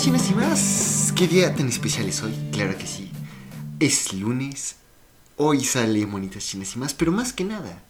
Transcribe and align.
Chinas 0.00 0.30
y 0.30 0.34
más. 0.34 1.12
¿Qué 1.14 1.28
día 1.28 1.54
tan 1.54 1.68
especial 1.68 2.08
es 2.08 2.22
hoy? 2.22 2.32
Claro 2.52 2.74
que 2.78 2.86
sí. 2.86 3.10
Es 3.78 4.14
lunes. 4.14 4.76
Hoy 5.36 5.62
sale 5.62 6.06
Monitas 6.06 6.46
Chinas 6.46 6.74
y 6.74 6.78
más, 6.78 6.94
pero 6.94 7.12
más 7.12 7.34
que 7.34 7.44
nada, 7.44 7.82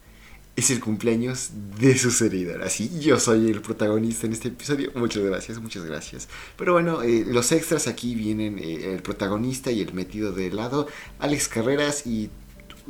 es 0.57 0.73
el 0.73 0.81
cumpleaños 0.81 1.51
de 1.79 1.97
su 1.97 2.11
servidor. 2.11 2.65
Así, 2.65 2.99
yo 2.99 3.21
soy 3.21 3.49
el 3.49 3.61
protagonista 3.61 4.27
en 4.27 4.33
este 4.33 4.49
episodio. 4.49 4.91
Muchas 4.97 5.23
gracias, 5.23 5.61
muchas 5.61 5.85
gracias. 5.85 6.29
Pero 6.57 6.73
bueno, 6.73 7.03
eh, 7.03 7.25
los 7.29 7.53
extras 7.53 7.87
aquí 7.87 8.17
vienen 8.17 8.59
eh, 8.59 8.93
el 8.93 9.03
protagonista 9.03 9.71
y 9.71 9.81
el 9.81 9.95
metido 9.95 10.33
de 10.33 10.51
lado, 10.51 10.89
Alex 11.21 11.47
Carreras 11.47 12.09
y... 12.09 12.29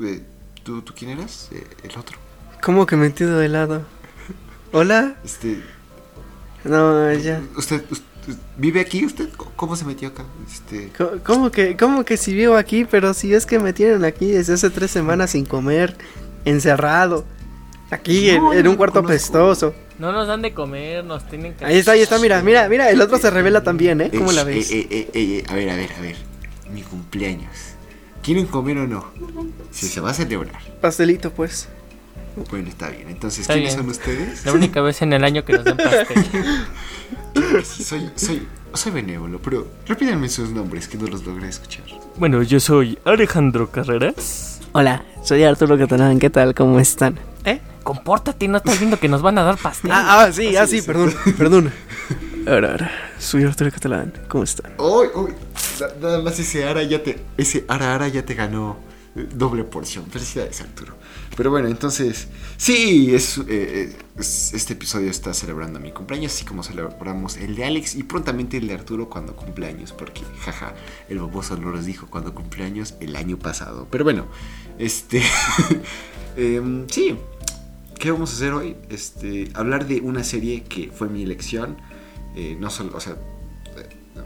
eh, 0.03 0.23
¿tú, 0.63 0.81
¿Tú 0.81 0.95
quién 0.97 1.11
eras? 1.11 1.51
El 1.85 1.99
otro. 1.99 2.17
¿Cómo 2.63 2.87
que 2.87 2.97
metido 2.97 3.39
de 3.39 3.51
lado? 3.51 3.85
¿Hola? 4.73 5.19
Este... 5.23 5.63
No, 6.65 7.13
ya. 7.15 7.43
¿Usted, 7.57 7.85
usted 7.91 8.10
vive 8.57 8.81
aquí? 8.81 9.05
¿Usted 9.05 9.29
cómo 9.57 9.77
se 9.77 9.85
metió 9.85 10.09
acá? 10.09 10.25
Este... 10.51 10.91
¿Cómo 11.25 11.51
que, 11.51 11.77
cómo 11.77 12.05
que 12.05 12.17
si 12.17 12.33
vivo 12.35 12.57
aquí? 12.57 12.85
Pero 12.85 13.15
si 13.15 13.35
es 13.35 13.47
que 13.47 13.59
me 13.59 13.73
tienen 13.73 14.05
aquí 14.05 14.27
desde 14.27 14.55
hace 14.55 14.71
tres 14.71 14.91
semanas 14.91 15.31
sin 15.31 15.45
comer, 15.47 15.97
encerrado. 16.45 17.25
Aquí 17.91 18.31
en- 18.31 18.43
No, 18.43 18.53
en, 18.53 18.65
no 18.65 18.71
un 18.71 18.77
cuarto 18.77 19.03
conozco. 19.03 19.13
pestoso. 19.13 19.75
No 19.99 20.13
nos 20.13 20.29
dan 20.29 20.43
de 20.43 20.55
comer, 20.55 21.05
nos 21.05 21.27
tienen 21.29 21.55
que... 21.55 21.65
Ahí 21.65 21.79
está, 21.79 21.93
ahí 21.93 22.01
está, 22.01 22.19
mira, 22.19 22.41
mira, 22.43 22.69
mira, 22.69 22.89
el 22.91 23.01
otro 23.01 23.19
se 23.19 23.29
revela 23.31 23.63
también, 23.63 24.01
¿eh? 24.01 24.11
¿Cómo 24.17 24.31
Eh, 24.31 24.35
la 24.35 24.43
eh, 24.43 24.45
ves? 24.45 24.71
eh, 24.71 24.87
eh, 24.91 25.09
eh, 25.13 25.45
a 25.49 25.55
ver, 25.55 25.69
a 25.71 25.77
ver, 25.77 25.93
a 25.93 26.01
ver. 26.01 26.17
Mi 26.73 26.83
cumpleaños. 26.83 27.51
¿Quieren 28.23 28.47
comer 28.47 28.79
o 28.79 28.87
no? 28.87 29.11
Si 29.73 29.89
se 29.89 30.01
va 30.01 30.11
a 30.11 30.15
celebrar. 30.15 30.61
Pastelito, 30.81 31.33
pues. 31.33 31.69
Bueno, 32.51 32.69
está 32.69 32.89
bien. 32.91 33.09
Entonces, 33.09 33.41
Está 33.43 33.55
¿quiénes 33.55 33.75
bien. 33.75 33.85
son 33.87 33.91
ustedes? 33.91 34.45
La 34.47 34.53
única 34.53 34.81
vez 34.81 35.03
en 35.03 35.13
el 35.13 35.25
año 35.25 35.45
que 35.45 35.53
nos 35.55 35.65
dan 35.65 35.77
pastel. 35.77 36.25
Soy, 37.65 38.11
soy, 38.15 38.47
soy 38.75 38.93
benévolo, 38.93 39.41
pero 39.41 39.67
repítanme 39.87 40.29
sus 40.29 40.51
nombres 40.51 40.89
que 40.89 40.97
no 40.99 41.07
los 41.07 41.25
logré 41.25 41.49
escuchar. 41.49 41.85
bueno, 42.17 42.43
yo 42.43 42.61
soy 42.61 42.99
Alejandro 43.05 43.71
Carreras. 43.71 44.61
Hola, 44.73 45.05
soy 45.25 45.43
Arturo 45.43 45.77
Catalán, 45.79 46.19
¿qué 46.19 46.31
tal? 46.31 46.55
¿Cómo 46.55 46.79
están? 46.79 47.19
¿Eh? 47.45 47.61
Compórtate, 47.83 48.47
no 48.47 48.59
estás 48.59 48.79
viendo 48.79 48.99
que 48.99 49.09
nos 49.09 49.23
van 49.23 49.39
a 49.39 49.43
dar 49.43 49.57
pastel. 49.57 49.91
Ah, 49.93 50.25
ah, 50.27 50.33
sí, 50.33 50.57
ah, 50.57 50.67
sí, 50.67 50.83
perdón, 50.83 51.15
perdón. 51.37 51.73
Ahora, 52.47 52.71
ahora, 52.73 52.91
soy 53.19 53.45
Arturo 53.45 53.71
Catalán, 53.73 54.13
¿cómo 54.29 54.45
están? 54.45 54.73
Uy, 54.79 55.09
uy, 55.15 55.33
na- 55.81 55.89
nada 56.01 56.23
más 56.23 56.39
ese 56.39 56.65
ara 56.65 56.83
ya 56.83 57.03
te, 57.03 57.19
ese 57.37 57.65
ara 57.69 57.95
ara 57.95 58.09
ya 58.09 58.25
te 58.25 58.35
ganó 58.35 58.77
eh, 59.17 59.27
doble 59.35 59.65
porción. 59.65 60.07
Felicidades, 60.07 60.61
Arturo. 60.61 60.95
Pero 61.41 61.53
bueno, 61.53 61.69
entonces, 61.69 62.29
sí, 62.59 63.15
es, 63.15 63.39
eh, 63.39 63.45
eh, 63.49 63.97
es- 64.19 64.53
este 64.53 64.75
episodio 64.75 65.09
está 65.09 65.33
celebrando 65.33 65.81
mi 65.81 65.91
cumpleaños, 65.91 66.35
así 66.35 66.45
como 66.45 66.63
celebramos 66.63 67.39
el 67.39 67.57
de 67.57 67.65
Alex 67.65 67.95
y 67.95 68.03
prontamente 68.03 68.59
el 68.59 68.69
de 68.69 68.75
Arturo 68.75 69.09
cuando 69.09 69.35
cumpleaños, 69.35 69.93
porque, 69.93 70.21
jaja, 70.45 70.75
el 71.09 71.19
baboso 71.19 71.57
no 71.57 71.71
los 71.71 71.87
dijo 71.87 72.09
cuando 72.11 72.35
cumpleaños 72.35 72.93
el 73.01 73.17
año 73.17 73.39
pasado. 73.39 73.89
Pero 73.91 74.05
bueno, 74.05 74.27
este, 74.79 75.23
em, 76.37 76.87
sí, 76.91 77.17
¿qué 77.99 78.11
vamos 78.11 78.33
a 78.33 78.35
hacer 78.35 78.53
hoy? 78.53 78.77
Este, 78.91 79.49
hablar 79.55 79.87
de 79.87 80.03
una 80.03 80.25
serie 80.25 80.65
que 80.65 80.91
fue 80.95 81.09
mi 81.09 81.23
elección, 81.23 81.79
eh, 82.37 82.55
no 82.61 82.69
solo, 82.69 82.95
o 82.95 83.01
sea, 83.01 83.17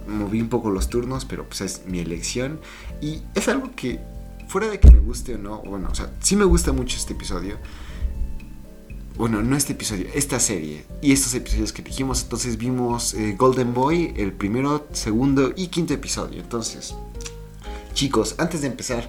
moví 0.09 0.41
un 0.41 0.49
poco 0.49 0.69
los 0.69 0.89
turnos, 0.89 1.25
pero 1.25 1.47
pues 1.47 1.61
es 1.61 1.83
mi 1.87 2.01
elección. 2.01 2.59
Y 3.01 3.23
es 3.37 3.47
algo 3.47 3.71
que, 3.77 4.01
fuera 4.55 4.69
de 4.69 4.79
que 4.79 4.89
me 4.89 5.01
guste 5.01 5.35
o 5.35 5.39
no, 5.39 5.63
bueno, 5.63 5.89
o 5.91 5.95
sea, 5.97 6.13
sí 6.21 6.37
me 6.37 6.45
gusta 6.45 6.71
mucho 6.71 6.97
este 6.97 7.15
episodio. 7.15 7.59
Bueno, 9.17 9.43
no 9.43 9.57
este 9.57 9.73
episodio, 9.73 10.07
esta 10.15 10.39
serie 10.39 10.85
y 11.03 11.11
estos 11.11 11.35
episodios 11.35 11.73
que 11.73 11.83
dijimos. 11.83 12.23
Entonces 12.23 12.57
vimos 12.57 13.15
eh, 13.15 13.35
Golden 13.37 13.75
Boy, 13.75 14.15
el 14.17 14.33
primero, 14.33 14.87
segundo 14.93 15.53
y 15.57 15.67
quinto 15.67 15.93
episodio. 15.93 16.41
Entonces, 16.41 16.95
chicos, 17.95 18.37
antes 18.39 18.61
de 18.61 18.69
empezar, 18.69 19.09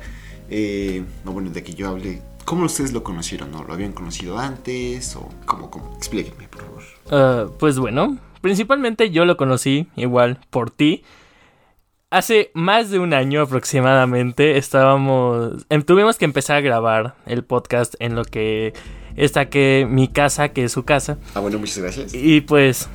eh, 0.50 1.04
no, 1.24 1.32
bueno, 1.32 1.52
de 1.52 1.62
que 1.62 1.76
yo 1.76 1.90
hable, 1.90 2.24
¿cómo 2.44 2.66
ustedes 2.66 2.92
lo 2.92 3.04
conocieron? 3.04 3.52
¿No? 3.52 3.64
¿Lo 3.64 3.72
habían 3.72 3.92
conocido 3.92 4.40
antes? 4.40 5.16
¿O 5.16 5.30
cómo? 5.46 5.70
cómo? 5.70 5.94
Explíquenme, 5.96 6.48
por 6.48 6.62
favor. 6.64 6.84
Ah, 7.12 7.46
pues 7.60 7.78
bueno, 7.78 8.18
principalmente 8.42 9.12
yo 9.12 9.26
lo 9.26 9.38
conocí 9.38 9.90
igual 9.96 10.40
por 10.50 10.72
ti. 10.72 11.04
Hace 12.12 12.52
más 12.54 12.92
de 12.92 13.00
un 13.00 13.14
año 13.14 13.42
aproximadamente 13.42 14.58
estábamos... 14.58 15.66
em, 15.70 15.82
tuvimos 15.82 16.18
que 16.18 16.26
empezar 16.26 16.58
a 16.58 16.62
grabar 16.62 17.16
el 17.26 17.44
podcast 17.44 17.96
en 18.00 18.16
lo 18.16 18.24
que 18.24 18.74
está 19.16 19.50
que 19.50 19.88
mi 19.90 20.08
casa, 20.08 20.50
que 20.50 20.66
es 20.66 20.72
su 20.72 20.86
casa. 20.86 21.18
Ah, 21.34 21.40
bueno, 21.40 21.58
muchas 21.58 21.80
gracias. 21.80 22.14
Y 22.14 22.42
pues. 22.42 22.90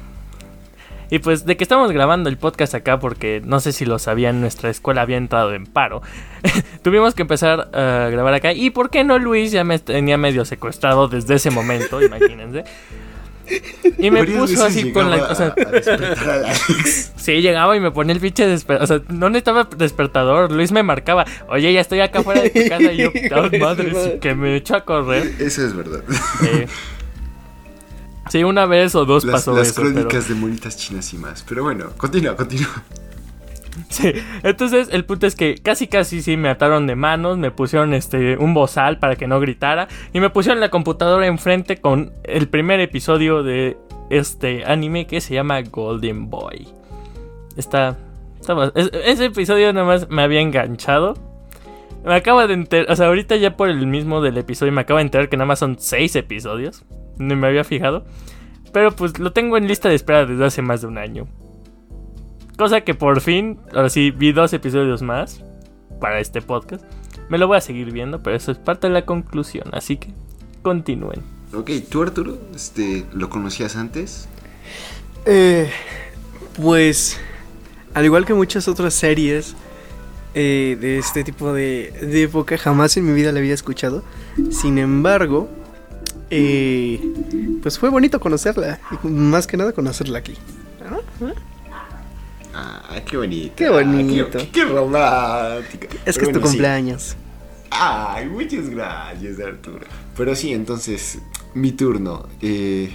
Y 1.11 1.19
pues 1.19 1.45
de 1.45 1.57
que 1.57 1.65
estamos 1.65 1.91
grabando 1.91 2.29
el 2.29 2.39
podcast 2.39 2.73
acá 2.75 3.01
porque 3.01 3.43
no 3.45 3.59
sé 3.59 3.73
si 3.73 3.85
lo 3.85 3.99
sabían, 3.99 4.41
nuestra 4.41 4.71
escuela 4.71 5.03
había 5.03 5.17
entrado 5.17 5.55
en 5.55 5.67
paro. 5.67 6.03
Tuvimos 6.85 7.17
que 7.17 7.23
empezar 7.23 7.69
a 7.77 8.09
grabar 8.11 8.33
acá. 8.35 8.53
¿Y 8.53 8.71
por 8.71 8.91
qué 8.91 9.03
no 9.03 9.19
Luis 9.19 9.51
ya 9.51 9.65
me 9.65 9.81
tenía 9.81 10.19
medio 10.19 10.45
secuestrado 10.45 11.09
desde 11.09 11.35
ese 11.35 11.51
momento? 11.51 12.01
Imagínense. 12.05 12.63
Y 13.99 14.11
me 14.11 14.25
puso 14.25 14.65
así 14.65 14.93
con 14.93 15.11
la... 15.11 15.17
O 15.25 15.35
sea, 15.35 15.55
a- 15.57 16.31
a 16.31 16.35
Alex. 16.35 17.13
sí, 17.17 17.33
llegaba 17.43 17.77
y 17.77 17.81
me 17.81 17.91
ponía 17.91 18.15
el 18.15 18.21
pinche 18.21 18.47
despertador. 18.47 18.85
O 18.85 18.87
sea, 18.87 19.15
no 19.15 19.29
necesitaba 19.31 19.69
despertador. 19.77 20.51
Luis 20.53 20.73
me 20.73 20.83
marcaba. 20.83 21.25
Oye, 21.49 21.73
ya 21.73 21.81
estoy 21.81 22.01
acá 22.01 22.23
fuera 22.23 22.43
de 22.43 22.51
tu 22.51 22.69
casa. 22.69 22.93
Y 22.93 22.97
yo, 22.99 23.11
"Ah, 23.35 23.51
madre, 23.61 24.19
que 24.21 24.35
me 24.35 24.57
echo 24.57 24.77
a 24.77 24.85
correr. 24.85 25.35
Eso 25.39 25.65
es 25.67 25.75
verdad. 25.77 26.01
Sí, 28.31 28.45
una 28.45 28.65
vez 28.67 28.95
o 28.95 29.05
dos 29.05 29.25
Las, 29.25 29.33
pasó 29.37 29.57
las 29.57 29.69
eso. 29.69 29.81
pero- 29.83 29.93
crónicas 29.95 30.29
de 30.29 30.35
monitas 30.35 30.77
chinas 30.77 31.13
y 31.13 31.19
más. 31.19 31.45
Pero 31.49 31.65
bueno, 31.65 31.91
continúa, 31.97 32.37
continúa. 32.37 32.85
Sí, 33.89 34.13
entonces 34.43 34.89
el 34.93 35.05
punto 35.05 35.27
es 35.27 35.35
que 35.35 35.57
casi 35.57 35.87
casi 35.87 36.23
sí 36.23 36.37
me 36.37 36.49
ataron 36.49 36.87
de 36.87 36.97
manos, 36.97 37.39
me 37.39 37.51
pusieron 37.51 37.95
este 37.95 38.37
un 38.37 38.53
bozal 38.55 38.99
para 38.99 39.17
que 39.17 39.27
no 39.27 39.41
gritara 39.41 39.89
y 40.13 40.21
me 40.21 40.31
pusieron 40.31 40.61
la 40.61 40.69
computadora 40.71 41.27
enfrente 41.27 41.77
con 41.79 42.13
el 42.25 42.49
primer 42.49 42.81
episodio 42.81 43.43
de 43.43 43.77
este 44.11 44.65
anime 44.65 45.07
que 45.07 45.21
se 45.21 45.35
llama 45.35 45.61
Golden 45.63 46.31
Boy. 46.31 46.69
Está, 47.57 47.97
estaba- 48.41 48.73
es- 48.75 48.91
ese 49.05 49.27
episodio 49.27 49.73
nada 49.73 49.87
más 49.87 50.09
me 50.11 50.23
había 50.23 50.41
enganchado. 50.41 51.15
Me 52.05 52.15
acabo 52.15 52.47
de 52.47 52.55
enterar, 52.55 52.91
o 52.91 52.97
sea, 52.97 53.07
ahorita 53.09 53.37
ya 53.37 53.57
por 53.57 53.69
el 53.69 53.87
mismo 53.87 54.21
del 54.23 54.39
episodio 54.39 54.73
me 54.73 54.81
acabo 54.81 54.99
de 54.99 55.03
enterar 55.05 55.29
que 55.29 55.37
nada 55.37 55.47
más 55.47 55.59
son 55.59 55.77
seis 55.79 56.17
episodios. 56.17 56.85
No 57.19 57.37
me 57.37 57.47
había 57.47 57.63
fijado. 57.65 58.05
Pero 58.73 58.93
pues 58.93 59.19
lo 59.19 59.33
tengo 59.33 59.57
en 59.59 59.69
lista 59.69 59.89
de 59.89 59.97
espera 59.97 60.25
desde 60.25 60.45
hace 60.45 60.63
más 60.63 60.81
de 60.81 60.87
un 60.87 60.97
año. 60.97 61.27
Cosa 62.61 62.83
que 62.83 62.95
por 62.95 63.23
fin, 63.23 63.59
ahora 63.73 63.89
sí, 63.89 64.11
vi 64.11 64.33
dos 64.33 64.53
episodios 64.53 65.01
más 65.01 65.43
para 65.99 66.21
este 66.21 66.43
podcast. 66.43 66.85
Me 67.31 67.39
lo 67.39 67.47
voy 67.47 67.57
a 67.57 67.63
seguir 67.63 67.91
viendo, 67.91 68.23
pero 68.23 68.37
eso 68.37 68.53
es 68.53 68.59
parte 68.59 68.87
de 68.87 68.93
la 68.93 69.07
conclusión, 69.07 69.71
así 69.73 69.97
que 69.97 70.13
continúen. 70.61 71.23
Ok, 71.55 71.71
tú 71.89 72.03
Arturo, 72.03 72.37
este, 72.55 73.07
¿lo 73.15 73.31
conocías 73.31 73.77
antes? 73.77 74.29
Eh, 75.25 75.71
pues, 76.63 77.19
al 77.95 78.05
igual 78.05 78.27
que 78.27 78.35
muchas 78.35 78.69
otras 78.69 78.93
series 78.93 79.57
eh, 80.35 80.77
de 80.79 80.99
este 80.99 81.25
tipo 81.25 81.55
de, 81.55 81.95
de 82.03 82.25
época, 82.25 82.59
jamás 82.59 82.95
en 82.99 83.07
mi 83.07 83.15
vida 83.15 83.33
la 83.33 83.39
había 83.39 83.55
escuchado. 83.55 84.05
Sin 84.51 84.77
embargo, 84.77 85.49
eh, 86.29 87.01
pues 87.63 87.79
fue 87.79 87.89
bonito 87.89 88.21
conocerla. 88.21 88.81
Y 89.03 89.07
más 89.07 89.47
que 89.47 89.57
nada 89.57 89.73
conocerla 89.73 90.19
aquí. 90.19 90.35
Ah, 90.85 90.99
qué 93.07 93.17
bonito. 93.17 93.55
Qué 93.57 93.69
bonito. 93.69 94.39
Ah, 94.39 94.39
qué, 94.39 94.49
qué 94.51 94.65
romántico. 94.65 95.87
Es 95.87 95.91
Pero 95.91 96.05
que 96.05 96.09
es 96.11 96.17
tu 96.17 96.23
bueno, 96.25 96.35
sí. 96.39 96.41
cumpleaños. 96.41 97.17
Ay, 97.71 98.27
muchas 98.27 98.69
gracias, 98.69 99.39
Arturo. 99.41 99.87
Pero 100.17 100.35
sí, 100.35 100.53
entonces, 100.53 101.19
mi 101.55 101.73
turno. 101.73 102.29
Eh, 102.43 102.93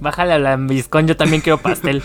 Bájale 0.00 0.32
a 0.34 0.38
la 0.38 0.56
biscón, 0.56 1.06
yo 1.06 1.16
también 1.16 1.42
quiero 1.42 1.58
pastel. 1.58 2.02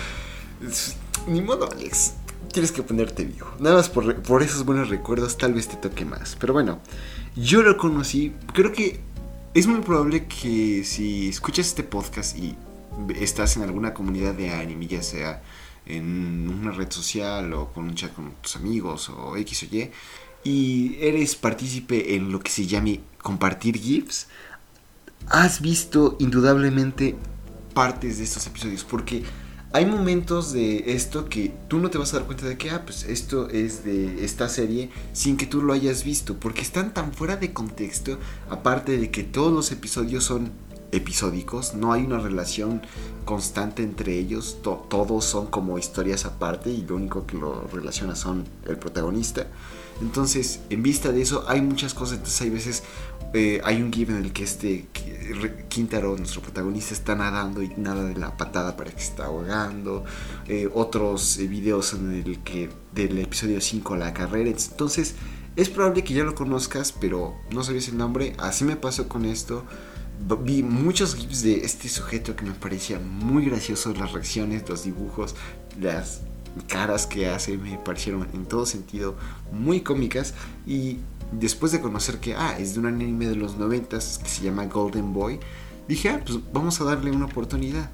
ni 1.28 1.42
modo, 1.42 1.70
Alex. 1.72 2.16
Tienes 2.52 2.72
que 2.72 2.84
ponerte 2.84 3.24
vivo. 3.24 3.48
Nada 3.60 3.78
más 3.78 3.90
por, 3.90 4.16
por 4.22 4.44
esos 4.44 4.66
buenos 4.66 4.90
recuerdos, 4.90 5.38
tal 5.38 5.54
vez 5.54 5.70
te 5.70 5.78
toque 5.78 6.04
más. 6.04 6.36
Pero 6.40 6.52
bueno, 6.52 6.80
yo 7.36 7.62
lo 7.62 7.78
conocí. 7.78 8.34
Creo 8.54 8.74
que 8.74 9.00
es 9.54 9.68
muy 9.68 9.80
probable 9.82 10.26
que 10.26 10.84
si 10.84 11.30
escuchas 11.30 11.68
este 11.68 11.84
podcast 11.84 12.38
y 12.38 12.56
estás 13.20 13.56
en 13.56 13.64
alguna 13.64 13.94
comunidad 13.94 14.34
de 14.34 14.52
anime, 14.52 14.88
ya 14.88 15.02
sea 15.02 15.42
en 15.86 16.48
una 16.50 16.72
red 16.72 16.92
social 16.92 17.54
o 17.54 17.72
con 17.72 17.86
un 17.86 17.96
chat 17.96 18.14
con 18.14 18.34
tus 18.42 18.56
amigos 18.56 19.10
o 19.10 19.36
X 19.38 19.64
o 19.64 19.76
Y, 19.76 19.92
y 20.44 20.98
eres 21.00 21.36
partícipe 21.36 22.16
en 22.16 22.32
lo 22.32 22.40
que 22.40 22.52
se 22.52 22.66
llame 22.66 23.02
compartir 23.22 23.78
GIFs, 23.80 24.28
has 25.28 25.62
visto 25.62 26.16
indudablemente 26.20 27.16
partes 27.74 28.18
de 28.18 28.24
estos 28.24 28.48
episodios. 28.48 28.84
Porque 28.84 29.24
hay 29.74 29.86
momentos 29.86 30.52
de 30.52 30.94
esto 30.94 31.30
que 31.30 31.54
tú 31.68 31.80
no 31.80 31.90
te 31.90 31.98
vas 31.98 32.14
a 32.14 32.18
dar 32.18 32.26
cuenta 32.26 32.46
de 32.46 32.58
que, 32.58 32.72
ah, 32.72 32.84
pues 32.86 33.04
esto 33.04 33.50
es 33.50 33.84
de 33.84 34.26
esta 34.26 34.50
serie 34.50 34.90
sin 35.14 35.38
que 35.38 35.46
tú 35.46 35.62
lo 35.62 35.74
hayas 35.74 36.04
visto. 36.04 36.40
Porque 36.40 36.62
están 36.62 36.94
tan 36.94 37.14
fuera 37.14 37.38
de 37.38 37.54
contexto, 37.54 38.20
aparte 38.50 38.98
de 38.98 39.12
que 39.12 39.24
todos 39.24 39.54
los 39.54 39.72
episodios 39.72 40.24
son 40.24 40.52
episódicos, 40.92 41.74
no 41.74 41.94
hay 41.94 42.04
una 42.04 42.20
relación 42.20 42.82
constante 43.26 43.84
entre 43.84 44.18
ellos, 44.18 44.58
todos 44.62 45.26
son 45.26 45.48
como 45.48 45.78
historias 45.78 46.26
aparte 46.26 46.70
y 46.70 46.82
lo 46.82 46.96
único 46.96 47.26
que 47.26 47.38
lo 47.38 47.68
relaciona 47.72 48.16
son 48.16 48.46
el 48.68 48.78
protagonista. 48.78 49.48
Entonces, 50.02 50.62
en 50.70 50.82
vista 50.82 51.12
de 51.12 51.22
eso, 51.22 51.46
hay 51.48 51.62
muchas 51.62 51.94
cosas, 51.94 52.18
entonces 52.18 52.42
hay 52.42 52.50
veces, 52.50 52.84
eh, 53.34 53.62
hay 53.64 53.82
un 53.82 53.94
GIF 53.94 54.10
en 54.10 54.18
el 54.18 54.34
que 54.34 54.44
este 54.44 54.88
Quintaro, 55.70 56.18
nuestro 56.18 56.42
protagonista, 56.42 56.94
está 56.94 57.16
nadando 57.16 57.62
y 57.62 57.70
nada 57.78 58.04
de 58.04 58.16
la 58.16 58.36
patada 58.36 58.76
para 58.76 58.92
que 58.92 59.00
se 59.00 59.10
está 59.10 59.26
ahogando, 59.26 60.04
eh, 60.48 60.68
otros 60.74 61.38
eh, 61.38 61.48
videos 61.48 61.94
en 61.94 62.12
el 62.12 62.40
que 62.40 62.70
del 62.94 63.18
episodio 63.20 63.62
5 63.62 63.96
la 63.96 64.14
carrera, 64.14 64.50
entonces 64.50 65.16
es 65.56 65.70
probable 65.70 66.04
que 66.04 66.14
ya 66.14 66.24
lo 66.24 66.34
conozcas, 66.34 66.92
pero 66.92 67.36
no 67.52 67.64
sabías 67.64 67.88
el 67.90 67.98
nombre, 67.98 68.34
así 68.40 68.64
me 68.64 68.76
pasó 68.76 69.08
con 69.08 69.26
esto 69.26 69.64
vi 70.44 70.64
muchos 70.64 71.16
GIFs 71.16 71.44
de 71.44 71.66
este 71.66 71.90
sujeto 71.90 72.36
que 72.36 72.46
me 72.46 72.54
parecía 72.54 73.00
muy 73.00 73.46
gracioso, 73.46 73.94
las 73.94 74.12
reacciones, 74.12 74.68
los 74.68 74.84
dibujos, 74.84 75.36
las 75.80 76.22
caras 76.68 77.08
que 77.08 77.28
hace 77.28 77.58
me 77.58 77.78
parecieron 77.78 78.28
en 78.34 78.46
todo 78.46 78.66
sentido 78.66 79.16
muy 79.52 79.82
cómicas 79.82 80.34
y 80.68 80.98
después 81.32 81.72
de 81.72 81.80
conocer 81.80 82.20
que 82.20 82.36
ah, 82.36 82.58
es 82.60 82.74
de 82.74 82.82
un 82.82 82.88
anime 82.88 83.28
de 83.28 83.36
los 83.36 83.58
noventas 83.58 84.20
que 84.22 84.30
se 84.30 84.44
llama 84.44 84.66
Golden 84.66 85.14
Boy, 85.14 85.40
dije, 85.88 86.10
ah, 86.10 86.22
pues 86.26 86.40
vamos 86.54 86.80
a 86.82 86.84
darle 86.84 87.12
una 87.12 87.26
oportunidad. 87.26 87.90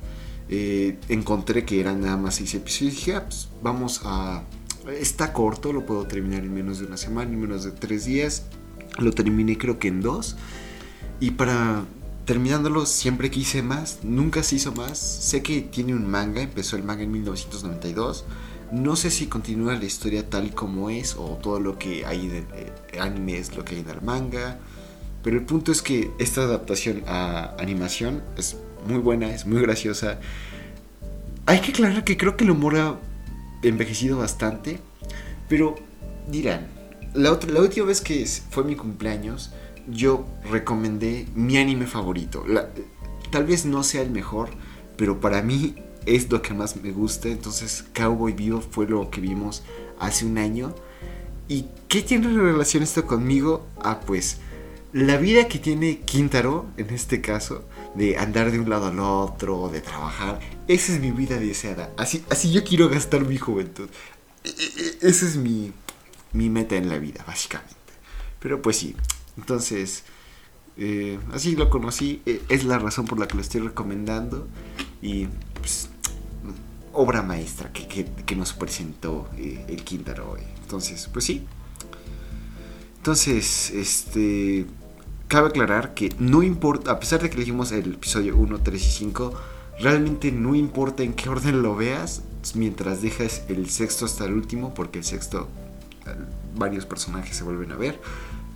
Eh, 0.49 0.97
encontré 1.09 1.65
que 1.65 1.79
eran 1.79 2.01
nada 2.01 2.15
más 2.15 2.35
seis 2.35 2.53
episodios 2.55 2.93
y 2.93 2.97
dije, 2.97 3.15
ah, 3.15 3.25
pues 3.25 3.49
vamos 3.61 4.01
a... 4.05 4.43
Está 4.87 5.33
corto, 5.33 5.73
lo 5.73 5.85
puedo 5.85 6.07
terminar 6.07 6.43
en 6.43 6.53
menos 6.53 6.79
de 6.79 6.85
una 6.85 6.95
semana, 6.95 7.31
en 7.31 7.41
menos 7.41 7.65
de 7.65 7.71
tres 7.71 8.05
días. 8.05 8.45
Lo 8.97 9.11
terminé 9.11 9.57
creo 9.57 9.79
que 9.79 9.89
en 9.89 10.01
dos. 10.01 10.37
Y 11.19 11.31
para 11.31 11.83
terminándolo 12.27 12.85
siempre 12.85 13.31
quise 13.31 13.63
más, 13.63 13.99
nunca 14.03 14.43
se 14.43 14.57
hizo 14.57 14.73
más. 14.73 14.99
Sé 14.99 15.41
que 15.41 15.61
tiene 15.61 15.95
un 15.95 16.05
manga, 16.05 16.41
empezó 16.41 16.75
el 16.75 16.83
manga 16.83 17.03
en 17.03 17.11
1992. 17.11 18.25
No 18.73 18.97
sé 18.97 19.11
si 19.11 19.27
continúa 19.27 19.75
la 19.75 19.85
historia 19.85 20.29
tal 20.29 20.53
como 20.53 20.89
es 20.89 21.15
o 21.15 21.39
todo 21.41 21.61
lo 21.61 21.79
que 21.79 22.05
hay 22.05 22.25
en 22.25 22.45
el 22.91 22.99
anime 22.99 23.37
es 23.37 23.55
lo 23.55 23.63
que 23.63 23.75
hay 23.75 23.81
en 23.81 23.89
el 23.89 24.01
manga. 24.01 24.59
Pero 25.23 25.37
el 25.37 25.45
punto 25.45 25.71
es 25.71 25.81
que 25.81 26.11
esta 26.19 26.41
adaptación 26.41 27.03
a 27.07 27.55
animación 27.59 28.21
es 28.37 28.57
muy 28.85 28.99
buena, 28.99 29.33
es 29.33 29.45
muy 29.45 29.61
graciosa. 29.61 30.19
Hay 31.45 31.61
que 31.61 31.71
aclarar 31.71 32.03
que 32.03 32.17
creo 32.17 32.35
que 32.35 32.43
el 32.43 32.51
humor 32.51 32.75
ha 32.75 32.99
envejecido 33.63 34.17
bastante. 34.17 34.81
Pero 35.47 35.75
dirán, 36.27 36.67
la, 37.13 37.39
la 37.47 37.61
última 37.61 37.85
vez 37.85 38.01
que 38.01 38.25
fue 38.25 38.65
mi 38.65 38.75
cumpleaños, 38.75 39.51
yo 39.87 40.25
recomendé 40.49 41.27
mi 41.35 41.57
anime 41.57 41.87
favorito. 41.87 42.45
tal 43.31 43.45
vez 43.45 43.65
no 43.65 43.83
sea 43.83 44.01
el 44.01 44.11
mejor, 44.11 44.49
pero 44.97 45.19
para 45.19 45.41
mí 45.41 45.75
es 46.05 46.31
lo 46.31 46.41
que 46.41 46.53
más 46.53 46.75
me 46.75 46.91
gusta. 46.91 47.27
Entonces, 47.27 47.85
Cowboy 47.93 48.33
Vivo 48.33 48.61
fue 48.61 48.87
lo 48.87 49.09
que 49.09 49.21
vimos 49.21 49.63
hace 49.99 50.25
un 50.25 50.37
año. 50.37 50.73
¿Y 51.47 51.65
qué 51.87 52.01
tiene 52.01 52.27
relación 52.27 52.83
esto 52.83 53.05
conmigo? 53.05 53.65
Ah, 53.79 53.99
pues 54.05 54.39
la 54.93 55.17
vida 55.17 55.47
que 55.47 55.59
tiene 55.59 55.99
Quintaro, 55.99 56.65
en 56.77 56.89
este 56.93 57.21
caso, 57.21 57.65
de 57.95 58.17
andar 58.17 58.51
de 58.51 58.59
un 58.59 58.69
lado 58.69 58.87
al 58.87 58.99
otro, 58.99 59.69
de 59.69 59.81
trabajar, 59.81 60.39
esa 60.67 60.93
es 60.93 60.99
mi 60.99 61.11
vida 61.11 61.37
deseada. 61.37 61.91
Así, 61.97 62.23
así 62.29 62.51
yo 62.51 62.63
quiero 62.63 62.89
gastar 62.89 63.25
mi 63.25 63.37
juventud. 63.37 63.89
E, 64.43 64.49
e, 64.49 64.51
e, 64.51 65.09
esa 65.09 65.25
es 65.25 65.35
mi, 65.35 65.73
mi 66.33 66.49
meta 66.49 66.75
en 66.75 66.89
la 66.89 66.97
vida, 66.99 67.23
básicamente. 67.27 67.75
Pero 68.39 68.61
pues 68.61 68.77
sí, 68.77 68.95
entonces, 69.37 70.03
eh, 70.77 71.19
así 71.31 71.55
lo 71.55 71.69
conocí, 71.69 72.21
eh, 72.25 72.41
es 72.49 72.63
la 72.63 72.79
razón 72.79 73.05
por 73.05 73.19
la 73.19 73.27
que 73.27 73.35
lo 73.35 73.41
estoy 73.41 73.61
recomendando 73.61 74.47
y 75.01 75.27
pues, 75.59 75.89
obra 76.93 77.21
maestra 77.21 77.71
que, 77.71 78.35
nos 78.35 78.53
presentó 78.53 79.29
eh, 79.37 79.65
el 79.69 79.83
Quintaro 79.83 80.31
hoy. 80.31 80.41
Entonces, 80.61 81.09
pues 81.11 81.25
sí. 81.25 81.45
Entonces, 82.97 83.71
este, 83.71 84.65
cabe 85.27 85.47
aclarar 85.47 85.93
que 85.93 86.13
no 86.19 86.43
importa, 86.43 86.91
a 86.91 86.99
pesar 86.99 87.21
de 87.21 87.29
que 87.29 87.37
elegimos 87.37 87.71
el 87.71 87.93
episodio 87.93 88.35
1, 88.35 88.59
3 88.59 88.81
y 88.81 88.91
5, 88.91 89.33
realmente 89.79 90.31
no 90.31 90.55
importa 90.55 91.03
en 91.03 91.13
qué 91.13 91.29
orden 91.29 91.61
lo 91.61 91.75
veas, 91.75 92.23
mientras 92.55 93.01
dejas 93.01 93.43
el 93.49 93.69
sexto 93.69 94.05
hasta 94.05 94.25
el 94.25 94.33
último, 94.33 94.73
porque 94.73 94.99
el 94.99 95.05
sexto 95.05 95.47
varios 96.55 96.85
personajes 96.85 97.35
se 97.35 97.43
vuelven 97.43 97.71
a 97.71 97.75
ver. 97.75 97.99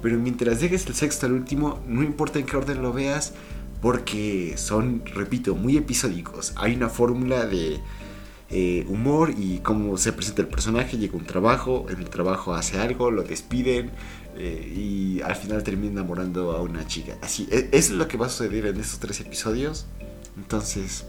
Pero 0.01 0.17
mientras 0.17 0.59
dejes 0.59 0.85
el 0.87 0.95
sexto 0.95 1.25
al 1.25 1.33
último, 1.33 1.79
no 1.87 2.03
importa 2.03 2.39
en 2.39 2.45
qué 2.45 2.57
orden 2.57 2.81
lo 2.81 2.93
veas, 2.93 3.33
porque 3.81 4.55
son, 4.57 5.03
repito, 5.05 5.55
muy 5.55 5.77
episódicos. 5.77 6.53
Hay 6.55 6.75
una 6.75 6.89
fórmula 6.89 7.45
de 7.45 7.79
eh, 8.49 8.85
humor 8.89 9.33
y 9.37 9.59
cómo 9.59 9.97
se 9.97 10.13
presenta 10.13 10.41
el 10.41 10.47
personaje, 10.47 10.97
llega 10.97 11.15
un 11.15 11.25
trabajo, 11.25 11.85
en 11.89 11.99
el 11.99 12.09
trabajo 12.09 12.53
hace 12.53 12.79
algo, 12.79 13.09
lo 13.09 13.23
despiden 13.23 13.91
eh, 14.35 14.73
y 14.75 15.21
al 15.21 15.35
final 15.35 15.63
termina 15.63 15.93
enamorando 15.93 16.51
a 16.51 16.61
una 16.61 16.85
chica. 16.85 17.17
Así, 17.21 17.47
e, 17.49 17.69
es 17.71 17.91
lo 17.91 18.07
que 18.07 18.17
va 18.17 18.25
a 18.25 18.29
suceder 18.29 18.65
en 18.65 18.79
estos 18.79 18.99
tres 18.99 19.19
episodios. 19.21 19.85
Entonces, 20.37 21.05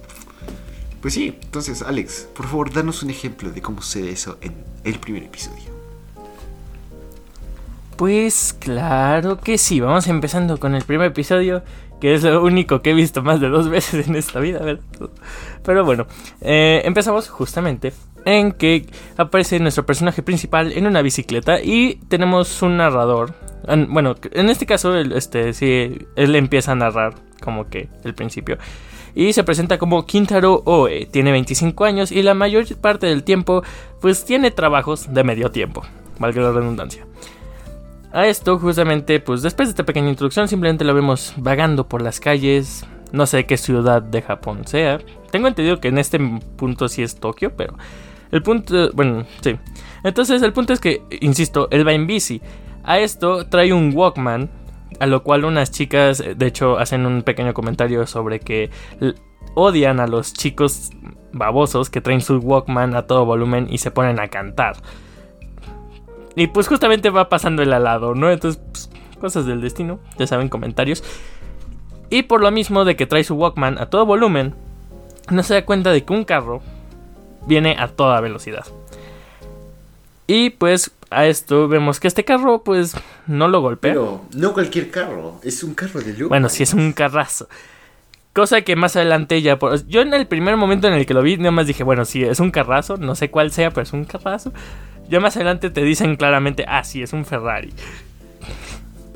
pues 1.01 1.15
sí, 1.15 1.37
entonces 1.43 1.83
Alex, 1.83 2.29
por 2.35 2.47
favor, 2.47 2.73
danos 2.73 3.03
un 3.03 3.11
ejemplo 3.11 3.51
de 3.51 3.61
cómo 3.61 3.83
sucede 3.83 4.13
eso 4.13 4.39
en 4.41 4.55
el 4.85 5.01
primer 5.01 5.25
episodio. 5.25 5.82
Pues 8.03 8.53
claro 8.53 9.39
que 9.39 9.57
sí, 9.57 9.79
vamos 9.79 10.09
empezando 10.09 10.59
con 10.59 10.75
el 10.75 10.83
primer 10.83 11.13
episodio, 11.13 11.63
que 12.01 12.15
es 12.15 12.25
lo 12.25 12.43
único 12.43 12.83
que 12.83 12.91
he 12.91 12.95
visto 12.95 13.23
más 13.23 13.41
de 13.41 13.49
dos 13.49 13.69
veces 13.71 14.09
en 14.09 14.17
esta 14.17 14.41
vida, 14.41 14.59
¿verdad? 14.59 14.83
Pero 15.65 15.85
bueno, 15.85 16.09
eh, 16.41 16.83
empezamos 16.85 17.29
justamente 17.29 17.93
en 18.25 18.51
que 18.51 18.87
aparece 19.17 19.61
nuestro 19.61 19.87
personaje 19.87 20.21
principal 20.21 20.73
en 20.73 20.89
una 20.89 21.01
bicicleta 21.01 21.63
y 21.63 22.01
tenemos 22.09 22.61
un 22.63 22.79
narrador. 22.79 23.35
Bueno, 23.87 24.17
en 24.33 24.51
este 24.51 24.67
caso, 24.67 24.99
este, 24.99 25.53
sí, 25.53 25.97
él 26.17 26.35
empieza 26.35 26.73
a 26.73 26.75
narrar 26.75 27.15
como 27.41 27.69
que 27.69 27.89
el 28.03 28.15
principio. 28.15 28.59
Y 29.15 29.33
se 29.33 29.45
presenta 29.45 29.79
como 29.79 30.07
Kintaro 30.07 30.65
Oe, 30.65 31.07
tiene 31.07 31.31
25 31.31 31.85
años 31.85 32.11
y 32.11 32.25
la 32.25 32.35
mayor 32.35 32.65
parte 32.79 33.07
del 33.07 33.23
tiempo 33.23 33.63
pues 34.01 34.25
tiene 34.25 34.51
trabajos 34.51 35.15
de 35.15 35.23
medio 35.23 35.53
tiempo, 35.53 35.85
valga 36.19 36.43
la 36.43 36.51
redundancia. 36.51 37.07
A 38.13 38.27
esto, 38.27 38.59
justamente, 38.59 39.21
pues 39.21 39.41
después 39.41 39.69
de 39.69 39.71
esta 39.71 39.85
pequeña 39.85 40.11
introducción, 40.11 40.47
simplemente 40.47 40.85
lo 40.85 40.95
vemos 40.95 41.33
vagando 41.39 41.89
por 41.89 42.03
las 42.03 42.21
calles. 42.21 42.85
No 43.11 43.25
sé 43.27 43.47
qué 43.47 43.57
ciudad 43.57 44.03
de 44.03 44.21
Japón 44.21 44.67
sea. 44.67 44.99
Tengo 45.31 45.49
entendido 45.49 45.81
que 45.81 45.89
en 45.89 45.97
este 45.97 46.19
punto 46.57 46.89
sí 46.89 47.03
es 47.03 47.17
Tokio, 47.17 47.57
pero 47.57 47.75
el 48.31 48.43
punto, 48.43 48.91
bueno, 48.93 49.25
sí. 49.41 49.59
Entonces, 50.05 50.43
el 50.43 50.53
punto 50.53 50.75
es 50.75 50.81
que, 50.81 51.03
insisto, 51.21 51.69
él 51.71 51.87
va 51.87 51.93
en 51.93 52.07
bici. 52.07 52.43
A 52.85 52.99
esto 52.99 53.47
trae 53.47 53.73
un 53.73 53.93
Walkman, 53.95 54.51
a 55.01 55.07
lo 55.07 55.23
cual 55.23 55.47
unas 55.47 55.71
chicas, 55.71 56.23
de 56.37 56.47
hecho, 56.47 56.79
hacen 56.79 57.07
un 57.07 57.23
pequeño 57.23 57.55
comentario 57.55 58.07
sobre 58.07 58.41
que 58.41 58.71
odian 59.55 60.01
a 60.01 60.07
los 60.07 60.35
chicos 60.35 60.91
babosos 61.33 61.89
que 61.89 62.03
traen 62.03 62.21
su 62.21 62.39
Walkman 62.39 62.95
a 62.95 63.07
todo 63.07 63.25
volumen 63.25 63.69
y 63.71 63.79
se 63.79 63.91
ponen 63.91 64.21
a 64.21 64.29
cantar. 64.29 64.77
Y 66.35 66.47
pues 66.49 66.69
justamente 66.69 67.11
va 67.11 67.29
pasando 67.29 67.63
el 67.63 67.73
alado, 67.73 68.15
¿no? 68.15 68.31
Entonces, 68.31 68.63
pues, 68.73 68.91
cosas 69.21 69.47
del 69.47 69.61
destino, 69.61 70.01
ya 70.19 70.27
saben, 70.27 70.49
comentarios. 70.49 71.05
Y 72.11 72.25
por 72.25 72.41
lo 72.41 72.51
mismo 72.51 72.85
de 72.85 72.97
que 72.97 73.07
trae 73.07 73.25
su 73.25 73.35
Walkman 73.35 73.79
a 73.79 73.87
todo 73.87 74.05
volumen, 74.07 74.55
no 75.31 75.43
se 75.43 75.55
da 75.55 75.65
cuenta 75.65 75.93
de 75.93 76.05
que 76.05 76.13
un 76.13 76.25
carro 76.25 76.63
viene 77.47 77.77
a 77.79 77.89
toda 77.89 78.21
velocidad. 78.21 78.67
Y 80.27 80.51
pues 80.51 80.93
a 81.11 81.27
esto 81.27 81.69
vemos 81.69 82.01
que 82.01 82.09
este 82.09 82.25
carro 82.25 82.63
pues 82.63 82.97
no 83.27 83.49
lo 83.49 83.61
golpea. 83.61 83.93
Pero 83.93 84.23
no 84.35 84.53
cualquier 84.53 84.91
carro, 84.91 85.41
es 85.43 85.63
un 85.63 85.75
carro 85.75 86.01
de 86.01 86.15
lujo. 86.15 86.29
Bueno, 86.29 86.49
sí 86.49 86.63
es 86.63 86.75
un 86.75 86.93
carrazo. 86.93 87.49
Cosa 88.33 88.63
que 88.63 88.77
más 88.77 88.97
adelante 88.97 89.43
ya... 89.43 89.59
Por... 89.59 89.87
Yo 89.87 90.01
en 90.01 90.15
el 90.15 90.27
primer 90.27 90.57
momento 90.57 90.89
en 90.89 90.95
el 90.95 91.05
que 91.05 91.13
lo 91.13 91.23
vi, 91.23 91.37
nada 91.37 91.51
más 91.51 91.67
dije, 91.67 91.85
bueno, 91.85 92.05
sí, 92.07 92.25
es 92.25 92.41
un 92.41 92.51
carrazo, 92.51 92.97
no 92.97 93.15
sé 93.15 93.31
cuál 93.31 93.51
sea, 93.51 93.71
pero 93.71 93.83
es 93.83 93.93
un 93.93 94.05
carrazo. 94.05 94.53
Ya 95.13 95.21
más 95.21 95.37
adelante 95.37 95.69
te 95.69 95.83
dicen 95.83 96.17
claramente, 96.17 96.65
ah, 96.67 96.85
sí, 96.85 97.03
es 97.03 97.13
un 97.13 97.27
Ferrari. 97.27 97.71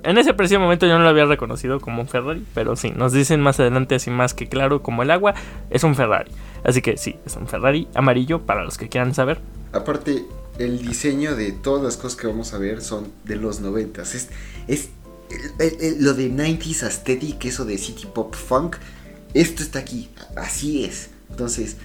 En 0.02 0.18
ese 0.18 0.34
preciso 0.34 0.60
momento 0.60 0.86
yo 0.86 0.98
no 0.98 1.04
lo 1.04 1.08
había 1.08 1.24
reconocido 1.24 1.80
como 1.80 2.02
un 2.02 2.06
Ferrari, 2.06 2.44
pero 2.52 2.76
sí, 2.76 2.92
nos 2.94 3.14
dicen 3.14 3.40
más 3.40 3.58
adelante 3.60 3.94
así 3.94 4.10
más 4.10 4.34
que 4.34 4.46
claro 4.46 4.82
como 4.82 5.02
el 5.02 5.10
agua, 5.10 5.34
es 5.70 5.84
un 5.84 5.94
Ferrari. 5.94 6.30
Así 6.64 6.82
que 6.82 6.98
sí, 6.98 7.16
es 7.24 7.34
un 7.36 7.48
Ferrari 7.48 7.88
amarillo 7.94 8.42
para 8.42 8.62
los 8.62 8.76
que 8.76 8.90
quieran 8.90 9.14
saber. 9.14 9.40
Aparte, 9.72 10.26
el 10.58 10.86
diseño 10.86 11.34
de 11.34 11.52
todas 11.52 11.82
las 11.82 11.96
cosas 11.96 12.20
que 12.20 12.26
vamos 12.26 12.52
a 12.52 12.58
ver 12.58 12.82
son 12.82 13.10
de 13.24 13.36
los 13.36 13.60
noventas. 13.60 14.14
Es, 14.14 14.28
es 14.68 14.90
lo 15.98 16.12
de 16.12 16.30
90s 16.30 16.82
aesthetic, 16.82 17.42
eso 17.46 17.64
de 17.64 17.78
city 17.78 18.06
pop 18.12 18.34
funk, 18.34 18.76
esto 19.32 19.62
está 19.62 19.78
aquí, 19.78 20.10
así 20.36 20.84
es. 20.84 21.08
Entonces, 21.30 21.78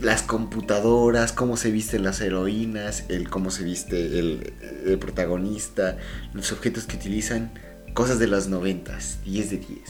las 0.00 0.22
computadoras, 0.22 1.32
cómo 1.32 1.56
se 1.56 1.70
visten 1.70 2.02
las 2.02 2.20
heroínas, 2.20 3.04
el 3.08 3.28
cómo 3.28 3.50
se 3.50 3.64
viste 3.64 4.18
el, 4.18 4.98
protagonista, 4.98 5.96
los 6.32 6.52
objetos 6.52 6.84
que 6.84 6.96
utilizan, 6.96 7.52
cosas 7.94 8.18
de 8.18 8.26
los 8.26 8.48
noventas, 8.48 9.18
10 9.24 9.50
de 9.50 9.56
10. 9.58 9.80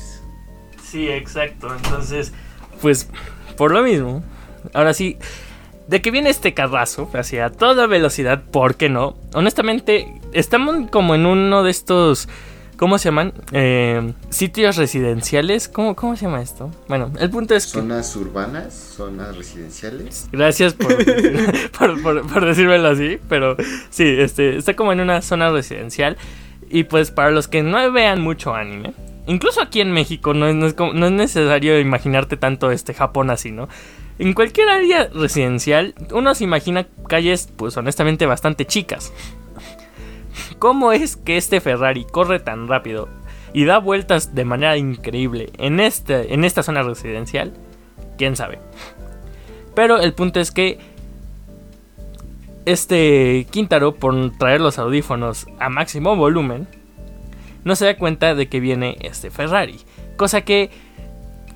Sí, 0.83 1.09
exacto. 1.09 1.75
Entonces, 1.75 2.33
pues, 2.81 3.09
por 3.57 3.73
lo 3.73 3.83
mismo, 3.83 4.23
ahora 4.73 4.95
sí, 4.95 5.19
de 5.89 6.01
que 6.01 6.11
viene 6.11 6.31
este 6.31 6.55
carrazo 6.55 7.11
hacia 7.15 7.51
toda 7.51 7.87
velocidad, 7.87 8.43
¿por 8.43 8.77
qué 8.77 8.89
no? 8.89 9.17
Honestamente, 9.35 10.21
estamos 10.33 10.91
como 10.91 11.15
en 11.15 11.27
uno 11.27 11.63
de 11.63 11.71
estos 11.71 12.29
¿Cómo 12.77 12.99
se 12.99 13.05
llaman? 13.05 13.33
Eh, 13.53 14.13
sitios 14.31 14.77
residenciales. 14.77 15.69
¿Cómo, 15.69 15.95
¿Cómo 15.95 16.17
se 16.17 16.27
llama 16.27 16.43
esto? 16.43 16.71
Bueno, 16.89 17.13
el 17.19 17.31
punto 17.31 17.55
es 17.55 17.65
Zonas 17.65 18.15
urbanas, 18.17 18.75
zonas 18.75 19.37
residenciales. 19.37 20.29
Gracias 20.33 20.75
por, 20.75 20.97
por, 21.79 22.03
por, 22.03 22.27
por, 22.27 22.45
decírmelo 22.45 22.89
así, 22.89 23.19
pero 23.29 23.57
sí, 23.91 24.05
este, 24.19 24.57
está 24.57 24.75
como 24.75 24.93
en 24.93 25.01
una 25.01 25.23
zona 25.23 25.51
residencial. 25.51 26.17
Y 26.69 26.85
pues 26.85 27.11
para 27.11 27.31
los 27.31 27.47
que 27.47 27.63
no 27.63 27.93
vean 27.93 28.21
mucho 28.21 28.55
anime, 28.55 28.95
incluso 29.27 29.61
aquí 29.61 29.81
en 29.81 29.93
México 29.93 30.35
no 30.35 30.49
es, 30.49 30.55
no 30.55 30.67
es, 30.67 30.75
no 30.77 31.07
es 31.07 31.13
necesario 31.13 31.79
imaginarte 31.79 32.37
tanto 32.37 32.71
este 32.71 32.95
Japón 32.95 33.31
así, 33.31 33.53
¿no? 33.53 33.69
En 34.19 34.33
cualquier 34.33 34.69
área 34.69 35.09
residencial, 35.13 35.95
uno 36.13 36.35
se 36.35 36.45
imagina 36.45 36.87
calles, 37.09 37.49
pues 37.57 37.77
honestamente, 37.77 38.27
bastante 38.27 38.65
chicas. 38.65 39.13
¿Cómo 40.65 40.93
es 40.93 41.17
que 41.17 41.37
este 41.37 41.61
Ferrari 41.61 42.07
corre 42.11 42.41
tan 42.41 42.69
rápido 42.69 43.11
y 43.53 43.67
da 43.67 43.77
vueltas 43.77 44.35
de 44.35 44.47
manera 44.47 44.79
increíble 44.79 45.51
en, 45.59 45.79
este, 45.79 46.33
en 46.33 46.43
esta 46.43 46.63
zona 46.63 46.83
residencial? 46.83 47.53
¿Quién 48.17 48.35
sabe? 48.35 48.61
Pero 49.75 49.99
el 49.99 50.15
punto 50.15 50.41
es 50.41 50.51
que 50.51 50.79
este 52.65 53.47
Quintaro, 53.51 53.97
por 53.97 54.39
traer 54.39 54.63
los 54.63 54.79
audífonos 54.79 55.47
a 55.59 55.69
máximo 55.69 56.17
volumen, 56.17 56.67
no 57.65 57.77
se 57.77 57.85
da 57.85 57.99
cuenta 57.99 58.35
de 58.35 58.49
que 58.49 58.59
viene 58.59 58.97
este 59.03 59.31
Ferrari. 59.31 59.77
Cosa 60.17 60.47
que, 60.47 60.71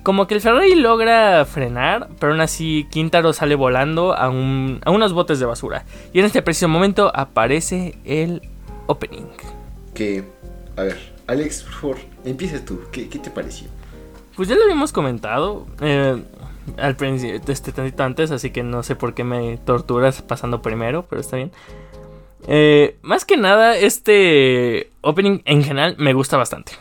como 0.03 0.27
que 0.27 0.35
el 0.35 0.41
Ferrari 0.41 0.75
logra 0.75 1.43
frenar, 1.45 2.09
pero 2.19 2.33
aún 2.33 2.41
así 2.41 2.87
Quintaro 2.91 3.33
sale 3.33 3.55
volando 3.55 4.13
a, 4.13 4.29
un, 4.29 4.81
a 4.85 4.91
unos 4.91 5.13
botes 5.13 5.39
de 5.39 5.47
basura. 5.47 5.85
Y 6.13 6.19
en 6.19 6.25
este 6.25 6.43
preciso 6.43 6.67
momento 6.67 7.11
aparece 7.15 7.97
el 8.05 8.43
opening. 8.89 9.27
Que, 9.93 10.23
a 10.75 10.83
ver, 10.83 10.97
Alex, 11.27 11.63
por 11.63 11.73
favor, 11.73 11.97
empieza 12.25 12.63
tú. 12.65 12.81
¿Qué, 12.91 13.07
qué 13.07 13.19
te 13.19 13.29
pareció? 13.29 13.67
Pues 14.35 14.49
ya 14.49 14.55
lo 14.55 14.63
habíamos 14.63 14.91
comentado 14.91 15.67
eh, 15.81 16.21
al 16.77 16.95
principio, 16.95 17.41
este 17.47 17.71
tantito 17.71 18.03
antes, 18.03 18.31
así 18.31 18.51
que 18.51 18.63
no 18.63 18.83
sé 18.83 18.95
por 18.95 19.13
qué 19.13 19.23
me 19.23 19.57
torturas 19.57 20.21
pasando 20.21 20.61
primero, 20.61 21.05
pero 21.09 21.21
está 21.21 21.35
bien. 21.35 21.51
Eh, 22.47 22.97
más 23.01 23.25
que 23.25 23.37
nada, 23.37 23.77
este 23.77 24.91
opening 25.01 25.41
en 25.45 25.63
general 25.63 25.95
me 25.99 26.13
gusta 26.13 26.37
bastante. 26.37 26.71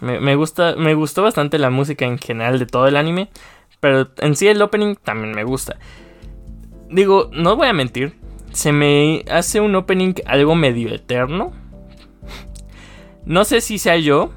Me, 0.00 0.20
me, 0.20 0.34
gusta, 0.34 0.74
me 0.76 0.94
gustó 0.94 1.22
bastante 1.22 1.58
la 1.58 1.70
música 1.70 2.04
en 2.04 2.18
general 2.18 2.58
de 2.58 2.66
todo 2.66 2.88
el 2.88 2.96
anime, 2.96 3.30
pero 3.80 4.10
en 4.18 4.36
sí 4.36 4.48
el 4.48 4.60
opening 4.60 4.96
también 4.96 5.34
me 5.34 5.44
gusta. 5.44 5.78
Digo, 6.90 7.30
no 7.32 7.56
voy 7.56 7.68
a 7.68 7.72
mentir, 7.72 8.14
se 8.54 8.72
me 8.72 9.24
hace 9.30 9.60
un 9.60 9.74
opening 9.74 10.14
algo 10.26 10.54
medio 10.54 10.94
eterno. 10.94 11.52
No 13.26 13.44
sé 13.44 13.60
si 13.60 13.78
sea 13.78 13.96
yo, 13.96 14.30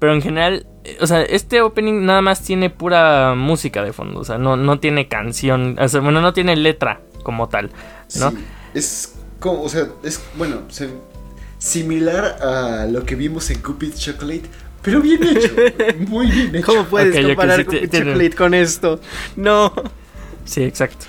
pero 0.00 0.14
en 0.14 0.20
general, 0.20 0.66
o 1.00 1.06
sea, 1.06 1.22
este 1.22 1.60
opening 1.60 2.04
nada 2.04 2.22
más 2.22 2.42
tiene 2.42 2.70
pura 2.70 3.34
música 3.34 3.82
de 3.82 3.92
fondo, 3.92 4.20
o 4.20 4.24
sea, 4.24 4.38
no, 4.38 4.56
no 4.56 4.80
tiene 4.80 5.08
canción, 5.08 5.76
o 5.78 5.88
sea, 5.88 6.00
bueno, 6.00 6.20
no 6.20 6.32
tiene 6.32 6.56
letra 6.56 7.00
como 7.22 7.48
tal, 7.48 7.70
¿no? 8.18 8.30
Sí, 8.30 8.36
es 8.74 9.14
como, 9.38 9.62
o 9.62 9.68
sea, 9.68 9.88
es, 10.02 10.22
bueno, 10.36 10.62
se, 10.68 10.88
similar 11.58 12.38
a 12.42 12.86
lo 12.86 13.04
que 13.04 13.14
vimos 13.14 13.50
en 13.50 13.60
Cupid 13.60 13.94
Chocolate, 13.94 14.44
pero 14.82 15.00
bien 15.00 15.22
hecho, 15.22 15.54
muy 16.08 16.30
bien 16.30 16.56
hecho. 16.56 16.66
¿Cómo 16.66 16.84
puedes 16.84 17.10
okay, 17.10 17.26
comparar 17.26 17.58
sí, 17.58 17.64
Cupid 17.64 17.90
tiene... 17.90 18.12
Chocolate 18.12 18.36
con 18.36 18.54
esto? 18.54 19.00
No. 19.36 19.72
Sí, 20.46 20.62
exacto. 20.62 21.06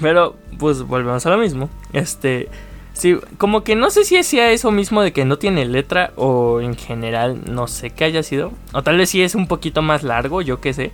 Pero, 0.00 0.36
pues 0.58 0.82
volvemos 0.82 1.24
a 1.26 1.30
lo 1.30 1.38
mismo. 1.38 1.68
Este. 1.92 2.48
Sí, 2.92 3.16
como 3.36 3.62
que 3.62 3.76
no 3.76 3.90
sé 3.90 4.04
si 4.04 4.20
sea 4.24 4.50
eso 4.50 4.72
mismo 4.72 5.02
de 5.02 5.12
que 5.12 5.24
no 5.24 5.38
tiene 5.38 5.64
letra 5.64 6.12
o 6.16 6.60
en 6.60 6.74
general 6.74 7.42
no 7.48 7.68
sé 7.68 7.90
qué 7.90 8.04
haya 8.04 8.24
sido. 8.24 8.52
O 8.72 8.82
tal 8.82 8.96
vez 8.96 9.10
sí 9.10 9.22
es 9.22 9.36
un 9.36 9.46
poquito 9.46 9.82
más 9.82 10.02
largo, 10.02 10.42
yo 10.42 10.60
qué 10.60 10.72
sé. 10.72 10.90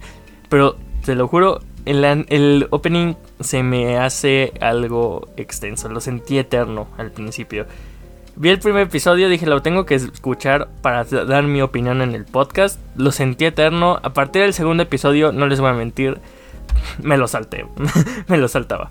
Pero 0.50 0.76
te 1.04 1.14
lo 1.14 1.28
juro, 1.28 1.60
el, 1.86 2.04
el 2.28 2.66
opening 2.70 3.14
se 3.40 3.62
me 3.62 3.96
hace 3.96 4.52
algo 4.60 5.28
extenso. 5.38 5.88
Lo 5.88 6.00
sentí 6.00 6.36
eterno 6.38 6.88
al 6.98 7.10
principio. 7.10 7.66
Vi 8.36 8.48
el 8.48 8.58
primer 8.58 8.82
episodio, 8.82 9.28
dije 9.28 9.46
lo 9.46 9.62
tengo 9.62 9.86
que 9.86 9.94
escuchar 9.94 10.68
para 10.82 11.04
dar 11.04 11.44
mi 11.44 11.62
opinión 11.62 12.02
en 12.02 12.14
el 12.14 12.24
podcast. 12.24 12.80
Lo 12.96 13.12
sentí 13.12 13.44
eterno. 13.44 14.00
A 14.02 14.12
partir 14.12 14.42
del 14.42 14.54
segundo 14.54 14.82
episodio, 14.82 15.30
no 15.30 15.46
les 15.46 15.60
voy 15.60 15.70
a 15.70 15.74
mentir, 15.74 16.18
me 17.02 17.16
lo 17.16 17.28
salté. 17.28 17.66
me 18.28 18.36
lo 18.36 18.48
saltaba. 18.48 18.90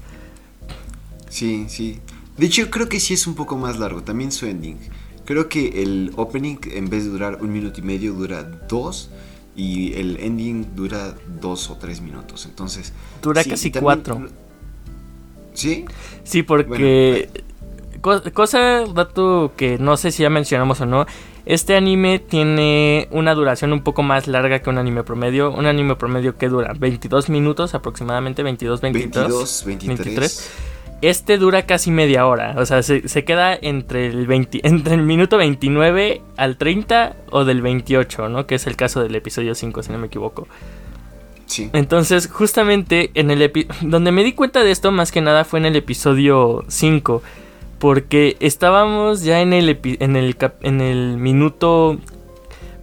Sí, 1.30 1.66
sí. 1.68 2.00
De 2.38 2.46
hecho, 2.46 2.70
creo 2.70 2.90
que 2.90 3.00
sí 3.00 3.14
es 3.14 3.28
un 3.28 3.36
poco 3.36 3.58
más 3.58 3.80
largo. 3.80 4.04
También 4.04 4.32
su 4.32 4.46
ending. 4.46 4.78
Creo 5.26 5.50
que 5.50 5.82
el 5.84 6.12
opening, 6.16 6.58
en 6.72 6.90
vez 6.90 7.06
de 7.06 7.10
durar 7.10 7.40
un 7.42 7.52
minuto 7.52 7.80
y 7.80 7.84
medio, 7.84 8.14
dura 8.14 8.44
dos. 8.44 9.10
Y 9.56 9.94
el 9.94 10.18
ending 10.18 10.76
dura 10.76 11.16
dos 11.40 11.70
o 11.70 11.78
tres 11.78 12.02
minutos. 12.02 12.46
Entonces. 12.46 12.94
Dura 13.22 13.44
sí, 13.44 13.50
casi 13.50 13.72
también... 13.72 13.84
cuatro. 13.84 14.28
¿Sí? 15.54 15.86
Sí, 16.24 16.44
porque. 16.44 17.30
Bueno, 18.02 18.22
cosa, 18.34 18.84
dato 18.94 19.54
que 19.56 19.78
no 19.78 19.96
sé 19.96 20.12
si 20.12 20.24
ya 20.24 20.30
mencionamos 20.30 20.82
o 20.82 20.86
no. 20.86 21.06
Este 21.46 21.76
anime 21.76 22.20
tiene 22.20 23.10
una 23.12 23.34
duración 23.34 23.74
un 23.74 23.82
poco 23.82 24.02
más 24.02 24.28
larga 24.28 24.60
que 24.60 24.70
un 24.70 24.78
anime 24.78 25.04
promedio. 25.04 25.52
Un 25.52 25.66
anime 25.66 25.96
promedio 25.96 26.38
que 26.38 26.48
dura 26.48 26.74
22 26.78 27.30
minutos 27.30 27.76
aproximadamente, 27.76 28.44
22, 28.44 28.80
22, 28.80 29.14
22 29.14 29.64
23. 29.66 29.98
23. 30.06 30.52
Este 31.02 31.38
dura 31.38 31.66
casi 31.66 31.92
media 31.92 32.26
hora. 32.28 32.56
O 32.58 32.66
sea, 32.66 32.82
se, 32.82 33.10
se 33.10 33.26
queda 33.26 33.54
entre 33.62 34.08
el, 34.08 34.26
20, 34.26 34.62
entre 34.68 34.94
el 34.94 35.02
minuto 35.02 35.38
29 35.38 36.22
al 36.38 36.58
30 36.58 37.18
o 37.32 37.44
del 37.44 37.62
28, 37.62 38.30
¿no? 38.30 38.48
Que 38.48 38.56
es 38.56 38.66
el 38.66 38.78
caso 38.78 39.04
del 39.04 39.14
episodio 39.14 39.54
5, 39.54 39.84
si 39.84 39.92
no 39.92 39.98
me 39.98 40.08
equivoco. 40.08 40.48
Sí. 41.46 41.70
Entonces, 41.74 42.30
justamente 42.32 43.12
en 43.16 43.30
el 43.32 43.68
donde 43.82 44.14
me 44.14 44.24
di 44.24 44.32
cuenta 44.32 44.64
de 44.64 44.72
esto 44.72 44.94
más 44.94 45.12
que 45.12 45.20
nada 45.20 45.44
fue 45.44 45.60
en 45.60 45.66
el 45.66 45.76
episodio 45.76 46.64
5 46.70 47.22
porque 47.84 48.38
estábamos 48.40 49.24
ya 49.24 49.42
en 49.42 49.52
el 49.52 49.78
en 49.84 50.16
el 50.16 50.38
en 50.62 50.80
el 50.80 51.18
minuto 51.18 52.00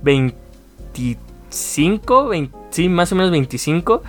25, 0.02 2.28
20, 2.28 2.58
sí, 2.68 2.90
más 2.90 3.10
o 3.10 3.14
menos 3.14 3.30
25 3.30 4.02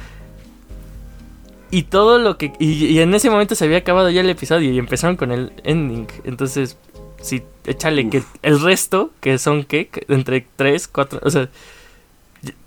y 1.69 1.83
todo 1.83 2.19
lo 2.19 2.37
que 2.37 2.51
y, 2.59 2.87
y, 2.87 2.99
en 2.99 3.13
ese 3.13 3.29
momento 3.29 3.55
se 3.55 3.63
había 3.63 3.77
acabado 3.77 4.09
ya 4.09 4.19
el 4.19 4.29
episodio 4.29 4.69
y 4.69 4.79
empezaron 4.79 5.15
con 5.15 5.31
el 5.31 5.53
ending. 5.63 6.07
Entonces, 6.25 6.75
sí, 7.21 7.41
échale 7.63 8.07
Uf. 8.07 8.11
que 8.11 8.23
el 8.41 8.59
resto 8.59 9.11
que 9.21 9.37
son 9.37 9.63
qué, 9.63 9.89
entre 10.09 10.45
3, 10.57 10.89
4, 10.89 11.21
o 11.23 11.29
sea, 11.29 11.49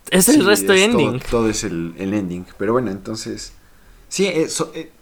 es 0.09 0.31
el 0.31 0.37
sí, 0.37 0.40
resto 0.40 0.73
es 0.73 0.81
ending. 0.81 1.19
Todo, 1.19 1.31
todo 1.31 1.50
es 1.50 1.62
el, 1.62 1.93
el 1.99 2.14
ending, 2.14 2.47
pero 2.57 2.73
bueno, 2.73 2.90
entonces 2.90 3.52
Sí, 4.14 4.28
eso, 4.28 4.71
eh, 4.76 4.92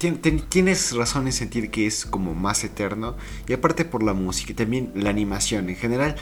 tienes 0.49 0.97
razón 0.97 1.26
en 1.26 1.35
sentir 1.35 1.71
que 1.71 1.87
es 1.87 2.07
como 2.07 2.35
más 2.35 2.64
eterno. 2.64 3.14
Y 3.47 3.52
aparte 3.52 3.85
por 3.85 4.02
la 4.02 4.14
música 4.14 4.52
y 4.52 4.54
también 4.54 4.90
la 4.95 5.11
animación 5.11 5.69
en 5.69 5.76
general. 5.76 6.16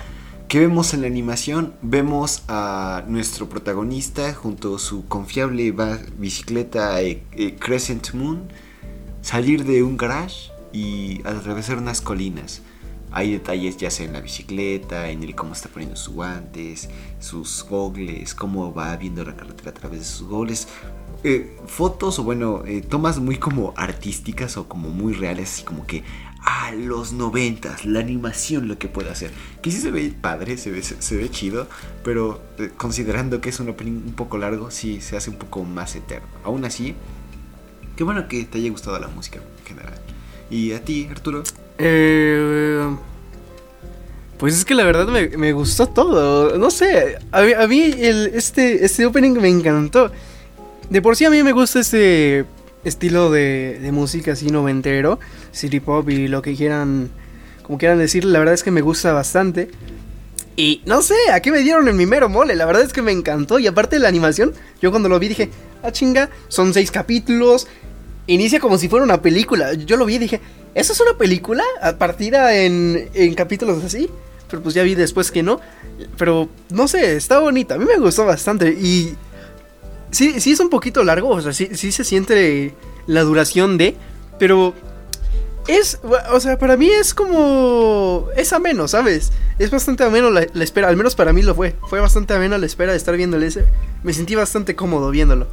¿Qué 0.49 0.59
vemos 0.59 0.93
en 0.93 1.03
la 1.03 1.07
animación? 1.07 1.73
Vemos 1.83 2.43
a 2.49 3.05
nuestro 3.07 3.49
protagonista 3.49 4.35
junto 4.35 4.75
a 4.75 4.79
su 4.81 5.07
confiable 5.07 5.73
bicicleta 6.19 7.01
eh, 7.01 7.23
eh, 7.37 7.55
Crescent 7.61 8.13
Moon 8.13 8.49
salir 9.23 9.65
de 9.65 9.85
un 9.85 9.97
garage 9.97 10.51
y 10.73 11.21
atravesar 11.25 11.79
unas 11.79 12.01
colinas. 12.01 12.61
Hay 13.13 13.33
detalles 13.33 13.77
ya 13.77 13.91
sea 13.93 14.07
en 14.07 14.15
la 14.15 14.21
bicicleta, 14.21 15.11
en 15.11 15.23
el 15.23 15.37
cómo 15.37 15.53
está 15.53 15.69
poniendo 15.69 15.97
sus 15.97 16.15
guantes, 16.15 16.89
sus 17.21 17.65
gogles, 17.69 18.35
cómo 18.35 18.75
va 18.75 18.97
viendo 18.97 19.25
la 19.25 19.37
carretera 19.37 19.71
a 19.71 19.75
través 19.75 20.01
de 20.01 20.05
sus 20.07 20.27
gogles 20.27 20.67
eh, 21.23 21.57
fotos 21.67 22.19
o 22.19 22.25
bueno, 22.25 22.63
eh, 22.67 22.81
tomas 22.81 23.19
muy 23.19 23.37
como 23.37 23.75
artísticas 23.77 24.57
o 24.57 24.69
como 24.69 24.89
muy 24.89 25.13
reales, 25.13 25.53
así 25.53 25.65
como 25.65 25.87
que 25.87 26.03
a 26.43 26.69
ah, 26.69 26.73
los 26.73 27.13
noventas, 27.13 27.85
la 27.85 28.01
animación 28.01 28.67
lo 28.67 28.79
que 28.79 28.89
puede 28.89 29.11
hacer. 29.11 29.31
Que 29.61 29.71
sí 29.71 29.79
se 29.79 29.91
ve 29.91 30.13
padre, 30.19 30.57
se 30.57 30.71
ve, 30.71 30.83
se, 30.83 31.01
se 31.03 31.17
ve 31.17 31.31
chido, 31.31 31.69
pero 32.03 32.41
eh, 32.59 32.71
considerando 32.77 33.41
que 33.41 33.51
es 33.51 33.61
un 33.61 33.69
opening 33.69 34.03
un 34.07 34.15
poco 34.15 34.39
largo, 34.39 34.71
sí 34.71 35.01
se 35.03 35.17
hace 35.17 35.31
un 35.31 35.37
poco 35.37 35.65
más 35.65 35.95
eterno. 35.97 36.29
Aún 36.45 36.65
así, 36.65 36.95
qué 37.97 38.05
bueno 38.05 38.27
que 38.27 38.45
te 38.45 38.59
haya 38.59 38.71
gustado 38.71 38.99
la 38.99 39.09
música 39.09 39.39
en 39.39 39.67
general. 39.67 40.01
¿Y 40.51 40.73
a 40.73 40.83
ti, 40.83 41.07
Arturo? 41.11 41.43
Eh... 41.79 42.89
Pues 44.39 44.55
es 44.55 44.65
que 44.65 44.75
la 44.75 44.85
verdad 44.85 45.07
me, 45.07 45.29
me 45.37 45.53
gustó 45.53 45.87
todo. 45.87 46.57
No 46.57 46.71
sé, 46.71 47.19
a 47.31 47.43
mí, 47.43 47.53
a 47.53 47.67
mí 47.67 47.95
el, 47.99 48.31
este, 48.35 48.87
este 48.87 49.05
opening 49.05 49.33
me 49.33 49.51
encantó. 49.51 50.11
De 50.91 51.01
por 51.01 51.15
sí 51.15 51.25
a 51.25 51.31
mí 51.31 51.41
me 51.45 51.53
gusta 51.53 51.79
este 51.79 52.45
estilo 52.83 53.31
de, 53.31 53.89
música 53.93 54.33
así 54.33 54.49
noventero, 54.49 55.21
city 55.53 55.79
pop 55.79 56.09
y 56.11 56.27
lo 56.27 56.43
que 56.43 56.57
quieran, 56.57 57.11
como 57.63 57.79
quieran 57.79 57.99
decir, 57.99 58.25
la 58.25 58.41
verdad 58.41 58.55
es 58.55 58.65
que 58.65 58.73
me 58.73 58.81
gusta 58.81 59.13
bastante. 59.13 59.71
Y 60.57 60.83
no 60.87 61.01
sé, 61.03 61.15
aquí 61.33 61.53
me 61.53 61.61
dieron 61.61 61.87
en 61.87 61.97
mi 61.97 62.07
mero 62.07 62.29
mole. 62.29 62.57
La 62.57 62.67
verdad 62.67 62.83
es 62.83 62.93
que 62.93 63.03
me 63.03 63.13
encantó. 63.13 63.61
Y 63.61 63.69
aparte 63.69 63.97
de 63.97 64.01
la 64.01 64.09
animación, 64.09 64.53
yo 64.83 64.91
cuando 64.91 65.09
lo 65.09 65.21
vi 65.21 65.29
dije, 65.29 65.49
ah, 65.83 65.93
chinga, 65.93 66.29
son 66.49 66.75
seis 66.75 66.91
capítulos. 66.91 67.69
Inicia 68.27 68.59
como 68.59 68.77
si 68.77 68.89
fuera 68.89 69.05
una 69.05 69.23
película. 69.23 69.73
Yo 69.75 69.97
lo 69.97 70.07
vi 70.07 70.17
y 70.17 70.19
dije, 70.19 70.41
¿eso 70.75 70.93
es 70.93 71.01
una 71.01 71.17
película? 71.17 71.63
A 71.81 71.97
partida 71.97 72.57
en, 72.57 73.09
en 73.15 73.35
capítulos 73.35 73.85
así. 73.85 74.11
Pero 74.51 74.61
pues 74.61 74.75
ya 74.75 74.83
vi 74.83 74.97
después 74.97 75.31
que 75.31 75.45
no. 75.45 75.61
Pero 76.19 76.49
no 76.69 76.89
sé, 76.89 77.15
está 77.15 77.39
bonita. 77.39 77.77
A 77.77 77.79
mí 77.79 77.87
me 77.87 77.99
gustó 77.99 78.27
bastante. 78.27 78.71
Y 78.71 79.15
sí, 80.11 80.41
sí 80.41 80.53
es 80.53 80.61
un 80.61 80.71
poquito 80.71 81.05
largo. 81.05 81.29
O 81.31 81.41
sea, 81.41 81.53
sí, 81.53 81.69
sí 81.73 81.93
se 81.93 82.05
siente 82.05 82.75
la 83.07 83.23
duración 83.23 83.79
de. 83.79 83.97
Pero 84.39 84.75
es, 85.69 86.01
o 86.33 86.41
sea, 86.41 86.59
para 86.59 86.77
mí 86.77 86.89
es 86.89 87.15
como. 87.15 88.29
Es 88.37 88.53
ameno, 88.53 88.89
¿sabes? 88.89 89.33
Es 89.59 89.71
bastante 89.71 90.05
ameno 90.05 90.31
la, 90.31 90.47
la, 90.53 90.65
espera, 90.65 90.89
al 90.89 90.97
menos 90.97 91.15
para 91.15 91.33
mí 91.33 91.43
lo 91.43 91.55
fue. 91.55 91.77
Fue 91.89 92.01
bastante 92.01 92.35
ameno 92.35 92.57
la 92.59 92.67
espera 92.67 92.93
de 92.93 92.99
estar 92.99 93.17
viéndole 93.17 93.47
ese. 93.47 93.67
Me 94.03 94.13
sentí 94.13 94.35
bastante 94.35 94.75
cómodo 94.75 95.11
viéndolo. 95.11 95.47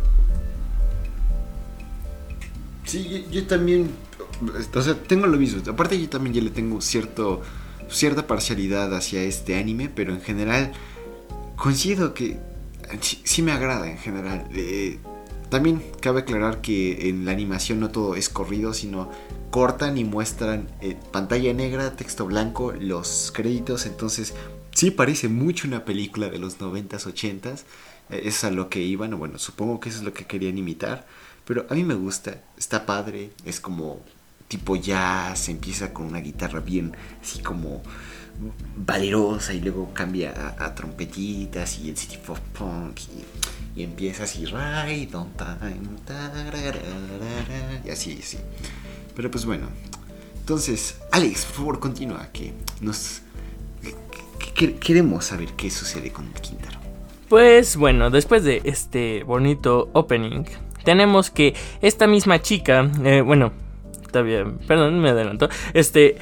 Sí, 2.85 3.25
yo, 3.25 3.31
yo 3.31 3.47
también. 3.47 3.91
O 4.73 4.81
sea, 4.81 4.95
tengo 4.95 5.27
lo 5.27 5.37
mismo. 5.37 5.61
Aparte, 5.69 5.99
yo 5.99 6.09
también 6.09 6.33
ya 6.33 6.41
le 6.41 6.51
tengo 6.51 6.81
cierto. 6.81 7.41
cierta 7.89 8.25
parcialidad 8.27 8.95
hacia 8.95 9.21
este 9.23 9.55
anime, 9.57 9.89
pero 9.93 10.13
en 10.13 10.21
general. 10.21 10.71
Coincido 11.57 12.13
que. 12.13 12.39
Sí, 13.01 13.41
me 13.41 13.51
agrada 13.51 13.89
en 13.89 13.97
general. 13.97 14.47
Eh, 14.53 14.99
también 15.49 15.81
cabe 16.01 16.21
aclarar 16.21 16.61
que 16.61 17.09
en 17.09 17.25
la 17.25 17.31
animación 17.31 17.79
no 17.79 17.89
todo 17.89 18.15
es 18.15 18.29
corrido, 18.29 18.73
sino 18.73 19.09
cortan 19.49 19.97
y 19.97 20.03
muestran 20.03 20.67
eh, 20.81 20.97
pantalla 21.11 21.53
negra, 21.53 21.95
texto 21.95 22.25
blanco, 22.25 22.73
los 22.73 23.31
créditos. 23.33 23.85
Entonces, 23.85 24.33
sí 24.71 24.91
parece 24.91 25.29
mucho 25.29 25.67
una 25.67 25.85
película 25.85 26.29
de 26.29 26.39
los 26.39 26.59
90s, 26.59 27.13
80s. 27.13 27.63
Eh, 28.09 28.21
es 28.25 28.43
a 28.43 28.51
lo 28.51 28.69
que 28.69 28.81
iban, 28.81 29.17
bueno, 29.17 29.39
supongo 29.39 29.79
que 29.79 29.89
eso 29.89 29.99
es 29.99 30.03
lo 30.03 30.13
que 30.13 30.25
querían 30.25 30.57
imitar. 30.57 31.05
Pero 31.45 31.65
a 31.69 31.75
mí 31.75 31.83
me 31.83 31.93
gusta, 31.93 32.41
está 32.57 32.85
padre, 32.85 33.31
es 33.45 33.61
como 33.61 34.01
tipo 34.47 34.75
jazz, 34.75 35.49
empieza 35.49 35.93
con 35.93 36.07
una 36.07 36.19
guitarra 36.19 36.59
bien 36.59 36.95
así 37.21 37.39
como 37.39 37.81
valerosa 38.75 39.53
y 39.53 39.61
luego 39.61 39.93
cambia 39.93 40.31
a, 40.31 40.65
a 40.65 40.75
trompetitas 40.75 41.79
y 41.79 41.89
el 41.89 41.97
city 41.97 42.17
pop 42.17 42.37
punk 42.57 42.99
y, 43.75 43.83
empieza 43.83 44.23
así 44.23 44.45
right 44.45 45.13
on 45.13 45.29
time 45.33 45.81
y 47.85 47.89
así, 47.91 48.19
sí. 48.23 48.39
Pero 49.15 49.29
pues 49.29 49.45
bueno. 49.45 49.67
Entonces, 50.39 50.99
Alex, 51.11 51.45
por 51.45 51.55
favor, 51.55 51.79
continúa. 51.79 52.29
Que 52.31 52.53
nos. 52.81 53.21
Que, 54.39 54.53
que, 54.53 54.75
queremos 54.75 55.25
saber 55.25 55.49
qué 55.57 55.69
sucede 55.69 56.11
con 56.11 56.31
Quintaro. 56.33 56.79
Pues 57.27 57.75
bueno, 57.75 58.09
después 58.09 58.43
de 58.43 58.61
este 58.63 59.23
bonito 59.23 59.89
opening, 59.93 60.45
tenemos 60.85 61.29
que 61.29 61.53
esta 61.81 62.07
misma 62.07 62.41
chica. 62.41 62.89
Eh, 63.03 63.21
bueno, 63.21 63.51
está 64.01 64.23
perdón, 64.67 65.01
me 65.01 65.09
adelanto. 65.09 65.49
Este. 65.73 66.17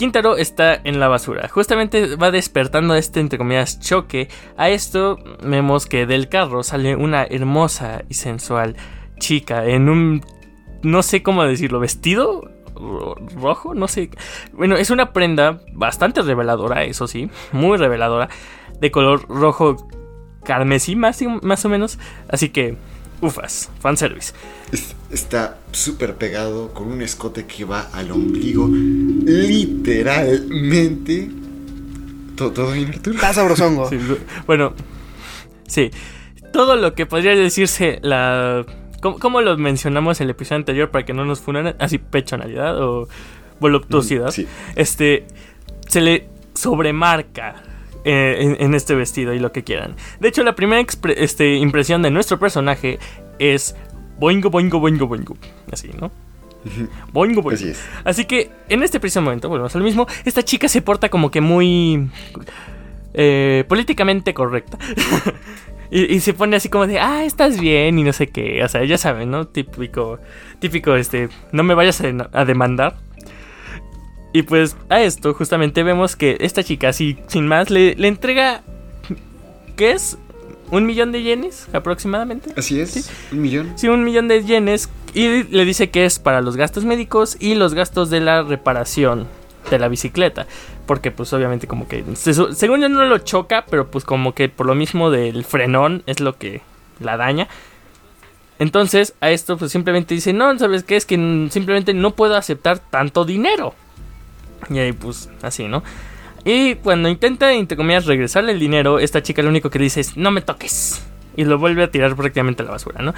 Quintaro 0.00 0.38
está 0.38 0.80
en 0.82 0.98
la 0.98 1.08
basura. 1.08 1.46
Justamente 1.48 2.16
va 2.16 2.30
despertando 2.30 2.94
este, 2.94 3.20
entre 3.20 3.36
comillas, 3.36 3.80
choque. 3.80 4.30
A 4.56 4.70
esto 4.70 5.18
vemos 5.42 5.84
que 5.84 6.06
del 6.06 6.30
carro 6.30 6.62
sale 6.62 6.96
una 6.96 7.24
hermosa 7.24 8.02
y 8.08 8.14
sensual 8.14 8.76
chica 9.18 9.66
en 9.66 9.90
un 9.90 10.24
no 10.82 11.02
sé 11.02 11.22
cómo 11.22 11.44
decirlo, 11.44 11.80
vestido 11.80 12.50
rojo, 13.38 13.74
no 13.74 13.88
sé. 13.88 14.08
Bueno, 14.54 14.76
es 14.76 14.88
una 14.88 15.12
prenda 15.12 15.60
bastante 15.74 16.22
reveladora, 16.22 16.84
eso 16.84 17.06
sí, 17.06 17.28
muy 17.52 17.76
reveladora, 17.76 18.30
de 18.80 18.90
color 18.90 19.28
rojo 19.28 19.86
carmesí 20.44 20.96
más, 20.96 21.22
más 21.42 21.62
o 21.66 21.68
menos. 21.68 21.98
Así 22.30 22.48
que, 22.48 22.78
ufas, 23.20 23.70
fanservice. 23.80 24.32
Está 25.10 25.58
súper 25.72 26.14
pegado 26.16 26.72
con 26.72 26.86
un 26.88 27.02
escote 27.02 27.46
que 27.46 27.64
va 27.64 27.90
al 27.92 28.12
ombligo, 28.12 28.68
literalmente. 28.68 31.30
¿Todo, 32.36 32.52
todo 32.52 32.70
bien, 32.72 32.88
Arturo? 32.88 33.16
Está 33.16 33.32
sabrosongo. 33.32 33.88
Sí, 33.88 33.98
bueno, 34.46 34.74
sí. 35.66 35.90
Todo 36.52 36.76
lo 36.76 36.94
que 36.94 37.06
podría 37.06 37.34
decirse 37.36 38.00
la 38.02 38.66
¿Cómo, 39.00 39.40
lo 39.40 39.56
mencionamos 39.56 40.20
en 40.20 40.26
el 40.26 40.32
episodio 40.32 40.58
anterior 40.58 40.90
para 40.90 41.06
que 41.06 41.14
no 41.14 41.24
nos 41.24 41.40
funan? 41.40 41.74
Así, 41.78 41.96
pechonalidad 41.96 42.78
o 42.82 43.08
voluptuosidad. 43.58 44.28
Mm, 44.28 44.32
sí. 44.32 44.46
Este, 44.76 45.26
se 45.88 46.02
le 46.02 46.28
sobremarca 46.54 47.62
eh, 48.04 48.36
en, 48.40 48.56
en, 48.58 48.74
este 48.74 48.94
vestido 48.94 49.34
y 49.34 49.38
lo 49.38 49.52
que 49.52 49.62
quieran. 49.62 49.94
De 50.20 50.28
hecho, 50.28 50.42
la 50.42 50.54
primera 50.54 50.84
este, 51.16 51.56
impresión 51.56 52.02
de 52.02 52.10
nuestro 52.10 52.38
personaje 52.38 52.98
es 53.38 53.76
boingo, 54.18 54.50
boingo, 54.50 54.80
boingo, 54.80 55.06
boingo. 55.06 55.36
Así, 55.72 55.90
¿no? 56.00 56.10
Boingo, 57.12 57.42
boingo. 57.42 57.50
Así, 57.50 57.72
Así, 58.04 58.24
que 58.26 58.50
en 58.68 58.82
este 58.82 59.00
preciso 59.00 59.22
momento, 59.22 59.48
volvemos 59.48 59.74
al 59.76 59.82
mismo, 59.82 60.06
esta 60.24 60.42
chica 60.42 60.68
se 60.68 60.82
porta 60.82 61.08
como 61.08 61.30
que 61.30 61.40
muy... 61.40 62.08
Eh, 63.12 63.64
políticamente 63.68 64.34
correcta. 64.34 64.78
Y, 65.92 66.04
y, 66.14 66.20
se 66.20 66.34
pone 66.34 66.54
así 66.54 66.68
como 66.68 66.86
de, 66.86 67.00
ah, 67.00 67.24
estás 67.24 67.60
bien 67.60 67.98
y 67.98 68.04
no 68.04 68.12
sé 68.12 68.28
qué. 68.28 68.62
O 68.62 68.68
sea, 68.68 68.84
ya 68.84 68.96
saben, 68.96 69.28
¿no? 69.32 69.48
Típico, 69.48 70.20
típico, 70.60 70.94
este, 70.94 71.28
no 71.50 71.64
me 71.64 71.74
vayas 71.74 72.00
a, 72.00 72.28
a 72.32 72.44
demandar. 72.44 72.98
Y 74.32 74.42
pues 74.42 74.76
a 74.88 75.00
esto 75.00 75.34
justamente 75.34 75.82
vemos 75.82 76.16
que 76.16 76.36
esta 76.40 76.62
chica, 76.62 76.88
así, 76.90 77.18
sin 77.26 77.48
más, 77.48 77.70
le, 77.70 77.94
le 77.96 78.08
entrega, 78.08 78.62
¿qué 79.76 79.92
es? 79.92 80.18
¿Un 80.70 80.86
millón 80.86 81.10
de 81.10 81.22
yenes 81.22 81.68
aproximadamente? 81.72 82.52
Así 82.56 82.80
es, 82.80 82.90
¿Sí? 82.90 83.04
un 83.32 83.42
millón. 83.42 83.72
Sí, 83.76 83.88
un 83.88 84.04
millón 84.04 84.28
de 84.28 84.44
yenes. 84.44 84.88
Y 85.14 85.42
le 85.42 85.64
dice 85.64 85.90
que 85.90 86.04
es 86.04 86.20
para 86.20 86.40
los 86.40 86.56
gastos 86.56 86.84
médicos 86.84 87.36
y 87.40 87.56
los 87.56 87.74
gastos 87.74 88.08
de 88.08 88.20
la 88.20 88.42
reparación 88.42 89.26
de 89.68 89.78
la 89.80 89.88
bicicleta. 89.88 90.46
Porque 90.86 91.10
pues 91.10 91.32
obviamente 91.32 91.66
como 91.66 91.88
que... 91.88 92.04
Según 92.14 92.80
yo 92.80 92.88
no 92.88 93.04
lo 93.04 93.18
choca, 93.18 93.64
pero 93.68 93.90
pues 93.90 94.04
como 94.04 94.34
que 94.34 94.48
por 94.48 94.66
lo 94.66 94.76
mismo 94.76 95.10
del 95.10 95.44
frenón 95.44 96.04
es 96.06 96.20
lo 96.20 96.36
que 96.36 96.60
la 97.00 97.16
daña. 97.16 97.48
Entonces 98.60 99.14
a 99.20 99.30
esto 99.30 99.56
pues 99.56 99.72
simplemente 99.72 100.14
dice, 100.14 100.32
no, 100.32 100.56
¿sabes 100.56 100.84
qué? 100.84 100.94
Es 100.94 101.04
que 101.04 101.16
simplemente 101.50 101.94
no 101.94 102.12
puedo 102.12 102.36
aceptar 102.36 102.78
tanto 102.78 103.24
dinero. 103.24 103.74
Y 104.68 104.78
ahí 104.78 104.92
pues 104.92 105.28
así, 105.42 105.66
¿no? 105.66 105.82
Y 106.44 106.76
cuando 106.76 107.08
intenta, 107.08 107.52
entre 107.52 107.76
comillas, 107.76 108.06
regresarle 108.06 108.52
el 108.52 108.60
dinero, 108.60 108.98
esta 108.98 109.22
chica 109.22 109.42
lo 109.42 109.48
único 109.48 109.70
que 109.70 109.78
dice 109.78 110.00
es, 110.00 110.16
no 110.16 110.30
me 110.30 110.40
toques. 110.40 111.02
Y 111.36 111.44
lo 111.44 111.58
vuelve 111.58 111.84
a 111.84 111.90
tirar 111.90 112.16
prácticamente 112.16 112.62
a 112.62 112.66
la 112.66 112.72
basura, 112.72 113.02
¿no? 113.02 113.14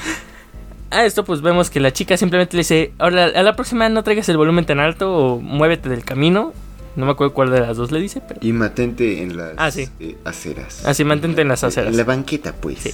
A 0.91 1.05
esto 1.05 1.25
pues 1.25 1.41
vemos 1.41 1.71
que 1.71 1.81
la 1.81 1.93
chica 1.93 2.17
simplemente 2.17 2.57
le 2.57 2.61
dice, 2.61 2.93
ahora 2.99 3.25
a 3.25 3.43
la 3.43 3.57
próxima 3.57 3.89
no 3.89 4.03
traigas 4.03 4.29
el 4.29 4.37
volumen 4.37 4.67
tan 4.67 4.79
alto 4.79 5.11
o 5.15 5.41
muévete 5.41 5.89
del 5.89 6.05
camino. 6.05 6.53
No 6.95 7.07
me 7.07 7.13
acuerdo 7.13 7.33
cuál 7.33 7.51
de 7.51 7.61
las 7.61 7.79
dos 7.79 7.91
le 7.91 8.01
dice, 8.01 8.21
pero... 8.21 8.39
Y 8.43 8.53
mantente 8.53 9.23
en 9.23 9.39
las 9.39 9.55
ah, 9.57 9.71
sí. 9.71 9.89
eh, 9.99 10.19
aceras. 10.25 10.85
Ah, 10.85 10.93
sí, 10.93 11.05
mantente 11.05 11.41
en 11.41 11.49
las 11.49 11.65
aceras. 11.65 11.91
En 11.91 11.97
la 11.97 12.05
banqueta, 12.05 12.53
pues. 12.53 12.81
Sí. 12.81 12.93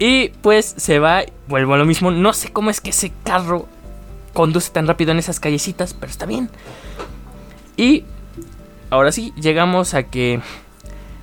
Y 0.00 0.30
pues 0.40 0.74
se 0.76 0.98
va, 0.98 1.22
vuelvo 1.46 1.74
a 1.74 1.78
lo 1.78 1.84
mismo. 1.84 2.10
No 2.10 2.32
sé 2.32 2.50
cómo 2.50 2.70
es 2.70 2.80
que 2.80 2.90
ese 2.90 3.12
carro 3.22 3.68
conduce 4.32 4.72
tan 4.72 4.88
rápido 4.88 5.12
en 5.12 5.18
esas 5.18 5.38
callecitas, 5.38 5.94
pero 5.94 6.10
está 6.10 6.26
bien. 6.26 6.50
Y 7.76 8.04
ahora 8.90 9.12
sí, 9.12 9.32
llegamos 9.36 9.94
a 9.94 10.04
que 10.04 10.40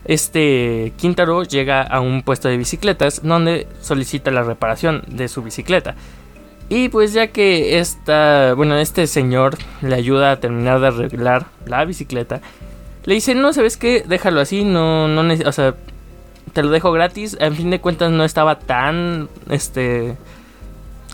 este 0.06 0.94
Quintaro 0.98 1.44
llega 1.44 1.84
a 1.84 2.00
un 2.00 2.24
puesto 2.24 2.48
de 2.50 2.58
bicicletas 2.58 3.22
donde 3.24 3.68
solicita 3.82 4.32
la 4.32 4.44
reparación 4.44 5.04
de 5.08 5.28
su 5.28 5.44
bicicleta. 5.44 5.96
Y 6.70 6.90
pues 6.90 7.14
ya 7.14 7.28
que 7.28 7.80
esta, 7.80 8.54
bueno, 8.54 8.78
este 8.78 9.08
señor 9.08 9.58
le 9.82 9.96
ayuda 9.96 10.32
a 10.32 10.40
terminar 10.40 10.80
de 10.80 10.88
arreglar 10.88 11.48
la 11.66 11.84
bicicleta, 11.84 12.42
le 13.06 13.16
dice, 13.16 13.34
no, 13.34 13.54
¿sabes 13.54 13.78
qué? 13.78 14.04
Déjalo 14.08 14.40
así, 14.40 14.64
no, 14.64 15.08
no, 15.08 15.34
o 15.46 15.52
sea, 15.52 15.76
te 16.54 16.62
lo 16.62 16.70
dejo 16.70 16.92
gratis. 16.92 17.38
En 17.40 17.56
fin 17.56 17.72
de 17.72 17.80
cuentas 17.80 18.12
no 18.12 18.24
estaba 18.24 18.60
tan, 18.60 19.30
este... 19.50 20.16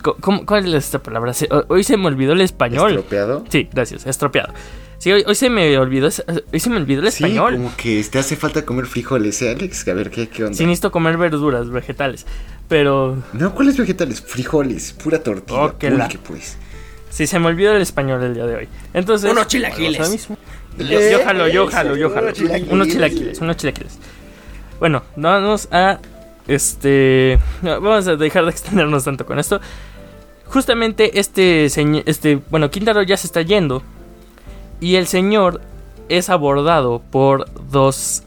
¿cómo, 0.02 0.46
¿Cuál 0.46 0.74
es 0.74 0.86
esta 0.86 1.00
palabra? 1.00 1.32
Hoy 1.70 1.84
se 1.84 1.96
me 1.96 2.08
olvidó 2.08 2.34
el 2.34 2.42
español. 2.42 2.92
¿Estropeado? 2.92 3.44
Sí, 3.50 3.70
gracias, 3.72 4.06
estropeado. 4.06 4.54
Sí, 4.98 5.12
hoy, 5.12 5.24
hoy, 5.28 5.36
se 5.36 5.50
me 5.50 5.78
olvidó, 5.78 6.08
hoy 6.52 6.60
se 6.60 6.70
me 6.70 6.78
olvidó 6.78 7.02
el 7.02 7.08
español. 7.08 7.54
Sí, 7.54 7.58
como 7.58 7.78
que 7.78 8.04
te 8.04 8.20
hace 8.20 8.36
falta 8.36 8.66
comer 8.66 8.86
frijoles, 8.86 9.42
¿eh, 9.42 9.52
Alex? 9.52 9.88
A 9.88 9.94
ver, 9.94 10.10
¿qué, 10.10 10.28
qué 10.28 10.46
onda? 10.46 10.58
Sí, 10.58 10.66
necesito 10.66 10.92
comer 10.92 11.18
verduras, 11.18 11.70
vegetales, 11.70 12.26
pero... 12.68 13.18
No, 13.34 13.54
¿cuáles 13.54 13.78
vegetales? 13.78 14.22
Frijoles, 14.22 14.94
pura 14.94 15.22
tortilla, 15.22 15.62
oh, 15.66 15.78
que 15.78 15.90
la... 15.92 16.10
pues. 16.28 16.58
Sí, 17.10 17.28
se 17.28 17.40
me 17.40 17.48
olvidó 17.48 17.74
el 17.74 17.82
español 17.82 18.24
el 18.24 18.34
día 18.34 18.46
de 18.46 18.56
hoy. 18.56 18.70
Entonces... 18.94 19.32
Unos 19.32 19.48
chilaquiles. 19.48 20.10
Mismo. 20.10 20.38
Yo, 20.78 21.00
yo 21.00 21.24
jalo, 21.24 21.48
yo 21.48 21.68
jalo, 21.68 21.96
yo 21.96 22.10
jalo. 22.10 22.34
Unos 22.70 22.88
chilaquiles, 22.90 23.40
unos 23.40 23.58
chilaquiles. 23.58 24.00
Bueno, 24.80 25.04
vamos 25.16 25.70
a... 25.72 26.00
Este... 26.48 27.40
Vamos 27.62 28.08
a 28.08 28.18
dejar 28.18 28.44
de 28.44 28.52
extendernos 28.52 29.06
tanto 29.06 29.26
con 29.26 29.40
esto. 29.40 29.62
Justamente 30.46 31.18
este 31.18 31.70
señor... 31.70 32.04
Este... 32.06 32.40
Bueno, 32.50 32.70
Quintaro 32.70 33.02
ya 33.04 33.16
se 33.16 33.28
está 33.28 33.42
yendo. 33.42 33.82
Y 34.80 34.96
el 34.96 35.08
señor 35.08 35.62
es 36.10 36.30
abordado 36.30 37.02
por 37.12 37.46
dos 37.70 38.24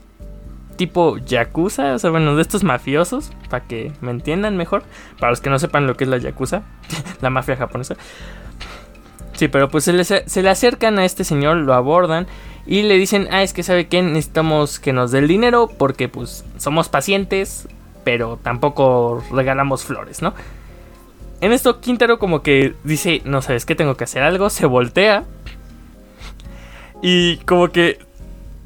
tipo 0.79 1.19
yakuza, 1.19 1.95
o 1.95 1.99
sea, 1.99 2.11
bueno, 2.11 2.37
de 2.37 2.43
estos 2.43 2.63
mafiosos, 2.63 3.33
para 3.51 3.67
que 3.67 3.93
me 4.01 4.13
entiendan 4.13 4.57
mejor, 4.57 4.85
para 5.19 5.31
los 5.31 5.41
que 5.41 5.51
no 5.51 5.59
sepan 5.59 5.87
lo 5.87 5.97
que 5.97 6.05
es 6.05 6.11
la 6.11 6.19
yakuza, 6.19 6.63
la 7.21 7.31
mafia 7.31 7.57
japonesa. 7.57 7.97
Sí, 9.35 9.49
pero 9.49 9.69
pues 9.69 9.85
se 9.85 9.93
le, 9.93 10.51
acercan 10.51 10.99
a 10.99 11.05
este 11.05 11.25
señor, 11.25 11.59
lo 11.59 11.75
abordan 11.75 12.27
y 12.67 12.83
le 12.83 12.95
dicen, 12.95 13.29
ah, 13.31 13.43
es 13.43 13.53
que 13.53 13.63
sabe 13.63 13.87
que 13.87 14.03
necesitamos 14.03 14.81
que 14.81 14.93
nos 14.93 15.11
dé 15.11 15.19
el 15.19 15.29
dinero 15.29 15.69
porque 15.69 16.09
pues 16.09 16.45
somos 16.57 16.89
pacientes, 16.89 17.69
pero 18.05 18.39
tampoco 18.43 19.23
regalamos 19.33 19.85
flores, 19.85 20.23
¿no? 20.23 20.35
En 21.41 21.53
esto 21.53 21.81
Quintero 21.81 22.19
como 22.19 22.43
que 22.43 22.75
dice, 22.83 23.23
no 23.25 23.43
sabes 23.43 23.65
qué, 23.65 23.77
tengo 23.77 23.97
que 23.97 24.05
hacer 24.05 24.23
algo, 24.25 24.51
se 24.51 24.67
voltea 24.67 25.25
y 27.03 27.37
como 27.39 27.69
que 27.69 27.99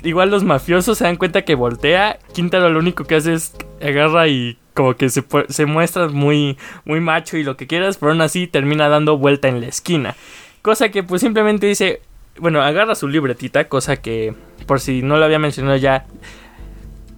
igual 0.02 0.30
los 0.30 0.44
mafiosos 0.44 0.98
se 0.98 1.04
dan 1.04 1.16
cuenta 1.16 1.42
que 1.42 1.54
voltea. 1.54 2.18
Quintero 2.32 2.68
lo 2.68 2.78
único 2.78 3.04
que 3.04 3.16
hace 3.16 3.34
es 3.34 3.54
agarra 3.80 4.28
y 4.28 4.58
como 4.74 4.94
que 4.94 5.08
se, 5.10 5.24
se 5.48 5.66
muestra 5.66 6.08
muy, 6.08 6.56
muy 6.84 7.00
macho 7.00 7.36
y 7.36 7.44
lo 7.44 7.56
que 7.56 7.66
quieras, 7.66 7.98
pero 7.98 8.12
aún 8.12 8.20
así 8.20 8.46
termina 8.46 8.88
dando 8.88 9.18
vuelta 9.18 9.48
en 9.48 9.60
la 9.60 9.66
esquina. 9.66 10.16
Cosa 10.62 10.90
que 10.90 11.02
pues 11.02 11.20
simplemente 11.20 11.66
dice, 11.66 12.00
bueno, 12.38 12.62
agarra 12.62 12.94
su 12.94 13.08
libretita, 13.08 13.68
cosa 13.68 13.96
que 13.96 14.34
por 14.66 14.80
si 14.80 15.02
no 15.02 15.16
lo 15.16 15.24
había 15.24 15.38
mencionado 15.38 15.76
ya, 15.76 16.06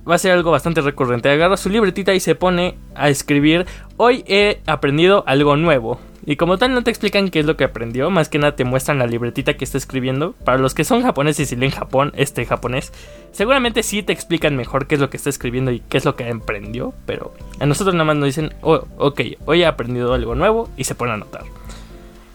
va 0.08 0.14
a 0.14 0.18
ser 0.18 0.32
algo 0.32 0.50
bastante 0.50 0.80
recurrente. 0.80 1.28
Agarra 1.28 1.56
su 1.56 1.68
libretita 1.68 2.14
y 2.14 2.20
se 2.20 2.34
pone 2.34 2.76
a 2.94 3.08
escribir, 3.08 3.66
hoy 3.96 4.24
he 4.26 4.60
aprendido 4.66 5.24
algo 5.26 5.56
nuevo. 5.56 6.00
Y 6.26 6.36
como 6.36 6.56
tal 6.56 6.72
no 6.72 6.82
te 6.82 6.90
explican 6.90 7.28
qué 7.28 7.40
es 7.40 7.46
lo 7.46 7.56
que 7.56 7.64
aprendió, 7.64 8.08
más 8.08 8.30
que 8.30 8.38
nada 8.38 8.56
te 8.56 8.64
muestran 8.64 8.98
la 8.98 9.06
libretita 9.06 9.54
que 9.54 9.64
está 9.64 9.76
escribiendo. 9.76 10.32
Para 10.44 10.58
los 10.58 10.72
que 10.72 10.84
son 10.84 11.02
japoneses 11.02 11.52
y 11.52 11.56
leen 11.56 11.70
Japón, 11.70 12.12
este 12.16 12.46
japonés, 12.46 12.92
seguramente 13.32 13.82
sí 13.82 14.02
te 14.02 14.14
explican 14.14 14.56
mejor 14.56 14.86
qué 14.86 14.94
es 14.94 15.00
lo 15.00 15.10
que 15.10 15.18
está 15.18 15.28
escribiendo 15.28 15.70
y 15.70 15.80
qué 15.80 15.98
es 15.98 16.06
lo 16.06 16.16
que 16.16 16.28
aprendió, 16.28 16.94
pero 17.04 17.34
a 17.60 17.66
nosotros 17.66 17.94
nada 17.94 18.06
más 18.06 18.16
nos 18.16 18.26
dicen, 18.26 18.54
oh, 18.62 18.86
ok, 18.96 19.20
hoy 19.44 19.62
he 19.62 19.66
aprendido 19.66 20.14
algo 20.14 20.34
nuevo 20.34 20.70
y 20.78 20.84
se 20.84 20.94
pone 20.94 21.10
a 21.12 21.14
anotar. 21.14 21.44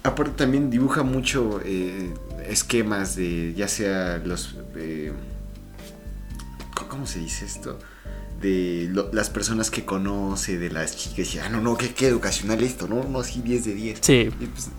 Aparte 0.04 0.34
también 0.34 0.70
dibuja 0.70 1.02
mucho 1.02 1.60
eh, 1.66 2.14
esquemas 2.48 3.16
de 3.16 3.54
ya 3.56 3.68
sea 3.68 4.22
los... 4.24 4.56
Eh, 4.76 5.12
¿Cómo 6.88 7.06
se 7.06 7.20
dice 7.20 7.46
esto? 7.46 7.78
de 8.42 8.90
las 9.12 9.30
personas 9.30 9.70
que 9.70 9.86
conoce, 9.86 10.58
de 10.58 10.72
las 10.72 10.96
chicas, 10.96 11.36
y, 11.36 11.40
ah, 11.40 11.50
no, 11.50 11.60
no, 11.62 11.78
qué, 11.78 11.94
qué 11.94 12.08
educacional 12.08 12.62
esto, 12.64 12.88
no, 12.88 13.04
no, 13.04 13.24
sí, 13.24 13.42
10 13.44 13.66
de 13.66 13.74
10. 13.74 14.00
Sí. 14.02 14.30
Pues, 14.38 14.70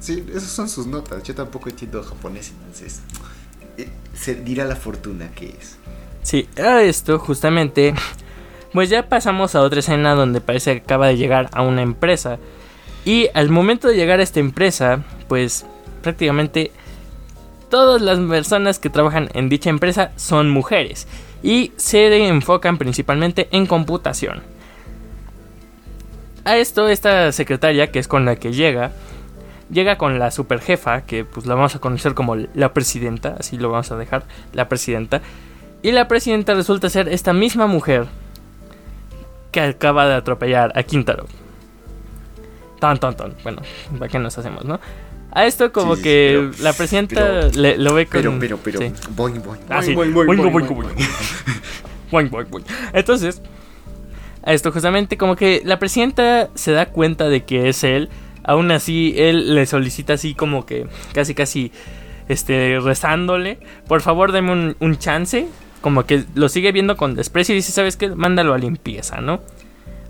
sí, 0.00 0.24
esas 0.30 0.50
son 0.50 0.68
sus 0.68 0.86
notas. 0.86 1.22
Yo 1.22 1.34
tampoco 1.34 1.68
entiendo 1.68 2.02
japonés, 2.02 2.52
entonces, 2.58 3.00
eh, 3.76 3.88
se 4.14 4.36
dirá 4.36 4.64
la 4.64 4.76
fortuna 4.76 5.30
que 5.32 5.48
es. 5.48 5.76
Sí, 6.22 6.48
a 6.58 6.82
esto, 6.82 7.18
justamente, 7.18 7.94
pues 8.72 8.88
ya 8.88 9.08
pasamos 9.08 9.54
a 9.54 9.62
otra 9.62 9.80
escena 9.80 10.14
donde 10.14 10.40
parece 10.40 10.76
que 10.76 10.82
acaba 10.82 11.08
de 11.08 11.16
llegar 11.16 11.50
a 11.52 11.62
una 11.62 11.82
empresa. 11.82 12.38
Y 13.04 13.28
al 13.34 13.48
momento 13.48 13.88
de 13.88 13.96
llegar 13.96 14.20
a 14.20 14.22
esta 14.22 14.40
empresa, 14.40 15.04
pues 15.28 15.64
prácticamente 16.02 16.70
todas 17.70 18.02
las 18.02 18.18
personas 18.18 18.78
que 18.78 18.90
trabajan 18.90 19.30
en 19.32 19.48
dicha 19.48 19.70
empresa 19.70 20.12
son 20.16 20.50
mujeres 20.50 21.06
y 21.42 21.72
se 21.76 22.26
enfocan 22.26 22.78
principalmente 22.78 23.48
en 23.52 23.66
computación. 23.66 24.42
A 26.44 26.56
esto, 26.56 26.88
esta 26.88 27.32
secretaria, 27.32 27.90
que 27.90 27.98
es 27.98 28.08
con 28.08 28.24
la 28.24 28.36
que 28.36 28.52
llega, 28.52 28.92
llega 29.70 29.98
con 29.98 30.18
la 30.18 30.30
superjefa, 30.30 31.02
que 31.02 31.24
pues 31.24 31.46
la 31.46 31.54
vamos 31.54 31.74
a 31.76 31.78
conocer 31.78 32.14
como 32.14 32.36
la 32.36 32.72
presidenta, 32.72 33.36
así 33.38 33.56
lo 33.56 33.70
vamos 33.70 33.90
a 33.92 33.96
dejar, 33.96 34.24
la 34.52 34.68
presidenta. 34.68 35.20
Y 35.82 35.92
la 35.92 36.08
presidenta 36.08 36.54
resulta 36.54 36.90
ser 36.90 37.08
esta 37.08 37.32
misma 37.32 37.66
mujer 37.66 38.06
que 39.52 39.60
acaba 39.60 40.06
de 40.06 40.14
atropellar 40.14 40.72
a 40.76 40.82
Quintaro. 40.82 41.26
Tan, 42.78 42.98
tan, 42.98 43.14
tan. 43.16 43.34
Bueno, 43.42 43.62
¿para 43.98 44.10
qué 44.10 44.18
nos 44.18 44.36
hacemos, 44.38 44.64
no? 44.64 44.80
A 45.32 45.46
esto 45.46 45.72
como 45.72 45.96
que 45.96 46.50
la 46.60 46.72
presidenta 46.72 47.50
lo 47.54 47.94
ve 47.94 48.06
con... 48.06 48.22
Pero, 48.22 48.38
pero, 48.38 48.58
pero... 48.58 48.80
Boing, 49.10 49.42
boing. 49.42 49.60
Ah, 49.68 49.82
sí. 49.82 49.94
Boing, 49.94 50.12
boing, 50.12 50.26
boing, 52.10 52.30
boing, 52.30 52.50
boing. 52.50 52.64
Entonces, 52.92 53.40
a 54.42 54.52
esto 54.52 54.72
justamente 54.72 55.16
como 55.16 55.36
que 55.36 55.62
la 55.64 55.78
presidenta 55.78 56.50
se 56.54 56.72
da 56.72 56.86
cuenta 56.86 57.28
de 57.28 57.44
que 57.44 57.68
es 57.68 57.84
él. 57.84 58.08
Aún 58.42 58.70
así, 58.72 59.14
él 59.16 59.54
le 59.54 59.66
solicita 59.66 60.14
así 60.14 60.34
como 60.34 60.66
que 60.66 60.88
casi, 61.12 61.34
casi, 61.34 61.70
este, 62.28 62.80
rezándole. 62.80 63.58
Por 63.86 64.00
favor, 64.00 64.32
deme 64.32 64.52
un, 64.52 64.76
un 64.80 64.98
chance. 64.98 65.46
Como 65.80 66.04
que 66.06 66.24
lo 66.34 66.48
sigue 66.48 66.72
viendo 66.72 66.96
con 66.96 67.14
desprecio 67.14 67.54
y 67.54 67.56
dice, 67.56 67.72
¿sabes 67.72 67.96
qué? 67.96 68.08
Mándalo 68.08 68.52
a 68.52 68.58
limpieza, 68.58 69.20
¿no? 69.20 69.40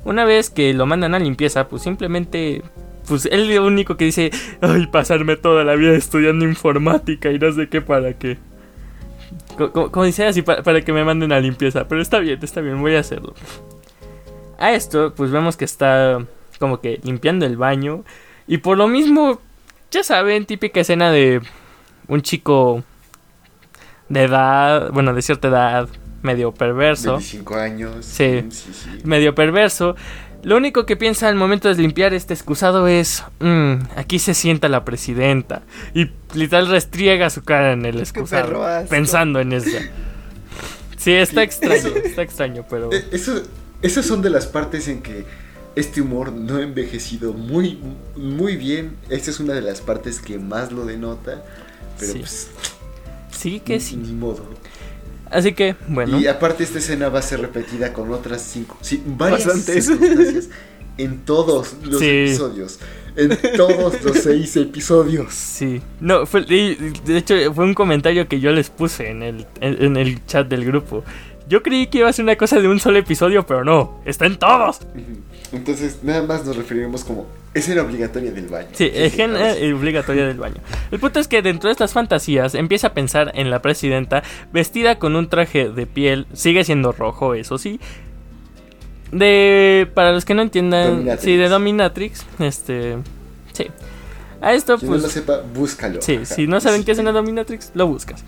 Una 0.04 0.24
vez 0.24 0.48
que 0.48 0.72
lo 0.72 0.86
mandan 0.86 1.14
a 1.14 1.18
limpieza, 1.18 1.68
pues 1.68 1.82
simplemente 1.82 2.62
pues 3.10 3.26
él 3.26 3.52
lo 3.52 3.66
único 3.66 3.96
que 3.96 4.04
dice, 4.04 4.30
ay, 4.60 4.86
pasarme 4.86 5.36
toda 5.36 5.64
la 5.64 5.74
vida 5.74 5.96
estudiando 5.96 6.44
informática 6.44 7.32
y 7.32 7.40
no 7.40 7.50
sé 7.50 7.68
qué 7.68 7.80
para 7.80 8.12
qué. 8.12 8.38
Como, 9.72 10.04
dice 10.04 10.26
así, 10.26 10.42
para, 10.42 10.80
que 10.82 10.92
me 10.92 11.04
manden 11.04 11.32
a 11.32 11.40
limpieza. 11.40 11.88
Pero 11.88 12.00
está 12.00 12.20
bien, 12.20 12.38
está 12.40 12.60
bien, 12.60 12.80
voy 12.80 12.94
a 12.94 13.00
hacerlo. 13.00 13.34
A 14.60 14.70
esto, 14.74 15.12
pues 15.16 15.32
vemos 15.32 15.56
que 15.56 15.64
está 15.64 16.24
como 16.60 16.80
que 16.80 17.00
limpiando 17.02 17.46
el 17.46 17.56
baño. 17.56 18.04
Y 18.46 18.58
por 18.58 18.78
lo 18.78 18.86
mismo, 18.86 19.40
ya 19.90 20.04
saben, 20.04 20.46
típica 20.46 20.78
escena 20.78 21.10
de 21.10 21.42
un 22.06 22.22
chico 22.22 22.84
de 24.08 24.22
edad, 24.22 24.92
bueno, 24.92 25.14
de 25.14 25.22
cierta 25.22 25.48
edad, 25.48 25.88
medio 26.22 26.52
perverso. 26.52 27.14
25 27.14 27.54
años. 27.56 28.06
Sí, 28.06 28.44
sí, 28.50 28.72
sí. 28.72 28.88
medio 29.02 29.34
perverso. 29.34 29.96
Lo 30.42 30.56
único 30.56 30.86
que 30.86 30.96
piensa 30.96 31.28
al 31.28 31.36
momento 31.36 31.68
de 31.68 31.74
limpiar 31.74 32.14
este 32.14 32.32
excusado 32.32 32.88
es, 32.88 33.22
mmm, 33.40 33.74
aquí 33.96 34.18
se 34.18 34.34
sienta 34.34 34.68
la 34.68 34.84
presidenta. 34.84 35.62
Y 35.94 36.10
literal 36.34 36.68
restriega 36.68 37.28
su 37.30 37.42
cara 37.42 37.72
en 37.72 37.84
el 37.84 37.98
excusado, 38.00 38.64
pensando 38.88 39.40
en 39.40 39.52
eso. 39.52 39.78
Sí, 40.96 41.12
está 41.12 41.42
extraño, 41.42 41.88
está 42.04 42.22
extraño, 42.22 42.64
pero... 42.68 42.92
Eh, 42.92 43.04
eso, 43.12 43.42
esas 43.82 44.04
son 44.04 44.22
de 44.22 44.30
las 44.30 44.46
partes 44.46 44.88
en 44.88 45.02
que 45.02 45.24
este 45.76 46.00
humor 46.00 46.32
no 46.32 46.56
ha 46.56 46.62
envejecido 46.62 47.32
muy, 47.32 47.78
muy 48.16 48.56
bien. 48.56 48.96
Esta 49.08 49.30
es 49.30 49.40
una 49.40 49.54
de 49.54 49.62
las 49.62 49.80
partes 49.80 50.20
que 50.20 50.38
más 50.38 50.72
lo 50.72 50.84
denota. 50.84 51.42
Pero 51.98 52.12
sí. 52.12 52.18
pues... 52.18 52.50
Sí 53.30 53.60
que 53.60 53.80
sí. 53.80 53.96
Ni 53.96 54.12
modo. 54.12 54.44
Así 55.30 55.52
que, 55.52 55.76
bueno. 55.88 56.18
Y 56.18 56.26
aparte 56.26 56.64
esta 56.64 56.78
escena 56.78 57.08
va 57.08 57.20
a 57.20 57.22
ser 57.22 57.40
repetida 57.40 57.92
con 57.92 58.12
otras 58.12 58.42
cinco, 58.42 58.76
sí, 58.80 59.02
varias 59.06 59.44
circunstancias 59.44 60.48
en 60.98 61.18
todos 61.20 61.76
los 61.84 62.02
episodios. 62.02 62.78
En 63.16 63.36
todos 63.56 64.02
los 64.04 64.18
seis 64.18 64.56
episodios. 64.56 65.34
Sí. 65.34 65.82
No, 66.00 66.26
fue, 66.26 66.42
de 66.42 67.16
hecho 67.16 67.34
fue 67.54 67.64
un 67.64 67.74
comentario 67.74 68.28
que 68.28 68.38
yo 68.38 68.52
les 68.52 68.70
puse 68.70 69.08
en 69.08 69.22
el, 69.22 69.46
en 69.60 69.96
el 69.96 70.24
chat 70.26 70.48
del 70.48 70.64
grupo. 70.64 71.04
Yo 71.50 71.64
creí 71.64 71.88
que 71.88 71.98
iba 71.98 72.08
a 72.08 72.12
ser 72.12 72.22
una 72.22 72.36
cosa 72.36 72.60
de 72.60 72.68
un 72.68 72.78
solo 72.78 73.00
episodio, 73.00 73.44
pero 73.44 73.64
no, 73.64 74.00
está 74.04 74.24
en 74.24 74.38
todos. 74.38 74.78
Entonces, 75.50 75.98
nada 76.04 76.22
más 76.22 76.44
nos 76.44 76.54
referimos 76.54 77.02
como 77.02 77.26
escena 77.52 77.82
obligatoria 77.82 78.30
del 78.30 78.46
baño. 78.46 78.68
Sí, 78.70 78.88
escena 78.94 79.54
obligatoria 79.74 80.26
del 80.26 80.38
baño. 80.38 80.60
El 80.92 81.00
punto 81.00 81.18
es 81.18 81.26
que 81.26 81.42
dentro 81.42 81.66
de 81.66 81.72
estas 81.72 81.92
fantasías 81.92 82.54
empieza 82.54 82.86
a 82.86 82.94
pensar 82.94 83.32
en 83.34 83.50
la 83.50 83.60
presidenta 83.62 84.22
vestida 84.52 85.00
con 85.00 85.16
un 85.16 85.28
traje 85.28 85.70
de 85.70 85.86
piel, 85.88 86.28
sigue 86.34 86.62
siendo 86.62 86.92
rojo, 86.92 87.34
eso 87.34 87.58
sí. 87.58 87.80
De 89.10 89.90
para 89.92 90.12
los 90.12 90.24
que 90.24 90.34
no 90.34 90.42
entiendan, 90.42 91.18
sí, 91.18 91.36
de 91.36 91.48
dominatrix, 91.48 92.24
este, 92.38 92.96
sí. 93.54 93.66
A 94.40 94.54
esto 94.54 94.78
Quien 94.78 94.88
pues 94.88 95.02
no 95.02 95.08
lo 95.08 95.12
sepa, 95.12 95.40
búscalo. 95.52 96.00
Sí, 96.00 96.20
si 96.22 96.46
no 96.46 96.60
saben 96.60 96.84
qué 96.84 96.92
es 96.92 96.98
una 97.00 97.10
dominatrix, 97.10 97.72
lo 97.74 97.88
buscas. 97.88 98.22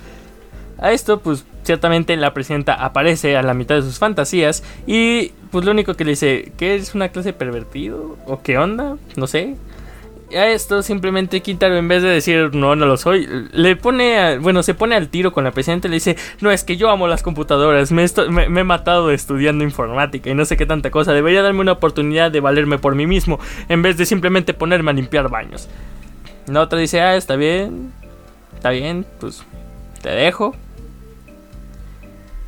A 0.83 0.91
esto, 0.91 1.21
pues 1.21 1.45
ciertamente 1.63 2.17
la 2.17 2.35
presidenta 2.35 2.75
aparece 2.75 3.37
a 3.37 3.43
la 3.45 3.55
mitad 3.55 3.77
de 3.77 3.83
sus 3.83 4.01
fantasías 4.01 4.65
y 4.85 5.29
pues 5.53 5.65
lo 5.65 5.71
único 5.71 5.95
que 5.95 6.05
le 6.05 6.11
dice, 6.11 6.51
¿qué 6.59 6.75
es 6.75 6.97
una 6.97 7.11
clase 7.11 7.33
pervertido? 7.33 8.17
¿O 8.27 8.43
qué 8.43 8.59
onda? 8.59 8.97
No 9.15 9.29
sé. 9.29 9.55
A 10.37 10.49
esto 10.49 10.83
simplemente 10.83 11.41
Quintaro 11.41 11.77
en 11.77 11.87
vez 11.87 12.03
de 12.03 12.09
decir 12.09 12.55
no, 12.55 12.75
no 12.75 12.87
lo 12.87 12.97
soy, 12.97 13.29
le 13.53 13.77
pone, 13.77 14.39
bueno, 14.39 14.65
se 14.65 14.75
pone 14.75 14.97
al 14.97 15.09
tiro 15.09 15.31
con 15.33 15.45
la 15.45 15.53
presidenta 15.53 15.87
y 15.87 15.91
le 15.91 15.97
dice, 15.97 16.17
no, 16.41 16.51
es 16.51 16.65
que 16.65 16.77
yo 16.77 16.91
amo 16.91 17.07
las 17.07 17.23
computadoras, 17.23 17.93
me, 17.93 18.05
me, 18.49 18.61
he 18.61 18.65
matado 18.65 19.13
estudiando 19.13 19.63
informática 19.63 20.31
y 20.31 20.35
no 20.35 20.47
sé 20.47 20.57
qué 20.57 20.67
tanta 20.67 20.91
cosa, 20.91 21.13
debería 21.13 21.43
darme 21.43 21.61
una 21.61 21.73
oportunidad 21.73 22.33
de 22.33 22.41
valerme 22.41 22.79
por 22.79 22.97
mí 22.97 23.07
mismo 23.07 23.39
en 23.69 23.83
vez 23.83 23.99
de 23.99 24.07
simplemente 24.07 24.53
ponerme 24.53 24.91
a 24.91 24.95
limpiar 24.95 25.29
baños. 25.29 25.69
La 26.49 26.61
otra 26.61 26.79
dice, 26.81 27.03
ah, 27.03 27.15
está 27.15 27.37
bien, 27.37 27.93
está 28.57 28.71
bien, 28.71 29.07
pues 29.21 29.45
te 30.01 30.09
dejo. 30.09 30.57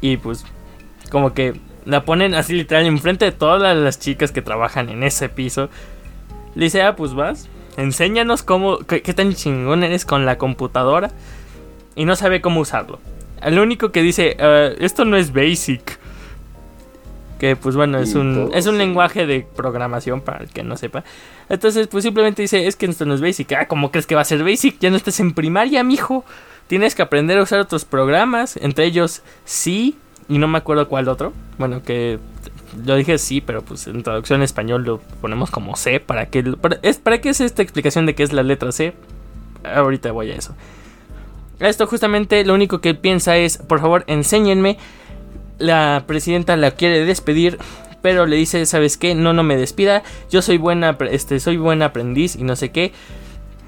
Y 0.04 0.18
pues, 0.18 0.44
como 1.10 1.32
que 1.32 1.58
la 1.86 2.04
ponen 2.04 2.34
así 2.34 2.52
literal 2.52 2.84
enfrente 2.84 3.24
de 3.24 3.32
todas 3.32 3.74
las 3.74 3.98
chicas 3.98 4.32
que 4.32 4.42
trabajan 4.42 4.90
en 4.90 5.02
ese 5.02 5.30
piso. 5.30 5.70
Le 6.54 6.66
dice, 6.66 6.82
ah, 6.82 6.94
pues 6.94 7.14
vas, 7.14 7.48
enséñanos 7.78 8.42
cómo, 8.42 8.80
qué, 8.80 9.00
tan 9.00 9.32
chingón 9.32 9.82
eres 9.82 10.04
con 10.04 10.26
la 10.26 10.36
computadora. 10.36 11.10
Y 11.96 12.04
no 12.04 12.16
sabe 12.16 12.42
cómo 12.42 12.60
usarlo. 12.60 12.98
El 13.40 13.58
único 13.58 13.92
que 13.92 14.02
dice, 14.02 14.36
uh, 14.38 14.76
esto 14.78 15.06
no 15.06 15.16
es 15.16 15.32
basic. 15.32 15.98
Que 17.38 17.56
pues 17.56 17.74
bueno, 17.74 17.98
es 17.98 18.14
un, 18.14 18.50
es 18.52 18.66
un 18.66 18.76
lenguaje 18.76 19.24
de 19.24 19.46
programación 19.56 20.20
para 20.20 20.44
el 20.44 20.50
que 20.50 20.64
no 20.64 20.76
sepa. 20.76 21.02
Entonces, 21.48 21.86
pues 21.86 22.04
simplemente 22.04 22.42
dice, 22.42 22.66
es 22.66 22.76
que 22.76 22.84
esto 22.84 23.06
no 23.06 23.14
es 23.14 23.22
basic. 23.22 23.52
Ah, 23.52 23.68
¿cómo 23.68 23.90
crees 23.90 24.06
que 24.06 24.14
va 24.14 24.20
a 24.20 24.26
ser 24.26 24.44
basic? 24.44 24.78
Ya 24.80 24.90
no 24.90 24.96
estás 24.96 25.18
en 25.20 25.32
primaria, 25.32 25.82
mijo. 25.82 26.26
Tienes 26.66 26.94
que 26.94 27.02
aprender 27.02 27.38
a 27.38 27.42
usar 27.42 27.60
otros 27.60 27.84
programas, 27.84 28.56
entre 28.56 28.86
ellos 28.86 29.22
sí, 29.44 29.98
y 30.28 30.38
no 30.38 30.48
me 30.48 30.58
acuerdo 30.58 30.88
cuál 30.88 31.08
otro. 31.08 31.32
Bueno, 31.58 31.82
que 31.82 32.18
yo 32.84 32.96
dije 32.96 33.18
sí, 33.18 33.40
pero 33.40 33.62
pues 33.62 33.86
en 33.86 34.02
traducción 34.02 34.40
en 34.40 34.44
español 34.44 34.84
lo 34.84 34.98
ponemos 35.20 35.50
como 35.50 35.76
C. 35.76 36.00
¿Para 36.00 36.26
qué, 36.26 36.44
es, 36.82 36.98
¿para 36.98 37.20
qué 37.20 37.28
es 37.28 37.40
esta 37.40 37.62
explicación 37.62 38.06
de 38.06 38.14
qué 38.14 38.22
es 38.22 38.32
la 38.32 38.42
letra 38.42 38.72
C? 38.72 38.94
Ahorita 39.64 40.12
voy 40.12 40.30
a 40.30 40.36
eso. 40.36 40.54
Esto 41.60 41.86
justamente 41.86 42.44
lo 42.44 42.54
único 42.54 42.80
que 42.80 42.94
piensa 42.94 43.36
es, 43.36 43.58
por 43.58 43.80
favor, 43.80 44.04
enséñenme. 44.06 44.78
La 45.58 46.04
presidenta 46.06 46.56
la 46.56 46.72
quiere 46.72 47.04
despedir, 47.04 47.58
pero 48.02 48.26
le 48.26 48.36
dice, 48.36 48.66
¿sabes 48.66 48.96
qué? 48.96 49.14
No, 49.14 49.32
no 49.32 49.44
me 49.44 49.56
despida. 49.56 50.02
Yo 50.30 50.42
soy 50.42 50.58
buena, 50.58 50.96
este, 51.10 51.38
soy 51.38 51.56
buen 51.56 51.82
aprendiz 51.82 52.34
y 52.36 52.42
no 52.42 52.56
sé 52.56 52.70
qué, 52.70 52.92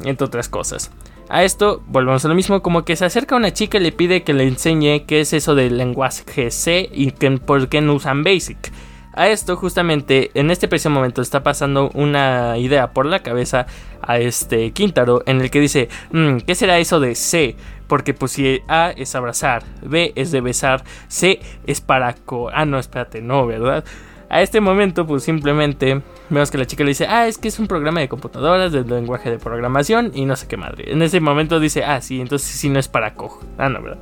entre 0.02 0.26
otras 0.26 0.48
cosas. 0.48 0.90
A 1.28 1.42
esto 1.42 1.82
volvemos 1.88 2.24
a 2.24 2.28
lo 2.28 2.34
mismo, 2.34 2.62
como 2.62 2.84
que 2.84 2.94
se 2.94 3.04
acerca 3.04 3.34
una 3.36 3.52
chica 3.52 3.78
y 3.78 3.80
le 3.82 3.92
pide 3.92 4.22
que 4.22 4.32
le 4.32 4.44
enseñe 4.44 5.06
qué 5.06 5.20
es 5.20 5.32
eso 5.32 5.54
del 5.56 5.76
lenguaje 5.76 6.50
C 6.52 6.88
y 6.92 7.10
que, 7.10 7.30
por 7.32 7.68
qué 7.68 7.80
no 7.80 7.94
usan 7.94 8.22
Basic. 8.22 8.72
A 9.12 9.28
esto 9.28 9.56
justamente 9.56 10.30
en 10.34 10.50
este 10.50 10.68
preciso 10.68 10.90
momento 10.90 11.22
está 11.22 11.42
pasando 11.42 11.90
una 11.94 12.58
idea 12.58 12.92
por 12.92 13.06
la 13.06 13.20
cabeza 13.22 13.66
a 14.02 14.18
este 14.18 14.70
Quintaro 14.72 15.22
en 15.26 15.40
el 15.40 15.50
que 15.50 15.58
dice, 15.60 15.88
"Mm, 16.12 16.38
¿qué 16.46 16.54
será 16.54 16.78
eso 16.78 17.00
de 17.00 17.14
C? 17.14 17.56
Porque 17.88 18.12
pues 18.14 18.32
si 18.32 18.60
A 18.68 18.90
es 18.90 19.14
abrazar, 19.14 19.64
B 19.82 20.12
es 20.16 20.32
de 20.32 20.40
besar, 20.42 20.84
C 21.08 21.40
es 21.66 21.80
para... 21.80 22.12
co- 22.14 22.50
ah, 22.52 22.66
no, 22.66 22.78
espérate, 22.78 23.22
no, 23.22 23.46
¿verdad? 23.46 23.84
A 24.28 24.42
este 24.42 24.60
momento 24.60 25.06
pues 25.06 25.22
simplemente 25.22 26.02
vemos 26.30 26.50
que 26.50 26.58
la 26.58 26.66
chica 26.66 26.82
le 26.84 26.90
dice, 26.90 27.06
ah, 27.08 27.28
es 27.28 27.38
que 27.38 27.48
es 27.48 27.58
un 27.58 27.66
programa 27.68 28.00
de 28.00 28.08
computadoras 28.08 28.72
del 28.72 28.88
lenguaje 28.88 29.30
de 29.30 29.38
programación 29.38 30.10
y 30.14 30.24
no 30.24 30.36
sé 30.36 30.48
qué 30.48 30.56
madre. 30.56 30.92
En 30.92 31.02
ese 31.02 31.20
momento 31.20 31.60
dice, 31.60 31.84
ah, 31.84 32.00
sí, 32.00 32.20
entonces 32.20 32.48
sí 32.48 32.68
no 32.68 32.78
es 32.78 32.88
para 32.88 33.14
co. 33.14 33.40
Ah, 33.58 33.68
no, 33.68 33.82
¿verdad? 33.82 33.98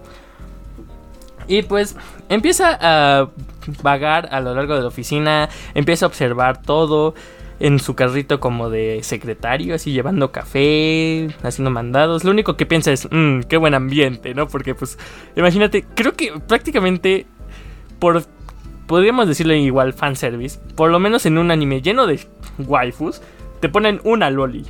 Y 1.46 1.62
pues 1.62 1.96
empieza 2.28 2.78
a 2.80 3.28
vagar 3.82 4.28
a 4.32 4.40
lo 4.40 4.54
largo 4.54 4.74
de 4.74 4.80
la 4.80 4.88
oficina, 4.88 5.48
empieza 5.74 6.06
a 6.06 6.08
observar 6.08 6.62
todo 6.62 7.14
en 7.60 7.78
su 7.78 7.94
carrito 7.94 8.40
como 8.40 8.70
de 8.70 9.00
secretario, 9.02 9.74
así 9.74 9.92
llevando 9.92 10.32
café, 10.32 11.28
haciendo 11.42 11.70
mandados. 11.70 12.24
Lo 12.24 12.30
único 12.30 12.56
que 12.56 12.66
piensa 12.66 12.92
es, 12.92 13.08
mmm, 13.10 13.40
qué 13.40 13.56
buen 13.56 13.74
ambiente, 13.74 14.34
¿no? 14.34 14.48
Porque 14.48 14.74
pues, 14.74 14.98
imagínate, 15.36 15.84
creo 15.94 16.14
que 16.14 16.32
prácticamente 16.46 17.26
por, 17.98 18.24
podríamos 18.86 19.26
decirle 19.28 19.58
igual 19.58 19.92
fanservice, 19.92 20.58
por 20.74 20.90
lo 20.90 20.98
menos 20.98 21.26
en 21.26 21.38
un 21.38 21.50
anime 21.50 21.80
lleno 21.82 22.06
de 22.06 22.20
waifus, 22.58 23.20
te 23.60 23.68
ponen 23.68 24.00
una 24.04 24.30
loli. 24.30 24.64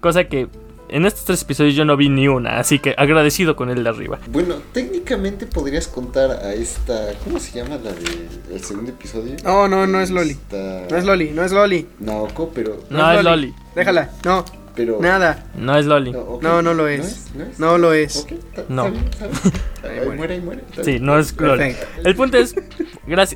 Cosa 0.00 0.24
que 0.24 0.48
en 0.90 1.04
estos 1.04 1.24
tres 1.24 1.42
episodios 1.42 1.74
yo 1.74 1.84
no 1.84 1.96
vi 1.96 2.08
ni 2.08 2.28
una, 2.28 2.58
así 2.58 2.78
que 2.78 2.94
agradecido 2.96 3.56
con 3.56 3.68
el 3.68 3.82
de 3.84 3.90
arriba. 3.90 4.18
Bueno, 4.30 4.56
técnicamente 4.72 5.46
podrías 5.46 5.86
contar 5.88 6.30
a 6.30 6.54
esta. 6.54 7.10
¿Cómo 7.24 7.38
se 7.40 7.58
llama 7.58 7.76
la 7.82 7.92
del 7.92 8.62
segundo 8.64 8.90
episodio? 8.92 9.36
No, 9.44 9.68
no, 9.68 9.86
no 9.86 10.00
es 10.00 10.10
Loli. 10.10 10.30
Esta- 10.30 10.86
No 10.90 10.96
es 10.96 11.04
Loli, 11.04 11.30
no 11.30 11.44
es 11.44 11.52
Loli. 11.52 11.86
Naoko, 12.00 12.50
pero. 12.54 12.78
No, 12.90 13.12
es 13.12 13.22
Loli. 13.24 13.54
Déjala, 13.74 14.10
no, 14.24 14.44
pero 14.74 14.98
nada. 15.00 15.44
No 15.56 15.76
es 15.76 15.84
Loli. 15.84 16.12
No, 16.12 16.62
no 16.62 16.72
lo 16.74 16.88
es. 16.88 17.26
No 17.58 17.76
lo 17.76 17.92
es. 17.92 18.16
Está- 18.30 18.64
No. 18.70 18.86
está 18.86 18.90
bien, 18.98 19.04
está 19.10 19.26
bien. 19.26 19.54
Ahí 19.82 19.96
muere. 19.96 20.16
muere, 20.16 20.34
ahí 20.34 20.40
muere. 20.40 20.62
está 20.68 20.84
Sí, 20.84 20.98
no 21.00 21.18
es 21.18 21.36
Loli. 21.38 21.74
Perfecto. 21.74 22.08
El 22.08 22.14
punto 22.16 22.38
es, 22.38 22.54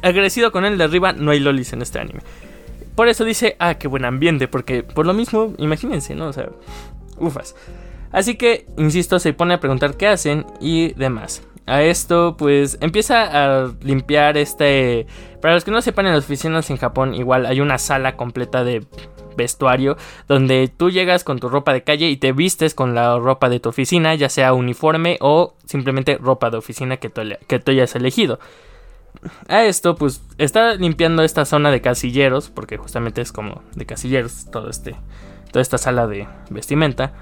agradecido 0.03 0.53
con 0.53 0.65
el 0.65 0.79
de 0.79 0.85
arriba, 0.85 1.13
no 1.13 1.31
hay 1.31 1.41
lolis 1.41 1.73
en 1.73 1.83
este 1.83 1.99
anime. 1.99 2.21
Por 2.95 3.09
eso 3.09 3.25
dice, 3.25 3.57
ah, 3.59 3.75
qué 3.75 3.89
buen 3.89 4.05
ambiente, 4.05 4.49
porque 4.49 4.83
por 4.83 5.07
lo 5.07 5.15
mismo, 5.15 5.55
imagínense, 5.59 6.15
¿no? 6.15 6.29
O 6.29 6.33
sea, 6.33 6.51
ufas. 7.19 7.55
Así 8.11 8.37
que, 8.37 8.67
insisto, 8.77 9.19
se 9.19 9.33
pone 9.33 9.55
a 9.55 9.61
preguntar 9.61 9.97
qué 9.97 10.09
hacen 10.09 10.45
y 10.61 10.93
demás. 10.95 11.43
A 11.65 11.83
esto, 11.83 12.37
pues, 12.37 12.77
empieza 12.81 13.23
a 13.23 13.73
limpiar 13.83 14.37
este... 14.37 15.07
Para 15.41 15.55
los 15.55 15.65
que 15.65 15.71
no 15.71 15.81
sepan, 15.81 16.07
en 16.07 16.15
las 16.15 16.25
oficinas 16.25 16.69
en 16.71 16.77
Japón 16.77 17.15
igual 17.15 17.47
hay 17.47 17.61
una 17.61 17.79
sala 17.79 18.17
completa 18.17 18.65
de 18.65 18.85
vestuario 19.37 19.97
donde 20.29 20.69
tú 20.69 20.91
llegas 20.91 21.25
con 21.25 21.39
tu 21.39 21.49
ropa 21.49 21.73
de 21.73 21.83
calle 21.83 22.09
y 22.09 22.17
te 22.17 22.33
vistes 22.33 22.75
con 22.75 22.95
la 22.95 23.19
ropa 23.19 23.49
de 23.49 23.61
tu 23.61 23.69
oficina, 23.69 24.15
ya 24.15 24.29
sea 24.29 24.53
uniforme 24.53 25.19
o 25.21 25.55
simplemente 25.67 26.19
ropa 26.19 26.51
de 26.51 26.59
oficina 26.59 26.97
que 26.97 27.09
tú, 27.09 27.23
que 27.47 27.59
tú 27.59 27.73
hayas 27.73 27.95
elegido. 27.95 28.39
A 29.49 29.65
esto, 29.65 29.95
pues, 29.95 30.23
está 30.39 30.75
limpiando 30.75 31.23
esta 31.23 31.45
zona 31.45 31.71
de 31.71 31.81
casilleros, 31.81 32.51
porque 32.51 32.79
justamente 32.79 33.21
es 33.21 33.31
como 33.31 33.63
de 33.75 33.87
casilleros 33.87 34.47
todo 34.51 34.71
este, 34.71 34.97
toda 35.51 35.63
esta 35.63 35.79
sala 35.79 36.07
de 36.07 36.27
vestimenta. 36.51 37.13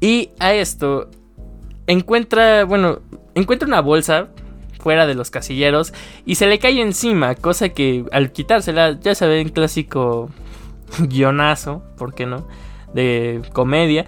Y 0.00 0.30
a 0.38 0.54
esto 0.54 1.10
encuentra, 1.86 2.64
bueno, 2.64 3.00
encuentra 3.34 3.66
una 3.66 3.80
bolsa 3.80 4.28
fuera 4.78 5.06
de 5.06 5.14
los 5.14 5.30
casilleros 5.30 5.92
y 6.24 6.36
se 6.36 6.46
le 6.46 6.58
cae 6.58 6.80
encima, 6.80 7.34
cosa 7.34 7.70
que 7.70 8.04
al 8.12 8.32
quitársela, 8.32 8.98
ya 9.00 9.14
saben, 9.14 9.48
clásico 9.48 10.30
guionazo, 10.98 11.82
¿por 11.96 12.14
qué 12.14 12.26
no? 12.26 12.46
De 12.94 13.42
comedia. 13.52 14.06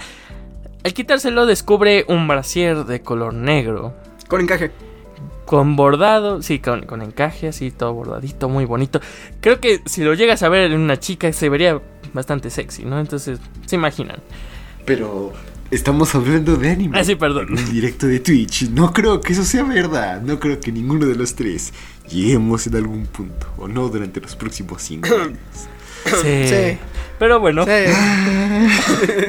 Al 0.83 0.95
quitárselo 0.95 1.47
descubre 1.47 2.05
un 2.09 2.27
brasier 2.27 2.85
de 2.85 3.03
color 3.03 3.35
negro. 3.35 3.95
Con 4.29 4.41
encaje. 4.41 4.71
Con 5.45 5.77
bordado, 5.77 6.43
sí, 6.43 6.61
con, 6.61 6.87
con 6.87 7.03
encaje, 7.03 7.49
así, 7.49 7.71
todo 7.71 7.93
bordadito, 7.93 8.49
muy 8.49 8.65
bonito. 8.65 9.01
Creo 9.41 9.61
que 9.61 9.81
si 9.85 10.03
lo 10.03 10.15
llegas 10.15 10.43
a 10.43 10.49
ver 10.49 10.71
en 10.71 10.81
una 10.81 10.99
chica 10.99 11.33
se 11.33 11.49
vería 11.49 11.81
bastante 12.13 12.51
sexy, 12.51 12.85
¿no? 12.85 13.01
Entonces, 13.01 13.41
se 13.67 13.77
imaginan. 13.77 14.21
Pero 14.87 15.33
estamos 15.71 16.15
hablando 16.15 16.57
de 16.57 16.71
anime. 16.71 16.99
Ah, 16.99 17.05
sí, 17.05 17.15
perdón. 17.15 17.49
En 17.51 17.59
un 17.59 17.71
directo 17.71 18.07
de 18.07 18.21
Twitch. 18.21 18.71
No 18.71 18.93
creo 18.93 19.21
que 19.21 19.33
eso 19.33 19.45
sea 19.45 19.65
verdad. 19.65 20.23
No 20.23 20.39
creo 20.39 20.61
que 20.61 20.73
ninguno 20.73 21.07
de 21.07 21.15
los 21.15 21.35
tres 21.35 21.73
lleguemos 22.09 22.67
en 22.67 22.77
algún 22.77 23.07
punto. 23.07 23.47
O 23.59 23.69
no 23.69 23.89
durante 23.89 24.21
los 24.21 24.37
próximos 24.37 24.83
cinco 24.83 25.09
años. 25.15 25.39
Sí. 26.23 26.49
Sí. 26.49 26.79
Pero 27.19 27.39
bueno, 27.39 27.65
Sí. 27.65 27.71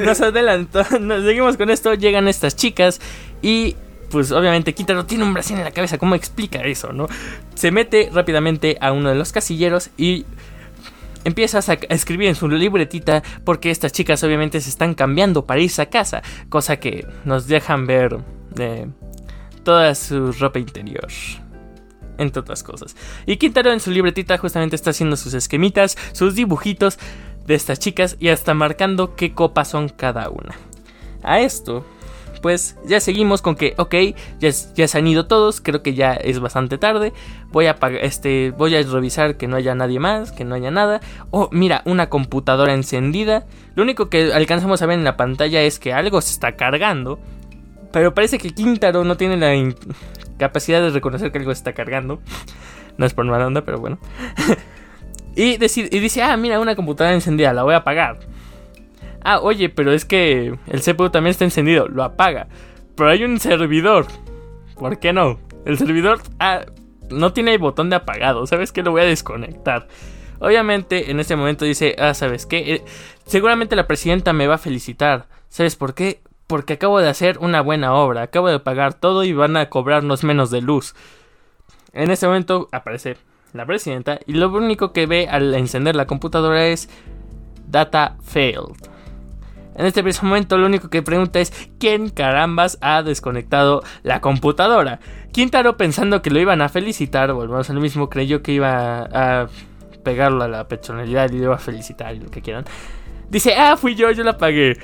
nos 0.04 0.20
adelantó, 0.20 0.82
nos 0.98 1.24
seguimos 1.24 1.56
con 1.56 1.70
esto, 1.70 1.94
llegan 1.94 2.26
estas 2.26 2.56
chicas 2.56 3.00
y 3.42 3.76
pues 4.10 4.30
obviamente 4.32 4.74
Quintaro 4.74 5.04
tiene 5.06 5.24
un 5.24 5.34
brasier 5.34 5.58
en 5.58 5.64
la 5.64 5.70
cabeza, 5.72 5.98
¿cómo 5.98 6.14
explica 6.14 6.60
eso, 6.60 6.92
no? 6.92 7.06
Se 7.54 7.70
mete 7.70 8.10
rápidamente 8.12 8.76
a 8.80 8.92
uno 8.92 9.08
de 9.08 9.14
los 9.14 9.32
casilleros 9.32 9.90
y 9.96 10.24
empieza 11.24 11.58
a 11.58 11.72
escribir 11.94 12.28
en 12.28 12.34
su 12.34 12.48
libretita 12.48 13.22
porque 13.44 13.70
estas 13.70 13.92
chicas 13.92 14.22
obviamente 14.24 14.60
se 14.60 14.70
están 14.70 14.94
cambiando 14.94 15.46
para 15.46 15.60
irse 15.60 15.82
a 15.82 15.86
casa, 15.86 16.22
cosa 16.48 16.76
que 16.78 17.06
nos 17.24 17.46
dejan 17.46 17.86
ver 17.86 18.18
eh, 18.58 18.86
toda 19.64 19.94
su 19.94 20.32
ropa 20.32 20.58
interior. 20.58 21.08
Entre 22.22 22.40
otras 22.40 22.62
cosas. 22.62 22.96
Y 23.26 23.36
Quintaro 23.36 23.72
en 23.72 23.80
su 23.80 23.90
libretita 23.90 24.38
justamente 24.38 24.76
está 24.76 24.90
haciendo 24.90 25.16
sus 25.16 25.34
esquemitas, 25.34 25.96
sus 26.12 26.34
dibujitos 26.34 26.98
de 27.46 27.54
estas 27.54 27.78
chicas 27.78 28.16
y 28.20 28.28
hasta 28.28 28.54
marcando 28.54 29.16
qué 29.16 29.34
copas 29.34 29.68
son 29.68 29.88
cada 29.88 30.28
una. 30.30 30.54
A 31.22 31.40
esto, 31.40 31.84
pues 32.42 32.76
ya 32.84 33.00
seguimos 33.00 33.40
con 33.40 33.54
que, 33.54 33.74
ok, 33.78 33.94
ya, 34.40 34.52
se 34.52 34.98
han 34.98 35.06
ido 35.06 35.26
todos, 35.26 35.60
creo 35.60 35.82
que 35.82 35.94
ya 35.94 36.12
es 36.14 36.40
bastante 36.40 36.76
tarde. 36.76 37.12
Voy 37.50 37.66
a, 37.66 37.76
este, 38.00 38.50
voy 38.50 38.74
a 38.74 38.82
revisar 38.82 39.36
que 39.36 39.46
no 39.46 39.56
haya 39.56 39.74
nadie 39.74 40.00
más, 40.00 40.32
que 40.32 40.44
no 40.44 40.56
haya 40.56 40.70
nada. 40.70 41.00
Oh, 41.30 41.48
mira, 41.52 41.82
una 41.84 42.08
computadora 42.08 42.74
encendida. 42.74 43.46
Lo 43.76 43.84
único 43.84 44.10
que 44.10 44.32
alcanzamos 44.32 44.82
a 44.82 44.86
ver 44.86 44.98
en 44.98 45.04
la 45.04 45.16
pantalla 45.16 45.62
es 45.62 45.78
que 45.78 45.92
algo 45.92 46.20
se 46.20 46.32
está 46.32 46.56
cargando. 46.56 47.20
Pero 47.92 48.14
parece 48.14 48.38
que 48.38 48.50
Quintaro 48.50 49.04
no 49.04 49.16
tiene 49.16 49.36
la 49.36 49.54
capacidad 50.46 50.80
de 50.82 50.90
reconocer 50.90 51.30
que 51.32 51.38
algo 51.38 51.50
se 51.54 51.58
está 51.58 51.72
cargando. 51.72 52.20
No 52.98 53.06
es 53.06 53.14
por 53.14 53.24
mala 53.24 53.46
onda, 53.46 53.64
pero 53.64 53.78
bueno. 53.78 53.98
y, 55.36 55.56
deci- 55.56 55.88
y 55.90 55.98
dice, 55.98 56.22
ah, 56.22 56.36
mira, 56.36 56.60
una 56.60 56.76
computadora 56.76 57.14
encendida, 57.14 57.52
la 57.52 57.62
voy 57.62 57.74
a 57.74 57.78
apagar. 57.78 58.18
Ah, 59.24 59.38
oye, 59.40 59.68
pero 59.68 59.92
es 59.92 60.04
que 60.04 60.54
el 60.66 60.80
CPU 60.82 61.10
también 61.10 61.30
está 61.30 61.44
encendido, 61.44 61.88
lo 61.88 62.02
apaga. 62.02 62.48
Pero 62.96 63.08
hay 63.10 63.24
un 63.24 63.38
servidor. 63.38 64.06
¿Por 64.76 64.98
qué 64.98 65.12
no? 65.12 65.38
El 65.64 65.78
servidor 65.78 66.20
ah, 66.40 66.62
no 67.08 67.32
tiene 67.32 67.52
el 67.52 67.58
botón 67.58 67.88
de 67.88 67.96
apagado, 67.96 68.46
¿sabes 68.46 68.72
qué? 68.72 68.82
Lo 68.82 68.90
voy 68.90 69.02
a 69.02 69.04
desconectar. 69.04 69.86
Obviamente, 70.40 71.10
en 71.12 71.20
este 71.20 71.36
momento 71.36 71.64
dice, 71.64 71.94
ah, 71.98 72.14
¿sabes 72.14 72.46
qué? 72.46 72.74
Eh, 72.74 72.84
seguramente 73.26 73.76
la 73.76 73.86
presidenta 73.86 74.32
me 74.32 74.48
va 74.48 74.56
a 74.56 74.58
felicitar. 74.58 75.28
¿Sabes 75.48 75.76
por 75.76 75.94
qué? 75.94 76.20
Porque 76.52 76.74
acabo 76.74 77.00
de 77.00 77.08
hacer 77.08 77.38
una 77.38 77.62
buena 77.62 77.94
obra, 77.94 78.20
acabo 78.20 78.48
de 78.48 78.60
pagar 78.60 78.92
todo 78.92 79.24
y 79.24 79.32
van 79.32 79.56
a 79.56 79.70
cobrarnos 79.70 80.22
menos 80.22 80.50
de 80.50 80.60
luz. 80.60 80.94
En 81.94 82.10
este 82.10 82.26
momento 82.26 82.68
aparece 82.72 83.16
la 83.54 83.64
presidenta 83.64 84.20
y 84.26 84.34
lo 84.34 84.50
único 84.50 84.92
que 84.92 85.06
ve 85.06 85.28
al 85.30 85.54
encender 85.54 85.96
la 85.96 86.06
computadora 86.06 86.66
es 86.66 86.90
Data 87.66 88.18
Failed. 88.22 88.76
En 89.76 89.86
este 89.86 90.02
preciso 90.02 90.26
momento 90.26 90.58
lo 90.58 90.66
único 90.66 90.90
que 90.90 91.00
pregunta 91.00 91.40
es 91.40 91.70
quién 91.80 92.10
carambas 92.10 92.76
ha 92.82 93.02
desconectado 93.02 93.82
la 94.02 94.20
computadora. 94.20 95.00
Quintaro 95.32 95.78
pensando 95.78 96.20
que 96.20 96.28
lo 96.28 96.38
iban 96.38 96.60
a 96.60 96.68
felicitar, 96.68 97.32
volvemos 97.32 97.70
al 97.70 97.80
mismo, 97.80 98.10
creyó 98.10 98.42
que 98.42 98.52
iba 98.52 99.08
a 99.10 99.48
pegarlo 100.04 100.44
a 100.44 100.48
la 100.48 100.68
personalidad 100.68 101.32
y 101.32 101.38
lo 101.38 101.44
iba 101.44 101.54
a 101.54 101.58
felicitar 101.58 102.14
y 102.14 102.20
lo 102.20 102.30
que 102.30 102.42
quieran. 102.42 102.66
Dice, 103.30 103.54
ah, 103.54 103.76
fui 103.76 103.94
yo, 103.94 104.10
yo 104.10 104.24
la 104.24 104.36
pagué. 104.36 104.76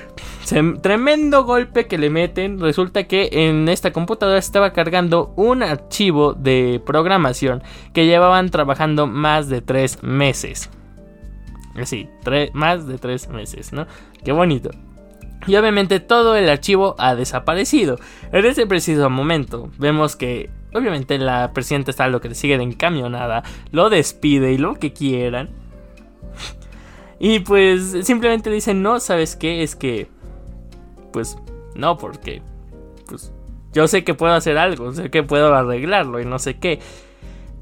tremendo 0.83 1.45
golpe 1.45 1.87
que 1.87 1.99
le 1.99 2.11
meten. 2.11 2.61
Resulta 2.61 3.05
que 3.05 3.29
en 3.33 3.69
esta 3.69 3.93
computadora 3.93 4.39
estaba 4.39 4.73
cargando 4.73 5.33
un 5.37 5.63
archivo 5.63 6.33
de 6.33 6.81
programación 6.85 7.63
que 7.93 8.07
llevaban 8.07 8.51
trabajando 8.51 9.07
más 9.07 9.49
de 9.49 9.61
tres 9.61 10.03
meses. 10.03 10.71
Así, 11.77 12.09
más 12.55 12.87
de 12.87 12.99
tres 12.99 13.29
meses, 13.29 13.73
¿no? 13.73 13.87
Qué 14.25 14.33
bonito. 14.33 14.71
Y 15.47 15.57
obviamente 15.57 16.01
todo 16.01 16.37
el 16.37 16.49
archivo 16.49 16.95
ha 16.99 17.15
desaparecido. 17.15 17.99
En 18.33 18.45
ese 18.45 18.67
preciso 18.67 19.09
momento 19.09 19.71
vemos 19.79 20.17
que 20.17 20.51
obviamente 20.75 21.19
la 21.19 21.53
presidenta 21.53 21.91
está 21.91 22.09
lo 22.09 22.21
que 22.21 22.29
le 22.29 22.35
sigue 22.35 22.59
de 22.59 22.65
encamionada, 22.65 23.45
lo 23.71 23.89
despide 23.91 24.53
y 24.53 24.59
lo 24.59 24.75
que 24.75 24.93
quieran. 24.93 25.51
Y 27.21 27.41
pues 27.41 27.97
simplemente 28.03 28.51
dicen, 28.51 28.83
no, 28.83 29.01
¿sabes 29.01 29.37
qué? 29.37 29.63
Es 29.63 29.77
que... 29.77 30.09
Pues 31.13 31.37
no, 31.75 31.97
porque... 31.97 32.43
Pues 33.07 33.33
yo 33.73 33.87
sé 33.87 34.05
que 34.05 34.15
puedo 34.15 34.33
hacer 34.33 34.59
algo, 34.59 34.93
sé 34.93 35.11
que 35.11 35.23
puedo 35.23 35.55
arreglarlo 35.55 36.21
y 36.21 36.25
no 36.25 36.39
sé 36.39 36.59
qué. 36.59 36.81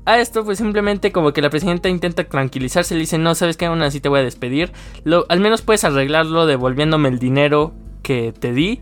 A 0.04 0.20
esto, 0.20 0.44
pues 0.44 0.58
simplemente 0.58 1.10
como 1.10 1.32
que 1.32 1.42
la 1.42 1.50
presidenta 1.50 1.88
intenta 1.88 2.22
tranquilizarse, 2.24 2.94
le 2.94 3.00
dice, 3.00 3.18
no, 3.18 3.34
sabes 3.34 3.56
que 3.56 3.66
aún 3.66 3.82
así 3.82 4.00
te 4.00 4.08
voy 4.08 4.20
a 4.20 4.22
despedir. 4.22 4.72
Lo, 5.02 5.26
al 5.28 5.40
menos 5.40 5.62
puedes 5.62 5.82
arreglarlo 5.84 6.46
devolviéndome 6.46 7.08
el 7.08 7.18
dinero 7.18 7.72
que 8.02 8.32
te 8.32 8.52
di. 8.52 8.80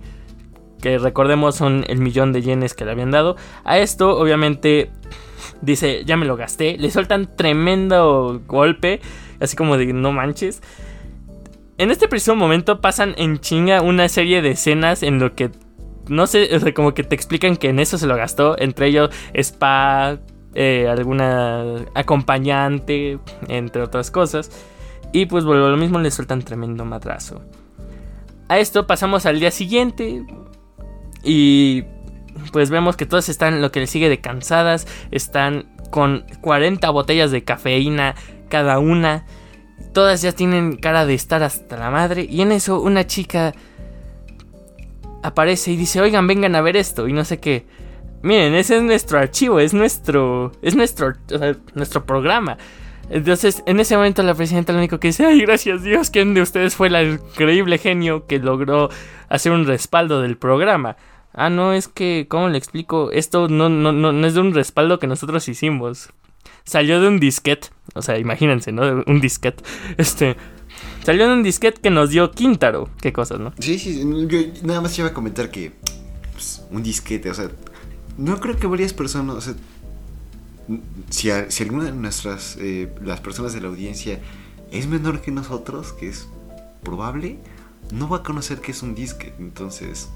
Que 0.83 0.99
recordemos 0.99 1.57
son 1.57 1.85
el 1.89 1.99
millón 1.99 2.35
de 2.35 2.43
yenes 2.43 2.75
que 2.75 2.85
le 2.85 2.91
habían 2.91 3.11
dado. 3.11 3.37
A 3.65 3.79
esto, 3.79 4.19
obviamente, 4.19 4.91
dice, 5.63 6.05
ya 6.05 6.19
me 6.19 6.27
lo 6.27 6.37
gasté. 6.37 6.77
Le 6.77 6.91
sueltan 6.91 7.35
tremendo 7.35 8.43
golpe 8.47 9.01
así 9.45 9.57
como 9.57 9.77
de 9.77 9.93
no 9.93 10.13
manches. 10.13 10.63
En 11.77 11.91
este 11.91 12.09
preciso 12.09 12.37
momento 12.37 12.81
pasan 12.81 13.15
en 13.17 13.39
chinga 13.39 13.83
una 13.83 14.09
serie 14.09 14.43
de 14.43 14.53
escenas 14.53 15.03
en 15.03 15.19
lo 15.19 15.35
que 15.35 15.51
no 16.09 16.27
sé, 16.27 16.55
o 16.55 16.61
sea, 16.61 16.75
como 16.75 16.95
que 16.95 17.03
te 17.03 17.15
explican 17.15 17.57
que 17.57 17.69
en 17.69 17.79
eso 17.79 17.99
se 17.99 18.07
lo 18.07 18.17
gastó, 18.17 18.59
entre 18.59 18.89
ellos 18.89 19.11
spa, 19.33 20.19
eh, 20.55 20.87
alguna 20.89 21.87
acompañante, 21.95 23.19
entre 23.49 23.83
otras 23.83 24.11
cosas. 24.11 24.51
Y 25.13 25.27
pues 25.27 25.45
vuelvo 25.45 25.69
lo 25.69 25.77
mismo, 25.77 25.99
le 26.01 26.11
sueltan 26.11 26.43
tremendo 26.43 26.85
madrazo. 26.85 27.43
A 28.49 28.59
esto 28.59 28.87
pasamos 28.87 29.27
al 29.27 29.41
día 29.41 29.51
siguiente 29.51 30.25
y 31.23 31.85
pues 32.53 32.69
vemos 32.69 32.97
que 32.97 33.07
todas 33.07 33.29
están 33.29 33.63
lo 33.63 33.73
que 33.73 33.81
le 33.81 33.87
sigue 33.87 34.09
de 34.09 34.21
cansadas, 34.21 34.87
están 35.11 35.67
con 35.91 36.25
40 36.41 36.91
botellas 36.91 37.31
de 37.31 37.45
cafeína 37.45 38.15
cada 38.49 38.79
una. 38.79 39.25
Todas 39.93 40.23
ya 40.23 40.33
tienen 40.33 40.77
cara 40.77 41.07
de 41.07 41.15
estar 41.15 41.43
hasta 41.43 41.77
la 41.77 41.91
madre. 41.91 42.27
Y 42.29 42.43
en 42.43 42.53
eso 42.53 42.81
una 42.81 43.07
chica 43.07 43.53
aparece 45.23 45.73
y 45.73 45.77
dice, 45.77 46.01
oigan, 46.01 46.27
vengan 46.27 46.55
a 46.55 46.61
ver 46.61 46.77
esto. 46.77 47.09
Y 47.09 47.13
no 47.13 47.25
sé 47.25 47.41
qué. 47.41 47.67
Miren, 48.23 48.55
ese 48.55 48.77
es 48.77 48.83
nuestro 48.83 49.19
archivo, 49.19 49.61
es 49.61 49.75
nuestro, 49.75 50.53
es 50.63 50.75
nuestro, 50.75 51.13
nuestro 51.75 52.07
programa. 52.07 52.57
Entonces, 53.11 53.63
en 53.67 53.81
ese 53.81 53.97
momento 53.97 54.23
la 54.23 54.35
presidenta 54.35 54.73
lo 54.73 54.79
único 54.79 54.99
que 54.99 55.09
dice, 55.09 55.27
ay, 55.27 55.41
gracias 55.43 55.83
Dios, 55.83 56.09
¿quién 56.09 56.33
de 56.33 56.41
ustedes 56.41 56.75
fue 56.75 56.89
el 56.89 57.21
increíble 57.21 57.77
genio 57.77 58.27
que 58.27 58.39
logró 58.39 58.89
hacer 59.29 59.53
un 59.53 59.67
respaldo 59.67 60.23
del 60.23 60.39
programa? 60.39 60.97
Ah, 61.35 61.51
no, 61.51 61.73
es 61.73 61.89
que, 61.89 62.27
¿cómo 62.29 62.49
le 62.49 62.57
explico? 62.57 63.11
Esto 63.11 63.49
no, 63.49 63.69
no, 63.69 63.93
no, 63.93 64.13
no 64.13 64.27
es 64.27 64.35
de 64.35 64.41
un 64.41 64.55
respaldo 64.55 64.99
que 64.99 65.07
nosotros 65.07 65.47
hicimos 65.49 66.11
salió 66.65 67.01
de 67.01 67.09
un 67.09 67.21
disquete. 67.21 67.69
O 67.95 68.03
sea, 68.03 68.19
imagínense, 68.19 68.73
¿no? 68.73 69.03
Un 69.07 69.21
disquete. 69.21 69.63
Este. 69.97 70.37
Salió 71.05 71.29
de 71.29 71.35
un 71.35 71.43
disquete 71.43 71.81
que 71.81 71.91
nos 71.91 72.11
dio 72.11 72.31
Quintaro. 72.31 72.89
Qué 73.01 73.13
cosas, 73.13 73.39
¿no? 73.39 73.53
Sí, 73.59 73.79
sí. 73.79 74.01
Yo 74.01 74.39
nada 74.63 74.81
más 74.81 74.99
iba 74.99 75.09
a 75.09 75.15
comentar 75.15 75.51
que. 75.51 75.73
Pues, 76.33 76.63
un 76.71 76.83
disquete, 76.83 77.31
o 77.31 77.35
sea. 77.35 77.51
No 78.17 78.41
creo 78.41 78.57
que 78.57 78.67
varias 78.67 78.93
personas. 78.93 79.37
O 79.37 79.41
sea. 79.41 79.55
Si, 81.11 81.31
si 81.49 81.63
alguna 81.63 81.85
de 81.85 81.93
nuestras. 81.93 82.57
Eh, 82.59 82.93
las 83.03 83.21
personas 83.21 83.53
de 83.53 83.61
la 83.61 83.69
audiencia 83.69 84.21
es 84.73 84.87
menor 84.87 85.21
que 85.21 85.31
nosotros, 85.31 85.93
que 85.93 86.09
es 86.09 86.27
probable, 86.83 87.39
no 87.93 88.09
va 88.09 88.19
a 88.19 88.23
conocer 88.23 88.61
que 88.61 88.73
es 88.73 88.83
un 88.83 88.95
disquete. 88.95 89.35
Entonces. 89.39 90.09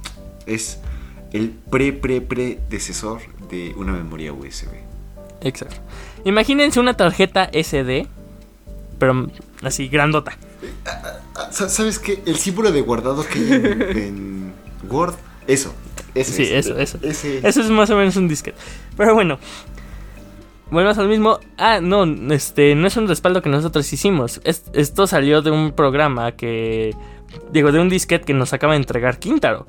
Es 0.46 0.78
el 1.32 1.50
pre, 1.50 1.92
pre, 1.92 2.20
predecesor 2.20 3.20
de 3.50 3.74
una 3.76 3.92
memoria 3.92 4.32
USB. 4.32 4.68
Exacto. 5.42 5.76
Imagínense 6.24 6.80
una 6.80 6.94
tarjeta 6.94 7.50
SD, 7.52 8.06
pero 8.98 9.28
así 9.62 9.88
grandota. 9.88 10.36
¿Sabes 11.50 11.98
qué? 11.98 12.22
El 12.26 12.36
símbolo 12.36 12.72
de 12.72 12.80
guardado 12.80 13.24
que 13.26 13.38
hay 13.38 13.98
en, 14.02 14.52
Word, 14.90 15.14
eso. 15.46 15.74
sí, 16.14 16.42
eso, 16.52 16.76
eso. 16.78 16.98
Eso 17.02 17.60
es 17.60 17.70
más 17.70 17.90
o 17.90 17.96
menos 17.96 18.16
un 18.16 18.28
disquete. 18.28 18.58
Pero 18.96 19.14
bueno, 19.14 19.38
Volvemos 20.70 20.98
al 20.98 21.08
mismo. 21.08 21.40
Ah, 21.56 21.80
no, 21.80 22.04
este 22.32 22.74
no 22.74 22.86
es 22.86 22.96
un 22.96 23.08
respaldo 23.08 23.40
que 23.40 23.48
nosotros 23.48 23.90
hicimos. 23.92 24.40
esto 24.44 25.06
salió 25.06 25.40
de 25.42 25.50
un 25.50 25.72
programa 25.72 26.32
que. 26.32 26.94
Digo, 27.52 27.72
de 27.72 27.80
un 27.80 27.88
disquete 27.88 28.24
que 28.26 28.34
nos 28.34 28.52
acaba 28.52 28.74
de 28.74 28.78
entregar 28.78 29.18
Quintaro. 29.18 29.66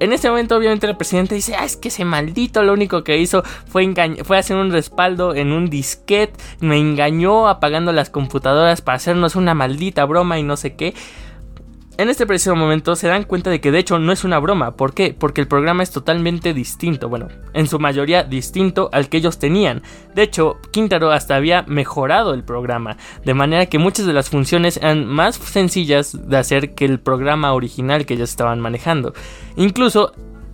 En 0.00 0.12
ese 0.12 0.28
momento, 0.28 0.56
obviamente, 0.56 0.86
el 0.86 0.96
presidente 0.96 1.34
dice: 1.34 1.54
Ah, 1.56 1.64
es 1.64 1.76
que 1.76 1.88
ese 1.88 2.04
maldito 2.04 2.62
lo 2.62 2.72
único 2.72 3.04
que 3.04 3.18
hizo 3.18 3.42
fue, 3.66 3.92
fue 4.24 4.38
hacer 4.38 4.56
un 4.56 4.70
respaldo 4.70 5.34
en 5.34 5.52
un 5.52 5.70
disquete. 5.70 6.34
Me 6.60 6.78
engañó 6.78 7.48
apagando 7.48 7.92
las 7.92 8.10
computadoras 8.10 8.80
para 8.80 8.96
hacernos 8.96 9.36
una 9.36 9.54
maldita 9.54 10.04
broma 10.04 10.38
y 10.38 10.42
no 10.42 10.56
sé 10.56 10.74
qué. 10.74 10.94
En 11.98 12.08
este 12.08 12.26
preciso 12.28 12.54
momento 12.54 12.94
se 12.94 13.08
dan 13.08 13.24
cuenta 13.24 13.50
de 13.50 13.60
que 13.60 13.72
de 13.72 13.80
hecho 13.80 13.98
no 13.98 14.12
es 14.12 14.22
una 14.22 14.38
broma. 14.38 14.76
¿Por 14.76 14.94
qué? 14.94 15.16
Porque 15.18 15.40
el 15.40 15.48
programa 15.48 15.82
es 15.82 15.90
totalmente 15.90 16.54
distinto. 16.54 17.08
Bueno, 17.08 17.26
en 17.54 17.66
su 17.66 17.80
mayoría 17.80 18.22
distinto 18.22 18.88
al 18.92 19.08
que 19.08 19.16
ellos 19.16 19.40
tenían. 19.40 19.82
De 20.14 20.22
hecho, 20.22 20.60
Quintaro 20.70 21.10
hasta 21.10 21.34
había 21.34 21.62
mejorado 21.62 22.34
el 22.34 22.44
programa. 22.44 22.98
De 23.24 23.34
manera 23.34 23.66
que 23.66 23.80
muchas 23.80 24.06
de 24.06 24.12
las 24.12 24.30
funciones 24.30 24.76
eran 24.76 25.06
más 25.06 25.34
sencillas 25.34 26.16
de 26.28 26.36
hacer 26.36 26.76
que 26.76 26.84
el 26.84 27.00
programa 27.00 27.52
original 27.52 28.06
que 28.06 28.14
ellos 28.14 28.30
estaban 28.30 28.60
manejando. 28.60 29.12
Incluso 29.56 30.12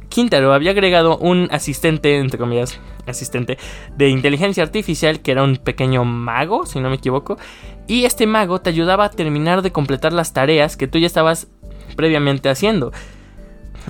Quintaro 0.08 0.54
había 0.54 0.70
agregado 0.70 1.18
un 1.18 1.48
asistente, 1.50 2.16
entre 2.20 2.38
comillas, 2.38 2.80
asistente 3.06 3.58
de 3.96 4.08
inteligencia 4.08 4.62
artificial 4.62 5.20
que 5.20 5.32
era 5.32 5.42
un 5.42 5.56
pequeño 5.56 6.04
mago, 6.04 6.66
si 6.66 6.80
no 6.80 6.88
me 6.88 6.96
equivoco, 6.96 7.36
y 7.86 8.04
este 8.04 8.26
mago 8.26 8.60
te 8.60 8.70
ayudaba 8.70 9.04
a 9.04 9.10
terminar 9.10 9.62
de 9.62 9.72
completar 9.72 10.12
las 10.12 10.32
tareas 10.32 10.76
que 10.76 10.88
tú 10.88 10.98
ya 10.98 11.06
estabas 11.06 11.48
previamente 11.96 12.48
haciendo. 12.48 12.92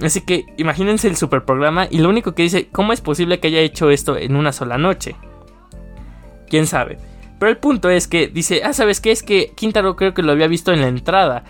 Así 0.03 0.21
que 0.21 0.45
imagínense 0.57 1.09
el 1.09 1.17
super 1.17 1.45
programa 1.45 1.87
y 1.91 1.99
lo 1.99 2.09
único 2.09 2.35
que 2.35 2.43
dice, 2.43 2.69
¿cómo 2.73 2.93
es 2.93 3.01
posible 3.01 3.39
que 3.39 3.49
haya 3.49 3.61
hecho 3.61 3.91
esto 3.91 4.17
en 4.17 4.37
una 4.37 4.53
sola 4.53 4.77
noche? 4.79 5.15
¿Quién 6.49 6.67
sabe? 6.67 6.99
Pero 7.39 7.51
el 7.51 7.59
punto 7.59 7.91
es 7.91 8.09
que 8.09 8.27
dice, 8.27 8.63
ah, 8.65 8.73
¿sabes 8.73 9.01
qué? 9.01 9.13
Es 9.13 9.23
que 9.23 9.53
Quintaro 9.55 9.97
creo 9.97 10.15
que 10.15 10.23
lo 10.23 10.33
había 10.33 10.49
visto 10.49 10.73
en 10.73 10.81
la 10.81 10.89
entrada. 10.89 11.45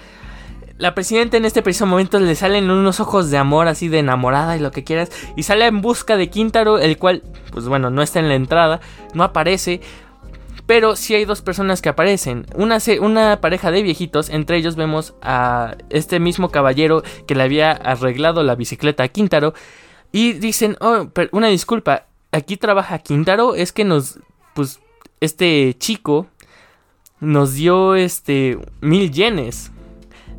La 0.77 0.95
presidenta 0.95 1.37
en 1.37 1.45
este 1.45 1.63
preciso 1.63 1.87
momento 1.87 2.19
le 2.19 2.35
salen 2.35 2.69
unos 2.69 2.99
ojos 2.99 3.31
de 3.31 3.39
amor, 3.39 3.69
así 3.69 3.89
de 3.89 4.01
enamorada 4.01 4.57
y 4.57 4.61
lo 4.61 4.73
que 4.73 4.83
quieras, 4.83 5.11
y 5.37 5.45
sale 5.45 5.67
en 5.67 5.81
busca 5.81 6.17
de 6.17 6.31
Quintaro, 6.31 6.81
el 6.81 6.99
cual, 6.99 7.23
pues 7.53 7.67
bueno, 7.69 7.91
no 7.91 8.03
está 8.03 8.19
en 8.19 8.29
la 8.29 8.35
entrada, 8.35 8.81
no 9.15 9.23
aparece, 9.23 9.81
pero 10.67 10.97
sí 10.97 11.15
hay 11.15 11.25
dos 11.25 11.43
personas 11.43 11.83
que 11.83 11.91
aparecen. 11.91 12.47
Una, 12.55 12.79
una 13.01 13.41
pareja 13.41 13.71
de 13.71 13.83
viejitos. 13.83 14.31
Entre 14.31 14.57
ellos 14.57 14.77
vemos 14.77 15.15
a 15.21 15.77
este 15.91 16.21
mismo 16.21 16.49
caballero 16.51 17.03
que 17.27 17.35
le 17.35 17.43
había 17.43 17.73
arreglado 17.73 18.43
la 18.43 18.55
bicicleta 18.55 19.03
a 19.03 19.09
Quintaro. 19.09 19.53
Y 20.11 20.33
dicen, 20.35 20.77
oh, 20.81 21.09
una 21.33 21.49
disculpa. 21.49 22.07
Aquí 22.33 22.57
trabaja 22.57 22.99
Quintaro. 22.99 23.55
Es 23.55 23.73
que 23.73 23.85
nos. 23.85 24.19
Pues. 24.55 24.81
Este 25.21 25.75
chico. 25.79 26.27
Nos 27.21 27.55
dio 27.55 27.95
este. 27.95 28.59
Mil 28.81 29.13
yenes. 29.13 29.71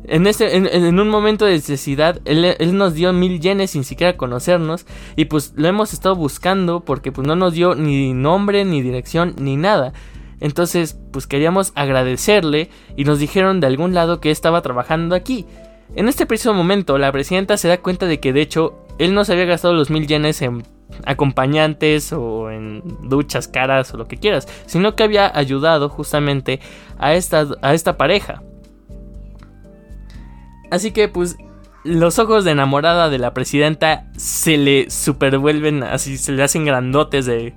En, 0.08 0.28
este, 0.28 0.56
en, 0.56 1.00
un 1.00 1.08
momento 1.08 1.46
de 1.46 1.52
necesidad, 1.52 2.20
él, 2.26 2.44
él, 2.44 2.76
nos 2.76 2.94
dio 2.94 3.12
mil 3.12 3.40
yenes 3.40 3.72
sin 3.72 3.82
siquiera 3.82 4.16
conocernos. 4.16 4.86
Y 5.16 5.24
pues 5.24 5.52
lo 5.56 5.66
hemos 5.66 5.92
estado 5.92 6.14
buscando 6.14 6.80
porque 6.80 7.10
pues 7.10 7.26
no 7.26 7.34
nos 7.34 7.54
dio 7.54 7.74
ni 7.74 8.12
nombre, 8.12 8.64
ni 8.64 8.82
dirección, 8.82 9.34
ni 9.38 9.56
nada. 9.56 9.92
Entonces, 10.40 10.98
pues 11.12 11.26
queríamos 11.26 11.72
agradecerle 11.74 12.70
y 12.96 13.04
nos 13.04 13.18
dijeron 13.18 13.60
de 13.60 13.66
algún 13.66 13.94
lado 13.94 14.20
que 14.20 14.30
estaba 14.30 14.62
trabajando 14.62 15.14
aquí. 15.14 15.46
En 15.94 16.08
este 16.08 16.26
preciso 16.26 16.52
momento, 16.52 16.98
la 16.98 17.12
presidenta 17.12 17.56
se 17.56 17.68
da 17.68 17.78
cuenta 17.78 18.06
de 18.06 18.20
que 18.20 18.32
de 18.32 18.42
hecho 18.42 18.74
él 18.98 19.14
no 19.14 19.24
se 19.24 19.32
había 19.32 19.44
gastado 19.44 19.74
los 19.74 19.90
mil 19.90 20.06
yenes 20.06 20.42
en 20.42 20.62
acompañantes 21.04 22.12
o 22.12 22.50
en 22.50 22.82
duchas 23.08 23.48
caras 23.48 23.92
o 23.92 23.96
lo 23.96 24.06
que 24.06 24.18
quieras, 24.18 24.48
sino 24.66 24.94
que 24.94 25.04
había 25.04 25.30
ayudado 25.36 25.88
justamente 25.88 26.60
a 26.98 27.14
esta, 27.14 27.46
a 27.62 27.74
esta 27.74 27.96
pareja. 27.96 28.42
Así 30.70 30.90
que 30.90 31.08
pues 31.08 31.36
los 31.84 32.18
ojos 32.18 32.44
de 32.44 32.50
enamorada 32.50 33.08
de 33.08 33.18
la 33.18 33.32
presidenta 33.32 34.06
se 34.16 34.56
le 34.56 34.90
supervuelven 34.90 35.82
así, 35.84 36.18
se 36.18 36.32
le 36.32 36.42
hacen 36.42 36.64
grandotes 36.64 37.26
de... 37.26 37.54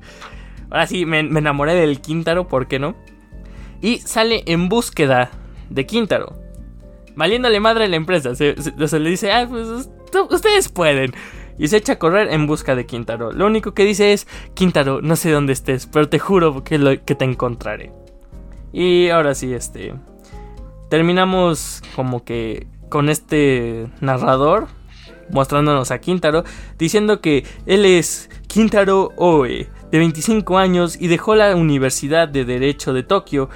Ahora 0.70 0.88
sí, 0.88 1.06
me, 1.06 1.20
enamoré 1.20 1.74
del 1.74 2.02
Quintaro, 2.02 2.48
¿por 2.48 2.68
qué 2.68 2.80
no? 2.80 2.96
Y 3.82 4.00
sale 4.00 4.44
en 4.46 4.70
búsqueda 4.70 5.32
de 5.70 5.86
Quintaro. 5.86 6.34
Valiéndole 7.16 7.60
madre 7.60 7.86
a 7.86 7.88
la 7.88 7.96
empresa. 7.96 8.36
Se, 8.36 8.56
le 9.00 9.10
dice, 9.10 9.32
ah, 9.32 9.48
pues 9.50 9.90
ustedes 10.30 10.70
pueden. 10.70 11.14
Y 11.58 11.68
se 11.68 11.78
echa 11.78 11.94
a 11.94 12.00
correr 12.00 12.32
en 12.32 12.48
busca 12.48 12.76
de 12.76 12.86
Quintaro. 12.86 13.32
Lo 13.32 13.46
único 13.46 13.74
que 13.74 13.84
dice 13.84 14.14
es, 14.14 14.28
Quintaro, 14.54 15.02
no 15.02 15.16
sé 15.16 15.32
dónde 15.32 15.54
estés, 15.54 15.88
pero 15.88 16.08
te 16.08 16.20
juro 16.20 16.64
que, 16.64 16.78
lo- 16.78 17.04
que 17.04 17.16
te 17.16 17.26
encontraré. 17.26 17.92
Y 18.72 19.10
ahora 19.10 19.36
sí, 19.36 19.54
este... 19.54 19.94
Terminamos 20.90 21.84
como 21.96 22.24
que 22.24 22.66
con 22.90 23.10
este 23.10 23.88
narrador 24.02 24.68
mostrándonos 25.32 25.92
a 25.92 26.00
Quintaro, 26.00 26.44
diciendo 26.78 27.22
que 27.22 27.46
él 27.66 27.86
es 27.86 28.30
Quintaro 28.48 29.12
Oe, 29.16 29.70
de 29.92 29.98
25 29.98 30.58
años 30.58 31.00
y 31.00 31.08
dejó 31.08 31.36
la 31.36 31.56
Universidad 31.56 32.28
de 32.28 32.46
Derecho 32.46 32.94
de 32.94 33.04
Tokio 33.04 33.50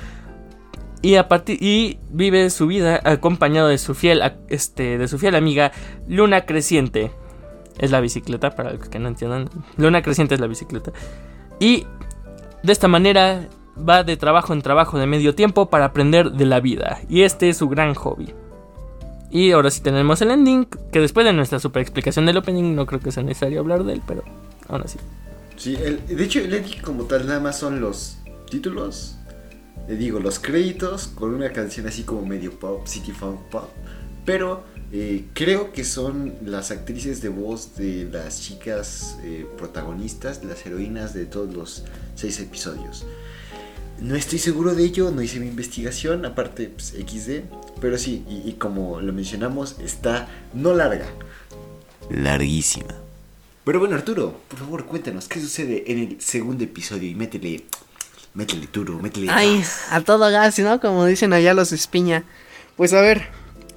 y, 1.03 1.15
a 1.15 1.27
y 1.47 1.99
vive 2.09 2.49
su 2.49 2.65
vida 2.65 2.99
acompañado 3.03 3.67
de 3.67 3.77
su 3.77 3.93
fiel, 3.93 4.21
este, 4.47 4.97
de 4.97 5.07
su 5.07 5.19
fiel 5.19 5.35
amiga 5.35 5.71
Luna 6.07 6.45
Creciente. 6.45 7.11
Es 7.77 7.91
la 7.91 7.99
bicicleta, 7.99 8.51
para 8.51 8.73
los 8.73 8.87
que 8.87 8.99
no 8.99 9.09
entiendan. 9.09 9.49
Luna 9.77 10.01
Creciente 10.01 10.35
es 10.35 10.41
la 10.41 10.47
bicicleta. 10.47 10.93
Y 11.59 11.85
de 12.63 12.71
esta 12.71 12.87
manera 12.87 13.49
va 13.77 14.03
de 14.03 14.15
trabajo 14.15 14.53
en 14.53 14.61
trabajo 14.61 14.97
de 14.97 15.05
medio 15.05 15.35
tiempo 15.35 15.69
para 15.69 15.85
aprender 15.85 16.31
de 16.31 16.45
la 16.45 16.61
vida. 16.61 16.99
Y 17.09 17.23
este 17.23 17.49
es 17.49 17.57
su 17.57 17.67
gran 17.67 17.93
hobby. 17.95 18.33
Y 19.29 19.51
ahora 19.51 19.71
sí 19.71 19.81
tenemos 19.81 20.21
el 20.21 20.31
ending, 20.31 20.65
que 20.91 20.99
después 21.01 21.25
de 21.25 21.33
nuestra 21.33 21.59
super 21.59 21.81
explicación 21.81 22.25
del 22.25 22.37
opening 22.37 22.75
no 22.75 22.85
creo 22.85 23.01
que 23.01 23.11
sea 23.11 23.23
necesario 23.23 23.59
hablar 23.59 23.83
de 23.83 23.93
él, 23.93 24.01
pero 24.07 24.23
aún 24.69 24.83
así. 24.83 24.99
Sí, 25.63 25.77
de 25.77 26.21
hecho 26.21 26.41
el 26.41 26.53
ending 26.53 26.81
como 26.81 27.05
tal 27.05 27.25
nada 27.25 27.39
más 27.39 27.57
son 27.57 27.79
los 27.79 28.17
títulos. 28.51 29.15
Le 29.87 29.95
digo, 29.95 30.19
los 30.19 30.37
créditos 30.37 31.07
con 31.07 31.33
una 31.33 31.53
canción 31.53 31.87
así 31.87 32.03
como 32.03 32.25
medio 32.25 32.59
pop, 32.59 32.85
city 32.85 33.13
funk 33.13 33.39
pop. 33.43 33.69
Pero 34.25 34.65
eh, 34.91 35.23
creo 35.33 35.71
que 35.71 35.85
son 35.85 36.33
las 36.43 36.71
actrices 36.71 37.21
de 37.21 37.29
voz 37.29 37.77
de 37.77 38.09
las 38.11 38.41
chicas 38.41 39.17
eh, 39.23 39.47
protagonistas, 39.57 40.43
las 40.43 40.65
heroínas 40.65 41.13
de 41.13 41.27
todos 41.27 41.55
los 41.55 41.85
seis 42.15 42.41
episodios. 42.41 43.05
No 44.01 44.17
estoy 44.17 44.39
seguro 44.39 44.75
de 44.75 44.83
ello, 44.83 45.11
no 45.11 45.21
hice 45.21 45.39
mi 45.39 45.47
investigación, 45.47 46.25
aparte 46.25 46.73
pues, 46.75 46.87
XD. 46.87 47.45
Pero 47.79 47.97
sí, 47.97 48.25
y 48.27 48.51
como 48.59 48.99
lo 48.99 49.13
mencionamos, 49.13 49.77
está 49.79 50.27
no 50.53 50.73
larga, 50.73 51.07
larguísima. 52.09 53.02
Pero 53.65 53.79
bueno, 53.79 53.95
Arturo, 53.95 54.41
por 54.49 54.59
favor, 54.59 54.85
cuéntanos, 54.85 55.27
¿qué 55.27 55.39
sucede 55.39 55.91
en 55.91 55.99
el 55.99 56.21
segundo 56.21 56.63
episodio? 56.65 57.09
Y 57.09 57.15
métele, 57.15 57.63
métele 58.33 58.67
Turo, 58.67 58.99
métele. 58.99 59.27
Ay, 59.31 59.59
gas. 59.59 59.85
a 59.89 60.01
todo 60.01 60.29
gas, 60.29 60.59
¿no? 60.59 60.81
Como 60.81 61.05
dicen 61.05 61.31
allá 61.31 61.53
los 61.53 61.71
espiña. 61.71 62.25
Pues 62.75 62.91
a 62.93 62.99
ver, 62.99 63.29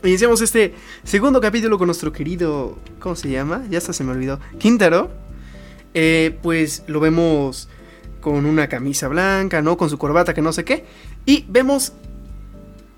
iniciamos 0.03 0.41
este 0.41 0.75
segundo 1.05 1.41
capítulo 1.41 1.79
con 1.79 1.87
nuestro 1.87 2.13
querido. 2.13 2.77
¿Cómo 2.99 3.15
se 3.15 3.31
llama? 3.31 3.65
Ya 3.71 3.79
hasta 3.79 3.93
se 3.93 4.03
me 4.03 4.11
olvidó. 4.11 4.41
Quintaro. 4.59 5.11
Eh, 5.95 6.37
pues 6.43 6.83
lo 6.89 6.99
vemos 7.01 7.69
con 8.21 8.45
una 8.45 8.69
camisa 8.69 9.07
blanca, 9.07 9.63
¿no? 9.63 9.77
Con 9.77 9.89
su 9.89 9.99
corbata, 9.99 10.35
que 10.35 10.43
no 10.43 10.53
sé 10.53 10.65
qué. 10.65 10.85
Y 11.27 11.45
vemos 11.49 11.93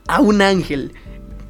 a 0.06 0.20
un 0.20 0.40
ángel. 0.40 0.94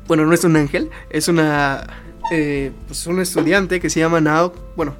Bueno, 0.08 0.26
no 0.26 0.34
es 0.34 0.42
un 0.42 0.56
ángel, 0.56 0.90
es 1.10 1.28
una. 1.28 1.86
Eh, 2.32 2.72
pues 2.88 3.06
un 3.06 3.20
estudiante 3.20 3.78
que 3.78 3.88
se 3.88 4.00
llama 4.00 4.20
Naoko. 4.20 4.58
Bueno, 4.74 4.96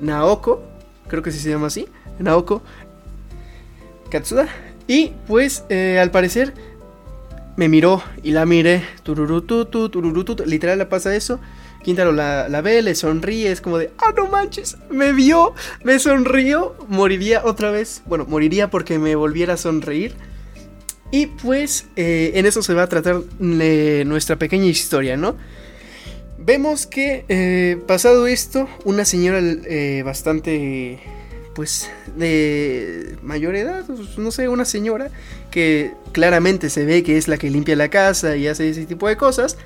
Naoko. 0.00 0.62
Creo 1.08 1.22
que 1.22 1.32
sí 1.32 1.38
se 1.38 1.50
llama 1.50 1.68
así. 1.68 1.86
Naoko 2.18 2.62
Katsuda. 4.10 4.48
Y 4.86 5.12
pues 5.26 5.64
eh, 5.68 5.98
al 6.00 6.10
parecer 6.10 6.54
me 7.56 7.68
miró 7.68 8.02
y 8.22 8.30
la 8.32 8.46
miré. 8.46 8.84
Tururututu. 9.02 10.44
Literal 10.46 10.78
le 10.78 10.86
pasa 10.86 11.14
eso. 11.14 11.40
Quintaro 11.82 12.12
la, 12.12 12.48
la 12.48 12.60
ve, 12.60 12.82
le 12.82 12.94
sonríe. 12.94 13.50
Es 13.50 13.60
como 13.60 13.78
de, 13.78 13.90
ah, 13.98 14.12
no 14.16 14.26
manches, 14.26 14.76
me 14.90 15.12
vio, 15.12 15.54
me 15.84 15.98
sonrió. 15.98 16.74
Moriría 16.88 17.42
otra 17.44 17.70
vez. 17.70 18.02
Bueno, 18.06 18.26
moriría 18.26 18.70
porque 18.70 18.98
me 18.98 19.14
volviera 19.14 19.54
a 19.54 19.56
sonreír. 19.56 20.14
Y 21.10 21.26
pues 21.26 21.86
eh, 21.96 22.32
en 22.34 22.46
eso 22.46 22.62
se 22.62 22.74
va 22.74 22.82
a 22.82 22.88
tratar 22.88 23.22
eh, 23.40 24.04
nuestra 24.06 24.36
pequeña 24.36 24.66
historia, 24.66 25.16
¿no? 25.16 25.36
Vemos 26.48 26.86
que 26.86 27.26
eh, 27.28 27.76
pasado 27.86 28.26
esto, 28.26 28.70
una 28.86 29.04
señora 29.04 29.38
eh, 29.38 30.02
bastante, 30.02 30.98
pues, 31.54 31.90
de 32.16 33.18
mayor 33.20 33.54
edad, 33.54 33.84
pues, 33.84 34.16
no 34.16 34.30
sé, 34.30 34.48
una 34.48 34.64
señora 34.64 35.10
que 35.50 35.92
claramente 36.12 36.70
se 36.70 36.86
ve 36.86 37.02
que 37.02 37.18
es 37.18 37.28
la 37.28 37.36
que 37.36 37.50
limpia 37.50 37.76
la 37.76 37.90
casa 37.90 38.34
y 38.34 38.48
hace 38.48 38.70
ese 38.70 38.86
tipo 38.86 39.08
de 39.08 39.18
cosas, 39.18 39.58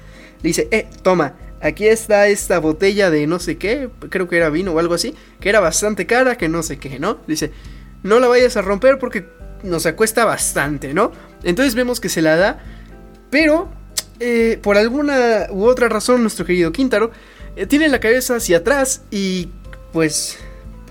dice, 0.43 0.67
eh, 0.73 0.89
toma, 1.03 1.37
aquí 1.61 1.87
está 1.87 2.27
esta 2.27 2.59
botella 2.59 3.11
de 3.11 3.29
no 3.29 3.39
sé 3.39 3.59
qué, 3.59 3.89
creo 4.09 4.29
que 4.29 4.39
era 4.39 4.51
vino 4.51 4.73
o 4.73 4.81
algo 4.81 4.95
así, 4.95 5.15
que 5.39 5.51
era 5.51 5.61
bastante 5.61 6.09
cara, 6.09 6.37
que 6.37 6.49
no 6.49 6.65
sé 6.65 6.81
qué, 6.81 6.99
¿no? 6.99 7.19
Dice, 7.29 7.53
no 8.03 8.19
la 8.19 8.27
vayas 8.27 8.57
a 8.57 8.63
romper 8.63 8.99
porque 8.99 9.29
nos 9.63 9.87
acuesta 9.87 10.25
bastante, 10.25 10.95
¿no? 10.95 11.13
Entonces 11.45 11.77
vemos 11.77 12.01
que 12.01 12.09
se 12.09 12.23
la 12.23 12.35
da, 12.35 12.59
pero 13.31 13.71
eh, 14.25 14.59
por 14.63 14.79
alguna 14.79 15.49
u 15.51 15.65
otra 15.65 15.89
razón 15.89 16.23
nuestro 16.23 16.47
querido 16.47 16.71
Quintaro 16.71 17.11
eh, 17.57 17.67
tiene 17.67 17.89
la 17.89 17.99
cabeza 17.99 18.37
hacia 18.37 18.59
atrás 18.59 19.03
y 19.11 19.49
pues 19.93 20.39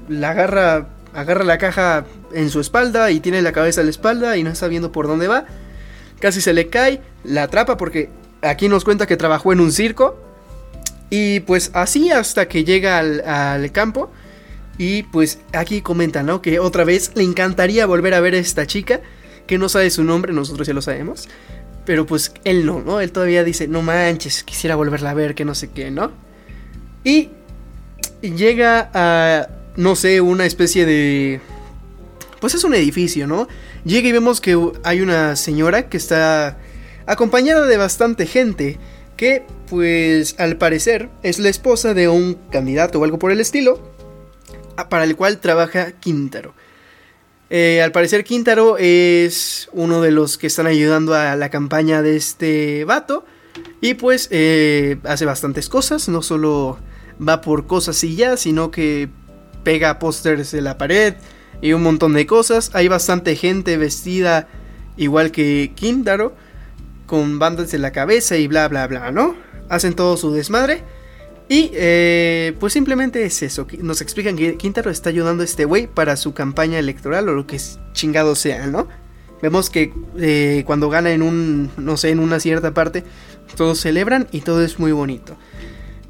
la 0.09 0.31
agarra, 0.31 0.89
agarra 1.13 1.45
la 1.45 1.57
caja 1.57 2.05
en 2.33 2.49
su 2.49 2.59
espalda 2.59 3.09
y 3.09 3.21
tiene 3.21 3.41
la 3.41 3.53
cabeza 3.53 3.79
a 3.79 3.83
la 3.85 3.89
espalda 3.89 4.35
y 4.35 4.43
no 4.43 4.49
está 4.49 4.67
viendo 4.67 4.91
por 4.91 5.07
dónde 5.07 5.29
va. 5.29 5.45
Casi 6.19 6.41
se 6.41 6.53
le 6.53 6.67
cae, 6.67 7.01
la 7.23 7.43
atrapa 7.43 7.77
porque 7.77 8.09
aquí 8.41 8.67
nos 8.67 8.83
cuenta 8.83 9.07
que 9.07 9.17
trabajó 9.17 9.53
en 9.53 9.61
un 9.61 9.71
circo. 9.71 10.19
Y 11.09 11.41
pues 11.41 11.71
así 11.73 12.11
hasta 12.11 12.47
que 12.47 12.63
llega 12.63 12.99
al, 12.99 13.71
campo. 13.71 14.11
Y 14.77 15.03
pues 15.03 15.39
aquí 15.53 15.81
comenta, 15.81 16.23
¿no? 16.23 16.41
Que 16.41 16.59
otra 16.59 16.83
vez 16.83 17.11
le 17.15 17.23
encantaría 17.23 17.85
volver 17.85 18.13
a 18.13 18.19
ver 18.19 18.33
a 18.35 18.37
esta 18.37 18.65
chica. 18.65 19.01
Que 19.47 19.57
no 19.57 19.69
sabe 19.69 19.89
su 19.89 20.03
nombre, 20.03 20.33
nosotros 20.33 20.67
ya 20.67 20.73
lo 20.73 20.81
sabemos. 20.81 21.27
Pero 21.85 22.05
pues 22.05 22.33
él 22.43 22.65
no, 22.65 22.81
¿no? 22.81 23.01
Él 23.01 23.11
todavía 23.11 23.43
dice, 23.43 23.67
no 23.67 23.81
manches, 23.81 24.43
quisiera 24.43 24.75
volverla 24.75 25.11
a 25.11 25.13
ver, 25.13 25.35
que 25.35 25.45
no 25.45 25.55
sé 25.55 25.69
qué, 25.71 25.89
¿no? 25.89 26.11
Y 27.03 27.29
llega 28.21 28.89
a, 28.93 29.47
no 29.75 29.95
sé, 29.95 30.21
una 30.21 30.45
especie 30.45 30.85
de... 30.85 31.41
Pues 32.39 32.55
es 32.55 32.63
un 32.63 32.73
edificio, 32.73 33.27
¿no? 33.27 33.47
Llega 33.83 34.07
y 34.07 34.11
vemos 34.11 34.41
que 34.41 34.57
hay 34.83 35.01
una 35.01 35.35
señora 35.35 35.89
que 35.89 35.97
está 35.97 36.57
acompañada 37.05 37.65
de 37.67 37.77
bastante 37.77 38.25
gente. 38.25 38.77
Que 39.15 39.45
pues 39.69 40.35
al 40.39 40.57
parecer 40.57 41.09
es 41.21 41.37
la 41.37 41.49
esposa 41.49 41.93
de 41.93 42.09
un 42.09 42.35
candidato 42.51 42.99
o 42.99 43.03
algo 43.03 43.19
por 43.19 43.31
el 43.31 43.39
estilo. 43.39 43.91
Para 44.89 45.03
el 45.03 45.15
cual 45.15 45.39
trabaja 45.39 45.91
Quintaro. 45.91 46.55
Eh, 47.53 47.81
al 47.81 47.91
parecer 47.91 48.23
Quintaro 48.23 48.77
es 48.77 49.67
uno 49.73 49.99
de 49.99 50.11
los 50.11 50.37
que 50.37 50.47
están 50.47 50.67
ayudando 50.67 51.13
a 51.13 51.35
la 51.35 51.49
campaña 51.49 52.01
de 52.01 52.15
este 52.15 52.85
vato. 52.85 53.25
Y 53.81 53.95
pues 53.95 54.29
eh, 54.31 54.97
hace 55.03 55.25
bastantes 55.25 55.67
cosas, 55.67 56.07
no 56.07 56.21
solo 56.21 56.79
va 57.21 57.41
por 57.41 57.67
cosas 57.67 58.01
y 58.05 58.15
ya, 58.15 58.37
sino 58.37 58.71
que 58.71 59.09
pega 59.65 59.99
pósters 59.99 60.53
en 60.53 60.63
la 60.63 60.77
pared 60.77 61.15
y 61.61 61.73
un 61.73 61.83
montón 61.83 62.13
de 62.13 62.25
cosas. 62.25 62.71
Hay 62.73 62.87
bastante 62.87 63.35
gente 63.35 63.75
vestida 63.75 64.47
igual 64.95 65.31
que 65.31 65.73
Quintaro, 65.75 66.33
con 67.05 67.37
bandas 67.37 67.73
en 67.73 67.81
la 67.81 67.91
cabeza 67.91 68.37
y 68.37 68.47
bla 68.47 68.69
bla 68.69 68.87
bla, 68.87 69.11
¿no? 69.11 69.35
Hacen 69.67 69.93
todo 69.93 70.15
su 70.15 70.31
desmadre. 70.31 70.83
Y 71.51 71.69
eh, 71.73 72.55
pues 72.61 72.71
simplemente 72.71 73.25
es 73.25 73.43
eso. 73.43 73.67
Nos 73.79 73.99
explican 73.99 74.37
que 74.37 74.55
Quintaro 74.55 74.89
está 74.89 75.09
ayudando 75.09 75.41
a 75.41 75.45
este 75.45 75.65
güey 75.65 75.85
para 75.85 76.15
su 76.15 76.33
campaña 76.33 76.79
electoral 76.79 77.27
o 77.27 77.33
lo 77.33 77.45
que 77.45 77.59
chingado 77.91 78.35
sea, 78.35 78.67
¿no? 78.67 78.87
Vemos 79.41 79.69
que 79.69 79.93
eh, 80.17 80.63
cuando 80.65 80.89
gana 80.89 81.11
en 81.11 81.21
un, 81.21 81.69
no 81.75 81.97
sé, 81.97 82.11
en 82.11 82.19
una 82.19 82.39
cierta 82.39 82.73
parte, 82.73 83.03
todos 83.57 83.81
celebran 83.81 84.29
y 84.31 84.39
todo 84.39 84.63
es 84.63 84.79
muy 84.79 84.93
bonito. 84.93 85.35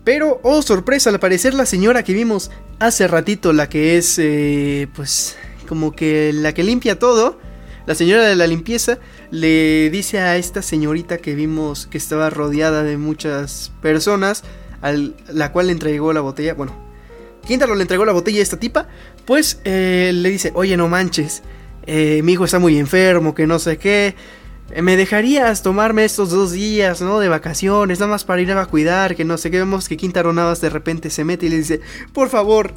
Pero, 0.03 0.39
oh 0.43 0.61
sorpresa, 0.61 1.09
al 1.09 1.19
parecer 1.19 1.55
la 1.55 1.65
señora 1.65 2.03
que 2.03 2.13
vimos 2.13 2.51
hace 2.77 3.07
ratito, 3.07 3.51
la 3.51 3.67
que 3.67 3.97
es, 3.97 4.19
eh, 4.19 4.89
pues, 4.95 5.37
como 5.67 5.95
que 5.95 6.33
la 6.33 6.53
que 6.53 6.61
limpia 6.61 6.99
todo, 6.99 7.39
la 7.87 7.95
señora 7.95 8.27
de 8.27 8.35
la 8.35 8.45
limpieza, 8.45 8.99
le 9.31 9.89
dice 9.89 10.19
a 10.19 10.37
esta 10.37 10.61
señorita 10.61 11.17
que 11.17 11.33
vimos 11.33 11.87
que 11.87 11.97
estaba 11.97 12.29
rodeada 12.29 12.83
de 12.83 12.97
muchas 12.97 13.71
personas, 13.81 14.43
la 14.81 15.51
cual 15.51 15.67
le 15.67 15.73
entregó 15.73 16.13
la 16.13 16.21
botella, 16.21 16.53
bueno, 16.53 16.75
Quintaro 17.45 17.75
le 17.75 17.81
entregó 17.81 18.05
la 18.05 18.13
botella 18.13 18.39
a 18.39 18.43
esta 18.43 18.57
tipa, 18.57 18.87
pues 19.25 19.59
eh, 19.63 20.11
le 20.13 20.29
dice, 20.29 20.51
oye, 20.55 20.77
no 20.77 20.87
manches, 20.87 21.41
eh, 21.85 22.21
mi 22.23 22.33
hijo 22.33 22.45
está 22.45 22.59
muy 22.59 22.77
enfermo, 22.77 23.33
que 23.33 23.47
no 23.47 23.59
sé 23.59 23.77
qué, 23.77 24.15
eh, 24.71 24.81
¿me 24.81 24.95
dejarías 24.95 25.63
tomarme 25.63 26.05
estos 26.05 26.29
dos 26.29 26.51
días, 26.51 27.01
¿no? 27.01 27.19
De 27.19 27.29
vacaciones, 27.29 27.99
nada 27.99 28.11
más 28.11 28.23
para 28.23 28.41
ir 28.41 28.51
a 28.51 28.65
cuidar, 28.65 29.15
que 29.15 29.25
no 29.25 29.37
sé 29.37 29.51
qué, 29.51 29.57
vemos 29.57 29.89
que 29.89 29.97
Quintaro 29.97 30.33
Navas 30.33 30.61
de 30.61 30.69
repente 30.69 31.09
se 31.09 31.23
mete 31.23 31.47
y 31.47 31.49
le 31.49 31.57
dice, 31.57 31.81
por 32.13 32.29
favor, 32.29 32.73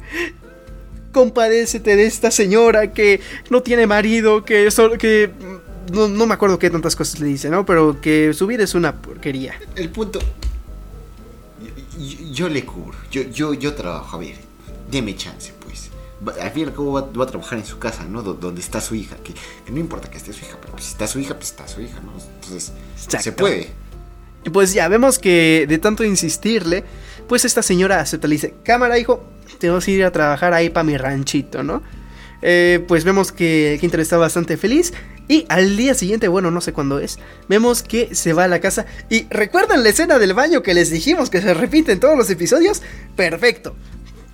compadécete 1.11 1.95
de 1.95 2.05
esta 2.05 2.31
señora 2.31 2.91
que 2.91 3.21
no 3.49 3.61
tiene 3.61 3.87
marido, 3.87 4.43
que, 4.43 4.69
solo, 4.71 4.97
que 4.97 5.31
no, 5.93 6.07
no, 6.07 6.25
me 6.25 6.33
acuerdo 6.33 6.59
qué 6.59 6.69
tantas 6.69 6.95
cosas 6.95 7.19
le 7.19 7.27
dice, 7.27 7.49
¿no? 7.49 7.65
Pero 7.65 8.01
que 8.01 8.33
su 8.33 8.47
vida 8.47 8.63
es 8.63 8.75
una 8.75 9.01
porquería. 9.01 9.53
El 9.75 9.89
punto... 9.89 10.19
Yo, 11.97 12.31
yo 12.31 12.49
le 12.49 12.65
cubro, 12.65 12.97
yo, 13.11 13.23
yo, 13.23 13.53
yo 13.53 13.73
trabajo, 13.73 14.17
a 14.17 14.19
ver, 14.19 14.35
deme 14.89 15.15
chance, 15.15 15.53
pues. 15.59 15.89
Al 16.41 16.51
fin 16.51 16.63
y 16.63 16.65
al 16.65 16.71
cabo 16.71 16.93
va, 16.93 17.01
va, 17.01 17.23
a 17.23 17.27
trabajar 17.27 17.59
en 17.59 17.65
su 17.65 17.77
casa, 17.77 18.05
¿no? 18.05 18.23
D 18.23 18.33
donde 18.39 18.61
está 18.61 18.81
su 18.81 18.95
hija, 18.95 19.15
que, 19.17 19.33
que, 19.33 19.71
no 19.71 19.79
importa 19.79 20.09
que 20.09 20.17
esté 20.17 20.33
su 20.33 20.45
hija, 20.45 20.57
pero 20.59 20.73
pues, 20.73 20.85
si 20.85 20.91
está 20.91 21.07
su 21.07 21.19
hija, 21.19 21.35
pues 21.35 21.51
está 21.51 21.67
su 21.67 21.81
hija, 21.81 21.99
¿no? 22.01 22.13
Entonces, 22.35 22.71
Exacto. 22.95 23.21
se 23.21 23.31
puede. 23.33 23.69
Pues 24.51 24.73
ya, 24.73 24.87
vemos 24.87 25.19
que 25.19 25.65
de 25.67 25.77
tanto 25.77 26.03
insistirle, 26.03 26.83
pues 27.27 27.45
esta 27.45 27.61
señora 27.61 27.99
acepta, 27.99 28.27
le 28.27 28.35
dice, 28.35 28.55
cámara, 28.63 28.97
hijo, 28.97 29.23
tengo 29.59 29.79
que 29.79 29.91
ir 29.91 30.05
a 30.05 30.11
trabajar 30.11 30.53
ahí 30.53 30.69
para 30.69 30.83
mi 30.83 30.97
ranchito, 30.97 31.63
¿no? 31.63 31.81
Eh, 32.41 32.83
pues 32.87 33.03
vemos 33.03 33.31
que 33.31 33.77
Quintero 33.81 34.03
está 34.03 34.17
bastante 34.17 34.57
feliz. 34.57 34.93
Y 35.27 35.45
al 35.49 35.75
día 35.75 35.93
siguiente, 35.93 36.27
bueno, 36.27 36.51
no 36.51 36.61
sé 36.61 36.71
cuándo 36.73 36.99
es, 36.99 37.17
vemos 37.49 37.81
que 37.81 38.13
se 38.13 38.33
va 38.33 38.43
a 38.43 38.47
la 38.47 38.59
casa. 38.59 38.85
Y 39.09 39.25
recuerdan 39.29 39.83
la 39.83 39.89
escena 39.89 40.19
del 40.19 40.33
baño 40.33 40.61
que 40.61 40.73
les 40.73 40.91
dijimos 40.91 41.29
que 41.29 41.41
se 41.41 41.53
repite 41.53 41.91
en 41.91 41.99
todos 41.99 42.17
los 42.17 42.29
episodios. 42.29 42.81
Perfecto. 43.15 43.75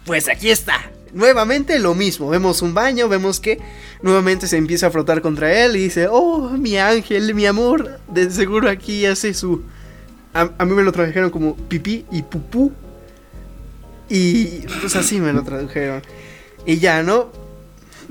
Pues 0.05 0.27
aquí 0.27 0.49
está. 0.49 0.91
Nuevamente 1.13 1.79
lo 1.79 1.95
mismo. 1.95 2.29
Vemos 2.29 2.61
un 2.61 2.73
baño, 2.73 3.07
vemos 3.07 3.39
que 3.39 3.59
nuevamente 4.01 4.47
se 4.47 4.57
empieza 4.57 4.87
a 4.87 4.91
frotar 4.91 5.21
contra 5.21 5.63
él 5.63 5.75
y 5.75 5.83
dice, 5.83 6.07
oh, 6.09 6.49
mi 6.49 6.77
ángel, 6.77 7.33
mi 7.35 7.45
amor. 7.45 7.99
De 8.07 8.29
seguro 8.31 8.69
aquí 8.69 9.05
hace 9.05 9.33
su... 9.33 9.63
A, 10.33 10.49
a 10.57 10.65
mí 10.65 10.73
me 10.73 10.83
lo 10.83 10.91
tradujeron 10.91 11.29
como 11.29 11.55
pipí 11.55 12.05
y 12.11 12.23
pupú. 12.23 12.71
Y 14.09 14.65
pues 14.81 14.95
así 14.97 15.19
me 15.19 15.31
lo 15.31 15.43
tradujeron. 15.43 16.01
Y 16.65 16.79
ya, 16.79 17.01
¿no? 17.01 17.31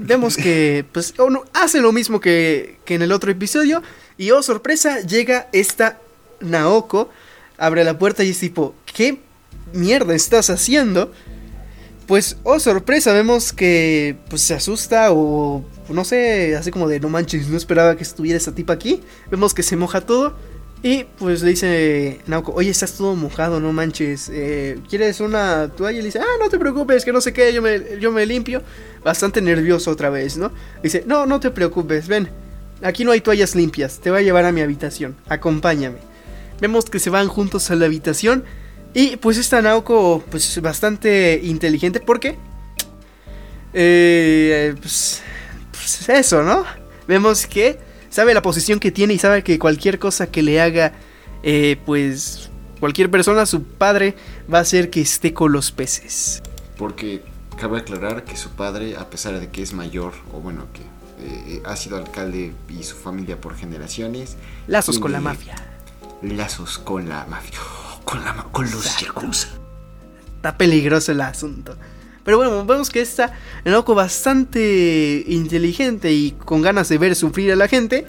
Vemos 0.03 0.37
que 0.37 0.85
pues 0.93 1.15
hace 1.53 1.81
lo 1.81 1.93
mismo 1.93 2.21
que, 2.21 2.79
que 2.85 2.95
en 2.95 3.03
el 3.03 3.13
otro 3.13 3.31
episodio. 3.31 3.83
Y 4.17 4.31
oh, 4.31 4.43
sorpresa, 4.43 5.01
llega 5.01 5.49
esta 5.53 5.99
Naoko. 6.41 7.11
Abre 7.59 7.85
la 7.85 7.99
puerta 7.99 8.25
y 8.25 8.31
es 8.31 8.39
tipo, 8.39 8.75
¿qué 8.95 9.21
mierda 9.75 10.15
estás 10.15 10.49
haciendo? 10.49 11.13
Pues, 12.07 12.39
oh 12.43 12.59
sorpresa, 12.59 13.13
vemos 13.13 13.53
que 13.53 14.17
pues 14.29 14.43
se 14.43 14.55
asusta 14.55 15.13
o 15.13 15.65
no 15.91 16.05
sé, 16.05 16.57
así 16.57 16.71
como 16.71 16.89
de 16.89 16.99
no 16.99 17.09
manches, 17.09 17.49
no 17.49 17.57
esperaba 17.57 17.97
que 17.97 18.03
estuviera 18.03 18.39
esa 18.39 18.55
tipa 18.55 18.73
aquí. 18.73 19.03
Vemos 19.31 19.55
que 19.55 19.63
se 19.63 19.77
moja 19.77 20.01
todo 20.01 20.35
y 20.83 21.05
pues 21.19 21.43
le 21.43 21.51
dice 21.51 22.21
Naoko, 22.27 22.53
oye, 22.53 22.71
estás 22.71 22.97
todo 22.97 23.15
mojado, 23.15 23.61
no 23.61 23.73
manches, 23.73 24.31
eh, 24.33 24.79
¿quieres 24.89 25.21
una 25.21 25.69
toalla? 25.69 25.99
Y 25.99 26.01
le 26.01 26.07
dice, 26.07 26.21
ah, 26.21 26.39
no 26.41 26.49
te 26.49 26.59
preocupes, 26.59 27.05
que 27.05 27.13
no 27.13 27.21
sé 27.21 27.35
qué, 27.35 27.53
yo 27.53 27.61
me, 27.61 27.99
yo 28.01 28.11
me 28.11 28.25
limpio. 28.25 28.63
Bastante 29.05 29.43
nervioso 29.43 29.91
otra 29.91 30.09
vez, 30.09 30.37
¿no? 30.37 30.51
dice, 30.83 31.05
no, 31.07 31.27
no 31.27 31.39
te 31.39 31.51
preocupes, 31.51 32.09
ven, 32.09 32.31
aquí 32.83 33.05
no 33.05 33.13
hay 33.13 33.21
toallas 33.21 33.55
limpias, 33.55 33.99
te 34.01 34.11
voy 34.11 34.21
a 34.21 34.23
llevar 34.23 34.47
a 34.47 34.53
mi 34.53 34.63
habitación, 34.63 35.17
acompáñame. 35.29 35.99
Vemos 36.61 36.87
que 36.87 36.99
se 36.99 37.11
van 37.11 37.29
juntos 37.29 37.71
a 37.71 37.77
la 37.77 37.87
habitación 37.87 38.45
y 38.95 39.17
pues 39.17 39.37
esta 39.37 39.61
Naoko, 39.61 40.25
pues 40.31 40.61
bastante 40.63 41.41
inteligente, 41.43 42.01
¿por 42.01 42.21
qué? 42.21 42.37
Eh, 43.75 44.75
pues, 44.81 45.23
pues 45.71 46.09
eso, 46.09 46.43
¿no? 46.43 46.65
Vemos 47.07 47.47
que 47.47 47.79
sabe 48.11 48.35
la 48.35 48.43
posición 48.43 48.79
que 48.81 48.91
tiene 48.91 49.15
y 49.15 49.19
sabe 49.19 49.43
que 49.43 49.59
cualquier 49.59 49.99
cosa 49.99 50.31
que 50.31 50.43
le 50.43 50.61
haga, 50.61 50.93
eh, 51.43 51.81
pues 51.87 52.51
cualquier 52.81 53.11
persona, 53.11 53.47
su 53.47 53.63
padre, 53.63 54.17
va 54.53 54.59
a 54.59 54.63
hacer 54.63 54.91
que 54.91 55.01
esté 55.01 55.33
con 55.33 55.53
los 55.53 55.73
peces. 55.73 56.43
Porque 56.77 57.23
cabe 57.59 57.79
aclarar 57.79 58.25
que 58.25 58.37
su 58.37 58.51
padre, 58.51 58.97
a 58.97 59.09
pesar 59.09 59.39
de 59.39 59.49
que 59.49 59.63
es 59.63 59.73
mayor, 59.73 60.13
o 60.35 60.41
bueno, 60.41 60.67
que 60.73 60.83
eh, 61.23 61.63
ha 61.65 61.77
sido 61.77 61.97
alcalde 61.97 62.53
y 62.69 62.83
su 62.83 62.97
familia 62.97 63.41
por 63.41 63.57
generaciones. 63.57 64.37
Lazos 64.67 64.99
con 64.99 65.13
la 65.13 65.21
mafia. 65.21 65.55
Lazos 66.23 66.79
con 66.79 67.09
la 67.09 67.27
mafia. 67.27 67.59
Con, 68.03 68.25
la, 68.25 68.35
con 68.51 68.69
los. 68.69 68.87
Está 70.37 70.59
peligroso 70.59 71.13
el 71.13 71.21
asunto. 71.21 71.77
Pero 72.31 72.39
bueno, 72.39 72.65
vemos 72.65 72.91
que 72.91 73.01
está 73.01 73.33
loco 73.65 73.97
bastante 73.97 75.25
inteligente 75.27 76.13
y 76.13 76.31
con 76.31 76.63
ganas 76.63 76.89
de 76.89 76.97
ver 76.97 77.17
sufrir 77.17 77.51
a 77.51 77.57
la 77.57 77.67
gente. 77.67 78.07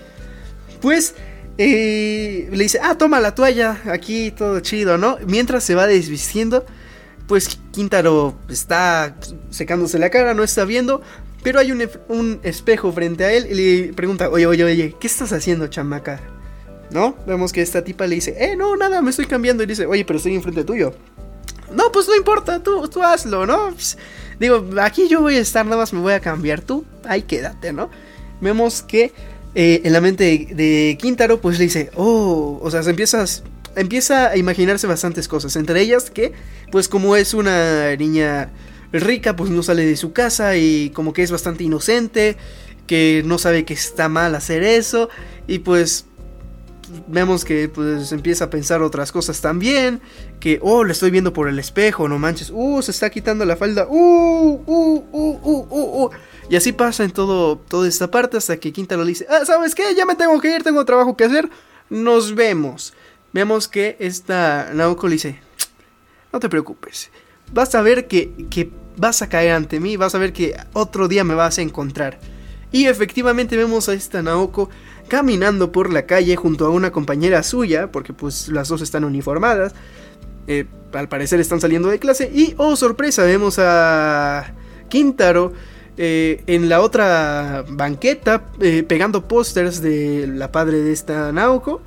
Pues 0.80 1.16
eh, 1.58 2.48
le 2.52 2.64
dice, 2.64 2.80
ah, 2.84 3.00
toma 3.00 3.20
la 3.20 3.34
toalla, 3.34 3.82
aquí 3.86 4.30
todo 4.30 4.60
chido, 4.60 5.00
¿no? 5.00 5.18
Mientras 5.26 5.64
se 5.64 5.74
va 5.74 5.88
desvistiendo, 5.88 6.68
pues 7.26 7.58
Quintaro 7.72 8.38
está 8.48 9.16
secándose 9.50 9.98
la 9.98 10.12
cara, 10.12 10.36
no 10.36 10.44
está 10.44 10.66
viendo. 10.66 11.02
Pero 11.42 11.58
hay 11.58 11.72
un, 11.72 12.40
espejo 12.44 12.92
frente 12.92 13.26
a 13.26 13.34
él 13.34 13.48
y 13.50 13.56
le 13.56 13.94
pregunta, 13.94 14.30
oye, 14.30 14.46
oye, 14.46 14.64
oye, 14.64 14.96
¿qué 15.00 15.08
estás 15.08 15.34
haciendo, 15.34 15.66
chamaca? 15.66 16.20
¿No? 16.92 17.16
Vemos 17.26 17.52
que 17.52 17.64
esta 17.64 17.84
tipa 17.84 18.06
le 18.06 18.14
dice, 18.14 18.36
eh, 18.38 18.56
no, 18.56 18.76
nada, 18.76 19.02
me 19.02 19.10
estoy 19.10 19.26
cambiando. 19.26 19.64
Y 19.64 19.66
dice, 19.66 19.88
oye, 19.88 20.06
pero 20.06 20.18
estoy 20.18 20.36
enfrente 20.36 20.64
tuyo. 20.64 20.94
No, 21.74 21.92
pues 21.92 22.08
no 22.08 22.16
importa, 22.16 22.62
tú, 22.62 22.88
tú 22.88 23.04
hazlo, 23.04 23.46
¿no? 23.46 23.70
Pues, 23.70 23.98
digo, 24.40 24.66
aquí 24.82 25.08
yo 25.08 25.22
voy 25.22 25.36
a 25.36 25.40
estar, 25.40 25.66
nada 25.66 25.78
más 25.78 25.94
me 25.94 26.00
voy 26.00 26.14
a 26.14 26.20
cambiar, 26.20 26.62
tú, 26.62 26.86
ahí 27.06 27.24
quédate, 27.24 27.74
¿no? 27.74 27.90
Vemos 28.42 28.82
que 28.82 29.14
eh, 29.54 29.82
en 29.84 29.94
la 29.94 30.02
mente 30.02 30.48
de, 30.54 30.98
Quintaro, 31.00 31.42
pues 31.42 31.58
le 31.60 31.66
dice, 31.66 31.92
oh, 31.96 32.60
o 32.62 32.72
sea, 32.72 32.84
se 32.84 32.90
empiezas, 32.90 33.44
empieza 33.76 34.30
a 34.30 34.38
imaginarse 34.38 34.88
bastantes 34.88 35.28
cosas, 35.28 35.56
entre 35.56 35.82
ellas 35.82 36.10
que, 36.10 36.34
pues 36.72 36.88
como 36.88 37.16
es 37.16 37.34
una 37.34 37.96
niña 37.96 38.52
rica, 38.94 39.36
pues 39.36 39.50
no 39.50 39.64
sale 39.64 39.86
de 39.86 39.98
su 39.98 40.14
casa 40.14 40.56
y 40.58 40.90
como 40.92 41.14
que 41.14 41.24
es 41.24 41.32
bastante 41.32 41.64
inocente, 41.64 42.38
que 42.88 43.24
no 43.26 43.38
sabe 43.38 43.66
que 43.66 43.74
está 43.74 44.10
mal 44.10 44.36
hacer 44.36 44.64
eso, 44.64 45.10
y 45.48 45.60
pues 45.60 46.06
vemos 47.08 47.46
que 47.46 47.70
pues 47.70 48.12
empieza 48.12 48.46
a 48.46 48.50
pensar 48.50 48.82
otras 48.82 49.12
cosas 49.12 49.42
también. 49.42 50.02
Que, 50.40 50.60
oh, 50.62 50.84
le 50.84 50.94
estoy 50.94 51.12
viendo 51.12 51.34
por 51.34 51.48
el 51.48 51.60
espejo, 51.60 52.08
no 52.08 52.20
manches. 52.20 52.52
Uh, 52.54 52.82
se 52.82 52.92
está 52.92 53.10
quitando 53.10 53.46
la 53.46 53.56
falda. 53.56 53.88
Uh, 53.88 54.62
uh, 54.66 55.06
uh, 55.12 55.40
uh, 55.42 55.68
uh, 55.70 56.06
uh. 56.06 56.12
Y 56.50 56.56
así 56.56 56.72
pasa 56.72 57.04
en 57.04 57.12
todo, 57.12 57.58
toda 57.58 57.88
esta 57.88 58.12
parte 58.12 58.38
hasta 58.38 58.58
que 58.58 58.74
Quinta 58.74 58.98
lo 58.98 59.06
dice, 59.06 59.26
ah, 59.30 59.46
¿sabes 59.46 59.74
qué? 59.74 59.96
Ya 59.96 60.06
me 60.06 60.16
tengo 60.16 60.40
que 60.42 60.54
ir, 60.54 60.64
tengo 60.64 60.84
trabajo 60.86 61.16
que 61.16 61.24
hacer. 61.24 61.50
Nos 61.90 62.36
vemos. 62.36 62.94
Vemos 63.34 63.68
que 63.68 63.96
esta 64.00 64.72
Naoko 64.74 65.08
le 65.08 65.14
dice, 65.14 65.40
no 66.34 66.40
te 66.40 66.50
preocupes. 66.50 67.10
Vas 67.54 67.74
a 67.76 67.82
ver 67.82 68.08
que, 68.08 68.48
que 68.50 68.70
vas 68.98 69.22
a 69.22 69.30
caer 69.30 69.54
ante 69.54 69.80
mí, 69.80 69.96
vas 69.98 70.16
a 70.16 70.18
ver 70.18 70.34
que 70.34 70.56
otro 70.74 71.08
día 71.08 71.24
me 71.24 71.36
vas 71.36 71.58
a 71.58 71.62
encontrar. 71.62 72.20
Y 72.72 72.88
efectivamente 72.88 73.58
vemos 73.58 73.90
a 73.90 73.94
esta 73.94 74.22
Naoko 74.22 74.70
caminando 75.12 75.74
por 75.74 75.92
la 75.92 76.06
calle 76.06 76.38
junto 76.38 76.66
a 76.66 76.70
una 76.70 76.94
compañera 76.94 77.44
suya, 77.44 77.92
porque 77.92 78.14
pues 78.14 78.48
las 78.48 78.70
dos 78.70 78.82
están 78.82 79.04
uniformadas. 79.04 79.74
Eh, 80.48 80.68
al 80.94 81.10
parecer 81.10 81.42
están 81.42 81.60
saliendo 81.60 81.90
de 81.90 82.00
clase. 82.00 82.32
Y, 82.34 82.56
oh 82.56 82.78
sorpresa, 82.78 83.26
vemos 83.26 83.60
a 83.60 84.54
Quintaro 84.88 85.52
eh, 85.98 86.44
en 86.48 86.70
la 86.70 86.80
otra 86.80 87.66
banqueta 87.68 88.46
eh, 88.62 88.84
pegando 88.88 89.28
pósters 89.28 89.82
de 89.82 90.28
la 90.28 90.50
padre 90.50 90.78
de 90.78 90.94
esta 90.94 91.34
Naoko. 91.34 91.82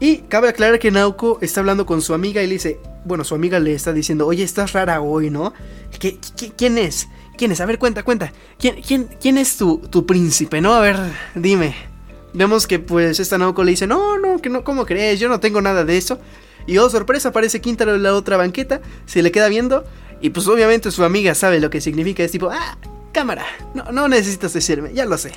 Y 0.00 0.20
cabe 0.20 0.48
aclarar 0.48 0.78
que 0.78 0.90
Naoko 0.90 1.36
está 1.42 1.60
hablando 1.60 1.84
con 1.84 2.00
su 2.00 2.14
amiga 2.14 2.42
y 2.42 2.46
le 2.46 2.54
dice, 2.54 2.80
bueno, 3.04 3.24
su 3.24 3.34
amiga 3.34 3.60
le 3.60 3.74
está 3.74 3.92
diciendo, 3.92 4.26
oye, 4.26 4.42
estás 4.42 4.72
rara 4.72 5.02
hoy, 5.02 5.28
¿no? 5.28 5.52
¿Qué, 6.00 6.18
quién 6.56 6.78
es? 6.78 7.08
¿Quién 7.36 7.52
es? 7.52 7.60
A 7.60 7.66
ver, 7.66 7.78
cuenta, 7.78 8.04
cuenta. 8.04 8.32
¿Quién, 8.58 8.80
quién, 8.80 9.10
quién 9.20 9.36
es 9.36 9.58
tu, 9.58 9.80
tu 9.90 10.06
príncipe, 10.06 10.62
no? 10.62 10.72
A 10.72 10.80
ver, 10.80 10.96
dime. 11.34 11.87
Vemos 12.34 12.66
que 12.66 12.78
pues 12.78 13.20
esta 13.20 13.38
Naoko 13.38 13.64
le 13.64 13.70
dice, 13.72 13.86
no, 13.86 14.18
no, 14.18 14.40
que 14.40 14.50
no, 14.50 14.64
¿cómo 14.64 14.84
crees? 14.84 15.18
Yo 15.18 15.28
no 15.28 15.40
tengo 15.40 15.60
nada 15.60 15.84
de 15.84 15.96
eso. 15.96 16.18
Y 16.66 16.78
oh, 16.78 16.90
sorpresa, 16.90 17.30
aparece 17.30 17.60
Quintaro 17.60 17.94
en 17.94 18.02
la 18.02 18.14
otra 18.14 18.36
banqueta, 18.36 18.80
se 19.06 19.22
le 19.22 19.32
queda 19.32 19.48
viendo. 19.48 19.84
Y 20.20 20.30
pues 20.30 20.46
obviamente 20.48 20.90
su 20.90 21.04
amiga 21.04 21.34
sabe 21.34 21.60
lo 21.60 21.70
que 21.70 21.80
significa. 21.80 22.22
Es 22.22 22.32
tipo, 22.32 22.50
ah, 22.50 22.76
cámara, 23.12 23.46
no, 23.74 23.84
no 23.92 24.08
necesitas 24.08 24.52
decirme, 24.52 24.92
ya 24.92 25.06
lo 25.06 25.16
sé. 25.16 25.32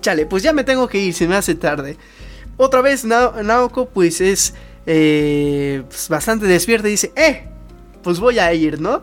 Chale, 0.00 0.26
pues 0.26 0.42
ya 0.42 0.52
me 0.52 0.64
tengo 0.64 0.88
que 0.88 0.98
ir, 0.98 1.14
se 1.14 1.26
me 1.26 1.34
hace 1.34 1.54
tarde. 1.54 1.96
Otra 2.56 2.82
vez 2.82 3.04
Naoko 3.04 3.88
pues 3.88 4.20
es 4.20 4.54
eh, 4.84 5.82
pues, 5.88 6.08
bastante 6.08 6.46
despierta 6.46 6.88
y 6.88 6.92
dice, 6.92 7.12
eh, 7.16 7.44
pues 8.02 8.20
voy 8.20 8.38
a 8.38 8.52
ir, 8.52 8.80
¿no? 8.80 9.02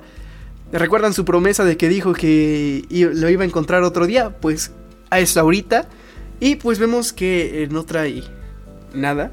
¿Recuerdan 0.71 1.13
su 1.13 1.25
promesa 1.25 1.63
de 1.63 1.77
que 1.77 1.87
dijo 1.87 2.13
que 2.13 2.85
lo 2.89 3.29
iba 3.29 3.43
a 3.43 3.45
encontrar 3.45 3.83
otro 3.83 4.07
día? 4.07 4.29
Pues 4.29 4.71
a 5.09 5.19
eso 5.19 5.39
ahorita 5.39 5.87
y 6.39 6.55
pues 6.55 6.79
vemos 6.79 7.13
que 7.13 7.63
eh, 7.63 7.67
no 7.67 7.83
trae 7.83 8.23
nada. 8.93 9.31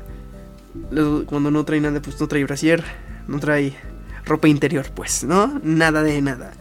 Cuando 1.26 1.50
no 1.50 1.64
trae 1.64 1.80
nada, 1.80 2.00
pues 2.00 2.18
no 2.18 2.28
trae 2.28 2.44
brasier, 2.44 2.82
no 3.28 3.38
trae 3.38 3.74
ropa 4.24 4.48
interior, 4.48 4.86
pues, 4.94 5.24
¿no? 5.24 5.60
Nada 5.62 6.02
de 6.02 6.20
nada. 6.22 6.52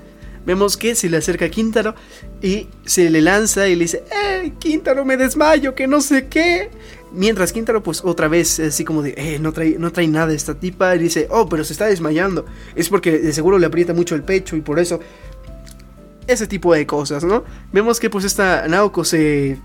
Vemos 0.46 0.76
que 0.76 0.96
se 0.96 1.10
le 1.10 1.18
acerca 1.18 1.46
a 1.46 1.50
Quintaro 1.50 1.94
y 2.42 2.68
se 2.84 3.10
le 3.10 3.22
lanza 3.22 3.68
y 3.68 3.76
le 3.76 3.84
dice, 3.84 4.04
¡Eh, 4.12 4.54
Quintaro, 4.58 5.06
me 5.06 5.16
desmayo, 5.16 5.76
que 5.76 5.88
no 5.88 6.02
sé 6.02 6.28
qué! 6.28 6.72
Mientras 7.14 7.54
Quintaro, 7.54 7.84
pues 7.84 8.02
otra 8.04 8.28
vez, 8.28 8.60
así 8.60 8.84
como 8.84 9.04
de, 9.04 9.14
eh, 9.18 9.38
no 9.39 9.52
trae, 9.52 9.76
no 9.78 9.92
trae 9.92 10.08
nada 10.08 10.34
esta 10.34 10.56
tipa. 10.56 10.96
Y 10.96 11.00
dice, 11.00 11.28
oh, 11.30 11.48
pero 11.48 11.64
se 11.64 11.74
está 11.74 11.86
desmayando. 11.86 12.46
Es 12.76 12.89
porque 12.89 13.20
de 13.20 13.34
seguro 13.34 13.60
le 13.60 13.68
aprieta 13.68 13.94
mucho 13.94 14.16
el 14.16 14.24
pecho 14.24 14.56
y 14.56 14.62
por 14.62 14.80
eso. 14.80 15.00
Ese 16.26 16.48
tipo 16.48 16.74
de 16.74 16.86
cosas, 16.86 17.24
¿no? 17.24 17.44
Vemos 17.74 18.00
que 18.00 18.10
pues 18.10 18.26
esta 18.26 18.68
Naoko 18.68 19.04
se. 19.04 19.60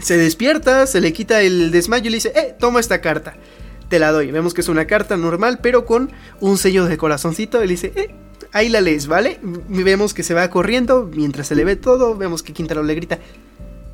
Se 0.00 0.16
despierta, 0.16 0.86
se 0.86 1.00
le 1.00 1.12
quita 1.12 1.40
el 1.42 1.70
desmayo 1.70 2.06
y 2.06 2.10
le 2.10 2.16
dice, 2.16 2.32
eh, 2.34 2.54
toma 2.58 2.80
esta 2.80 3.00
carta. 3.00 3.34
Te 3.88 3.98
la 3.98 4.12
doy. 4.12 4.30
Vemos 4.30 4.54
que 4.54 4.60
es 4.60 4.68
una 4.68 4.86
carta 4.86 5.16
normal, 5.16 5.60
pero 5.62 5.84
con 5.84 6.12
un 6.40 6.58
sello 6.58 6.84
de 6.86 6.96
corazoncito. 6.96 7.62
Y 7.62 7.66
le 7.66 7.72
dice, 7.72 7.92
eh, 7.96 8.14
ahí 8.52 8.68
la 8.68 8.80
lees, 8.80 9.06
¿vale? 9.06 9.40
Vemos 9.42 10.14
que 10.14 10.22
se 10.22 10.34
va 10.34 10.48
corriendo 10.50 11.10
mientras 11.12 11.48
se 11.48 11.54
le 11.54 11.64
ve 11.64 11.76
todo. 11.76 12.16
Vemos 12.16 12.42
que 12.42 12.52
Quintaro 12.52 12.82
le 12.82 12.94
grita, 12.94 13.18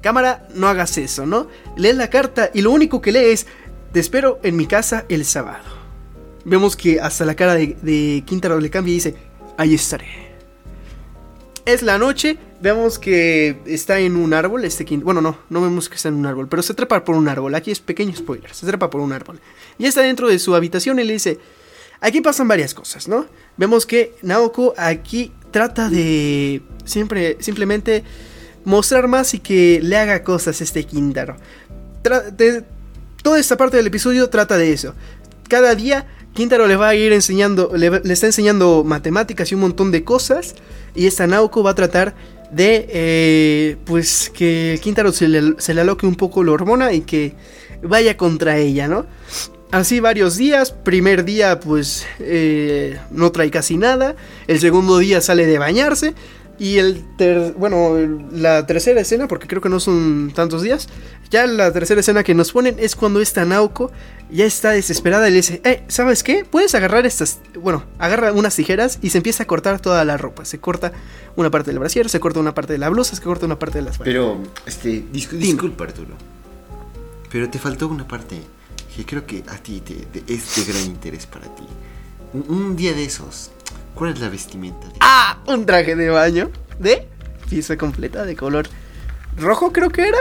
cámara, 0.02 0.46
no 0.54 0.68
hagas 0.68 0.98
eso, 0.98 1.26
¿no? 1.26 1.48
Lee 1.76 1.92
la 1.92 2.10
carta 2.10 2.50
y 2.52 2.60
lo 2.60 2.70
único 2.70 3.00
que 3.00 3.12
lee 3.12 3.30
es, 3.32 3.46
te 3.92 4.00
espero 4.00 4.40
en 4.42 4.56
mi 4.56 4.66
casa 4.66 5.04
el 5.08 5.24
sábado. 5.24 5.64
Vemos 6.44 6.76
que 6.76 7.00
hasta 7.00 7.24
la 7.24 7.34
cara 7.34 7.54
de, 7.54 7.76
de 7.80 8.22
Quintaro 8.26 8.60
le 8.60 8.68
cambia 8.68 8.92
y 8.92 8.94
dice, 8.96 9.14
ahí 9.56 9.74
estaré. 9.74 10.23
Es 11.66 11.80
la 11.82 11.96
noche, 11.96 12.36
vemos 12.60 12.98
que 12.98 13.56
está 13.64 13.98
en 13.98 14.16
un 14.16 14.34
árbol, 14.34 14.64
este 14.66 14.84
Quintaro, 14.84 15.04
bueno, 15.06 15.20
no, 15.22 15.38
no 15.48 15.62
vemos 15.62 15.88
que 15.88 15.96
está 15.96 16.08
en 16.08 16.14
un 16.16 16.26
árbol, 16.26 16.46
pero 16.46 16.62
se 16.62 16.74
trepa 16.74 17.02
por 17.04 17.14
un 17.16 17.26
árbol, 17.26 17.54
aquí 17.54 17.70
es 17.70 17.80
pequeño 17.80 18.14
spoiler, 18.14 18.52
se 18.52 18.66
trepa 18.66 18.90
por 18.90 19.00
un 19.00 19.12
árbol. 19.14 19.40
Y 19.78 19.86
está 19.86 20.02
dentro 20.02 20.28
de 20.28 20.38
su 20.38 20.54
habitación 20.54 20.98
y 20.98 21.04
le 21.04 21.14
dice, 21.14 21.38
aquí 22.00 22.20
pasan 22.20 22.48
varias 22.48 22.74
cosas, 22.74 23.08
¿no? 23.08 23.26
Vemos 23.56 23.86
que 23.86 24.14
Naoko 24.20 24.74
aquí 24.76 25.32
trata 25.52 25.88
de 25.88 26.60
siempre, 26.84 27.38
simplemente 27.40 28.04
mostrar 28.66 29.08
más 29.08 29.32
y 29.32 29.38
que 29.38 29.80
le 29.82 29.96
haga 29.96 30.22
cosas 30.22 30.60
este 30.60 30.84
Quintaro. 30.84 31.36
Tra- 32.02 32.30
de- 32.30 32.62
toda 33.22 33.38
esta 33.40 33.56
parte 33.56 33.78
del 33.78 33.86
episodio 33.86 34.28
trata 34.28 34.58
de 34.58 34.70
eso. 34.70 34.94
Cada 35.48 35.74
día 35.74 36.06
Quintaro 36.34 36.66
le 36.66 36.76
va 36.76 36.88
a 36.88 36.94
ir 36.94 37.12
enseñando, 37.12 37.70
le 37.74 38.12
está 38.12 38.26
enseñando 38.26 38.82
matemáticas 38.84 39.50
y 39.52 39.54
un 39.54 39.62
montón 39.62 39.90
de 39.92 40.02
cosas. 40.02 40.56
Y 40.94 41.06
esta 41.06 41.26
Naoko 41.26 41.62
va 41.62 41.70
a 41.70 41.74
tratar 41.74 42.14
de, 42.50 42.86
eh, 42.90 43.76
pues, 43.84 44.30
que 44.34 44.78
Quintaro 44.82 45.12
se 45.12 45.28
le, 45.28 45.54
se 45.58 45.74
le 45.74 45.80
aloque 45.80 46.06
un 46.06 46.16
poco 46.16 46.42
la 46.42 46.52
hormona 46.52 46.92
y 46.92 47.02
que 47.02 47.34
vaya 47.82 48.16
contra 48.16 48.58
ella, 48.58 48.88
¿no? 48.88 49.06
Así 49.70 50.00
varios 50.00 50.36
días. 50.36 50.70
Primer 50.70 51.24
día, 51.24 51.60
pues, 51.60 52.06
eh, 52.20 52.98
no 53.10 53.32
trae 53.32 53.50
casi 53.50 53.76
nada. 53.76 54.14
El 54.46 54.60
segundo 54.60 54.98
día 54.98 55.20
sale 55.20 55.46
de 55.46 55.58
bañarse. 55.58 56.14
Y 56.58 56.78
el 56.78 57.02
ter- 57.16 57.52
bueno, 57.54 57.96
la 58.32 58.64
tercera 58.64 59.00
escena, 59.00 59.26
porque 59.26 59.48
creo 59.48 59.60
que 59.60 59.68
no 59.68 59.80
son 59.80 60.32
tantos 60.34 60.62
días, 60.62 60.88
ya 61.30 61.46
la 61.48 61.72
tercera 61.72 61.98
escena 62.00 62.22
que 62.22 62.32
nos 62.32 62.52
ponen 62.52 62.76
es 62.78 62.94
cuando 62.94 63.20
esta 63.20 63.44
Naoko 63.44 63.90
ya 64.30 64.44
está 64.44 64.70
desesperada 64.70 65.26
y 65.28 65.32
le 65.32 65.38
dice, 65.38 65.60
eh, 65.64 65.82
¿sabes 65.88 66.22
qué? 66.22 66.44
Puedes 66.48 66.74
agarrar 66.76 67.06
estas, 67.06 67.40
bueno, 67.60 67.82
agarra 67.98 68.32
unas 68.32 68.54
tijeras 68.54 69.00
y 69.02 69.10
se 69.10 69.18
empieza 69.18 69.42
a 69.42 69.46
cortar 69.46 69.80
toda 69.80 70.04
la 70.04 70.16
ropa. 70.16 70.44
Se 70.44 70.60
corta 70.60 70.92
una 71.34 71.50
parte 71.50 71.70
del 71.72 71.80
brasier, 71.80 72.08
se 72.08 72.20
corta 72.20 72.38
una 72.38 72.54
parte 72.54 72.72
de 72.74 72.78
la 72.78 72.88
blusa, 72.88 73.16
se 73.16 73.22
corta 73.22 73.46
una 73.46 73.58
parte 73.58 73.78
de 73.78 73.84
las. 73.86 73.98
Pero, 73.98 74.38
este, 74.64 75.02
discu- 75.12 75.30
disculpa, 75.38 75.84
Arturo. 75.84 76.14
Pero 77.32 77.50
te 77.50 77.58
faltó 77.58 77.88
una 77.88 78.06
parte 78.06 78.40
que 78.94 79.04
creo 79.04 79.26
que 79.26 79.42
a 79.48 79.56
ti 79.56 79.80
te, 79.80 79.94
te- 79.94 80.32
es 80.32 80.54
de 80.54 80.72
gran 80.72 80.84
interés 80.84 81.26
para 81.26 81.46
ti. 81.54 81.64
Un, 82.32 82.44
un 82.48 82.76
día 82.76 82.92
de 82.92 83.04
esos, 83.04 83.50
¿cuál 83.94 84.12
es 84.12 84.20
la 84.20 84.28
vestimenta? 84.28 84.86
de- 84.86 84.94
¡Ah! 85.00 85.38
Un 85.46 85.66
traje 85.66 85.96
de 85.96 86.10
baño 86.10 86.50
de 86.78 87.06
pieza 87.48 87.76
completa 87.76 88.24
de 88.24 88.34
color 88.36 88.66
rojo, 89.36 89.72
creo 89.72 89.90
que 89.90 90.08
era. 90.08 90.18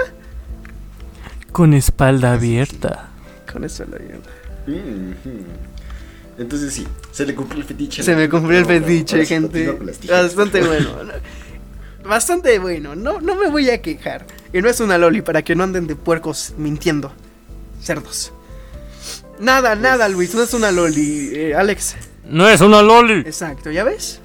Con 1.51 1.73
espalda 1.73 2.33
abierta. 2.33 3.09
Con 3.51 3.61
lo 3.61 3.67
digo. 3.67 4.19
Mhm. 4.67 5.15
Entonces 6.37 6.73
sí, 6.73 6.87
se 7.11 7.25
le 7.25 7.35
cumplió 7.35 7.61
el 7.61 7.67
fetiche. 7.67 8.01
Se 8.01 8.15
me 8.15 8.27
cumplió 8.27 8.57
el 8.57 8.63
no, 8.63 8.67
fetiche, 8.69 9.25
gente. 9.25 9.71
Bastante 10.09 10.61
bueno. 10.61 10.89
Bastante 12.03 12.57
bueno. 12.59 12.95
No, 12.95 13.21
no 13.21 13.35
me 13.35 13.49
voy 13.49 13.69
a 13.69 13.81
quejar. 13.81 14.25
Y 14.51 14.61
no 14.61 14.69
es 14.69 14.79
una 14.79 14.97
loli 14.97 15.21
para 15.21 15.43
que 15.43 15.55
no 15.55 15.63
anden 15.63 15.85
de 15.87 15.95
puercos 15.95 16.53
mintiendo. 16.57 17.13
Cerdos. 17.81 18.33
Nada, 19.39 19.75
nada, 19.75 20.09
Luis. 20.09 20.33
No 20.33 20.41
es 20.43 20.53
una 20.53 20.71
loli. 20.71 21.31
Eh, 21.33 21.55
Alex. 21.55 21.95
No 22.29 22.47
es 22.47 22.61
una 22.61 22.81
loli. 22.81 23.19
Exacto, 23.21 23.69
¿ya 23.71 23.83
ves? 23.83 24.19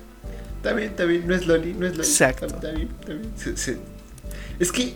Está 0.56 0.72
bien, 0.72 0.90
está 0.90 1.04
bien, 1.04 1.26
no 1.26 1.34
es 1.34 1.46
Loli, 1.46 1.72
no 1.74 1.86
es 1.86 1.92
Loli. 1.96 2.08
Exacto. 2.08 2.46
Está 2.46 2.70
bien, 2.72 2.88
está 3.00 3.12
bien. 3.12 3.30
Se- 3.36 3.56
se- 3.56 3.78
Es 4.58 4.72
que 4.72 4.94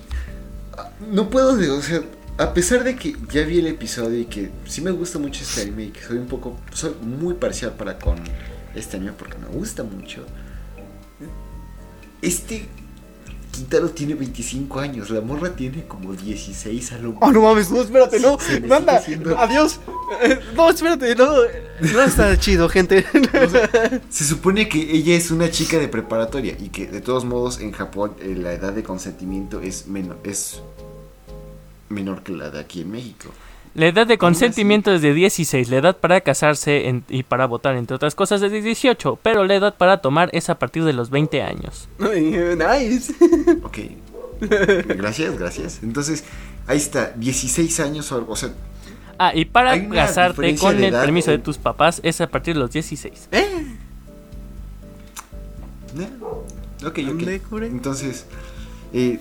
no 1.11 1.31
puedo, 1.31 1.53
o 1.77 1.83
sea, 1.83 2.03
a 2.39 2.53
pesar 2.53 2.83
de 2.85 2.97
que 2.97 3.15
ya 3.33 3.43
vi 3.43 3.59
el 3.61 3.67
episodio 3.69 4.19
y 4.19 4.25
que 4.25 4.51
sí 4.67 4.81
me 4.81 4.91
gusta 4.91 5.19
mucho 5.19 5.43
este 5.43 5.63
anime 5.63 5.85
y 5.85 5.89
que 5.91 6.01
soy 6.03 6.19
un 6.19 6.27
poco, 6.27 6.59
soy 6.73 6.95
muy 7.01 7.35
parcial 7.35 7.73
para 7.75 7.99
con 7.99 8.19
este 8.75 8.97
anime 8.97 9.13
porque 9.13 9.37
me 9.39 9.47
gusta 9.47 9.83
mucho. 9.85 10.25
Este 12.21 12.69
Quintaro 13.53 13.91
tiene 13.91 14.15
25 14.15 14.81
años, 14.81 15.11
la 15.11 15.21
morra 15.21 15.55
tiene 15.55 15.85
como 15.87 16.15
16 16.15 16.93
a 16.93 16.99
lo 16.99 17.15
Oh, 17.21 17.31
no 17.31 17.43
mames, 17.43 17.71
no, 17.71 17.83
espérate, 17.83 18.19
no. 18.19 18.39
Se 18.41 18.57
anda. 18.57 19.03
Adiós. 19.39 19.79
Eh, 20.23 20.41
No, 20.57 20.71
espérate, 20.71 21.15
no. 21.15 21.27
No 21.93 22.03
está 22.03 22.37
chido, 22.39 22.69
gente. 22.69 23.05
Se 24.09 24.25
supone 24.25 24.69
que 24.69 24.81
ella 24.97 25.15
es 25.15 25.31
una 25.31 25.51
chica 25.51 25.79
de 25.79 25.89
preparatoria 25.89 26.57
y 26.59 26.71
que 26.71 26.87
de 26.87 27.01
todos 27.01 27.25
modos 27.25 27.61
en 27.61 27.73
Japón 27.73 28.15
eh, 28.21 28.35
la 28.37 28.53
edad 28.53 28.73
de 28.73 28.83
consentimiento 28.83 29.61
es 29.61 29.87
menor, 29.87 30.19
es 30.25 30.61
menor 31.89 32.23
que 32.23 32.33
la 32.33 32.51
de 32.51 32.59
aquí 32.61 32.81
en 32.81 32.91
México. 32.91 33.29
La 33.75 33.87
edad 33.87 34.07
de 34.07 34.19
consentimiento 34.19 34.93
es 34.93 35.01
de 35.01 35.15
16, 35.15 35.71
la 35.71 35.79
edad 35.79 35.97
para 35.97 36.21
casarse 36.21 36.89
en- 36.89 37.05
y 37.09 37.23
para 37.23 37.47
votar, 37.47 37.75
entre 37.77 37.97
otras 37.97 38.15
cosas, 38.15 38.43
es 38.43 38.53
de 38.53 38.61
18, 38.61 39.19
pero 39.23 39.45
la 39.45 39.55
edad 39.55 39.75
para 39.77 39.99
tomar 40.03 40.29
es 40.33 40.51
a 40.51 40.59
partir 40.59 40.85
de 40.85 40.93
los 40.93 41.09
20 41.11 41.43
años. 41.43 41.89
Nice. 41.99 43.15
Ok. 43.65 43.79
Gracias, 44.97 45.39
gracias. 45.39 45.81
Entonces, 45.83 46.25
ahí 46.67 46.77
está, 46.77 47.13
16 47.17 47.81
años 47.81 48.11
o 48.13 48.37
sea, 48.37 48.51
Ah, 49.19 49.31
y 49.35 49.45
para 49.45 49.89
casarte 49.89 50.57
con 50.57 50.83
el 50.83 50.91
permiso 50.91 51.31
de 51.31 51.39
tus 51.39 51.57
papás 51.57 52.01
es 52.03 52.21
a 52.21 52.27
partir 52.27 52.55
de 52.55 52.61
los 52.61 52.73
16. 52.73 53.29
¿Eh? 53.31 53.77
ok, 56.85 56.99
¿Dónde, 56.99 57.41
ok. 57.51 57.63
Entonces, 57.63 58.27
eh, 58.93 59.19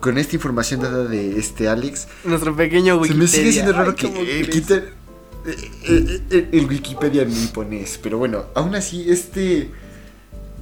con 0.00 0.18
esta 0.18 0.34
información 0.36 0.80
dada 0.80 1.04
de 1.04 1.38
este 1.38 1.68
Alex, 1.68 2.08
Nuestro 2.24 2.54
pequeño 2.56 2.94
Se 2.94 3.00
Wikipedia. 3.00 3.22
me 3.22 3.28
sigue 3.28 3.52
siendo 3.52 3.72
raro 3.72 3.90
Ay, 3.90 3.96
que 3.96 4.06
¿cómo 4.08 4.20
eh, 4.20 4.50
eh, 5.44 5.70
eh, 5.84 6.20
eh, 6.30 6.48
el 6.52 6.66
Wikipedia 6.66 7.24
niponés. 7.24 7.98
Pero 8.02 8.18
bueno, 8.18 8.44
aún 8.54 8.74
así, 8.74 9.10
este. 9.10 9.70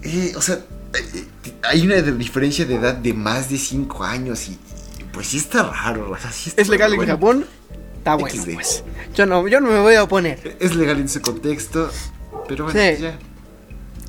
eh, 0.02 0.32
o 0.36 0.42
sea, 0.42 0.56
eh, 0.94 1.24
hay 1.62 1.82
una 1.86 1.96
diferencia 1.96 2.64
de 2.64 2.74
edad 2.76 2.94
de 2.94 3.12
más 3.12 3.50
de 3.50 3.58
5 3.58 4.02
años 4.04 4.48
y, 4.48 4.52
y, 4.52 5.04
pues 5.12 5.28
sí 5.28 5.36
está 5.36 5.70
raro. 5.70 6.10
o 6.10 6.18
sea, 6.18 6.32
sí 6.32 6.48
está 6.50 6.62
¿Es 6.62 6.68
legal 6.68 6.94
en. 6.94 7.06
Japón? 7.06 7.46
Está 7.98 8.14
bueno, 8.14 8.42
XD. 8.42 8.54
pues. 8.54 8.82
Yo 9.14 9.26
no, 9.26 9.46
yo 9.46 9.60
no 9.60 9.70
me 9.70 9.80
voy 9.80 9.94
a 9.94 10.02
oponer. 10.04 10.56
Es 10.58 10.74
legal 10.74 10.98
en 10.98 11.04
ese 11.04 11.20
contexto, 11.20 11.90
pero 12.48 12.64
bueno, 12.64 12.80
Sí. 12.80 13.02
ya. 13.02 13.18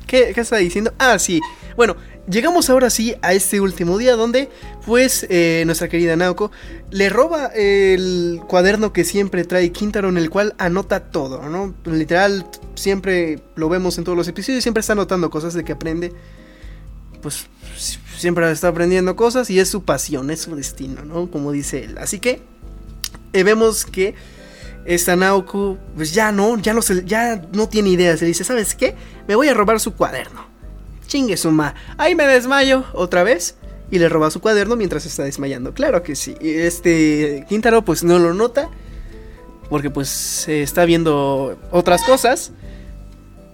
¿Qué, 0.06 0.32
¿Qué 0.34 0.40
está 0.40 0.56
diciendo? 0.56 0.92
Ah, 0.98 1.18
sí. 1.18 1.40
Bueno, 1.76 1.96
llegamos 2.28 2.70
ahora 2.70 2.90
sí 2.90 3.14
a 3.22 3.32
este 3.32 3.60
último 3.60 3.98
día 3.98 4.16
donde, 4.16 4.48
pues, 4.86 5.26
eh, 5.30 5.62
nuestra 5.66 5.88
querida 5.88 6.16
Naoko 6.16 6.50
le 6.90 7.08
roba 7.08 7.46
el 7.54 8.40
cuaderno 8.48 8.92
que 8.92 9.04
siempre 9.04 9.44
trae 9.44 9.72
Quintaro 9.72 10.08
en 10.08 10.16
el 10.18 10.30
cual 10.30 10.54
anota 10.58 11.00
todo, 11.10 11.48
¿no? 11.48 11.74
Literal, 11.84 12.46
siempre 12.74 13.42
lo 13.56 13.68
vemos 13.68 13.98
en 13.98 14.04
todos 14.04 14.16
los 14.16 14.28
episodios, 14.28 14.62
siempre 14.62 14.80
está 14.80 14.92
anotando 14.92 15.30
cosas 15.30 15.54
de 15.54 15.64
que 15.64 15.72
aprende. 15.72 16.12
Pues 17.22 17.46
si- 17.76 17.98
siempre 18.18 18.50
está 18.50 18.68
aprendiendo 18.68 19.14
cosas 19.16 19.48
y 19.50 19.58
es 19.60 19.68
su 19.68 19.84
pasión, 19.84 20.30
es 20.30 20.40
su 20.42 20.54
destino, 20.56 21.04
¿no? 21.04 21.30
Como 21.30 21.52
dice 21.52 21.84
él. 21.84 21.98
Así 21.98 22.18
que 22.18 22.42
eh, 23.32 23.42
vemos 23.44 23.84
que 23.84 24.14
esta 24.84 25.14
Naoko, 25.16 25.78
pues 25.94 26.12
ya 26.12 26.32
no, 26.32 26.58
ya 26.58 26.74
no, 26.74 26.82
se, 26.82 27.04
ya 27.04 27.40
no 27.52 27.68
tiene 27.68 27.90
ideas. 27.90 28.18
Se 28.18 28.26
dice, 28.26 28.42
¿sabes 28.44 28.74
qué? 28.74 28.94
Me 29.28 29.36
voy 29.36 29.48
a 29.48 29.54
robar 29.54 29.78
su 29.80 29.94
cuaderno. 29.94 30.51
Chingue 31.12 31.36
su 31.36 31.50
ma. 31.50 31.74
Ahí 31.98 32.14
me 32.14 32.26
desmayo 32.26 32.84
otra 32.94 33.22
vez. 33.22 33.56
Y 33.90 33.98
le 33.98 34.08
roba 34.08 34.30
su 34.30 34.40
cuaderno 34.40 34.76
mientras 34.76 35.04
está 35.04 35.24
desmayando. 35.24 35.74
Claro 35.74 36.02
que 36.02 36.16
sí. 36.16 36.34
Este 36.40 37.44
Quintaro 37.50 37.84
pues 37.84 38.02
no 38.02 38.18
lo 38.18 38.32
nota. 38.32 38.70
Porque 39.68 39.90
pues 39.90 40.08
se 40.08 40.62
está 40.62 40.86
viendo 40.86 41.58
otras 41.70 42.02
cosas. 42.04 42.52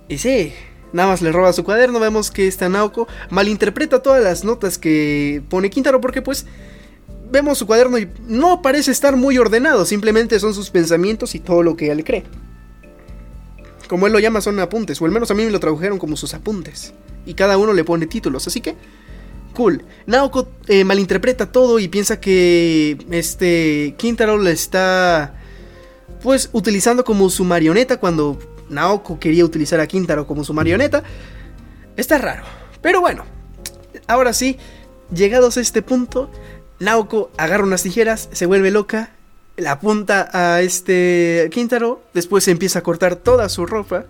Y 0.06 0.18
sí, 0.18 0.52
nada 0.92 1.08
más 1.08 1.20
le 1.20 1.32
roba 1.32 1.52
su 1.52 1.64
cuaderno. 1.64 1.98
Vemos 1.98 2.30
que 2.30 2.46
esta 2.46 2.68
Naoko 2.68 3.08
malinterpreta 3.30 4.04
todas 4.04 4.22
las 4.22 4.44
notas 4.44 4.78
que 4.78 5.42
pone 5.48 5.68
Quintaro. 5.68 6.00
Porque 6.00 6.22
pues 6.22 6.46
vemos 7.32 7.58
su 7.58 7.66
cuaderno 7.66 7.98
y 7.98 8.08
no 8.28 8.62
parece 8.62 8.92
estar 8.92 9.16
muy 9.16 9.36
ordenado. 9.36 9.84
Simplemente 9.84 10.38
son 10.38 10.54
sus 10.54 10.70
pensamientos 10.70 11.34
y 11.34 11.40
todo 11.40 11.64
lo 11.64 11.76
que 11.76 11.90
él 11.90 12.04
cree. 12.04 12.22
Como 13.88 14.06
él 14.06 14.12
lo 14.12 14.18
llama, 14.18 14.40
son 14.40 14.60
apuntes. 14.60 15.00
O 15.00 15.04
al 15.06 15.10
menos 15.10 15.30
a 15.30 15.34
mí 15.34 15.44
me 15.44 15.50
lo 15.50 15.60
tradujeron 15.60 15.98
como 15.98 16.16
sus 16.16 16.34
apuntes. 16.34 16.92
Y 17.26 17.34
cada 17.34 17.58
uno 17.58 17.72
le 17.72 17.84
pone 17.84 18.06
títulos. 18.06 18.46
Así 18.46 18.60
que 18.60 18.76
cool. 19.54 19.84
Naoko 20.06 20.48
eh, 20.68 20.84
malinterpreta 20.84 21.50
todo 21.50 21.80
y 21.80 21.88
piensa 21.88 22.20
que 22.20 22.96
este 23.10 23.94
Kintaro 23.98 24.38
le 24.38 24.52
está 24.52 25.34
pues 26.22 26.50
utilizando 26.52 27.04
como 27.04 27.28
su 27.30 27.44
marioneta 27.44 27.98
cuando 27.98 28.38
Naoko 28.68 29.18
quería 29.18 29.44
utilizar 29.44 29.80
a 29.80 29.86
Kintaro 29.86 30.26
como 30.26 30.44
su 30.44 30.54
marioneta. 30.54 31.02
Está 31.96 32.18
raro. 32.18 32.44
Pero 32.80 33.00
bueno, 33.00 33.24
ahora 34.06 34.32
sí, 34.32 34.58
llegados 35.12 35.56
a 35.56 35.60
este 35.60 35.82
punto, 35.82 36.30
Naoko 36.78 37.30
agarra 37.36 37.64
unas 37.64 37.82
tijeras, 37.82 38.28
se 38.32 38.46
vuelve 38.46 38.70
loca, 38.70 39.10
la 39.58 39.72
apunta 39.72 40.30
a 40.32 40.62
este 40.62 41.48
Kintaro, 41.52 42.02
después 42.14 42.46
empieza 42.48 42.78
a 42.78 42.82
cortar 42.82 43.16
toda 43.16 43.48
su 43.48 43.66
ropa 43.66 44.04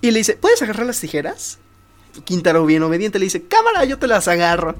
y 0.00 0.10
le 0.10 0.18
dice, 0.18 0.34
¿puedes 0.34 0.60
agarrar 0.62 0.86
las 0.86 1.00
tijeras? 1.00 1.58
Kintaro 2.24 2.64
bien 2.64 2.82
obediente 2.82 3.18
le 3.18 3.26
dice, 3.26 3.42
cámara, 3.42 3.84
yo 3.84 3.98
te 3.98 4.06
las 4.06 4.26
agarro. 4.26 4.74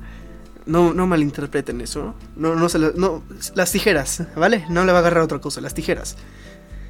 No, 0.65 0.93
no 0.95 1.07
malinterpreten 1.07 1.81
eso, 1.81 2.15
¿no? 2.35 2.57
No, 2.57 2.69
se 2.69 2.79
no, 2.79 3.23
las 3.55 3.71
tijeras, 3.71 4.25
¿vale? 4.35 4.65
No 4.69 4.85
le 4.85 4.91
va 4.91 4.99
a 4.99 5.01
agarrar 5.03 5.23
otra 5.23 5.39
cosa, 5.39 5.61
las 5.61 5.75
tijeras. 5.75 6.17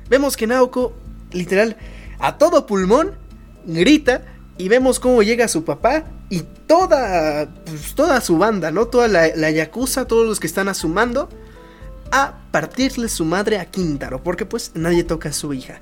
Vemos 0.08 0.36
que 0.36 0.46
Naoko, 0.46 0.94
literal, 1.32 1.76
a 2.18 2.38
todo 2.38 2.64
pulmón, 2.64 3.12
grita 3.66 4.22
y 4.56 4.68
vemos 4.68 4.98
cómo 4.98 5.22
llega 5.22 5.48
su 5.48 5.64
papá 5.64 6.04
y 6.30 6.42
toda, 6.66 7.48
pues, 7.66 7.94
toda 7.94 8.20
su 8.22 8.38
banda, 8.38 8.70
¿no? 8.70 8.86
Toda 8.86 9.08
la, 9.08 9.28
la 9.34 9.50
yakuza, 9.50 10.06
todos 10.06 10.26
los 10.26 10.40
que 10.40 10.46
están 10.46 10.68
a 10.68 10.74
su 10.74 10.88
mando, 10.88 11.28
a 12.12 12.34
partirle 12.50 13.08
su 13.08 13.24
madre 13.24 13.58
a 13.58 13.66
Quintaro, 13.66 14.22
porque 14.22 14.46
pues 14.46 14.72
nadie 14.74 15.04
toca 15.04 15.30
a 15.30 15.32
su 15.32 15.52
hija. 15.52 15.80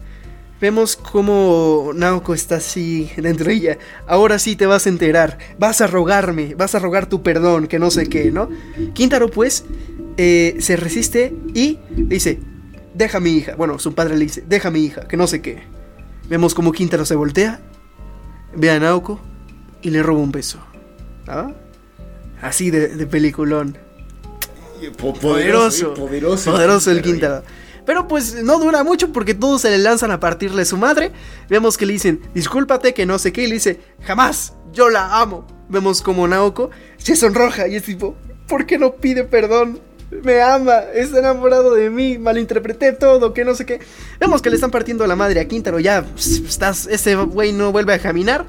Vemos 0.60 0.96
cómo 0.96 1.90
Naoko 1.94 2.32
está 2.32 2.56
así 2.56 3.10
dentro 3.16 3.46
de 3.46 3.54
ella. 3.54 3.78
Ahora 4.06 4.38
sí 4.38 4.56
te 4.56 4.66
vas 4.66 4.86
a 4.86 4.88
enterar. 4.88 5.38
Vas 5.58 5.80
a 5.80 5.86
rogarme. 5.86 6.54
Vas 6.54 6.74
a 6.74 6.78
rogar 6.78 7.06
tu 7.06 7.22
perdón. 7.22 7.66
Que 7.66 7.78
no 7.78 7.90
sé 7.90 8.08
qué, 8.08 8.30
¿no? 8.30 8.48
Quintaro, 8.94 9.30
pues, 9.30 9.64
eh, 10.16 10.56
se 10.60 10.76
resiste 10.76 11.34
y 11.52 11.80
dice: 11.90 12.38
Deja 12.94 13.18
a 13.18 13.20
mi 13.20 13.32
hija. 13.32 13.56
Bueno, 13.56 13.78
su 13.78 13.94
padre 13.94 14.16
le 14.16 14.24
dice: 14.24 14.42
Deja 14.48 14.68
a 14.68 14.70
mi 14.70 14.84
hija. 14.84 15.06
Que 15.06 15.16
no 15.16 15.26
sé 15.26 15.42
qué. 15.42 15.64
Vemos 16.30 16.54
cómo 16.54 16.72
Quintaro 16.72 17.04
se 17.04 17.16
voltea. 17.16 17.60
Ve 18.56 18.70
a 18.70 18.78
Naoko 18.78 19.20
y 19.82 19.90
le 19.90 20.02
roba 20.02 20.20
un 20.20 20.32
beso. 20.32 20.60
¿Ah? 21.26 21.52
Así 22.40 22.70
de, 22.70 22.88
de 22.88 23.06
peliculón. 23.06 23.76
Poderoso. 24.90 25.94
Poderoso. 25.94 26.52
Poderoso 26.52 26.90
el 26.90 27.02
Quintaro. 27.02 27.42
Pero 27.86 28.08
pues 28.08 28.42
no 28.42 28.58
dura 28.58 28.82
mucho 28.82 29.12
porque 29.12 29.34
todos 29.34 29.60
se 29.60 29.70
le 29.70 29.78
lanzan 29.78 30.10
a 30.10 30.20
partirle 30.20 30.64
su 30.64 30.76
madre. 30.76 31.12
Vemos 31.48 31.76
que 31.76 31.86
le 31.86 31.92
dicen, 31.92 32.20
discúlpate 32.34 32.94
que 32.94 33.06
no 33.06 33.18
sé 33.18 33.32
qué. 33.32 33.44
Y 33.44 33.46
le 33.46 33.54
dice, 33.54 33.80
jamás, 34.02 34.54
yo 34.72 34.88
la 34.88 35.20
amo. 35.20 35.46
Vemos 35.68 36.02
como 36.02 36.26
Naoko 36.28 36.70
se 36.96 37.16
sonroja 37.16 37.68
y 37.68 37.76
es 37.76 37.84
tipo, 37.84 38.16
¿por 38.48 38.66
qué 38.66 38.78
no 38.78 38.96
pide 38.96 39.24
perdón? 39.24 39.80
Me 40.22 40.42
ama, 40.42 40.80
está 40.94 41.18
enamorado 41.18 41.74
de 41.74 41.90
mí, 41.90 42.18
malinterpreté 42.18 42.92
todo, 42.92 43.32
que 43.32 43.44
no 43.44 43.54
sé 43.54 43.66
qué. 43.66 43.80
Vemos 44.20 44.42
que 44.42 44.50
le 44.50 44.56
están 44.56 44.70
partiendo 44.70 45.06
la 45.06 45.16
madre 45.16 45.40
a 45.40 45.48
Quintaro, 45.48 45.80
ya 45.80 46.04
estás, 46.16 46.86
ese 46.86 47.16
güey 47.16 47.52
no 47.52 47.72
vuelve 47.72 47.94
a 47.94 47.98
caminar. 47.98 48.46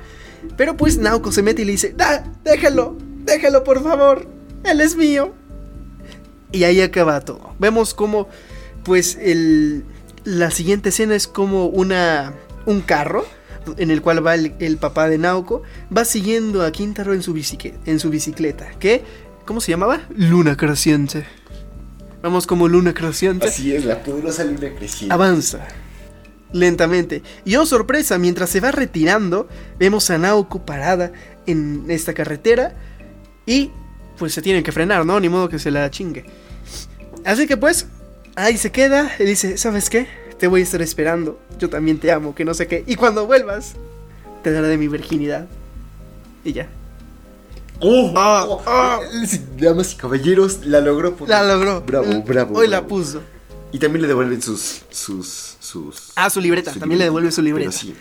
Pero 0.57 0.77
pues 0.77 0.97
Naoko 0.97 1.31
se 1.31 1.41
mete 1.41 1.63
y 1.63 1.65
le 1.65 1.71
dice, 1.71 1.93
da, 1.95 2.23
déjalo, 2.43 2.97
déjalo 3.23 3.63
por 3.63 3.81
favor, 3.81 4.27
él 4.63 4.81
es 4.81 4.95
mío. 4.95 5.33
Y 6.51 6.63
ahí 6.63 6.81
acaba 6.81 7.19
todo. 7.21 7.53
Vemos 7.59 7.93
como 7.93 8.27
pues 8.83 9.17
el, 9.19 9.83
la 10.23 10.51
siguiente 10.51 10.89
escena 10.89 11.15
es 11.15 11.27
como 11.27 11.65
una, 11.65 12.33
un 12.65 12.81
carro 12.81 13.25
en 13.77 13.91
el 13.91 14.01
cual 14.01 14.25
va 14.25 14.35
el, 14.35 14.77
papá 14.77 15.09
de 15.09 15.17
Naoko, 15.17 15.63
va 15.95 16.05
siguiendo 16.05 16.63
a 16.63 16.71
Quintaro 16.71 17.13
en 17.13 17.23
su, 17.23 17.33
bicicleta, 17.33 17.79
en 17.85 17.99
su 17.99 18.11
bicicleta, 18.11 18.69
que, 18.79 19.03
¿cómo 19.45 19.59
se 19.59 19.71
llamaba? 19.71 20.01
Luna 20.15 20.55
creciente. 20.55 21.25
Vamos 22.21 22.47
como 22.47 22.67
luna 22.67 22.93
creciente. 22.93 23.47
Así 23.47 23.73
es, 23.73 23.85
la 23.85 24.03
poderosa 24.03 24.43
luna 24.43 24.73
creciente. 24.75 25.13
Avanza. 25.13 25.67
Lentamente. 26.53 27.21
Y 27.43 27.55
oh 27.55 27.65
sorpresa, 27.65 28.17
mientras 28.17 28.49
se 28.49 28.59
va 28.59 28.71
retirando, 28.71 29.47
vemos 29.79 30.09
a 30.09 30.17
Naoko 30.17 30.65
parada 30.65 31.11
en 31.45 31.85
esta 31.89 32.13
carretera 32.13 32.75
y 33.45 33.71
pues 34.17 34.33
se 34.33 34.41
tienen 34.41 34.63
que 34.63 34.71
frenar, 34.71 35.05
¿no? 35.05 35.19
Ni 35.19 35.29
modo 35.29 35.49
que 35.49 35.59
se 35.59 35.71
la 35.71 35.89
chingue. 35.89 36.25
Así 37.23 37.47
que 37.47 37.57
pues, 37.57 37.87
Ahí 38.35 38.57
se 38.57 38.69
queda 38.71 39.15
y 39.17 39.23
dice, 39.23 39.57
¿sabes 39.57 39.89
qué? 39.89 40.07
Te 40.37 40.47
voy 40.47 40.59
a 40.59 40.63
estar 40.63 40.81
esperando. 40.81 41.39
Yo 41.57 41.69
también 41.69 41.99
te 41.99 42.11
amo, 42.11 42.35
que 42.35 42.43
no 42.43 42.53
sé 42.53 42.67
qué. 42.67 42.83
Y 42.85 42.97
cuando 42.97 43.25
vuelvas, 43.25 43.75
te 44.43 44.51
daré 44.51 44.67
de 44.67 44.77
mi 44.77 44.89
virginidad. 44.89 45.47
Y 46.43 46.51
ya. 46.51 46.67
¡Oh! 47.79 48.11
oh, 48.13 48.61
oh. 48.65 48.99
Damas 49.57 49.93
y 49.93 49.95
caballeros, 49.95 50.65
la 50.65 50.81
logró. 50.81 51.15
La 51.27 51.43
logró. 51.43 51.81
Bravo, 51.81 52.21
bravo. 52.23 52.59
Hoy 52.59 52.67
la 52.67 52.85
puso. 52.85 53.21
Y 53.71 53.79
también 53.79 54.01
le 54.01 54.09
devuelven 54.09 54.41
sus. 54.41 54.83
sus, 54.89 55.55
sus 55.61 56.11
ah, 56.17 56.29
su 56.29 56.41
libreta. 56.41 56.73
también 56.73 56.99
le 56.99 57.05
devuelve 57.05 57.31
su 57.31 57.41
libreta. 57.41 57.69
Pero, 57.69 57.79
sí. 57.79 57.95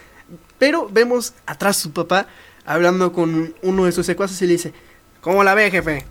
Pero 0.58 0.88
vemos 0.90 1.34
atrás 1.46 1.76
su 1.76 1.92
papá 1.92 2.26
hablando 2.64 3.12
con 3.12 3.54
uno 3.62 3.84
de 3.84 3.92
sus 3.92 4.04
secuaces 4.04 4.42
y 4.42 4.46
le 4.46 4.52
dice: 4.54 4.74
¿Cómo 5.24 5.42
la 5.42 5.54
ve, 5.54 5.70
jefe? 5.70 6.04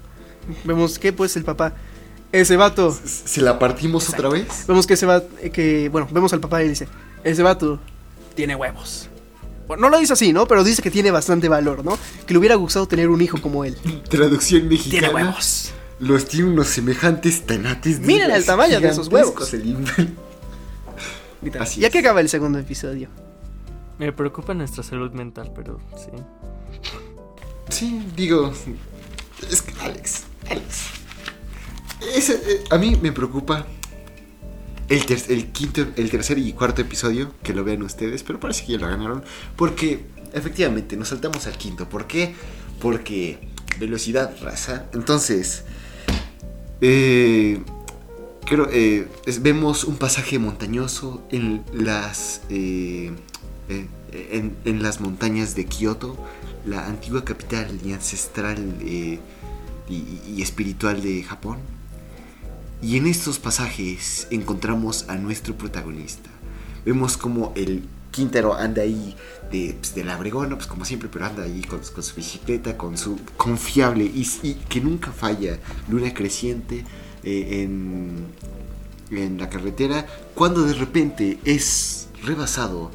Vemos 0.65 0.99
que, 0.99 1.13
pues, 1.13 1.37
el 1.37 1.45
papá 1.45 1.73
ese 2.33 2.57
vato. 2.57 2.91
¿Se 3.05 3.41
la 3.41 3.59
partimos 3.59 4.09
otra 4.09 4.27
vez? 4.27 4.65
Vemos 4.67 4.85
que 4.87 4.95
ese 4.95 5.05
vato. 5.05 5.29
Que, 5.53 5.87
bueno, 5.89 6.07
vemos 6.11 6.33
al 6.33 6.39
papá 6.39 6.63
y 6.63 6.69
dice: 6.69 6.87
Ese 7.23 7.43
vato 7.43 7.79
tiene 8.35 8.55
huevos. 8.55 9.07
Bueno, 9.67 9.81
no 9.83 9.89
lo 9.89 9.99
dice 9.99 10.13
así, 10.13 10.33
¿no? 10.33 10.47
Pero 10.47 10.63
dice 10.63 10.81
que 10.81 10.89
tiene 10.89 11.11
bastante 11.11 11.47
valor, 11.47 11.85
¿no? 11.85 11.97
Que 12.25 12.33
le 12.33 12.39
hubiera 12.39 12.55
gustado 12.55 12.87
tener 12.87 13.09
un 13.09 13.21
hijo 13.21 13.39
como 13.39 13.63
él. 13.63 13.77
Traducción 14.09 14.67
mexicana. 14.67 15.09
Tiene 15.09 15.13
huevos. 15.13 15.71
Los 15.99 16.25
tiene 16.25 16.49
unos 16.49 16.67
semejantes 16.67 17.45
tanates. 17.45 17.99
Miren 17.99 18.31
el 18.31 18.43
tamaño 18.43 18.81
de 18.81 18.89
esos 18.89 19.07
huevos. 19.07 19.35
Así 21.59 21.81
¿Ya 21.81 21.89
que 21.89 21.99
acaba 21.99 22.19
el 22.19 22.29
segundo 22.29 22.57
episodio? 22.57 23.09
Me 23.99 24.11
preocupa 24.11 24.53
nuestra 24.53 24.81
salud 24.81 25.11
mental, 25.11 25.51
pero 25.55 25.79
sí. 25.95 26.09
Sí, 27.69 28.03
digo. 28.15 28.51
Es 29.49 29.61
que 29.61 29.73
Alex. 29.81 30.23
Alex. 30.49 30.93
Eh, 32.01 32.63
a 32.69 32.77
mí 32.77 32.97
me 33.01 33.11
preocupa 33.11 33.65
el, 34.89 35.47
quinto, 35.51 35.85
el 35.95 36.09
tercer 36.11 36.37
y 36.37 36.53
cuarto 36.53 36.81
episodio, 36.81 37.33
que 37.43 37.53
lo 37.53 37.63
vean 37.63 37.81
ustedes, 37.81 38.23
pero 38.23 38.39
parece 38.39 38.65
que 38.65 38.73
ya 38.73 38.79
lo 38.79 38.87
ganaron. 38.87 39.23
Porque 39.55 40.05
efectivamente 40.33 40.95
nos 40.97 41.09
saltamos 41.09 41.47
al 41.47 41.57
quinto. 41.57 41.89
¿Por 41.89 42.07
qué? 42.07 42.35
Porque 42.79 43.39
velocidad, 43.79 44.35
raza. 44.41 44.85
Entonces, 44.93 45.63
eh, 46.81 47.61
creo, 48.45 48.67
eh, 48.71 49.07
vemos 49.41 49.83
un 49.83 49.97
pasaje 49.97 50.37
montañoso 50.37 51.25
en 51.31 51.63
las, 51.73 52.41
en, 52.49 53.17
las 54.83 55.01
montañas 55.01 55.55
de 55.55 55.65
Kioto, 55.65 56.17
la 56.65 56.87
antigua 56.87 57.23
capital 57.23 57.79
y 57.83 57.93
ancestral 57.93 58.59
y 58.81 60.41
espiritual 60.41 61.01
de 61.01 61.23
Japón. 61.23 61.59
Y 62.81 62.97
en 62.97 63.07
estos 63.07 63.39
pasajes 63.39 64.27
encontramos 64.29 65.05
a 65.07 65.15
nuestro 65.15 65.55
protagonista. 65.55 66.29
Vemos 66.85 67.15
como 67.15 67.53
el 67.55 67.87
Quintero 68.13 68.53
anda 68.53 68.83
ahí 68.83 69.15
de, 69.51 69.75
pues, 69.79 69.95
de 69.95 70.03
pues 70.03 70.67
como 70.67 70.85
siempre, 70.85 71.09
pero 71.11 71.25
anda 71.25 71.43
ahí 71.43 71.61
con, 71.61 71.83
su 71.83 72.15
bicicleta, 72.15 72.77
con 72.77 72.97
su 72.97 73.17
confiable 73.37 74.03
y, 74.05 74.53
que 74.69 74.79
nunca 74.81 75.11
falla 75.11 75.57
luna 75.89 76.13
creciente 76.13 76.85
eh, 77.23 77.63
en, 77.63 78.27
en 79.09 79.37
la 79.39 79.49
carretera, 79.49 80.05
cuando 80.35 80.63
de 80.63 80.73
repente 80.73 81.39
es 81.43 82.07
rebasado 82.23 82.91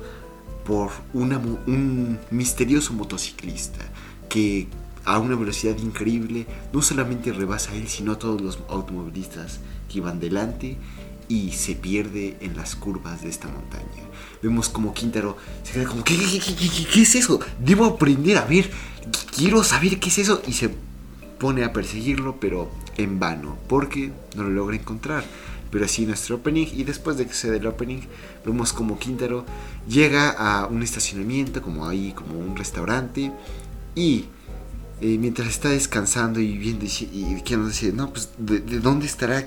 por 0.68 0.90
una, 1.14 1.38
un 1.38 2.18
misterioso 2.30 2.92
motociclista 2.92 3.80
que 4.28 4.68
a 5.06 5.18
una 5.18 5.34
velocidad 5.34 5.78
increíble 5.78 6.46
no 6.74 6.82
solamente 6.82 7.32
rebasa 7.32 7.72
a 7.72 7.76
él, 7.76 7.88
sino 7.88 8.12
a 8.12 8.18
todos 8.18 8.42
los 8.42 8.58
automovilistas 8.68 9.60
que 9.90 10.02
van 10.02 10.20
delante 10.20 10.76
y 11.26 11.52
se 11.52 11.74
pierde 11.74 12.36
en 12.42 12.54
las 12.54 12.76
curvas 12.76 13.22
de 13.22 13.30
esta 13.30 13.48
montaña. 13.48 14.04
Vemos 14.42 14.68
como 14.68 14.92
Quintaro 14.92 15.38
se 15.62 15.72
queda 15.72 15.86
como, 15.86 16.04
¿qué, 16.04 16.14
qué, 16.92 17.00
es 17.00 17.14
eso? 17.14 17.40
Debo 17.58 17.86
aprender 17.86 18.36
a 18.36 18.44
ver, 18.44 18.70
quiero 19.34 19.64
saber 19.64 19.98
qué 19.98 20.10
es 20.10 20.18
eso. 20.18 20.42
Y 20.46 20.52
se 20.52 20.70
pone 21.38 21.64
a 21.64 21.72
perseguirlo, 21.72 22.38
pero 22.38 22.70
en 22.98 23.18
vano, 23.18 23.56
porque 23.68 24.12
no 24.36 24.42
lo 24.42 24.50
logra 24.50 24.76
encontrar. 24.76 25.24
Pero 25.70 25.84
así 25.84 26.06
nuestro 26.06 26.36
opening, 26.36 26.66
y 26.72 26.84
después 26.84 27.16
de 27.16 27.26
que 27.26 27.34
se 27.34 27.50
dé 27.50 27.58
el 27.58 27.66
opening, 27.66 28.00
vemos 28.44 28.72
como 28.72 28.98
Quintaro 28.98 29.44
llega 29.88 30.30
a 30.30 30.66
un 30.66 30.82
estacionamiento, 30.82 31.60
como 31.62 31.86
ahí, 31.86 32.12
como 32.12 32.38
un 32.38 32.56
restaurante, 32.56 33.32
y 33.94 34.26
eh, 35.00 35.16
mientras 35.16 35.48
está 35.48 35.68
descansando 35.68 36.40
y 36.40 36.58
viendo 36.58 36.84
y, 36.84 36.88
y 37.12 37.56
nos 37.56 37.68
decir, 37.68 37.94
no, 37.94 38.10
pues, 38.12 38.30
¿de, 38.36 38.60
dónde 38.80 39.06
estará 39.06 39.44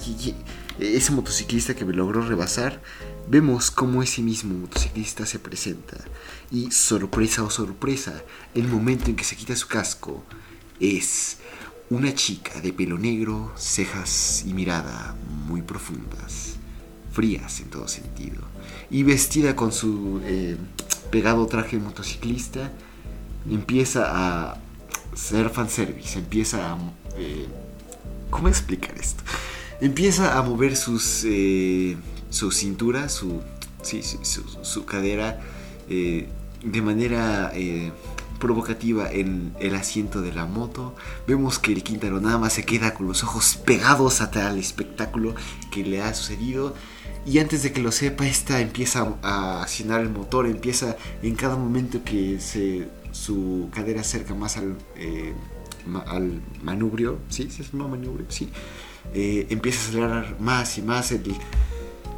ese 0.79 1.11
motociclista 1.11 1.75
que 1.75 1.83
me 1.83 1.93
logró 1.93 2.21
rebasar? 2.21 2.81
Vemos 3.27 3.69
cómo 3.69 4.01
ese 4.01 4.21
mismo 4.21 4.57
motociclista 4.57 5.25
se 5.25 5.39
presenta. 5.39 5.97
Y 6.51 6.71
sorpresa 6.71 7.43
o 7.43 7.49
sorpresa, 7.49 8.23
el 8.55 8.67
momento 8.69 9.09
en 9.09 9.17
que 9.17 9.25
se 9.25 9.35
quita 9.35 9.55
su 9.55 9.67
casco 9.67 10.23
es 10.79 11.37
una 11.91 12.15
chica 12.15 12.61
de 12.61 12.71
pelo 12.71 12.97
negro, 12.97 13.51
cejas 13.57 14.45
y 14.47 14.53
mirada 14.53 15.13
muy 15.45 15.61
profundas, 15.61 16.55
frías 17.11 17.59
en 17.59 17.69
todo 17.69 17.89
sentido, 17.89 18.41
y 18.89 19.03
vestida 19.03 19.57
con 19.57 19.73
su 19.73 20.21
eh, 20.23 20.55
pegado 21.11 21.45
traje 21.47 21.75
de 21.75 21.83
motociclista, 21.83 22.71
empieza 23.49 24.05
a 24.07 24.57
ser 25.13 25.49
fanservice, 25.49 26.17
empieza 26.17 26.73
a... 26.73 26.77
eh, 27.17 27.47
¿Cómo 28.29 28.47
explicar 28.47 28.95
esto? 28.97 29.23
Empieza 29.81 30.37
a 30.37 30.41
mover 30.43 30.77
sus, 30.77 31.25
eh, 31.25 31.97
su 32.29 32.51
cintura, 32.51 33.09
su, 33.09 33.41
sí, 33.81 34.01
su, 34.01 34.43
su 34.61 34.85
cadera 34.85 35.41
eh, 35.89 36.29
de 36.63 36.81
manera 36.81 37.51
provocativa 38.41 39.09
en 39.09 39.53
el 39.61 39.75
asiento 39.75 40.21
de 40.21 40.33
la 40.33 40.45
moto. 40.45 40.93
Vemos 41.25 41.59
que 41.59 41.71
el 41.71 41.83
Quintaro 41.83 42.19
nada 42.19 42.37
más 42.37 42.51
se 42.53 42.65
queda 42.65 42.93
con 42.93 43.07
los 43.07 43.23
ojos 43.23 43.55
pegados 43.55 44.19
a 44.19 44.31
tal 44.31 44.57
espectáculo 44.57 45.33
que 45.71 45.85
le 45.85 46.01
ha 46.01 46.13
sucedido. 46.13 46.73
Y 47.25 47.39
antes 47.39 47.63
de 47.63 47.71
que 47.71 47.81
lo 47.81 47.93
sepa, 47.93 48.27
esta 48.27 48.59
empieza 48.59 49.15
a 49.21 49.61
accionar 49.61 50.01
el 50.01 50.09
motor, 50.09 50.47
empieza 50.47 50.97
en 51.21 51.35
cada 51.35 51.55
momento 51.55 52.03
que 52.03 52.41
se, 52.41 52.89
su 53.11 53.69
cadera 53.73 54.01
acerca 54.01 54.33
más 54.33 54.57
al, 54.57 54.75
eh, 54.97 55.33
manubrio, 56.63 57.19
¿sí? 57.29 57.47
¿Sí 57.49 57.61
es 57.61 57.73
un 57.73 57.89
manubrio? 57.89 58.25
Sí. 58.29 58.49
Eh, 59.13 59.47
empieza 59.49 59.79
a 59.79 59.83
acelerar 59.83 60.37
más 60.39 60.77
y 60.77 60.81
más, 60.81 61.11
el, 61.11 61.23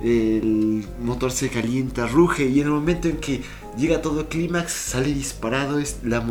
el 0.03 0.85
motor 1.01 1.31
se 1.31 1.49
calienta, 1.49 2.07
ruge 2.07 2.45
y 2.45 2.59
en 2.59 2.67
el 2.67 2.73
momento 2.73 3.07
en 3.07 3.17
que 3.17 3.41
llega 3.77 4.01
todo 4.01 4.27
clímax 4.27 4.71
sale 4.71 5.13
disparado 5.13 5.79
la 6.03 6.23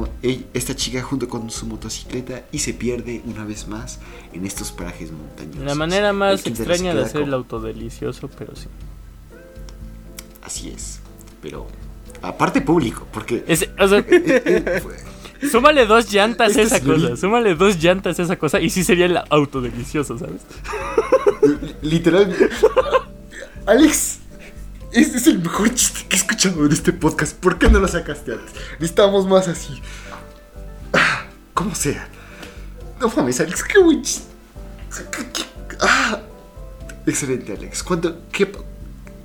esta 0.53 0.77
chica 0.77 1.03
junto 1.03 1.27
con 1.29 1.51
su 1.51 1.67
motocicleta 1.67 2.43
y 2.53 2.59
se 2.59 2.75
pierde 2.75 3.23
una 3.25 3.45
vez 3.45 3.67
más 3.69 3.99
en 4.35 4.45
estos 4.47 4.73
parajes 4.73 5.11
montañosos. 5.11 5.65
La 5.65 5.75
manera 5.75 6.13
más 6.13 6.47
extraña 6.47 6.95
de 6.95 7.03
hacer 7.03 7.23
el 7.23 7.27
como- 7.29 7.37
autodelicioso, 7.39 8.29
pero 8.39 8.55
sí. 8.55 8.67
Así 10.45 10.69
es, 10.69 11.01
pero 11.41 11.67
aparte 12.21 12.61
público, 12.61 13.07
porque... 13.13 13.43
Es- 13.47 13.69
o 13.79 13.89
sea, 13.89 13.99
eh, 14.07 14.07
eh, 14.09 14.81
fue- 14.83 15.49
súmale 15.49 15.87
dos 15.87 16.13
llantas 16.13 16.57
a 16.57 16.63
esa 16.63 16.81
cosa. 16.81 17.17
Súmale 17.17 17.55
dos 17.55 17.83
llantas 17.83 18.19
a 18.19 18.23
esa 18.23 18.37
cosa 18.37 18.61
y 18.61 18.69
sí 18.71 18.85
sería 18.85 19.07
el 19.07 19.19
autodelicioso, 19.31 20.19
¿sabes? 20.19 20.43
Literalmente. 21.83 22.49
Alex, 23.67 24.19
este 24.93 25.17
es 25.19 25.27
el 25.27 25.39
mejor 25.39 25.73
chiste 25.75 26.01
que 26.09 26.17
he 26.17 26.19
escuchado 26.19 26.67
en 26.67 26.73
este 26.73 26.93
podcast. 26.93 27.37
¿Por 27.37 27.59
qué 27.59 27.69
no 27.69 27.79
lo 27.81 27.89
sacaste 27.89 28.33
antes? 28.33 28.53
Necesitamos 28.79 29.27
más 29.27 29.49
así. 29.49 29.81
Ah, 30.93 31.25
como 31.55 31.75
sea. 31.75 32.09
No 33.01 33.09
mames, 33.17 33.41
Alex, 33.41 33.63
qué 33.65 33.79
buen 33.79 34.03
chiste. 34.03 34.27
Ah. 35.81 36.21
Excelente, 37.07 37.53
Alex. 37.57 37.83
¿Cuánto? 37.83 38.21
¿Qué? 38.31 38.51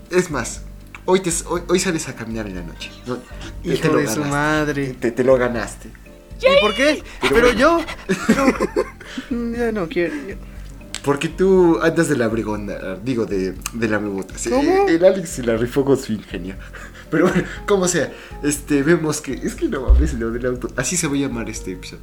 Es 0.09 0.31
más, 0.31 0.61
hoy, 1.05 1.19
te, 1.19 1.31
hoy, 1.47 1.61
hoy 1.67 1.79
sales 1.79 2.07
a 2.07 2.15
caminar 2.15 2.47
en 2.47 2.55
la 2.55 2.61
noche. 2.63 2.89
¿no? 3.05 3.17
Te- 3.17 3.69
te 3.69 3.73
Hijo 3.75 3.87
lo 3.89 3.97
de 3.99 4.07
su 4.07 4.21
ganaste. 4.21 4.29
madre. 4.29 4.87
Te, 4.93 5.11
te 5.11 5.23
lo 5.23 5.37
ganaste. 5.37 5.89
¿Y 6.39 6.61
por 6.61 6.73
qué? 6.75 7.03
Pero 7.29 7.51
yo. 7.53 7.81
pero- 8.27 9.53
ya 9.57 9.71
no 9.71 9.87
quiero. 9.87 10.15
yo- 10.27 10.35
Porque 11.07 11.29
tú 11.29 11.79
andas 11.81 12.09
de 12.09 12.17
la 12.17 12.27
bregonda, 12.27 12.97
digo, 12.97 13.25
de, 13.25 13.55
de 13.71 13.87
la 13.87 13.97
bebota. 13.97 14.33
¿Cómo? 14.49 14.89
El 14.89 15.05
Alex 15.05 15.29
se 15.29 15.43
la 15.43 15.55
rifó 15.55 15.85
con 15.85 15.97
su 15.97 16.11
ingenio. 16.11 16.57
Pero 17.09 17.29
bueno, 17.29 17.47
como 17.65 17.87
sea, 17.87 18.11
este, 18.43 18.83
vemos 18.83 19.21
que. 19.21 19.31
Es 19.31 19.55
que 19.55 19.69
no 19.69 19.83
mames 19.83 20.15
lo 20.15 20.31
del 20.31 20.45
auto. 20.45 20.67
Así 20.75 20.97
se 20.97 21.07
va 21.07 21.13
a 21.13 21.19
llamar 21.19 21.49
este 21.49 21.71
episodio. 21.71 22.01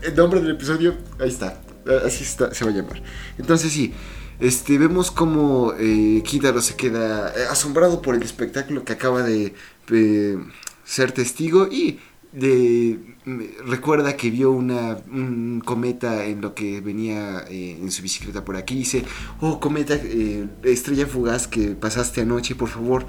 El 0.00 0.14
nombre 0.14 0.40
del 0.40 0.52
episodio, 0.52 0.94
ahí 1.18 1.28
está. 1.28 1.60
Así 2.04 2.22
está, 2.22 2.54
se 2.54 2.64
va 2.64 2.70
a 2.70 2.74
llamar. 2.74 3.02
Entonces 3.36 3.72
sí. 3.72 3.92
Este, 4.38 4.78
vemos 4.78 5.10
como 5.10 5.72
eh, 5.76 6.22
Kintaro 6.24 6.60
se 6.60 6.76
queda 6.76 7.32
eh, 7.36 7.46
asombrado 7.50 8.00
por 8.00 8.14
el 8.14 8.22
espectáculo 8.22 8.84
que 8.84 8.92
acaba 8.92 9.24
de 9.24 9.54
eh, 9.90 10.38
ser 10.84 11.10
testigo 11.10 11.66
y 11.66 11.98
recuerda 12.36 14.16
que 14.16 14.30
vio 14.30 14.50
una, 14.50 14.98
un 15.10 15.62
cometa 15.64 16.26
en 16.26 16.42
lo 16.42 16.54
que 16.54 16.82
venía 16.82 17.44
eh, 17.48 17.78
en 17.80 17.90
su 17.90 18.02
bicicleta 18.02 18.44
por 18.44 18.56
aquí 18.56 18.74
dice, 18.74 19.04
oh 19.40 19.58
cometa, 19.58 19.94
eh, 19.94 20.46
estrella 20.62 21.06
fugaz 21.06 21.46
que 21.48 21.68
pasaste 21.68 22.20
anoche, 22.20 22.54
por 22.54 22.68
favor, 22.68 23.06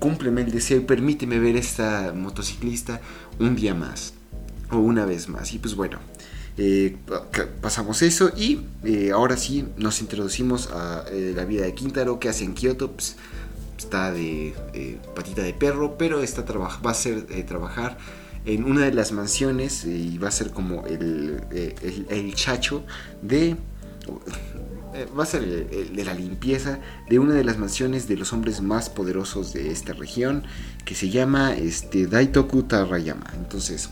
cúmpleme 0.00 0.42
el 0.42 0.50
deseo 0.50 0.78
y 0.78 0.80
permíteme 0.80 1.38
ver 1.38 1.56
esta 1.56 2.12
motociclista 2.14 3.00
un 3.38 3.54
día 3.54 3.74
más 3.74 4.14
o 4.70 4.78
una 4.78 5.04
vez 5.06 5.28
más. 5.28 5.54
Y 5.54 5.58
pues 5.60 5.76
bueno, 5.76 5.98
eh, 6.58 6.96
pasamos 7.60 8.02
eso 8.02 8.32
y 8.36 8.60
ahora 9.10 9.36
sí 9.36 9.66
nos 9.76 10.00
introducimos 10.00 10.68
a 10.72 11.04
la 11.12 11.44
vida 11.44 11.64
de 11.64 11.74
Quintaro 11.74 12.18
que 12.18 12.28
hace 12.28 12.44
en 12.44 12.54
Kioto. 12.54 12.90
Pues, 12.90 13.16
está 13.78 14.12
de 14.12 14.54
patita 15.14 15.42
de 15.42 15.52
perro, 15.52 15.96
pero 15.96 16.22
está 16.22 16.42
va 16.42 16.90
a 16.90 16.94
ser 16.94 17.26
trabajar 17.46 17.98
en 18.44 18.64
una 18.64 18.84
de 18.84 18.92
las 18.92 19.12
mansiones 19.12 19.84
eh, 19.84 19.90
y 19.90 20.18
va 20.18 20.28
a 20.28 20.32
ser 20.32 20.50
como 20.50 20.86
el, 20.86 21.42
eh, 21.50 22.06
el, 22.08 22.34
chacho 22.34 22.84
de... 23.22 23.56
eh, 24.94 25.08
Va 25.18 25.22
a 25.22 25.26
ser 25.26 25.42
el, 25.42 25.96
de 25.96 26.04
la 26.04 26.14
limpieza 26.14 26.78
de 27.08 27.18
una 27.18 27.34
de 27.34 27.44
las 27.44 27.58
mansiones 27.58 28.06
de 28.06 28.16
los 28.16 28.32
hombres 28.32 28.60
más 28.60 28.90
poderosos 28.90 29.52
de 29.52 29.70
esta 29.70 29.92
región, 29.94 30.44
que 30.84 30.94
se 30.94 31.08
llama 31.08 31.54
este, 31.54 32.06
Daitoku 32.06 32.64
Tarayama. 32.64 33.26
Entonces, 33.34 33.88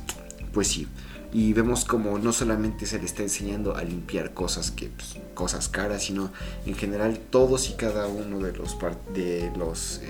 pues 0.53 0.69
sí, 0.69 0.87
y 1.33 1.55
vemos 1.55 1.85
como 1.87 2.19
no 2.19 2.33
solamente 2.33 2.85
se 2.85 2.99
le 2.99 3.07
está 3.07 3.23
enseñando 3.23 3.75
a 3.75 3.83
limpiar 3.83 4.35
cosas 4.35 4.71
que 4.71 4.91
pues, 4.91 5.17
cosas 5.35 5.69
caras 5.69 6.05
sino 6.05 6.31
en 6.67 6.75
general 6.75 7.19
todos 7.31 7.71
y 7.71 7.73
cada 7.73 8.07
uno 8.07 8.39
de 8.41 8.53
los 8.53 8.77
de 9.15 9.51
los 9.57 10.03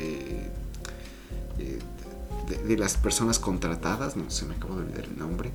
de, 2.59 2.77
las 2.77 2.97
personas 2.97 3.39
contratadas 3.39 4.17
no 4.17 4.31
se 4.31 4.45
me 4.47 4.55
acabo 4.55 4.77
de 4.77 4.83
olvidar 4.83 5.05
el 5.05 5.19
nombre 5.19 5.51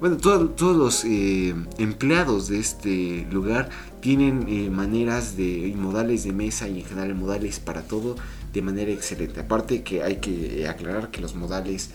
bueno 0.00 0.16
todo- 0.16 0.50
todos 0.50 0.76
los 0.76 1.04
eh, 1.04 1.54
empleados 1.78 2.48
de 2.48 2.58
este 2.60 3.26
lugar 3.30 3.68
tienen 4.00 4.46
eh, 4.48 4.70
maneras 4.70 5.36
de 5.36 5.68
y 5.68 5.74
modales 5.74 6.24
de 6.24 6.32
mesa 6.32 6.68
y 6.68 6.80
en 6.80 6.86
general 6.86 7.14
modales 7.14 7.60
para 7.60 7.82
todo 7.82 8.16
de 8.52 8.62
manera 8.62 8.90
excelente 8.92 9.40
aparte 9.40 9.82
que 9.82 10.02
hay 10.02 10.16
que 10.16 10.62
eh, 10.62 10.68
aclarar 10.68 11.10
que 11.10 11.20
los 11.20 11.34
modales 11.34 11.90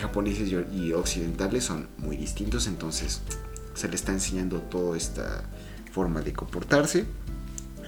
japoneses 0.00 0.50
y, 0.50 0.76
y 0.76 0.92
occidentales 0.92 1.62
son 1.64 1.86
muy 1.98 2.16
distintos, 2.16 2.66
entonces 2.66 3.20
se 3.74 3.88
le 3.88 3.94
está 3.94 4.10
enseñando 4.12 4.60
toda 4.60 4.96
esta 4.96 5.44
forma 5.92 6.20
de 6.20 6.32
comportarse. 6.32 7.04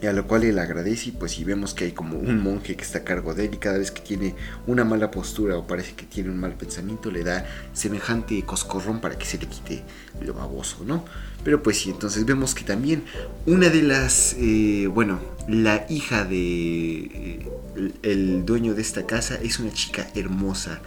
Y 0.02 0.06
a 0.06 0.12
lo 0.12 0.26
cual 0.26 0.44
él 0.44 0.58
agradece 0.58 1.08
y 1.08 1.12
pues 1.12 1.32
si 1.32 1.44
vemos 1.44 1.74
que 1.74 1.84
hay 1.84 1.92
como 1.92 2.18
un 2.18 2.42
monje 2.42 2.76
que 2.76 2.82
está 2.82 2.98
a 2.98 3.04
cargo 3.04 3.34
de 3.34 3.46
él 3.46 3.54
y 3.54 3.56
cada 3.58 3.78
vez 3.78 3.90
que 3.90 4.00
tiene 4.00 4.34
una 4.66 4.84
mala 4.84 5.10
postura 5.10 5.56
o 5.56 5.66
parece 5.66 5.94
que 5.94 6.04
tiene 6.04 6.30
un 6.30 6.38
mal 6.38 6.54
pensamiento 6.54 7.10
le 7.10 7.24
da 7.24 7.46
semejante 7.72 8.42
coscorrón 8.42 9.00
para 9.00 9.16
que 9.16 9.24
se 9.24 9.38
le 9.38 9.46
quite 9.46 9.82
lo 10.20 10.34
baboso, 10.34 10.84
¿no? 10.84 11.04
Pero 11.44 11.62
pues 11.62 11.78
sí, 11.78 11.90
entonces 11.90 12.24
vemos 12.24 12.54
que 12.54 12.64
también 12.64 13.04
una 13.46 13.68
de 13.68 13.82
las, 13.82 14.34
eh, 14.38 14.88
bueno, 14.88 15.20
la 15.48 15.86
hija 15.88 16.24
de 16.24 16.38
eh, 16.38 17.48
el, 18.02 18.44
dueño 18.44 18.74
de 18.74 18.82
esta 18.82 19.06
casa 19.06 19.38
es 19.42 19.60
una 19.60 19.72
chica 19.72 20.08
hermosa 20.14 20.80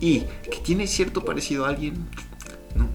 y 0.00 0.24
que 0.50 0.58
tiene 0.64 0.86
cierto 0.86 1.24
parecido 1.24 1.66
a 1.66 1.68
alguien, 1.68 1.94
no, 2.74 2.88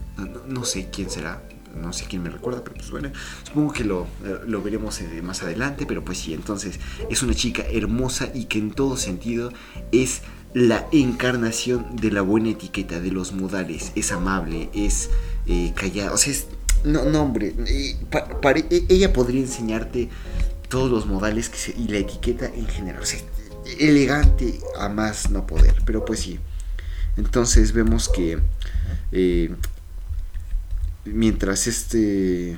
no 0.47 0.65
sé 0.65 0.89
quién 0.91 1.09
será, 1.09 1.41
no 1.78 1.93
sé 1.93 2.05
quién 2.09 2.23
me 2.23 2.30
recuerda, 2.30 2.63
pero 2.63 2.75
pues 2.75 2.89
bueno, 2.91 3.11
supongo 3.43 3.73
que 3.73 3.84
lo, 3.84 4.03
eh, 4.25 4.39
lo 4.47 4.61
veremos 4.61 4.99
eh, 5.01 5.21
más 5.21 5.43
adelante, 5.43 5.86
pero 5.88 6.03
pues 6.03 6.17
sí, 6.17 6.34
entonces 6.34 6.80
es 7.09 7.23
una 7.23 7.34
chica 7.34 7.63
hermosa 7.71 8.30
y 8.34 8.45
que 8.45 8.59
en 8.59 8.71
todo 8.71 8.97
sentido 8.97 9.51
es 9.91 10.21
la 10.53 10.88
encarnación 10.91 11.95
de 11.95 12.11
la 12.11 12.21
buena 12.21 12.49
etiqueta, 12.49 12.99
de 12.99 13.11
los 13.11 13.32
modales, 13.34 13.91
es 13.95 14.11
amable, 14.11 14.69
es 14.73 15.09
eh, 15.45 15.71
callada, 15.75 16.13
o 16.13 16.17
sea, 16.17 16.34
es, 16.34 16.47
no, 16.84 17.05
no 17.05 17.21
hombre, 17.21 17.53
e- 17.67 18.86
ella 18.89 19.13
podría 19.13 19.41
enseñarte 19.41 20.09
todos 20.69 20.89
los 20.89 21.05
modales 21.05 21.49
que 21.49 21.57
se- 21.57 21.75
y 21.78 21.88
la 21.89 21.99
etiqueta 21.99 22.45
en 22.47 22.67
general, 22.67 23.01
o 23.01 23.05
sea, 23.05 23.19
elegante 23.80 24.59
a 24.80 24.89
más 24.89 25.30
no 25.30 25.45
poder, 25.45 25.75
pero 25.86 26.05
pues 26.05 26.21
sí. 26.21 26.39
Entonces 27.17 27.73
vemos 27.73 28.09
que 28.09 28.39
mientras 31.13 31.67
este 31.67 32.57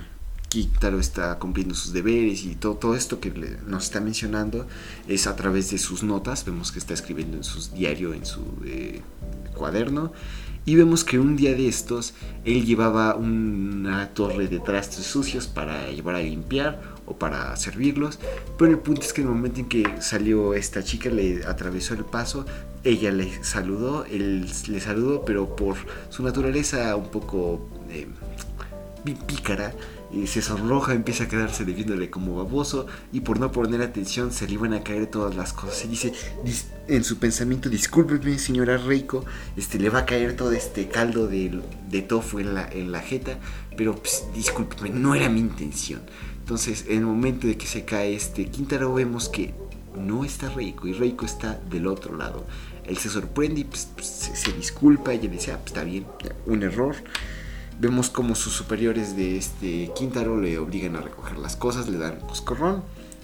Kitaro 0.49 0.99
está 0.99 1.37
cumpliendo 1.37 1.75
sus 1.75 1.93
deberes 1.93 2.43
y 2.43 2.55
todo, 2.55 2.75
todo 2.75 2.95
esto 2.95 3.19
que 3.19 3.31
nos 3.67 3.83
está 3.85 4.01
mencionando 4.01 4.67
es 5.07 5.27
a 5.27 5.35
través 5.35 5.69
de 5.69 5.77
sus 5.77 6.01
notas, 6.01 6.43
vemos 6.43 6.71
que 6.71 6.79
está 6.79 6.95
escribiendo 6.95 7.37
en 7.37 7.43
su 7.43 7.71
diario, 7.75 8.13
en 8.15 8.25
su 8.25 8.41
eh, 8.65 9.01
cuaderno, 9.55 10.11
y 10.65 10.75
vemos 10.75 11.03
que 11.03 11.19
un 11.19 11.35
día 11.35 11.53
de 11.53 11.67
estos 11.67 12.15
él 12.45 12.65
llevaba 12.65 13.15
una 13.15 14.09
torre 14.09 14.47
de 14.47 14.59
trastes 14.59 15.05
sucios 15.05 15.47
para 15.47 15.91
llevar 15.91 16.15
a 16.15 16.19
limpiar 16.19 16.81
o 17.05 17.15
para 17.15 17.55
servirlos, 17.55 18.19
pero 18.57 18.71
el 18.71 18.79
punto 18.79 19.01
es 19.01 19.13
que 19.13 19.21
en 19.21 19.27
el 19.27 19.33
momento 19.33 19.59
en 19.59 19.69
que 19.69 19.83
salió 20.01 20.55
esta 20.55 20.83
chica 20.83 21.09
le 21.09 21.45
atravesó 21.45 21.93
el 21.93 22.05
paso, 22.05 22.45
ella 22.83 23.11
le 23.11 23.43
saludó, 23.43 24.05
él 24.05 24.49
le 24.67 24.79
saludó, 24.79 25.25
pero 25.25 25.55
por 25.55 25.75
su 26.09 26.23
naturaleza 26.23 26.95
un 26.95 27.09
poco... 27.11 27.69
eh, 27.91 28.07
pícara, 29.03 29.73
y 30.11 30.27
se 30.27 30.41
sonroja, 30.41 30.93
empieza 30.93 31.25
a 31.25 31.27
quedarse 31.27 31.65
debiéndole 31.65 32.09
como 32.09 32.35
baboso 32.35 32.87
y 33.11 33.21
por 33.21 33.39
no 33.39 33.51
poner 33.51 33.81
atención 33.81 34.31
se 34.31 34.47
le 34.47 34.57
van 34.57 34.73
a 34.73 34.83
caer 34.83 35.07
todas 35.07 35.35
las 35.35 35.53
cosas. 35.53 35.85
Y 35.85 35.89
dice 35.89 36.13
en 36.87 37.03
su 37.03 37.17
pensamiento, 37.17 37.69
discúlpeme 37.69 38.39
señora 38.39 38.77
Reiko, 38.77 39.23
este, 39.55 39.77
le 39.77 39.89
va 39.89 39.99
a 39.99 40.05
caer 40.05 40.35
todo 40.35 40.51
este 40.51 40.87
caldo 40.87 41.27
de, 41.27 41.61
de 41.89 42.01
tofu 42.01 42.39
en 42.39 42.55
la, 42.55 42.67
en 42.67 42.91
la 42.91 43.01
jeta, 43.01 43.37
pero 43.77 43.95
pues, 43.95 44.25
discúlpeme, 44.33 44.89
no 44.89 45.13
era 45.13 45.29
mi 45.29 45.39
intención. 45.39 46.01
Entonces, 46.39 46.85
en 46.87 46.99
el 46.99 47.05
momento 47.05 47.45
de 47.45 47.57
que 47.57 47.67
se 47.67 47.85
cae 47.85 48.15
este 48.15 48.47
Quintaro, 48.47 48.91
vemos 48.95 49.29
que 49.29 49.53
no 49.95 50.25
está 50.25 50.49
Reiko 50.49 50.87
y 50.87 50.93
Reiko 50.93 51.25
está 51.25 51.59
del 51.69 51.85
otro 51.85 52.17
lado. 52.17 52.45
Él 52.85 52.97
se 52.97 53.09
sorprende 53.09 53.61
y 53.61 53.63
pues, 53.65 53.87
pues, 53.93 54.07
se, 54.07 54.51
disculpa 54.53 55.13
y 55.13 55.21
le 55.21 55.27
dice, 55.27 55.51
ah, 55.51 55.57
pues 55.57 55.67
está 55.67 55.83
bien, 55.83 56.07
un 56.47 56.63
error. 56.63 56.95
Vemos 57.79 58.09
como 58.09 58.35
sus 58.35 58.53
superiores 58.53 59.15
de 59.15 59.37
este 59.37 59.89
Quintaro 59.95 60.39
le 60.39 60.57
obligan 60.57 60.97
a 60.97 61.01
recoger 61.01 61.37
las 61.37 61.55
cosas, 61.55 61.87
le 61.87 61.97
dan 61.97 62.19
coscorrón. 62.19 62.83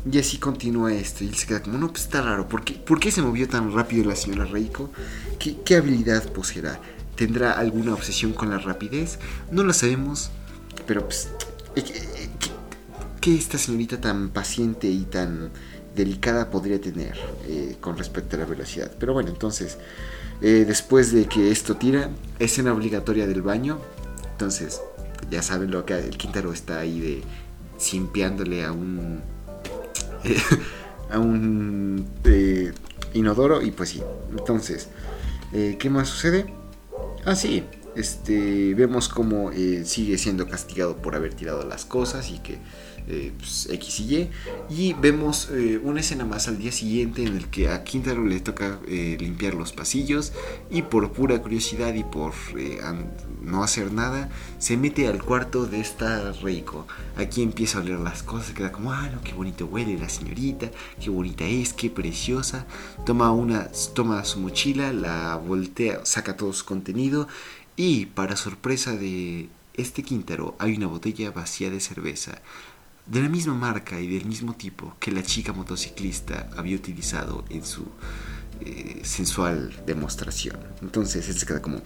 Y 0.10 0.18
así 0.20 0.38
continúa 0.38 0.94
esto. 0.94 1.24
Y 1.24 1.28
él 1.28 1.36
se 1.36 1.48
queda 1.48 1.62
como, 1.62 1.78
no, 1.78 1.90
pues 1.90 2.04
está 2.04 2.22
raro. 2.22 2.48
¿Por 2.48 2.64
qué, 2.64 2.74
¿Por 2.74 3.00
qué 3.00 3.12
se 3.12 3.22
movió 3.22 3.50
tan 3.50 3.74
rápido 3.74 4.06
la 4.06 4.16
señora 4.16 4.46
Reiko? 4.46 4.92
¿Qué, 5.40 5.58
¿Qué, 5.66 5.76
habilidad 5.76 6.32
poseerá? 6.32 6.80
¿Tendrá 7.16 7.52
alguna 7.52 7.94
obsesión 7.94 8.32
con 8.32 8.50
la 8.50 8.60
rapidez? 8.60 9.20
No 9.52 9.64
lo 9.64 9.74
sabemos. 9.74 10.30
Pero 10.88 11.04
pues... 11.04 11.30
¿Qué, 11.74 11.84
qué 13.20 13.36
esta 13.36 13.58
señorita 13.58 14.00
tan 14.00 14.30
paciente 14.30 14.88
y 14.88 15.02
tan 15.04 15.50
delicada 15.96 16.50
podría 16.50 16.80
tener 16.80 17.18
eh, 17.48 17.76
con 17.82 17.98
respecto 17.98 18.38
a 18.38 18.40
la 18.40 18.46
velocidad? 18.46 18.92
Pero 18.98 19.14
bueno, 19.14 19.30
entonces... 19.30 19.78
Eh, 20.42 20.66
después 20.68 21.12
de 21.12 21.26
que 21.28 21.50
esto 21.52 21.78
tira, 21.78 22.10
escena 22.40 22.74
obligatoria 22.74 23.26
del 23.28 23.42
baño. 23.42 23.80
Entonces, 24.36 24.82
ya 25.32 25.42
saben 25.42 25.72
lo 25.72 25.86
que 25.86 25.98
el 25.98 26.18
Quintaro 26.18 26.52
está 26.52 26.80
ahí 26.80 27.00
de 27.00 27.24
simpiándole 27.78 28.66
a 28.66 28.74
un 28.74 29.22
a 31.10 31.20
un 31.20 32.06
eh, 32.26 32.74
inodoro 33.14 33.62
y 33.62 33.72
pues 33.72 33.92
sí. 33.92 34.04
Entonces, 34.38 34.90
eh, 35.54 35.78
¿qué 35.80 35.90
más 35.90 36.10
sucede? 36.10 36.54
Ah, 37.24 37.36
sí, 37.36 37.64
este, 37.96 38.74
vemos 38.74 39.08
como 39.08 39.52
eh, 39.52 39.86
sigue 39.86 40.18
siendo 40.18 40.50
castigado 40.50 40.98
por 40.98 41.16
haber 41.16 41.34
tirado 41.34 41.64
las 41.66 41.86
cosas 41.86 42.30
y 42.30 42.40
que 42.40 42.58
eh, 43.08 43.32
pues, 43.38 43.68
X 43.72 44.00
y 44.00 44.16
Y. 44.16 44.30
Y 44.70 44.94
vemos 44.94 45.50
eh, 45.52 45.80
una 45.84 46.00
escena 46.00 46.26
más 46.26 46.48
al 46.48 46.58
día 46.58 46.72
siguiente 46.72 47.24
en 47.24 47.36
el 47.36 47.48
que 47.48 47.70
a 47.70 47.84
Quintaro 47.84 48.26
le 48.26 48.40
toca 48.40 48.80
limpiar 48.88 49.54
los 49.54 49.74
pasillos 49.74 50.34
y 50.70 50.82
por 50.82 51.12
pura 51.12 51.42
curiosidad 51.42 51.94
y 51.94 52.04
por 52.04 52.34
no 53.46 53.64
hacer 53.64 53.94
nada, 53.94 54.30
se 54.58 54.76
mete 54.76 55.08
al 55.08 55.24
cuarto 55.24 55.66
de 55.66 55.80
esta 55.80 56.32
Reiko. 56.34 56.88
Aquí 57.16 57.44
empieza 57.44 57.78
a 57.78 57.82
oler 57.82 58.00
las 58.00 58.24
cosas, 58.24 58.52
queda 58.52 58.72
como, 58.72 58.92
ah, 58.92 59.10
no, 59.10 59.22
qué 59.22 59.34
bonito 59.34 59.66
huele 59.66 59.98
la 59.98 60.10
señorita, 60.10 60.72
qué 61.00 61.10
bonita 61.10 61.46
es, 61.46 61.74
qué 61.74 61.90
preciosa. 61.90 62.66
Toma, 63.06 63.32
una, 63.32 63.70
toma 63.94 64.24
su 64.26 64.40
mochila, 64.40 64.92
la 64.92 65.36
voltea, 65.38 66.06
saca 66.06 66.36
todo 66.36 66.52
su 66.54 66.66
contenido 66.66 67.28
y 67.76 68.08
para 68.08 68.36
sorpresa 68.36 68.96
de 68.96 69.50
este 69.74 70.04
Quintaro 70.04 70.56
hay 70.60 70.76
una 70.76 70.88
botella 70.88 71.32
vacía 71.32 71.70
de 71.70 71.80
cerveza 71.80 72.42
de 73.06 73.22
la 73.22 73.30
misma 73.30 73.54
marca 73.54 74.00
y 74.00 74.08
del 74.08 74.26
mismo 74.26 74.56
tipo 74.56 74.96
que 75.00 75.12
la 75.12 75.24
chica 75.24 75.54
motociclista 75.54 76.50
había 76.58 76.76
utilizado 76.76 77.46
en 77.50 77.64
su 77.64 77.86
eh, 78.62 79.02
sensual 79.04 79.84
demostración. 79.86 80.58
Entonces 80.82 81.28
él 81.30 81.38
se 81.38 81.46
queda 81.46 81.62
como, 81.62 81.82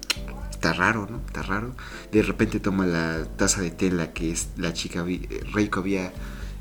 está 0.52 0.74
raro, 0.74 1.08
¿no? 1.10 1.18
Está 1.26 1.42
raro. 1.42 1.76
De 2.12 2.22
repente 2.22 2.60
toma 2.60 2.86
la 2.86 3.26
taza 3.38 3.62
de 3.62 3.72
tela 3.72 4.14
que 4.14 4.36
la 4.58 4.74
chica 4.74 5.04
Reiko 5.54 5.80
había 5.80 6.14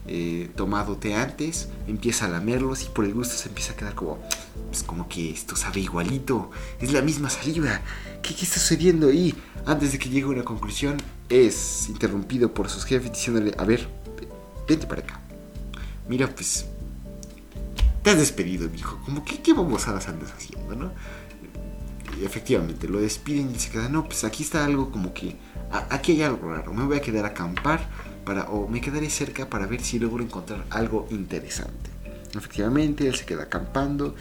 eh, 0.07 0.51
tomado 0.57 0.97
té 0.97 1.15
antes, 1.15 1.69
empieza 1.87 2.25
a 2.25 2.29
lamerlos 2.29 2.85
y 2.85 2.89
por 2.89 3.05
el 3.05 3.13
gusto 3.13 3.37
se 3.37 3.49
empieza 3.51 3.75
a 3.75 3.77
quedar 3.77 3.95
como, 3.95 4.19
pues 4.71 4.83
como 4.83 5.07
que 5.07 5.31
esto 5.31 5.55
sabe 5.55 5.81
igualito, 5.81 6.51
es 6.81 6.93
la 6.93 7.03
misma 7.03 7.29
saliva, 7.29 7.83
¿qué, 8.23 8.35
qué 8.35 8.45
está 8.45 8.59
sucediendo? 8.59 9.13
Y 9.13 9.35
antes 9.67 9.93
de 9.93 9.99
que 9.99 10.09
llegue 10.09 10.25
a 10.25 10.31
una 10.31 10.45
conclusión, 10.45 10.97
es 11.29 11.91
interrumpido 11.91 12.55
por 12.55 12.71
sus 12.71 12.87
jefes 12.87 13.13
diciéndole, 13.13 13.55
a 13.59 13.65
ver, 13.65 13.87
vente 14.69 14.87
para 14.87 15.03
acá. 15.03 15.21
Mira, 16.09 16.29
pues, 16.29 16.67
te 18.03 18.11
has 18.11 18.19
despedido, 18.19 18.69
dijo, 18.69 19.01
como 19.05 19.25
que 19.25 19.41
qué 19.41 19.53
babosadas 19.53 20.09
andas 20.09 20.33
haciendo, 20.33 20.77
¿no? 20.77 20.93
Y 22.21 22.25
efectivamente, 22.25 22.89
lo 22.89 23.01
despiden 23.01 23.51
y 23.55 23.59
se 23.59 23.71
queda, 23.71 23.89
no, 23.89 24.05
pues 24.05 24.25
aquí 24.25 24.43
está 24.43 24.65
algo 24.65 24.91
como 24.91 25.13
que, 25.13 25.37
aquí 25.91 26.13
hay 26.13 26.23
algo 26.23 26.53
raro, 26.53 26.73
me 26.73 26.85
voy 26.85 26.97
a 26.99 27.01
quedar 27.01 27.25
a 27.25 27.29
acampar 27.29 27.89
o 28.51 28.69
me 28.69 28.81
quedaré 28.81 29.09
cerca 29.09 29.49
para 29.49 29.67
ver 29.67 29.81
si 29.81 29.99
logro 29.99 30.23
encontrar 30.23 30.65
algo 30.71 31.07
interesante. 31.11 31.91
Efectivamente, 32.37 33.07
él 33.09 33.15
se 33.15 33.25
queda 33.25 33.45
acampando 33.45 34.15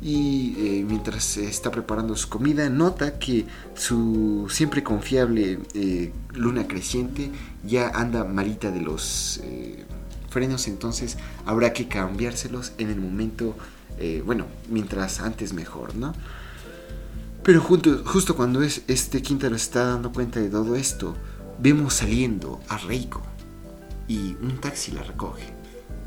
y 0.00 0.54
eh, 0.58 0.84
mientras 0.84 1.36
está 1.36 1.70
preparando 1.70 2.16
su 2.16 2.28
comida 2.28 2.68
nota 2.68 3.20
que 3.20 3.46
su 3.74 4.48
siempre 4.50 4.82
confiable 4.82 5.60
eh, 5.74 6.12
luna 6.32 6.66
creciente 6.66 7.30
ya 7.64 7.88
anda 7.90 8.24
malita 8.24 8.72
de 8.72 8.80
los 8.80 9.40
eh, 9.44 9.84
frenos, 10.32 10.66
entonces 10.66 11.18
habrá 11.46 11.72
que 11.72 11.86
cambiárselos 11.86 12.72
en 12.78 12.90
el 12.90 13.00
momento, 13.00 13.54
bueno, 14.24 14.46
mientras 14.68 15.20
antes 15.20 15.52
mejor, 15.52 15.94
¿no? 15.94 16.14
Pero 17.44 17.60
justo 17.60 18.36
cuando 18.36 18.62
es, 18.62 18.82
este 18.88 19.20
Quintero 19.20 19.56
está 19.56 19.84
dando 19.84 20.12
cuenta 20.12 20.40
de 20.40 20.48
todo 20.48 20.76
esto, 20.76 21.16
vemos 21.58 21.94
saliendo 21.94 22.60
a 22.68 22.78
Reiko 22.78 23.22
y 24.08 24.36
un 24.40 24.60
taxi 24.60 24.92
la 24.92 25.02
recoge. 25.02 25.52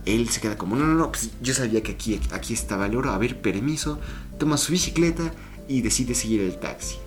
Él 0.05 0.29
se 0.29 0.39
queda 0.39 0.57
como, 0.57 0.75
no, 0.75 0.85
no, 0.85 0.93
no, 0.93 1.11
pues 1.11 1.31
yo 1.41 1.53
sabía 1.53 1.81
que 1.81 1.93
aquí, 1.93 2.19
aquí 2.31 2.53
estaba 2.53 2.85
el 2.85 2.95
oro, 2.95 3.11
a 3.11 3.17
ver, 3.17 3.41
permiso, 3.41 3.99
toma 4.37 4.57
su 4.57 4.71
bicicleta 4.71 5.31
y 5.67 5.81
decide 5.81 6.15
seguir 6.15 6.41
el 6.41 6.59
taxi. 6.59 6.97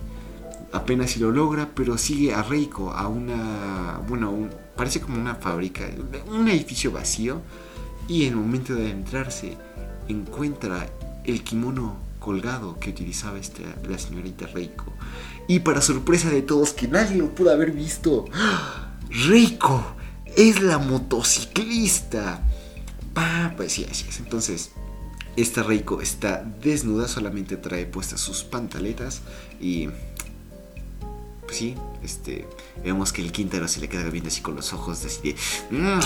Apenas 0.71 1.11
si 1.11 1.19
lo 1.19 1.31
logra, 1.31 1.69
pero 1.73 1.97
sigue 1.97 2.33
a 2.33 2.43
Reiko 2.43 2.91
a 2.91 3.07
una, 3.07 4.01
bueno, 4.07 4.49
parece 4.79 5.01
como 5.01 5.19
una 5.19 5.35
fábrica, 5.35 5.89
un 6.29 6.47
edificio 6.47 6.89
vacío, 6.93 7.41
y 8.07 8.23
en 8.23 8.29
el 8.29 8.35
momento 8.37 8.75
de 8.75 8.85
adentrarse 8.85 9.57
encuentra 10.07 10.89
el 11.25 11.43
kimono 11.43 11.97
colgado 12.21 12.79
que 12.79 12.91
utilizaba 12.91 13.37
esta, 13.37 13.63
la 13.89 13.99
señorita 13.99 14.47
Reiko. 14.47 14.93
Y 15.49 15.59
para 15.59 15.81
sorpresa 15.81 16.29
de 16.29 16.43
todos, 16.43 16.71
que 16.71 16.87
nadie 16.87 17.17
lo 17.17 17.35
pudo 17.35 17.51
haber 17.51 17.71
visto, 17.71 18.23
¡Ah! 18.33 18.95
Reiko 19.27 19.85
es 20.37 20.61
la 20.61 20.77
motociclista. 20.77 22.41
Ah, 23.15 23.51
pues 23.57 23.73
sí, 23.73 23.85
así 23.91 24.05
es. 24.07 24.19
Entonces, 24.19 24.71
esta 25.35 25.61
Reiko 25.61 26.01
está 26.01 26.41
desnuda, 26.63 27.09
solamente 27.09 27.57
trae 27.57 27.85
puestas 27.85 28.21
sus 28.21 28.45
pantaletas 28.45 29.23
y... 29.59 29.89
Pues 31.49 31.57
sí, 31.57 31.73
este, 32.03 32.47
vemos 32.83 33.11
que 33.11 33.23
el 33.23 33.31
Quintero 33.31 33.67
se 33.67 33.79
le 33.79 33.89
queda 33.89 34.07
viendo 34.11 34.27
así 34.27 34.39
con 34.39 34.55
los 34.55 34.71
ojos 34.71 35.03
así 35.03 35.33
de 35.33 35.75
mm, 35.75 35.99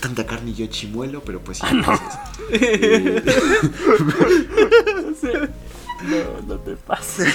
tanta 0.00 0.24
carne 0.24 0.52
y 0.52 0.54
yo 0.54 0.66
chimuelo, 0.68 1.22
pero 1.22 1.40
pues 1.40 1.58
sí. 1.58 1.66
Ah, 1.66 2.32
eh, 2.50 3.22
no. 6.02 6.40
no, 6.46 6.58
te 6.60 6.76
pases. 6.76 7.34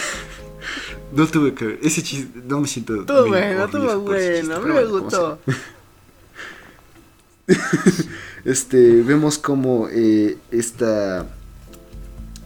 No 1.12 1.28
tuve 1.28 1.53
que 1.53 1.68
ver. 1.68 1.80
Ese 1.84 2.01
chiste, 2.01 2.41
no 2.45 2.62
me 2.62 2.68
siento. 2.68 3.05
Todo 3.05 3.28
bueno, 3.28 3.70
todo 3.70 4.01
bueno, 4.01 4.59
me 4.62 4.84
gustó. 4.86 5.38
este, 8.43 9.03
vemos 9.03 9.38
como 9.38 9.88
eh, 9.88 10.39
esta... 10.49 11.28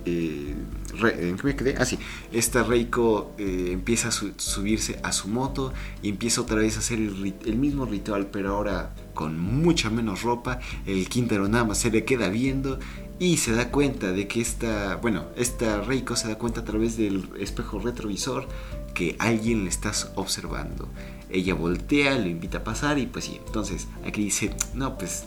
Eh, 0.03 0.55
¿En 1.03 1.37
qué 1.37 1.43
me 1.43 1.55
quedé? 1.55 1.75
Ah, 1.77 1.85
sí. 1.85 1.97
Esta 2.31 2.63
Reiko 2.63 3.33
eh, 3.37 3.69
empieza 3.71 4.09
a 4.09 4.11
subirse 4.11 4.99
a 5.03 5.11
su 5.11 5.27
moto 5.27 5.73
y 6.01 6.09
empieza 6.09 6.41
otra 6.41 6.57
vez 6.57 6.77
a 6.77 6.79
hacer 6.79 6.99
el, 6.99 7.57
mismo 7.57 7.85
ritual, 7.85 8.27
pero 8.27 8.55
ahora 8.55 8.93
con 9.13 9.39
mucha 9.39 9.89
menos 9.89 10.23
ropa. 10.23 10.59
El 10.85 11.07
Quintero 11.09 11.47
nada 11.47 11.63
más 11.63 11.79
se 11.79 11.91
le 11.91 12.05
queda 12.05 12.29
viendo 12.29 12.79
y 13.19 13.37
se 13.37 13.53
da 13.53 13.71
cuenta 13.71 14.11
de 14.11 14.27
que 14.27 14.41
esta, 14.41 14.97
bueno, 14.97 15.25
esta 15.35 15.81
Reiko 15.81 16.15
se 16.15 16.27
da 16.27 16.37
cuenta 16.37 16.61
a 16.61 16.65
través 16.65 16.97
del 16.97 17.29
espejo 17.39 17.79
retrovisor 17.79 18.47
que 18.93 19.15
alguien 19.19 19.63
le 19.63 19.69
está 19.69 19.91
observando. 20.15 20.89
Ella 21.29 21.53
voltea, 21.53 22.17
lo 22.17 22.27
invita 22.27 22.59
a 22.59 22.63
pasar 22.63 22.97
y 22.97 23.07
pues 23.07 23.25
sí, 23.25 23.39
entonces 23.45 23.87
aquí 24.05 24.23
dice, 24.23 24.55
no, 24.73 24.97
pues, 24.97 25.25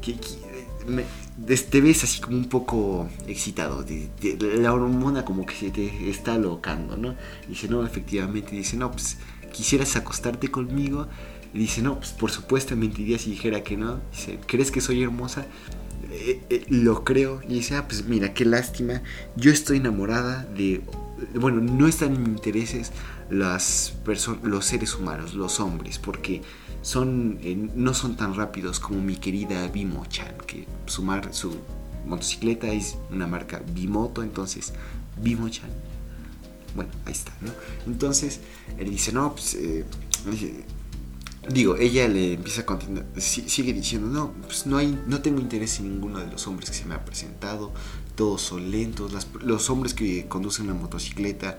que, 0.00 0.16
te 1.44 1.80
ves 1.80 2.04
así 2.04 2.20
como 2.20 2.36
un 2.36 2.48
poco 2.48 3.08
excitado, 3.26 3.84
la 4.40 4.72
hormona 4.72 5.24
como 5.24 5.44
que 5.44 5.54
se 5.54 5.70
te 5.70 6.08
está 6.08 6.34
alocando, 6.34 6.96
¿no? 6.96 7.14
dice, 7.48 7.68
no, 7.68 7.84
efectivamente, 7.84 8.56
dice, 8.56 8.76
no, 8.76 8.90
pues, 8.90 9.18
quisieras 9.52 9.96
acostarte 9.96 10.50
conmigo. 10.50 11.08
Dice, 11.54 11.80
no, 11.80 11.98
pues 11.98 12.10
por 12.10 12.30
supuesto 12.30 12.76
mentiría 12.76 13.18
si 13.18 13.30
dijera 13.30 13.62
que 13.62 13.76
no. 13.76 14.00
Dice, 14.12 14.38
¿crees 14.46 14.70
que 14.70 14.82
soy 14.82 15.02
hermosa? 15.02 15.46
Eh, 16.10 16.42
eh, 16.50 16.66
lo 16.68 17.02
creo. 17.04 17.40
Y 17.48 17.54
dice, 17.54 17.76
ah, 17.76 17.88
pues 17.88 18.04
mira, 18.06 18.34
qué 18.34 18.44
lástima. 18.44 19.02
Yo 19.36 19.50
estoy 19.50 19.78
enamorada 19.78 20.44
de... 20.56 20.82
Bueno, 21.34 21.62
no 21.62 21.86
están 21.86 22.14
en 22.14 22.22
mis 22.22 22.28
intereses 22.28 22.92
las 23.30 23.94
los 24.42 24.66
seres 24.66 24.94
humanos, 24.94 25.32
los 25.32 25.60
hombres, 25.60 25.98
porque 25.98 26.42
son, 26.86 27.40
eh, 27.42 27.56
no 27.74 27.94
son 27.94 28.14
tan 28.14 28.36
rápidos 28.36 28.78
como 28.78 29.00
mi 29.00 29.16
querida 29.16 29.66
Bimo-chan, 29.66 30.36
que 30.46 30.68
su, 30.86 31.02
su 31.32 31.56
motocicleta 32.06 32.68
es 32.68 32.96
una 33.10 33.26
marca 33.26 33.60
Bimoto, 33.74 34.22
entonces 34.22 34.72
Bimo-chan. 35.20 35.68
Bueno, 36.76 36.92
ahí 37.04 37.12
está, 37.12 37.32
¿no? 37.40 37.50
Entonces, 37.88 38.40
él 38.78 38.88
dice, 38.88 39.12
no, 39.12 39.32
pues... 39.32 39.54
Eh, 39.54 39.84
digo, 41.48 41.76
ella 41.76 42.06
le 42.06 42.34
empieza 42.34 42.60
a 42.60 42.66
continuar, 42.66 43.04
sigue 43.18 43.72
diciendo, 43.72 44.06
no, 44.06 44.32
pues 44.42 44.66
no 44.66 44.76
hay, 44.76 44.96
no 45.08 45.22
tengo 45.22 45.40
interés 45.40 45.80
en 45.80 45.90
ninguno 45.90 46.20
de 46.20 46.28
los 46.28 46.46
hombres 46.46 46.70
que 46.70 46.76
se 46.76 46.84
me 46.84 46.94
ha 46.94 47.04
presentado, 47.04 47.72
todos 48.16 48.40
son 48.40 48.70
lentos, 48.70 49.28
los 49.42 49.70
hombres 49.70 49.94
que 49.94 50.26
conducen 50.26 50.64
una 50.68 50.74
motocicleta 50.74 51.58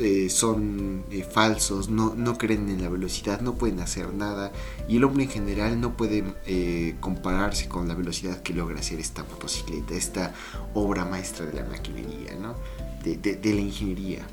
eh, 0.00 0.28
son 0.28 1.04
eh, 1.10 1.22
falsos, 1.22 1.88
no, 1.88 2.14
no, 2.14 2.36
creen 2.36 2.68
en 2.68 2.82
la 2.82 2.88
velocidad, 2.88 3.40
no 3.40 3.54
pueden 3.54 3.80
hacer 3.80 4.12
nada 4.12 4.52
y 4.88 4.96
el 4.96 5.04
hombre 5.04 5.24
en 5.24 5.30
general 5.30 5.80
no 5.80 5.96
puede 5.96 6.24
eh, 6.46 6.96
compararse 7.00 7.68
con 7.68 7.88
la 7.88 7.94
velocidad 7.94 8.42
que 8.42 8.52
logra 8.52 8.80
hacer 8.80 8.98
esta 8.98 9.22
motocicleta, 9.22 9.94
esta 9.94 10.34
obra 10.74 11.04
maestra 11.04 11.46
de 11.46 11.54
la 11.54 11.64
maquinería, 11.64 12.34
¿no? 12.34 12.56
de, 13.04 13.16
de 13.16 13.54
la 13.54 13.60
ingeniería 13.60 14.26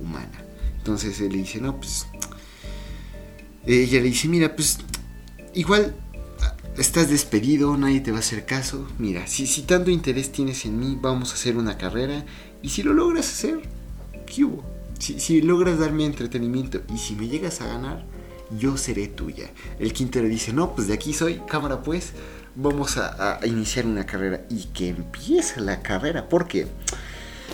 humana. 0.00 0.44
Entonces 0.78 1.20
él 1.20 1.32
le 1.32 1.38
dice, 1.38 1.60
no, 1.60 1.76
pues... 1.76 2.06
Ella 3.64 4.00
le 4.00 4.08
dice, 4.08 4.26
mira, 4.26 4.56
pues 4.56 4.78
igual 5.54 5.94
estás 6.76 7.10
despedido, 7.10 7.76
nadie 7.76 8.00
te 8.00 8.10
va 8.10 8.18
a 8.18 8.20
hacer 8.20 8.46
caso. 8.46 8.86
Mira, 8.98 9.26
si, 9.26 9.46
tanto 9.62 9.90
interés 9.90 10.32
tienes 10.32 10.64
en 10.64 10.78
mí, 10.78 10.98
vamos 11.00 11.32
a 11.32 11.34
hacer 11.34 11.56
una 11.56 11.76
carrera. 11.76 12.24
Y 12.62 12.70
si 12.70 12.82
lo 12.82 12.92
logras 12.92 13.28
hacer, 13.28 13.60
¿qué 14.26 14.44
hubo? 14.44 14.64
Si, 14.98 15.42
logras 15.42 15.78
darme 15.78 16.04
entretenimiento 16.04 16.82
y 16.94 16.98
si 16.98 17.16
me 17.16 17.26
llegas 17.26 17.60
a 17.60 17.66
ganar, 17.66 18.04
yo 18.56 18.76
seré 18.76 19.08
tuya. 19.08 19.50
El 19.78 19.92
quinto 19.92 20.22
le 20.22 20.28
dice, 20.28 20.52
no, 20.52 20.74
pues 20.74 20.86
de 20.86 20.94
aquí 20.94 21.12
soy, 21.12 21.40
cámara 21.48 21.82
pues, 21.82 22.12
vamos 22.54 22.96
a, 22.98 23.40
iniciar 23.44 23.86
una 23.86 24.06
carrera. 24.06 24.42
Y 24.48 24.66
que 24.66 24.88
empiece 24.88 25.60
la 25.60 25.82
carrera, 25.82 26.28
porque 26.28 26.68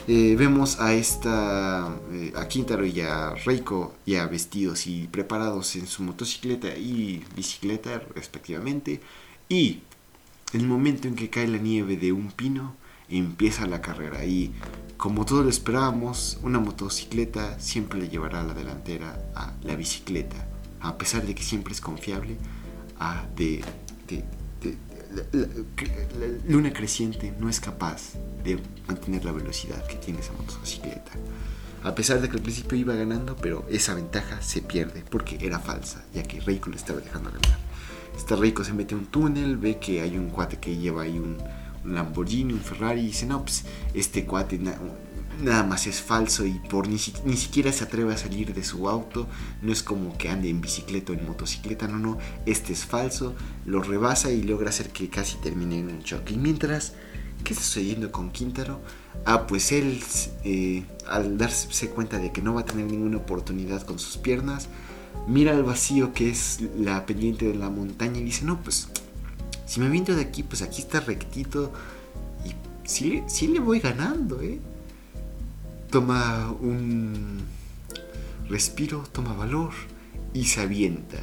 eh, 0.09 0.36
vemos 0.36 0.80
a 0.80 0.94
esta, 0.94 1.94
eh, 2.12 2.32
a 2.34 2.48
Quintaro 2.48 2.86
y 2.86 3.02
a 3.02 3.34
Reiko 3.44 3.94
ya 4.06 4.26
vestidos 4.26 4.86
y 4.86 5.06
preparados 5.06 5.76
en 5.76 5.86
su 5.86 6.02
motocicleta 6.02 6.74
y 6.76 7.22
bicicleta 7.36 8.02
respectivamente. 8.14 9.02
Y 9.50 9.82
el 10.54 10.66
momento 10.66 11.09
en 11.09 11.14
que 11.14 11.28
cae 11.28 11.46
la 11.46 11.59
nieve 11.59 11.98
de 11.98 12.12
un 12.12 12.32
pino, 12.32 12.74
empieza 13.11 13.66
la 13.66 13.82
carrera. 13.82 14.24
Y 14.24 14.54
como 14.96 15.26
todos 15.26 15.44
lo 15.44 15.50
esperábamos, 15.50 16.38
una 16.42 16.59
motocicleta 16.59 17.61
siempre 17.61 18.00
le 18.00 18.09
llevará 18.09 18.40
a 18.40 18.44
la 18.44 18.54
delantera 18.54 19.30
a 19.34 19.52
la 19.62 19.76
bicicleta. 19.76 20.48
A 20.80 20.96
pesar 20.96 21.26
de 21.26 21.34
que 21.34 21.42
siempre 21.42 21.74
es 21.74 21.82
confiable, 21.82 22.38
a 22.98 23.26
de, 23.36 23.62
luna 26.46 26.72
creciente 26.72 27.32
no 27.38 27.48
es 27.48 27.60
capaz 27.60 28.14
de 28.44 28.58
mantener 28.86 29.24
la 29.24 29.32
velocidad 29.32 29.86
que 29.86 29.96
tiene 29.96 30.20
esa 30.20 30.32
motocicleta. 30.32 31.12
A 31.84 31.94
pesar 31.94 32.20
de 32.20 32.28
que 32.28 32.36
al 32.36 32.42
principio 32.42 32.76
iba 32.76 32.94
ganando, 32.94 33.36
pero 33.36 33.64
esa 33.70 33.94
ventaja 33.94 34.42
se 34.42 34.62
pierde 34.62 35.04
porque 35.08 35.38
era 35.40 35.60
falsa, 35.60 36.04
ya 36.12 36.22
que 36.22 36.40
Reiko 36.40 36.70
le 36.70 36.76
estaba 36.76 37.00
dejando 37.00 37.30
ganar. 37.30 37.58
Este 38.16 38.34
Reiko 38.34 38.64
se 38.64 38.72
mete 38.72 38.94
a 38.94 38.98
un 38.98 39.06
túnel, 39.06 39.56
ve 39.56 39.78
que 39.78 40.00
hay 40.00 40.18
un 40.18 40.30
cuate 40.30 40.58
que 40.58 40.76
lleva 40.76 41.02
ahí 41.02 41.18
un, 41.18 41.36
Lamborghini, 41.84 42.52
un 42.52 42.60
Ferrari, 42.60 43.00
y 43.00 43.06
dice, 43.06 43.26
no, 43.26 43.42
pues 43.42 43.64
este 43.94 44.24
cuate 44.24 44.58
nada 45.41 45.62
más 45.62 45.86
es 45.86 46.01
falso 46.01 46.47
y 46.47 46.53
por 46.53 46.89
ni, 46.89 46.99
siquiera 46.99 47.72
se 47.72 47.84
atreve 47.84 48.14
a 48.14 48.18
salir 48.18 48.55
de 48.55 48.64
su 48.64 48.89
auto. 48.89 49.26
No 49.62 49.72
es 49.72 49.82
como 49.82 50.16
que 50.16 50.28
ande 50.28 50.51
en 50.51 50.61
bicicleta 50.61 51.12
o 51.12 51.14
en 51.14 51.26
motocicleta, 51.26 51.89
no, 51.89 51.99
no, 51.99 52.18
este 52.47 52.72
es 52.72 52.84
falso, 52.84 53.34
lo 53.64 53.82
rebasa 53.82 54.30
y 54.30 54.43
logra 54.43 54.70
hacer 54.70 54.91
que 54.91 55.09
casi 55.09 55.36
termine 55.39 55.78
en 55.78 55.89
un 55.89 56.03
choque. 56.03 56.34
Y 56.34 56.39
mientras, 56.39 56.95
¿qué 57.45 57.53
está 57.53 57.64
sucediendo 57.64 58.11
con 58.12 58.30
Quintaro? 58.30 58.80
Ah, 59.24 59.47
pues 59.47 59.72
él, 59.72 60.03
eh, 60.45 60.84
al 61.07 61.39
darse 61.39 61.91
cuenta 61.91 62.18
de 62.18 62.32
que 62.32 62.43
no 62.43 62.55
va 62.55 62.62
a 62.62 62.64
tener 62.64 62.86
ninguna 62.86 63.18
oportunidad 63.18 63.82
con 63.82 63.99
sus 63.99 64.16
piernas, 64.16 64.68
mira 65.26 65.53
al 65.53 65.64
vacío 65.64 66.12
que 66.12 66.30
es 66.30 66.61
la 66.78 67.05
pendiente 67.07 67.47
de 67.47 67.55
la 67.55 67.70
montaña 67.70 68.18
y 68.18 68.24
dice, 68.24 68.45
no, 68.45 68.61
pues, 68.62 68.89
si 69.66 69.80
me 69.80 69.89
viento 69.89 70.14
de 70.14 70.22
aquí, 70.22 70.43
pues 70.43 70.62
aquí 70.62 70.80
está 70.80 71.01
rectito 71.01 71.72
y 72.45 72.89
sí, 72.89 73.22
sí 73.26 73.49
le 73.49 73.61
voy 73.61 73.80
ganando, 73.80 74.41
¿eh? 74.41 74.59
Toma 75.91 76.53
un 76.61 77.41
respiro, 78.49 79.05
toma 79.12 79.32
valor 79.34 79.72
y 80.32 80.45
se 80.45 80.61
avienta. 80.61 81.18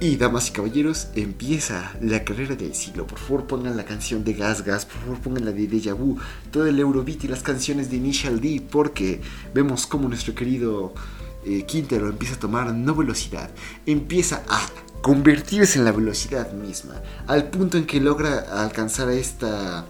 Y 0.00 0.16
damas 0.16 0.48
y 0.48 0.52
caballeros, 0.52 1.08
empieza 1.16 1.92
la 2.00 2.22
carrera 2.22 2.54
del 2.54 2.74
siglo. 2.74 3.04
Por 3.06 3.18
favor, 3.18 3.46
pongan 3.48 3.76
la 3.76 3.84
canción 3.84 4.22
de 4.22 4.34
Gas 4.34 4.64
Gas, 4.64 4.86
por 4.86 5.00
favor, 5.00 5.18
pongan 5.18 5.44
la 5.44 5.50
de 5.50 5.66
Deja 5.66 5.92
Vu, 5.92 6.16
todo 6.52 6.66
el 6.66 6.78
Eurobeat 6.78 7.24
y 7.24 7.28
las 7.28 7.42
canciones 7.42 7.90
de 7.90 7.96
Initial 7.96 8.40
D, 8.40 8.62
porque 8.70 9.20
vemos 9.52 9.88
cómo 9.88 10.08
nuestro 10.08 10.36
querido 10.36 10.94
eh, 11.44 11.64
Quintero 11.64 12.08
empieza 12.08 12.36
a 12.36 12.38
tomar 12.38 12.72
no 12.72 12.94
velocidad, 12.94 13.50
empieza 13.86 14.44
a 14.48 14.60
convertirse 15.02 15.80
en 15.80 15.84
la 15.84 15.92
velocidad 15.92 16.52
misma, 16.52 17.02
al 17.26 17.50
punto 17.50 17.76
en 17.76 17.86
que 17.86 18.00
logra 18.00 18.62
alcanzar 18.62 19.10
esta 19.10 19.84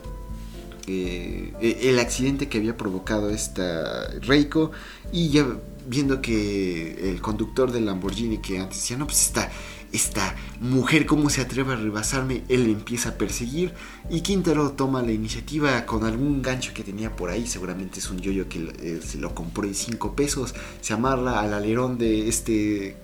eh, 0.88 1.78
el 1.82 1.98
accidente 1.98 2.48
que 2.48 2.58
había 2.58 2.76
provocado 2.76 3.30
esta 3.30 4.08
Reiko 4.20 4.70
y 5.12 5.28
ya 5.28 5.46
viendo 5.86 6.20
que 6.20 7.10
el 7.10 7.20
conductor 7.20 7.72
del 7.72 7.86
Lamborghini 7.86 8.38
que 8.38 8.58
antes 8.58 8.78
decía, 8.78 8.98
no, 8.98 9.06
pues 9.06 9.22
esta, 9.22 9.50
esta 9.92 10.34
mujer, 10.60 11.06
¿cómo 11.06 11.30
se 11.30 11.40
atreve 11.40 11.72
a 11.72 11.76
rebasarme? 11.76 12.42
Él 12.48 12.66
empieza 12.66 13.10
a 13.10 13.14
perseguir 13.14 13.72
y 14.10 14.20
Quintero 14.20 14.72
toma 14.72 15.02
la 15.02 15.12
iniciativa 15.12 15.86
con 15.86 16.04
algún 16.04 16.42
gancho 16.42 16.72
que 16.74 16.84
tenía 16.84 17.16
por 17.16 17.30
ahí, 17.30 17.46
seguramente 17.46 18.00
es 18.00 18.10
un 18.10 18.18
yoyo 18.20 18.48
que 18.48 18.70
eh, 18.80 19.00
se 19.02 19.18
lo 19.18 19.34
compró 19.34 19.66
en 19.66 19.74
5 19.74 20.14
pesos, 20.14 20.54
se 20.80 20.92
amarra 20.92 21.40
al 21.40 21.54
alerón 21.54 21.96
de 21.96 22.28
este 22.28 22.96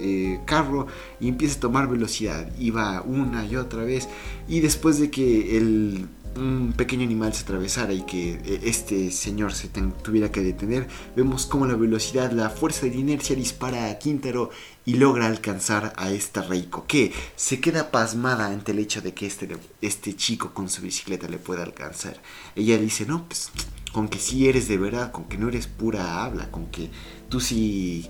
eh, 0.00 0.40
carro 0.44 0.86
y 1.18 1.26
empieza 1.28 1.56
a 1.56 1.60
tomar 1.60 1.88
velocidad. 1.88 2.48
Iba 2.58 3.02
una 3.02 3.44
y 3.44 3.56
otra 3.56 3.82
vez. 3.82 4.08
Y 4.46 4.60
después 4.60 5.00
de 5.00 5.10
que 5.10 5.56
el 5.56 6.08
un 6.38 6.72
pequeño 6.76 7.04
animal 7.04 7.34
se 7.34 7.42
atravesara 7.42 7.92
y 7.92 8.02
que 8.02 8.34
eh, 8.34 8.60
este 8.64 9.10
señor 9.10 9.52
se 9.52 9.68
tuviera 9.68 10.30
que 10.30 10.40
detener, 10.40 10.88
vemos 11.16 11.46
cómo 11.46 11.66
la 11.66 11.74
velocidad, 11.74 12.32
la 12.32 12.50
fuerza 12.50 12.86
de 12.86 12.96
inercia 12.96 13.36
dispara 13.36 13.90
a 13.90 13.98
Quintero 13.98 14.50
y 14.84 14.94
logra 14.94 15.26
alcanzar 15.26 15.92
a 15.96 16.10
esta 16.10 16.42
Reiko, 16.42 16.86
que 16.86 17.12
se 17.36 17.60
queda 17.60 17.90
pasmada 17.90 18.46
ante 18.46 18.72
el 18.72 18.78
hecho 18.78 19.00
de 19.00 19.14
que 19.14 19.26
este, 19.26 19.48
este 19.82 20.14
chico 20.14 20.54
con 20.54 20.68
su 20.68 20.82
bicicleta 20.82 21.28
le 21.28 21.38
pueda 21.38 21.62
alcanzar. 21.62 22.20
Ella 22.54 22.78
dice, 22.78 23.04
no, 23.04 23.26
pues 23.26 23.50
con 23.92 24.08
que 24.08 24.18
sí 24.18 24.48
eres 24.48 24.68
de 24.68 24.78
verdad, 24.78 25.12
con 25.12 25.24
que 25.24 25.38
no 25.38 25.48
eres 25.48 25.66
pura 25.66 26.24
habla, 26.24 26.50
con 26.50 26.66
que 26.66 26.90
tú 27.28 27.40
sí 27.40 28.08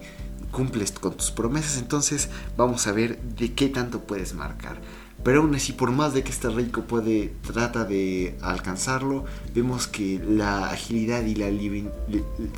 cumples 0.50 0.92
con 0.92 1.16
tus 1.16 1.30
promesas, 1.30 1.78
entonces 1.78 2.28
vamos 2.56 2.86
a 2.86 2.92
ver 2.92 3.20
de 3.20 3.54
qué 3.54 3.68
tanto 3.68 4.00
puedes 4.00 4.34
marcar. 4.34 4.80
Pero 5.24 5.40
aún 5.40 5.54
así, 5.54 5.72
por 5.72 5.90
más 5.90 6.14
de 6.14 6.22
que 6.22 6.30
este 6.30 6.48
rico 6.48 6.82
puede, 6.82 7.32
trata 7.46 7.84
de 7.84 8.36
alcanzarlo, 8.40 9.24
vemos 9.54 9.86
que 9.88 10.20
la 10.24 10.70
agilidad 10.70 11.24
y 11.24 11.34
la 11.34 11.50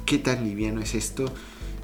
qué 0.04 0.18
tan 0.18 0.44
liviano 0.44 0.80
es 0.80 0.94
esto, 0.94 1.32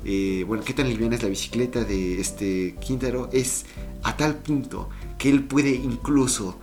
eh, 0.05 0.45
bueno, 0.47 0.63
qué 0.63 0.75
tan 0.75 0.89
liviana 0.89 1.17
es 1.17 1.23
la 1.23 1.29
bicicleta 1.29 1.83
de 1.83 2.21
este 2.21 2.77
Quintero, 2.81 3.29
es 3.33 3.65
a 4.03 4.17
tal 4.17 4.37
punto 4.37 4.89
que 5.19 5.31
él 5.31 5.45
puede 5.45 5.71
incluso 5.71 6.59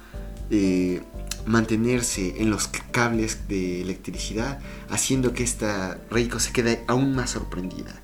eh, 0.49 1.01
mantenerse 1.45 2.41
en 2.41 2.49
los 2.49 2.67
cables 2.67 3.47
de 3.47 3.81
electricidad, 3.81 4.59
haciendo 4.89 5.33
que 5.33 5.43
esta 5.43 5.99
Reiko 6.09 6.39
se 6.39 6.53
quede 6.53 6.83
aún 6.87 7.15
más 7.15 7.31
sorprendida. 7.31 8.01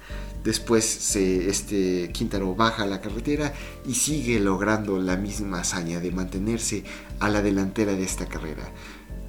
Después 0.49 0.84
se, 0.84 1.47
este 1.47 2.09
Quintaro 2.11 2.55
baja 2.55 2.88
la 2.88 3.01
carretera 3.01 3.53
y 3.85 3.93
sigue 3.93 4.39
logrando 4.39 4.97
la 4.97 5.15
misma 5.15 5.59
hazaña 5.59 5.99
de 5.99 6.09
mantenerse 6.09 6.84
a 7.19 7.30
la 7.30 7.43
delantera 7.43 7.93
de 7.93 8.01
esta 8.01 8.26
carrera. 8.26 8.63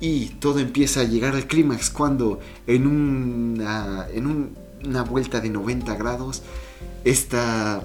Y 0.01 0.31
todo 0.41 0.61
empieza 0.61 1.01
a 1.01 1.05
llegar 1.05 1.35
al 1.35 1.47
clímax 1.47 1.91
cuando 1.91 2.41
en 2.67 2.87
una, 2.87 4.07
en 4.15 4.55
una 4.83 5.03
vuelta 5.03 5.43
de 5.43 5.51
90 5.51 5.95
grados 5.97 6.41
esta 7.05 7.83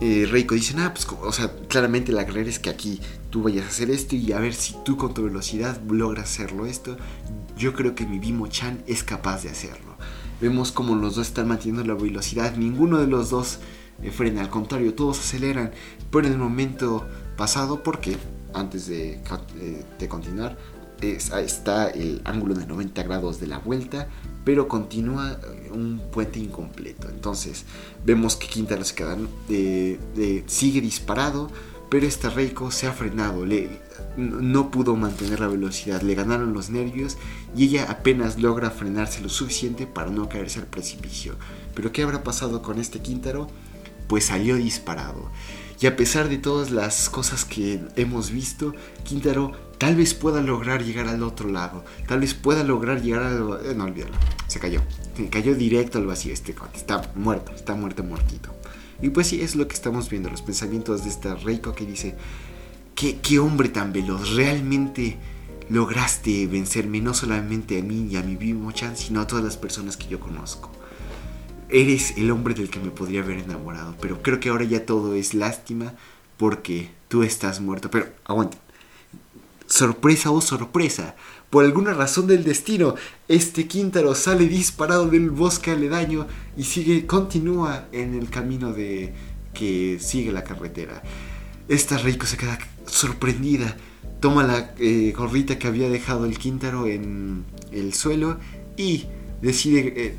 eh, 0.00 0.28
Reiko 0.30 0.54
dice, 0.54 0.76
ah, 0.78 0.94
pues, 0.94 1.08
o 1.20 1.32
sea, 1.32 1.52
claramente 1.66 2.12
la 2.12 2.24
carrera 2.24 2.48
es 2.48 2.60
que 2.60 2.70
aquí 2.70 3.00
tú 3.30 3.42
vayas 3.42 3.64
a 3.64 3.68
hacer 3.70 3.90
esto 3.90 4.14
y 4.14 4.30
a 4.30 4.38
ver 4.38 4.54
si 4.54 4.76
tú 4.84 4.96
con 4.96 5.12
tu 5.12 5.24
velocidad 5.24 5.80
logras 5.90 6.30
hacerlo 6.30 6.66
esto. 6.66 6.96
Yo 7.56 7.74
creo 7.74 7.96
que 7.96 8.06
mi 8.06 8.20
Bimo-chan 8.20 8.84
es 8.86 9.02
capaz 9.02 9.42
de 9.42 9.50
hacerlo. 9.50 9.87
Vemos 10.40 10.70
como 10.72 10.94
los 10.94 11.16
dos 11.16 11.26
están 11.28 11.48
manteniendo 11.48 11.84
la 11.84 11.94
velocidad, 11.94 12.56
ninguno 12.56 12.98
de 12.98 13.06
los 13.06 13.30
dos 13.30 13.58
eh, 14.02 14.10
frena, 14.12 14.40
al 14.42 14.50
contrario, 14.50 14.94
todos 14.94 15.18
aceleran, 15.18 15.72
pero 16.10 16.26
en 16.26 16.34
el 16.34 16.38
momento 16.38 17.06
pasado, 17.36 17.82
porque 17.82 18.16
antes 18.54 18.86
de, 18.86 19.14
eh, 19.60 19.84
de 19.98 20.08
continuar, 20.08 20.56
es- 21.00 21.30
está 21.32 21.88
el 21.90 22.20
ángulo 22.24 22.54
de 22.54 22.66
90 22.66 23.02
grados 23.02 23.40
de 23.40 23.46
la 23.48 23.58
vuelta, 23.58 24.08
pero 24.44 24.68
continúa 24.68 25.32
eh, 25.32 25.70
un 25.72 26.00
puente 26.12 26.38
incompleto. 26.38 27.08
Entonces 27.08 27.64
vemos 28.04 28.36
que 28.36 28.46
Quintaro 28.46 28.84
se 28.84 28.94
queda, 28.94 29.16
sigue 30.46 30.80
disparado, 30.80 31.50
pero 31.90 32.06
este 32.06 32.30
Reiko 32.30 32.70
se 32.70 32.86
ha 32.86 32.92
frenado, 32.92 33.44
le, 33.46 33.80
no 34.18 34.70
pudo 34.70 34.96
mantener 34.96 35.40
la 35.40 35.46
velocidad, 35.46 36.02
le 36.02 36.14
ganaron 36.14 36.52
los 36.52 36.70
nervios 36.70 37.16
y 37.56 37.64
ella 37.64 37.86
apenas 37.88 38.38
logra 38.38 38.70
frenarse 38.70 39.20
lo 39.20 39.28
suficiente 39.28 39.86
para 39.86 40.10
no 40.10 40.28
caerse 40.28 40.58
al 40.58 40.66
precipicio. 40.66 41.36
Pero 41.74 41.92
¿qué 41.92 42.02
habrá 42.02 42.24
pasado 42.24 42.60
con 42.60 42.80
este 42.80 43.00
Quintaro? 43.00 43.48
Pues 44.08 44.24
salió 44.24 44.56
disparado. 44.56 45.30
Y 45.80 45.86
a 45.86 45.94
pesar 45.94 46.28
de 46.28 46.38
todas 46.38 46.72
las 46.72 47.08
cosas 47.08 47.44
que 47.44 47.80
hemos 47.94 48.32
visto, 48.32 48.74
Quintaro 49.04 49.52
tal 49.78 49.94
vez 49.94 50.12
pueda 50.14 50.42
lograr 50.42 50.82
llegar 50.82 51.06
al 51.06 51.22
otro 51.22 51.48
lado. 51.48 51.84
Tal 52.08 52.18
vez 52.18 52.34
pueda 52.34 52.64
lograr 52.64 53.00
llegar 53.00 53.22
al... 53.22 53.60
eh, 53.64 53.74
no, 53.76 53.84
olvídalo. 53.84 54.14
Se 54.48 54.58
cayó. 54.58 54.82
Se 55.16 55.28
cayó 55.28 55.54
directo 55.54 55.98
al 55.98 56.06
vacío 56.06 56.32
este 56.32 56.52
cuate. 56.52 56.78
Está 56.78 57.12
muerto. 57.14 57.52
Está 57.52 57.76
muerto, 57.76 58.02
muertito. 58.02 58.52
Y 59.00 59.10
pues 59.10 59.28
sí, 59.28 59.40
es 59.40 59.54
lo 59.54 59.68
que 59.68 59.74
estamos 59.74 60.10
viendo. 60.10 60.28
Los 60.28 60.42
pensamientos 60.42 61.04
de 61.04 61.10
esta 61.10 61.36
Reiko 61.36 61.72
que 61.74 61.86
dice... 61.86 62.16
¿Qué, 62.98 63.38
hombre 63.38 63.68
tan 63.68 63.92
veloz. 63.92 64.34
Realmente 64.34 65.16
lograste 65.70 66.48
vencerme 66.48 67.00
no 67.00 67.14
solamente 67.14 67.78
a 67.78 67.82
mí 67.84 68.08
y 68.10 68.16
a 68.16 68.24
mi 68.24 68.34
Bimo-chan, 68.34 68.96
sino 68.96 69.20
a 69.20 69.26
todas 69.28 69.44
las 69.44 69.56
personas 69.56 69.96
que 69.96 70.08
yo 70.08 70.18
conozco. 70.18 70.72
Eres 71.68 72.14
el 72.16 72.28
hombre 72.32 72.54
del 72.54 72.70
que 72.70 72.80
me 72.80 72.90
podría 72.90 73.22
haber 73.22 73.38
enamorado, 73.38 73.94
pero 74.00 74.20
creo 74.20 74.40
que 74.40 74.48
ahora 74.48 74.64
ya 74.64 74.84
todo 74.84 75.14
es 75.14 75.32
lástima 75.32 75.94
porque 76.38 76.90
tú 77.06 77.22
estás 77.22 77.60
muerto. 77.60 77.88
Pero 77.88 78.08
aguanta. 78.24 78.58
Sorpresa 79.68 80.32
o 80.32 80.40
sorpresa. 80.40 81.14
Por 81.50 81.64
alguna 81.64 81.94
razón 81.94 82.26
del 82.26 82.42
destino, 82.42 82.96
este 83.28 83.68
Quintaro 83.68 84.16
sale 84.16 84.48
disparado 84.48 85.06
del 85.06 85.30
bosque 85.30 85.70
aledaño 85.70 86.26
y 86.56 86.64
sigue, 86.64 87.06
continúa 87.06 87.86
en 87.92 88.14
el 88.14 88.28
camino 88.28 88.72
de 88.72 89.14
que 89.54 89.98
sigue 90.00 90.32
la 90.32 90.42
carretera. 90.42 91.00
Esta 91.68 91.98
Reiko 91.98 92.24
se 92.24 92.38
queda 92.38 92.58
sorprendida. 92.88 93.76
Toma 94.20 94.42
la 94.42 94.74
eh, 94.78 95.12
gorrita 95.16 95.58
que 95.58 95.68
había 95.68 95.88
dejado 95.88 96.24
el 96.24 96.38
Quintaro 96.38 96.86
en 96.86 97.44
el 97.70 97.94
suelo 97.94 98.38
y 98.76 99.06
decide 99.40 99.92
eh, 99.96 100.14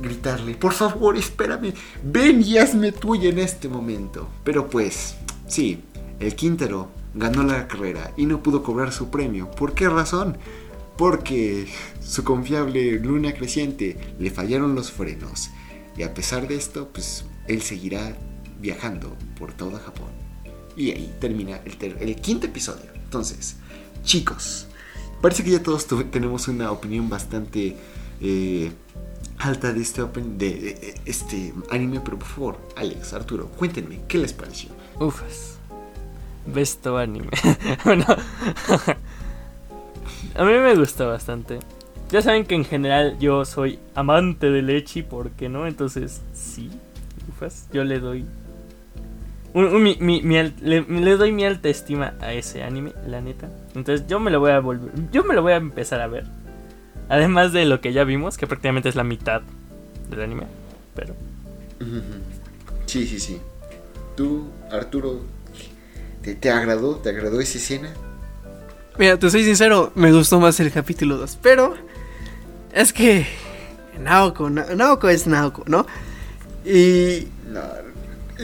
gritarle, 0.00 0.54
por 0.54 0.72
favor, 0.72 1.16
espérame, 1.16 1.72
ven 2.04 2.42
y 2.42 2.58
hazme 2.58 2.92
tuya 2.92 3.30
en 3.30 3.38
este 3.38 3.68
momento. 3.68 4.28
Pero 4.44 4.68
pues, 4.68 5.16
sí, 5.48 5.82
el 6.20 6.34
Quintero 6.34 6.88
ganó 7.14 7.42
la 7.42 7.66
carrera 7.66 8.12
y 8.16 8.26
no 8.26 8.42
pudo 8.42 8.62
cobrar 8.62 8.92
su 8.92 9.10
premio. 9.10 9.50
¿Por 9.50 9.74
qué 9.74 9.88
razón? 9.88 10.38
Porque 10.96 11.66
su 12.00 12.24
confiable 12.24 12.92
luna 13.00 13.32
creciente 13.32 14.14
le 14.18 14.30
fallaron 14.30 14.74
los 14.74 14.92
frenos. 14.92 15.50
Y 15.96 16.02
a 16.02 16.14
pesar 16.14 16.46
de 16.46 16.56
esto, 16.56 16.88
pues 16.92 17.24
él 17.48 17.62
seguirá 17.62 18.16
viajando 18.60 19.16
por 19.38 19.52
toda 19.52 19.78
Japón. 19.78 20.29
Y 20.76 20.90
ahí 20.90 21.14
termina 21.20 21.60
el, 21.64 22.16
quinto 22.16 22.46
episodio. 22.46 22.90
Entonces, 22.94 23.56
chicos, 24.04 24.66
parece 25.20 25.42
que 25.44 25.50
ya 25.50 25.62
todos 25.62 25.86
tenemos 26.10 26.48
una 26.48 26.70
opinión 26.70 27.08
bastante 27.08 27.76
eh, 28.20 28.70
alta 29.38 29.72
de 29.72 29.80
este, 29.80 30.02
open- 30.02 30.36
de, 30.38 30.50
de- 30.54 30.60
de 30.74 31.00
este 31.06 31.52
anime, 31.70 32.00
pero 32.00 32.18
por 32.18 32.28
favor, 32.28 32.58
Alex, 32.76 33.12
Arturo, 33.12 33.46
cuéntenme, 33.48 34.00
¿qué 34.08 34.18
les 34.18 34.32
pareció? 34.32 34.70
Ufas. 34.98 35.58
Besto 36.46 36.96
anime. 36.98 37.28
bueno. 37.84 38.04
a 40.34 40.44
mí 40.44 40.52
me 40.52 40.74
gusta 40.74 41.04
bastante. 41.06 41.58
Ya 42.10 42.22
saben 42.22 42.44
que 42.44 42.54
en 42.54 42.64
general 42.64 43.18
yo 43.20 43.44
soy 43.44 43.78
amante 43.94 44.50
del 44.50 44.68
Echi, 44.70 45.02
¿por 45.02 45.30
qué 45.30 45.48
no? 45.48 45.66
Entonces, 45.66 46.20
sí. 46.34 46.70
Ufas. 47.28 47.66
Yo 47.72 47.84
le 47.84 48.00
doy. 48.00 48.24
Un- 49.54 49.64
un- 49.66 49.82
mi- 49.82 49.96
mi- 50.00 50.22
mi 50.22 50.36
le, 50.60 50.82
le 50.82 51.16
doy 51.16 51.32
mi 51.32 51.44
alta 51.44 51.68
estima 51.68 52.14
a 52.20 52.32
ese 52.32 52.62
anime, 52.62 52.92
la 53.06 53.20
neta. 53.20 53.48
Entonces 53.74 54.06
yo 54.06 54.20
me 54.20 54.30
lo 54.30 54.40
voy 54.40 54.52
a 54.52 54.60
volver. 54.60 54.90
Yo 55.12 55.24
me 55.24 55.34
lo 55.34 55.42
voy 55.42 55.52
a 55.52 55.56
empezar 55.56 56.00
a 56.00 56.06
ver. 56.06 56.24
Además 57.08 57.52
de 57.52 57.64
lo 57.64 57.80
que 57.80 57.92
ya 57.92 58.04
vimos, 58.04 58.36
que 58.38 58.46
prácticamente 58.46 58.88
es 58.88 58.94
la 58.96 59.04
mitad 59.04 59.42
del 60.10 60.22
anime. 60.22 60.44
Pero. 60.94 61.14
Sí, 62.86 63.06
sí, 63.06 63.18
sí. 63.20 63.40
Tú, 64.16 64.48
Arturo, 64.70 65.20
¿te, 66.22 66.34
te 66.34 66.50
agradó? 66.50 66.96
¿Te 66.96 67.10
agradó 67.10 67.40
esa 67.40 67.58
escena? 67.58 67.90
Mira, 68.98 69.18
te 69.18 69.30
soy 69.30 69.44
sincero, 69.44 69.92
me 69.94 70.12
gustó 70.12 70.40
más 70.40 70.60
el 70.60 70.70
capítulo 70.70 71.16
2, 71.16 71.38
pero 71.42 71.74
es 72.72 72.92
que 72.92 73.26
Naoko, 74.00 74.50
Na- 74.50 74.66
Naoko 74.76 75.08
es 75.08 75.26
Naoko, 75.26 75.64
¿no? 75.66 75.86
Y 76.66 77.28
No, 77.48 77.60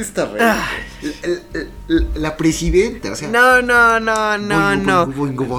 está 0.00 0.26
re. 0.26 0.38
Ah. 0.42 0.68
El- 1.22 2.08
la 2.14 2.36
presidenta, 2.36 3.12
o 3.12 3.16
sea. 3.16 3.28
no, 3.28 3.62
no, 3.62 4.00
no, 4.00 4.38
no, 4.38 4.76
no. 4.76 5.06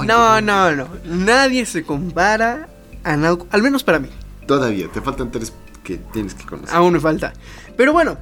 No, 0.06 0.42
no, 0.42 0.72
no. 0.76 0.88
Nadie 1.06 1.66
se 1.66 1.84
compara 1.84 2.68
a 3.04 3.16
Naoko, 3.18 3.48
al 3.52 3.62
menos 3.64 3.84
para 3.84 4.00
mí. 4.00 4.10
Todavía, 4.46 4.88
te 4.92 5.02
faltan 5.02 5.32
tres 5.32 5.54
que 5.84 5.98
tienes 5.98 6.34
que 6.34 6.46
conocer. 6.46 6.76
Aún 6.76 6.94
me 6.94 7.00
falta. 7.00 7.34
Pero 7.76 7.94
bueno, 7.94 8.18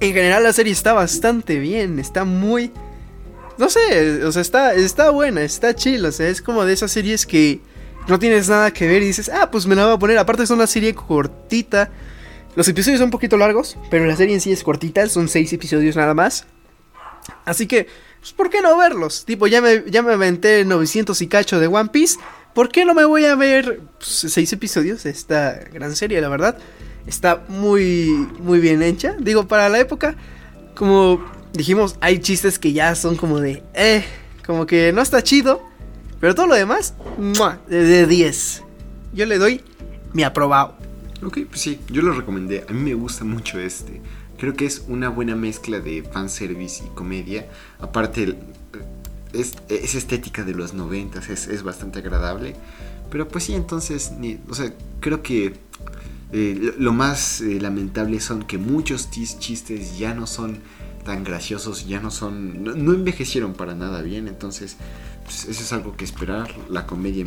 en 0.00 0.12
general 0.12 0.42
la 0.44 0.52
serie 0.52 0.72
está 0.72 0.92
bastante 0.92 1.58
bien, 1.58 1.98
está 1.98 2.24
muy... 2.24 2.72
No 3.58 3.68
sé, 3.68 4.24
o 4.24 4.32
sea, 4.32 4.40
está, 4.42 4.72
está 4.74 5.10
buena, 5.10 5.42
está 5.42 5.74
chill, 5.74 6.04
o 6.06 6.12
sea, 6.12 6.28
es 6.28 6.40
como 6.40 6.64
de 6.64 6.72
esas 6.72 6.90
series 6.92 7.26
que 7.26 7.60
no 8.08 8.18
tienes 8.18 8.48
nada 8.48 8.72
que 8.72 8.86
ver 8.88 9.02
y 9.02 9.06
dices, 9.06 9.30
ah, 9.32 9.50
pues 9.50 9.66
me 9.66 9.74
la 9.74 9.84
voy 9.84 9.94
a 9.94 9.98
poner. 9.98 10.18
Aparte 10.18 10.42
es 10.44 10.50
una 10.50 10.66
serie 10.66 10.94
cortita. 10.94 11.90
Los 12.56 12.68
episodios 12.68 12.98
son 12.98 13.06
un 13.06 13.10
poquito 13.10 13.36
largos, 13.36 13.76
pero 13.90 14.06
la 14.06 14.16
serie 14.16 14.34
en 14.34 14.40
sí 14.40 14.50
es 14.52 14.64
cortita, 14.64 15.08
son 15.08 15.28
seis 15.28 15.52
episodios 15.52 15.96
nada 15.96 16.14
más. 16.14 16.46
Así 17.44 17.66
que, 17.66 17.86
pues, 18.20 18.32
¿por 18.32 18.50
qué 18.50 18.60
no 18.60 18.76
verlos? 18.76 19.24
Tipo, 19.24 19.46
ya 19.46 19.60
me, 19.60 19.84
ya 19.86 20.02
me 20.02 20.12
aventé 20.12 20.64
900 20.64 21.20
y 21.22 21.26
cacho 21.28 21.60
de 21.60 21.68
One 21.68 21.90
Piece. 21.90 22.18
¿Por 22.54 22.68
qué 22.68 22.84
no 22.84 22.94
me 22.94 23.04
voy 23.04 23.24
a 23.24 23.36
ver 23.36 23.80
pues, 23.98 24.32
seis 24.32 24.52
episodios 24.52 25.04
de 25.04 25.10
esta 25.10 25.60
gran 25.72 25.94
serie, 25.94 26.20
la 26.20 26.28
verdad? 26.28 26.58
Está 27.06 27.44
muy, 27.48 28.28
muy 28.40 28.58
bien 28.58 28.82
hecha. 28.82 29.14
Digo, 29.18 29.46
para 29.46 29.68
la 29.68 29.78
época, 29.78 30.16
como 30.74 31.24
dijimos, 31.52 31.96
hay 32.00 32.18
chistes 32.18 32.58
que 32.58 32.72
ya 32.72 32.94
son 32.94 33.16
como 33.16 33.40
de, 33.40 33.62
eh, 33.74 34.04
como 34.44 34.66
que 34.66 34.92
no 34.92 35.02
está 35.02 35.22
chido. 35.22 35.62
Pero 36.20 36.34
todo 36.34 36.48
lo 36.48 36.54
demás, 36.54 36.94
¡mua! 37.16 37.60
de 37.68 37.82
de 37.84 38.06
10. 38.06 38.62
Yo 39.14 39.24
le 39.24 39.38
doy 39.38 39.62
mi 40.12 40.22
aprobado. 40.22 40.79
Ok, 41.22 41.40
pues 41.48 41.60
sí, 41.60 41.80
yo 41.88 42.02
lo 42.02 42.12
recomendé. 42.12 42.64
A 42.68 42.72
mí 42.72 42.80
me 42.80 42.94
gusta 42.94 43.24
mucho 43.24 43.58
este. 43.58 44.00
Creo 44.38 44.54
que 44.54 44.64
es 44.64 44.84
una 44.88 45.10
buena 45.10 45.36
mezcla 45.36 45.80
de 45.80 46.02
fanservice 46.02 46.82
y 46.84 46.88
comedia. 46.94 47.46
Aparte, 47.78 48.38
es, 49.34 49.54
es 49.68 49.94
estética 49.94 50.44
de 50.44 50.54
los 50.54 50.72
noventas, 50.72 51.28
es, 51.28 51.46
es 51.46 51.62
bastante 51.62 51.98
agradable. 51.98 52.56
Pero 53.10 53.28
pues 53.28 53.44
sí, 53.44 53.54
entonces, 53.54 54.12
o 54.48 54.54
sea, 54.54 54.72
creo 55.00 55.22
que 55.22 55.54
eh, 56.32 56.74
lo, 56.78 56.92
más 56.92 57.40
eh, 57.40 57.60
lamentable 57.60 58.20
son 58.20 58.44
que 58.44 58.56
muchos 58.56 59.10
chistes 59.10 59.98
ya 59.98 60.14
no 60.14 60.26
son 60.26 60.58
tan 61.04 61.24
graciosos, 61.24 61.86
ya 61.86 62.00
no 62.00 62.10
son, 62.10 62.62
no 62.62 62.92
envejecieron 62.92 63.52
para 63.54 63.74
nada 63.74 64.00
bien. 64.00 64.28
Entonces, 64.28 64.76
pues, 65.30 65.44
eso 65.44 65.62
es 65.62 65.72
algo 65.72 65.96
que 65.96 66.04
esperar. 66.04 66.52
La 66.68 66.88
comedia, 66.88 67.24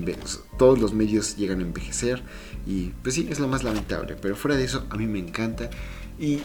todos 0.57 0.77
los 0.77 0.93
medios 0.93 1.37
llegan 1.37 1.59
a 1.59 1.63
envejecer. 1.63 2.21
Y 2.67 2.87
pues 3.01 3.15
sí, 3.15 3.27
es 3.29 3.39
lo 3.39 3.47
más 3.47 3.63
lamentable. 3.63 4.17
Pero 4.21 4.35
fuera 4.35 4.57
de 4.57 4.65
eso, 4.65 4.85
a 4.89 4.97
mí 4.97 5.07
me 5.07 5.19
encanta. 5.19 5.69
Y 6.19 6.41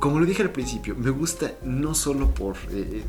como 0.00 0.18
lo 0.18 0.24
dije 0.24 0.40
al 0.40 0.52
principio, 0.52 0.96
me 0.96 1.10
gusta 1.10 1.52
no 1.64 1.94
solo 1.94 2.30
por... 2.32 2.56
eh, 2.70 3.02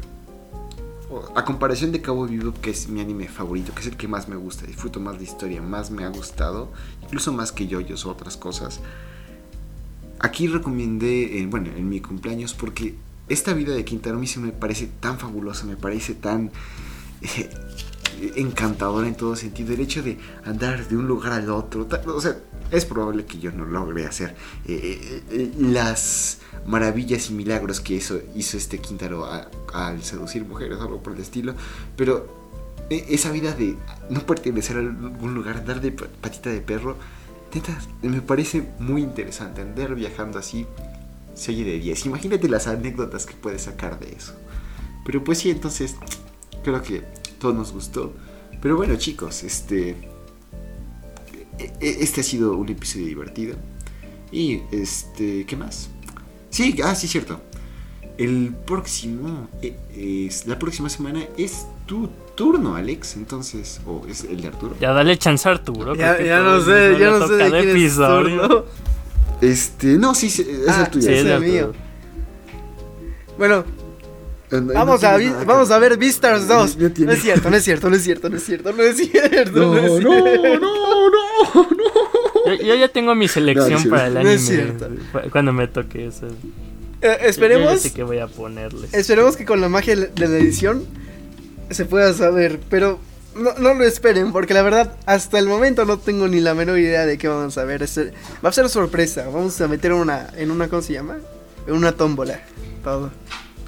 o- 1.09 1.31
a 1.34 1.45
comparación 1.45 1.93
de 1.93 2.01
Cabo 2.01 2.27
Vivo, 2.27 2.53
que 2.61 2.71
es 2.71 2.89
mi 2.89 2.99
anime 2.99 3.30
favorito, 3.30 3.73
que 3.73 3.80
es 3.80 3.88
el 3.88 3.95
que 3.95 4.09
más 4.09 4.27
me 4.27 4.35
gusta, 4.35 4.65
disfruto 4.65 4.99
más 4.99 5.15
la 5.15 5.23
historia, 5.23 5.61
más 5.61 5.89
me 5.89 6.03
ha 6.03 6.09
gustado, 6.09 6.73
incluso 7.03 7.31
más 7.31 7.53
que 7.53 7.69
JoJo's 7.69 8.05
o 8.05 8.09
otras 8.11 8.35
cosas. 8.35 8.81
Aquí 10.19 10.47
recomendé, 10.47 11.39
eh, 11.39 11.47
bueno, 11.47 11.69
en 11.73 11.88
mi 11.88 12.01
cumpleaños, 12.01 12.53
porque 12.53 12.95
esta 13.30 13.53
vida 13.53 13.73
de 13.73 13.85
Quintaro 13.85 14.19
me 14.19 14.51
parece 14.51 14.89
tan 14.99 15.19
fabulosa, 15.19 15.65
me 15.65 15.77
parece 15.77 16.13
tan 16.15 16.51
eh, 17.21 17.49
encantadora 18.35 19.07
en 19.07 19.15
todo 19.15 19.35
sentido. 19.35 19.73
El 19.73 19.81
hecho 19.81 20.02
de 20.03 20.18
andar 20.45 20.88
de 20.88 20.95
un 20.98 21.07
lugar 21.07 21.34
al 21.34 21.49
otro, 21.49 21.85
ta- 21.85 22.02
o 22.07 22.22
sea, 22.22 22.38
es 22.72 22.85
probable 22.85 23.26
que 23.26 23.40
yo 23.40 23.52
no 23.52 23.65
logre 23.65 24.06
hacer 24.06 24.35
eh, 24.68 25.22
eh, 25.31 25.52
las 25.60 26.40
maravillas 26.65 27.30
y 27.30 27.34
milagros 27.34 27.80
que 27.81 27.95
hizo, 27.95 28.19
hizo 28.35 28.57
este 28.57 28.80
Quintaro 28.80 29.26
al 29.73 30.03
seducir 30.03 30.44
mujeres 30.45 30.80
algo 30.80 31.02
por 31.03 31.14
el 31.14 31.22
estilo, 31.22 31.53
pero 31.95 32.27
eh, 32.90 33.06
esa 33.10 33.31
vida 33.31 33.53
de 33.53 33.76
no 34.10 34.26
pertenecer 34.26 34.77
a 34.77 34.80
algún 34.80 35.34
lugar, 35.35 35.57
andar 35.57 35.81
de 35.81 35.91
pa- 35.91 36.07
patita 36.22 36.49
de 36.49 36.61
perro, 36.61 36.98
me 38.02 38.22
parece 38.22 38.68
muy 38.80 39.03
interesante. 39.03 39.61
Andar 39.61 39.94
viajando 39.94 40.40
así 40.40 40.65
se 41.35 41.52
oye 41.52 41.64
de 41.64 41.80
10. 41.80 42.07
Imagínate 42.07 42.49
las 42.49 42.65
anécdotas 42.65 43.27
que 43.27 43.35
puedes 43.35 43.61
sacar 43.64 43.99
de 43.99 44.11
eso. 44.15 44.34
Pero 45.06 45.23
pues 45.23 45.38
sí, 45.38 45.52
entonces 45.52 45.95
creo 46.64 46.81
que 46.81 47.03
todo 47.44 47.53
nos 47.53 47.74
gustó. 47.74 48.14
Pero 48.61 48.78
bueno, 48.78 48.95
chicos, 48.95 49.44
este. 49.44 49.90
e- 51.60 51.72
e- 51.82 51.98
Este 51.99 52.22
ha 52.22 52.24
sido 52.24 52.56
un 52.56 52.70
episodio 52.70 53.06
divertido. 53.06 53.56
Y 54.32 54.61
este. 54.72 55.45
¿Qué 55.45 55.56
más? 55.57 55.90
Sí, 56.49 56.76
ah, 56.84 56.95
sí, 56.95 57.07
cierto. 57.10 57.41
El 58.18 58.56
próximo. 58.65 59.49
eh, 59.61 59.76
es, 60.30 60.48
la 60.48 60.57
próxima 60.57 60.88
semana 60.90 61.24
es 61.38 61.65
tu 61.86 62.07
turno, 62.36 62.76
Alex. 62.78 63.18
Entonces. 63.18 63.82
O 63.86 64.06
es 64.07 64.24
el 64.24 64.40
de 64.41 64.48
Arturo. 64.48 64.76
Ya 64.80 64.94
dale 64.94 65.18
chance 65.18 65.48
a 65.49 65.52
Arturo. 65.52 65.94
Ya, 65.95 66.14
no 66.41 66.56
el 66.56 66.64
sé, 66.64 66.98
ya 66.99 67.11
no 67.11 67.28
sé 67.28 67.34
de 67.34 67.49
quién 67.49 67.56
es 67.70 67.76
episodio. 67.76 68.41
turno. 68.48 68.65
Este. 69.41 69.88
No, 69.98 70.15
sí, 70.15 70.30
sí, 70.30 70.44
es 70.49 70.70
Ah, 70.70 70.84
el 70.86 70.91
tuyo. 70.91 71.07
Sí, 71.10 71.14
es 71.14 71.26
el 71.26 71.41
mío. 71.41 71.74
Bueno, 73.38 73.65
no- 74.61 74.73
vamos, 74.73 75.01
no 75.01 75.07
a, 75.09 75.17
nada, 75.17 75.43
vamos 75.45 75.71
a 75.71 75.80
ver 75.80 75.97
Beastars 75.97 76.47
2. 76.47 76.77
No 76.77 76.89
No, 77.05 77.11
es 77.11 77.21
cierto, 77.21 77.49
no 77.49 77.55
es 77.57 77.63
cierto, 77.63 77.89
no 77.89 77.95
es 77.95 78.03
cierto, 78.03 78.30
no 78.30 78.35
es 78.38 78.43
cierto, 78.45 78.73
no 78.73 78.84
es 78.84 78.97
cierto. 78.97 79.59
No, 79.59 79.73
No, 79.73 79.77
es 79.77 80.03
no, 80.03 80.11
cierto. 80.23 80.59
no, 80.59 81.09
no, 81.09 81.09
no. 81.53 82.55
Yo, 82.57 82.63
yo 82.65 82.75
ya 82.75 82.88
tengo 82.89 83.15
mi 83.15 83.27
selección 83.27 83.84
No, 83.85 83.89
para 83.89 84.07
el 84.07 84.13
no 84.15 84.19
anime. 84.21 84.35
es 84.35 84.45
cierto. 84.45 84.89
cu- 85.11 85.30
Cuando 85.31 85.53
me 85.53 85.67
toque 85.67 86.07
eso. 86.07 86.27
Eh, 87.01 87.17
Yo 87.21 87.27
esperemos, 87.27 87.81
sé 87.81 87.93
que 87.93 88.03
voy 88.03 88.19
a 88.19 88.27
ponerles. 88.27 88.93
esperemos 88.93 89.35
que 89.38 89.45
con 89.45 89.59
la 89.61 89.69
magia 89.69 89.95
de 89.95 90.09
la 90.27 90.38
edición 90.38 90.85
se 91.69 91.85
pueda 91.85 92.13
saber, 92.13 92.59
pero 92.69 92.99
no, 93.35 93.53
no 93.59 93.73
lo 93.73 93.84
esperen, 93.84 94.31
porque 94.31 94.53
la 94.53 94.61
verdad, 94.61 94.95
hasta 95.05 95.39
el 95.39 95.47
momento 95.47 95.85
no 95.85 95.97
tengo 95.99 96.27
ni 96.27 96.39
la 96.39 96.53
menor 96.53 96.77
idea 96.80 97.05
de 97.05 97.17
qué 97.17 97.27
vamos 97.27 97.57
a 97.57 97.63
ver. 97.65 97.81
Este- 97.84 98.13
va 98.45 98.49
a 98.49 98.53
ser 98.53 98.69
sorpresa, 98.69 99.25
vamos 99.25 99.59
a 99.59 99.67
meter 99.67 99.91
una, 99.93 100.27
en 100.38 100.51
una, 100.51 100.67
¿cómo 100.67 100.81
se 100.81 100.93
llama? 100.93 101.17
En 101.67 101.73
una 101.73 101.93
tómbola, 101.93 102.41
todo. 102.84 103.09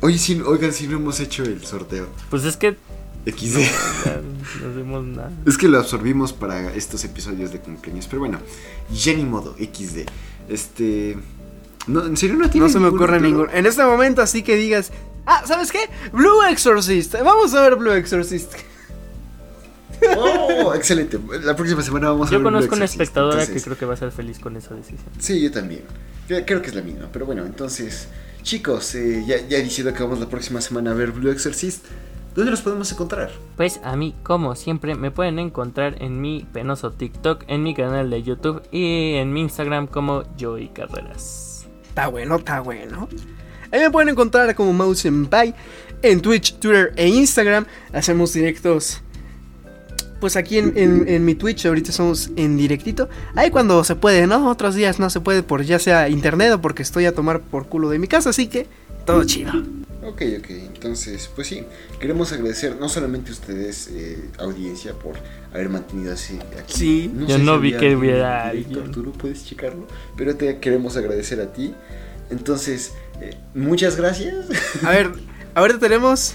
Oye, 0.06 0.20
sí, 0.20 0.40
oigan, 0.46 0.72
si 0.72 0.88
no 0.88 0.98
hemos 0.98 1.20
hecho 1.20 1.42
el 1.42 1.66
sorteo. 1.66 2.08
Pues 2.30 2.44
es 2.46 2.58
que 2.58 2.78
XD. 3.26 3.58
no 4.62 4.70
hacemos 4.70 5.04
nada. 5.04 5.32
Es 5.48 5.58
que 5.58 5.68
lo 5.68 5.80
absorbimos 5.80 6.32
para 6.32 6.72
estos 6.76 7.04
episodios 7.04 7.52
de 7.52 7.60
cumpleaños. 7.60 8.06
Pero 8.06 8.20
bueno, 8.20 8.40
ni 8.88 9.26
modo, 9.26 9.56
XD. 9.58 10.02
Este. 10.48 11.18
No, 11.88 12.06
en 12.06 12.18
serio 12.18 12.36
no 12.36 12.48
tiene 12.52 12.68
No 12.68 12.72
se 12.72 12.80
me 12.80 12.90
ocurre 12.90 13.18
otro? 13.18 13.28
ningún. 13.28 13.48
En 13.52 13.66
este 13.66 13.84
momento, 13.84 14.22
así 14.22 14.44
que 14.44 14.56
digas, 14.56 14.92
ah, 15.26 15.42
¿sabes 15.48 15.72
qué? 15.72 15.90
Blue 16.14 16.44
Exorcist. 16.52 17.16
Vamos 17.24 17.56
a 17.56 17.62
ver 17.64 17.76
Blue 17.76 17.94
Exorcist. 17.94 18.54
Oh, 20.18 20.74
excelente. 20.74 21.20
La 21.44 21.56
próxima 21.56 21.82
semana 21.82 22.10
vamos 22.10 22.30
a 22.30 22.32
Yo 22.32 22.44
conozco 22.44 22.76
una 22.76 22.86
espectadora 22.86 23.46
que 23.46 23.62
creo 23.62 23.78
que 23.78 23.86
va 23.86 23.94
a 23.94 23.98
ser 23.98 24.12
feliz 24.12 24.40
con 24.40 24.56
esa 24.56 24.74
decisión. 24.74 25.10
Sí, 25.20 25.42
yo 25.42 25.52
también. 25.52 25.84
Creo, 26.28 26.46
creo 26.46 26.62
que 26.62 26.70
es 26.70 26.76
la 26.76 26.82
misma. 26.82 27.10
Pero 27.12 27.26
bueno, 27.26 27.46
entonces, 27.46 28.08
chicos, 28.44 28.96
eh, 28.96 29.24
ya, 29.28 29.38
ya 29.48 29.60
diciendo 29.60 29.94
que 29.94 30.04
vamos 30.04 30.20
la 30.20 30.30
próxima 30.30 30.62
semana 30.62 30.92
a 30.92 30.94
ver 30.94 31.12
Blue 31.12 31.32
Exorcist, 31.32 31.86
¿dónde 32.36 32.52
los 32.52 32.62
podemos 32.62 32.92
encontrar? 32.92 33.32
Pues 33.58 33.80
a 33.84 33.96
mí, 33.96 34.16
como 34.24 34.56
siempre, 34.56 34.96
me 34.96 35.12
pueden 35.12 35.40
encontrar 35.40 36.02
en 36.02 36.22
mi 36.22 36.46
penoso 36.52 36.92
TikTok, 36.92 37.44
en 37.48 37.64
mi 37.64 37.76
canal 37.76 38.10
de 38.10 38.24
YouTube 38.24 38.62
y 38.72 39.16
en 39.16 39.34
mi 39.34 39.42
Instagram 39.42 39.88
como 39.88 40.24
Joey 40.40 40.70
Carreras. 40.70 41.68
Está 41.88 42.08
bueno, 42.08 42.36
está 42.38 42.60
bueno. 42.60 43.08
Ahí 43.72 43.80
me 43.80 43.92
pueden 43.92 44.10
encontrar 44.10 44.54
como 44.56 44.74
Mouse 44.74 45.06
en 45.06 46.22
Twitch, 46.22 46.60
Twitter 46.60 46.94
e 46.96 47.08
Instagram. 47.08 47.66
Hacemos 47.94 48.34
directos. 48.34 49.02
Pues 50.26 50.38
aquí 50.38 50.58
en, 50.58 50.74
en- 50.76 51.08
en 51.08 51.24
mi 51.24 51.36
Twitch 51.36 51.68
ahorita 51.68 51.92
somos 51.92 52.32
en 52.36 52.58
directito. 52.58 53.08
Ahí 53.36 53.52
cuando 53.52 53.84
se 53.84 53.96
puede, 53.96 54.26
¿no? 54.26 54.50
Otros 54.50 54.74
días 54.74 54.98
no 55.00 55.12
se 55.12 55.20
puede 55.20 55.44
por 55.44 55.62
ya 55.62 55.78
sea 55.78 56.10
internet 56.10 56.52
o 56.54 56.62
porque 56.62 56.82
estoy 56.82 57.06
a 57.06 57.14
tomar 57.14 57.42
por 57.42 57.68
culo 57.68 57.92
de 57.92 58.00
mi 58.00 58.08
casa. 58.08 58.32
Así 58.32 58.48
que 58.48 58.66
todo 59.06 59.24
chido. 59.24 59.52
Ok, 60.02 60.24
ok, 60.40 60.50
entonces, 60.50 61.30
pues 61.36 61.46
sí, 61.48 61.64
queremos 62.00 62.34
agradecer 62.34 62.76
no 62.80 62.90
solamente 62.90 63.30
a 63.30 63.34
ustedes, 63.34 63.88
eh, 63.92 64.20
audiencia, 64.40 64.94
por 64.94 65.14
haber 65.54 65.70
mantenido 65.70 66.12
así 66.12 66.40
aquí. 66.60 66.74
Sí. 66.76 67.12
Yo 67.20 67.28
sé 67.28 67.38
si 67.38 67.44
no 67.46 67.60
vi 67.60 67.74
que 67.78 67.96
hubiera 67.96 68.48
alguien. 68.48 68.80
Arturo, 68.80 69.12
puedes 69.12 69.46
checarlo, 69.46 69.88
pero 70.18 70.36
te 70.36 70.58
queremos 70.58 70.98
agradecer 70.98 71.40
a 71.40 71.54
ti. 71.54 71.76
Entonces, 72.32 72.94
eh, 73.22 73.36
muchas 73.54 73.96
gracias. 73.96 74.34
A 74.84 74.90
ver, 74.90 75.12
ahorita 75.54 75.78
tenemos 75.78 76.34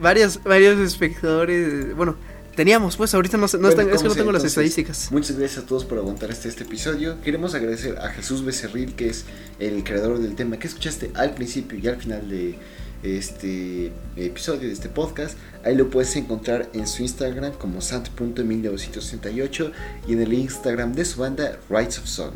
varios, 0.00 0.42
varios 0.42 0.80
espectadores. 0.80 1.94
Bueno, 1.94 2.16
teníamos, 2.56 2.96
pues 2.96 3.14
ahorita 3.14 3.36
no, 3.36 3.46
no 3.46 3.50
Bueno, 3.58 3.68
están- 3.68 3.90
es 3.90 4.02
que 4.02 4.08
no 4.08 4.14
tengo 4.14 4.32
las 4.32 4.44
estadísticas. 4.44 5.10
Muchas 5.12 5.38
gracias 5.38 5.64
a 5.64 5.66
todos 5.66 5.84
por 5.84 5.98
aguantar 5.98 6.30
este, 6.30 6.48
este 6.48 6.64
episodio. 6.64 7.20
Queremos 7.22 7.54
agradecer 7.54 7.98
a 7.98 8.08
Jesús 8.10 8.44
Becerril, 8.44 8.94
que 8.94 9.08
es 9.08 9.24
el 9.58 9.84
creador 9.84 10.18
del 10.20 10.34
tema 10.34 10.58
que 10.58 10.66
escuchaste 10.68 11.10
al 11.14 11.34
principio 11.34 11.78
y 11.78 11.86
al 11.88 11.96
final 11.96 12.28
de 12.28 12.56
este 13.02 13.92
episodio 14.16 14.68
de 14.68 14.72
este 14.72 14.88
podcast. 14.88 15.36
Ahí 15.64 15.74
lo 15.74 15.90
puedes 15.90 16.14
encontrar 16.16 16.70
en 16.72 16.86
su 16.86 17.02
Instagram 17.02 17.52
como 17.54 17.80
sant.1968 17.80 19.72
y 20.08 20.12
en 20.12 20.22
el 20.22 20.32
Instagram 20.32 20.94
de 20.94 21.04
su 21.04 21.20
banda 21.20 21.58
Rights 21.68 21.98
of 21.98 22.06
Song. 22.06 22.32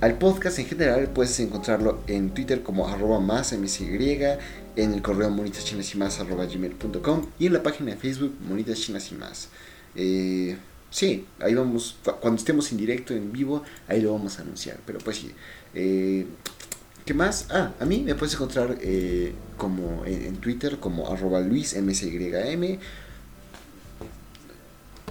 Al 0.00 0.18
podcast 0.18 0.58
en 0.58 0.66
general 0.66 1.08
puedes 1.08 1.40
encontrarlo 1.40 2.00
en 2.06 2.30
Twitter 2.30 2.62
como 2.62 2.86
arroba 2.88 3.18
más 3.18 3.52
MSY, 3.52 4.18
en 4.76 4.92
el 4.94 5.02
correo 5.02 5.30
monitaschinasymas 5.30 6.20
arroba 6.20 6.44
gmail.com 6.46 7.26
y 7.38 7.46
en 7.46 7.52
la 7.54 7.62
página 7.62 7.92
de 7.92 7.96
Facebook 7.96 8.34
Monitas 8.46 8.78
Chinas 8.80 9.10
y 9.10 9.14
Más. 9.14 9.48
Eh, 9.94 10.56
sí, 10.90 11.26
ahí 11.40 11.54
vamos, 11.54 11.96
cu- 12.04 12.12
cuando 12.20 12.38
estemos 12.38 12.70
en 12.72 12.78
directo, 12.78 13.14
en 13.14 13.32
vivo, 13.32 13.62
ahí 13.88 14.00
lo 14.02 14.12
vamos 14.12 14.38
a 14.38 14.42
anunciar. 14.42 14.78
Pero 14.86 14.98
pues 15.00 15.16
sí, 15.16 15.32
eh, 15.74 16.26
¿qué 17.04 17.14
más? 17.14 17.46
Ah, 17.50 17.72
a 17.80 17.84
mí 17.86 18.02
me 18.02 18.14
puedes 18.14 18.34
encontrar 18.34 18.76
eh, 18.82 19.32
como 19.56 20.04
en, 20.04 20.22
en 20.26 20.36
Twitter 20.36 20.78
como 20.78 21.10
arroba 21.10 21.40
luismsym. 21.40 22.78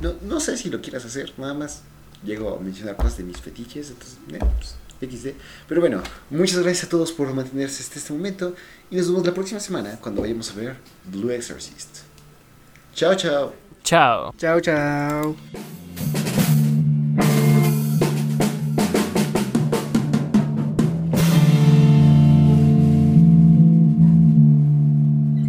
No, 0.01 0.13
no 0.21 0.39
sé 0.39 0.57
si 0.57 0.69
lo 0.69 0.81
quieras 0.81 1.05
hacer, 1.05 1.33
nada 1.37 1.53
más 1.53 1.81
llego 2.23 2.55
a 2.55 2.59
mencionar 2.59 2.95
cosas 2.97 3.17
de 3.17 3.23
mis 3.23 3.37
fetiches, 3.37 3.89
entonces, 3.91 4.17
eh, 4.33 4.39
pues, 4.39 4.75
XD. 5.09 5.29
Pero 5.67 5.81
bueno, 5.81 6.01
muchas 6.29 6.59
gracias 6.59 6.85
a 6.85 6.89
todos 6.89 7.11
por 7.11 7.33
mantenerse 7.33 7.83
hasta 7.83 7.99
este 7.99 8.13
momento 8.13 8.55
y 8.89 8.95
nos 8.95 9.07
vemos 9.07 9.25
la 9.25 9.33
próxima 9.33 9.59
semana 9.59 9.97
cuando 10.01 10.21
vayamos 10.21 10.51
a 10.51 10.55
ver 10.55 10.75
Blue 11.05 11.31
Exorcist. 11.31 11.99
Chao, 12.93 13.15
chao. 13.15 13.53
Chao. 13.83 14.33
Chao, 14.37 14.59
chao. 14.61 15.35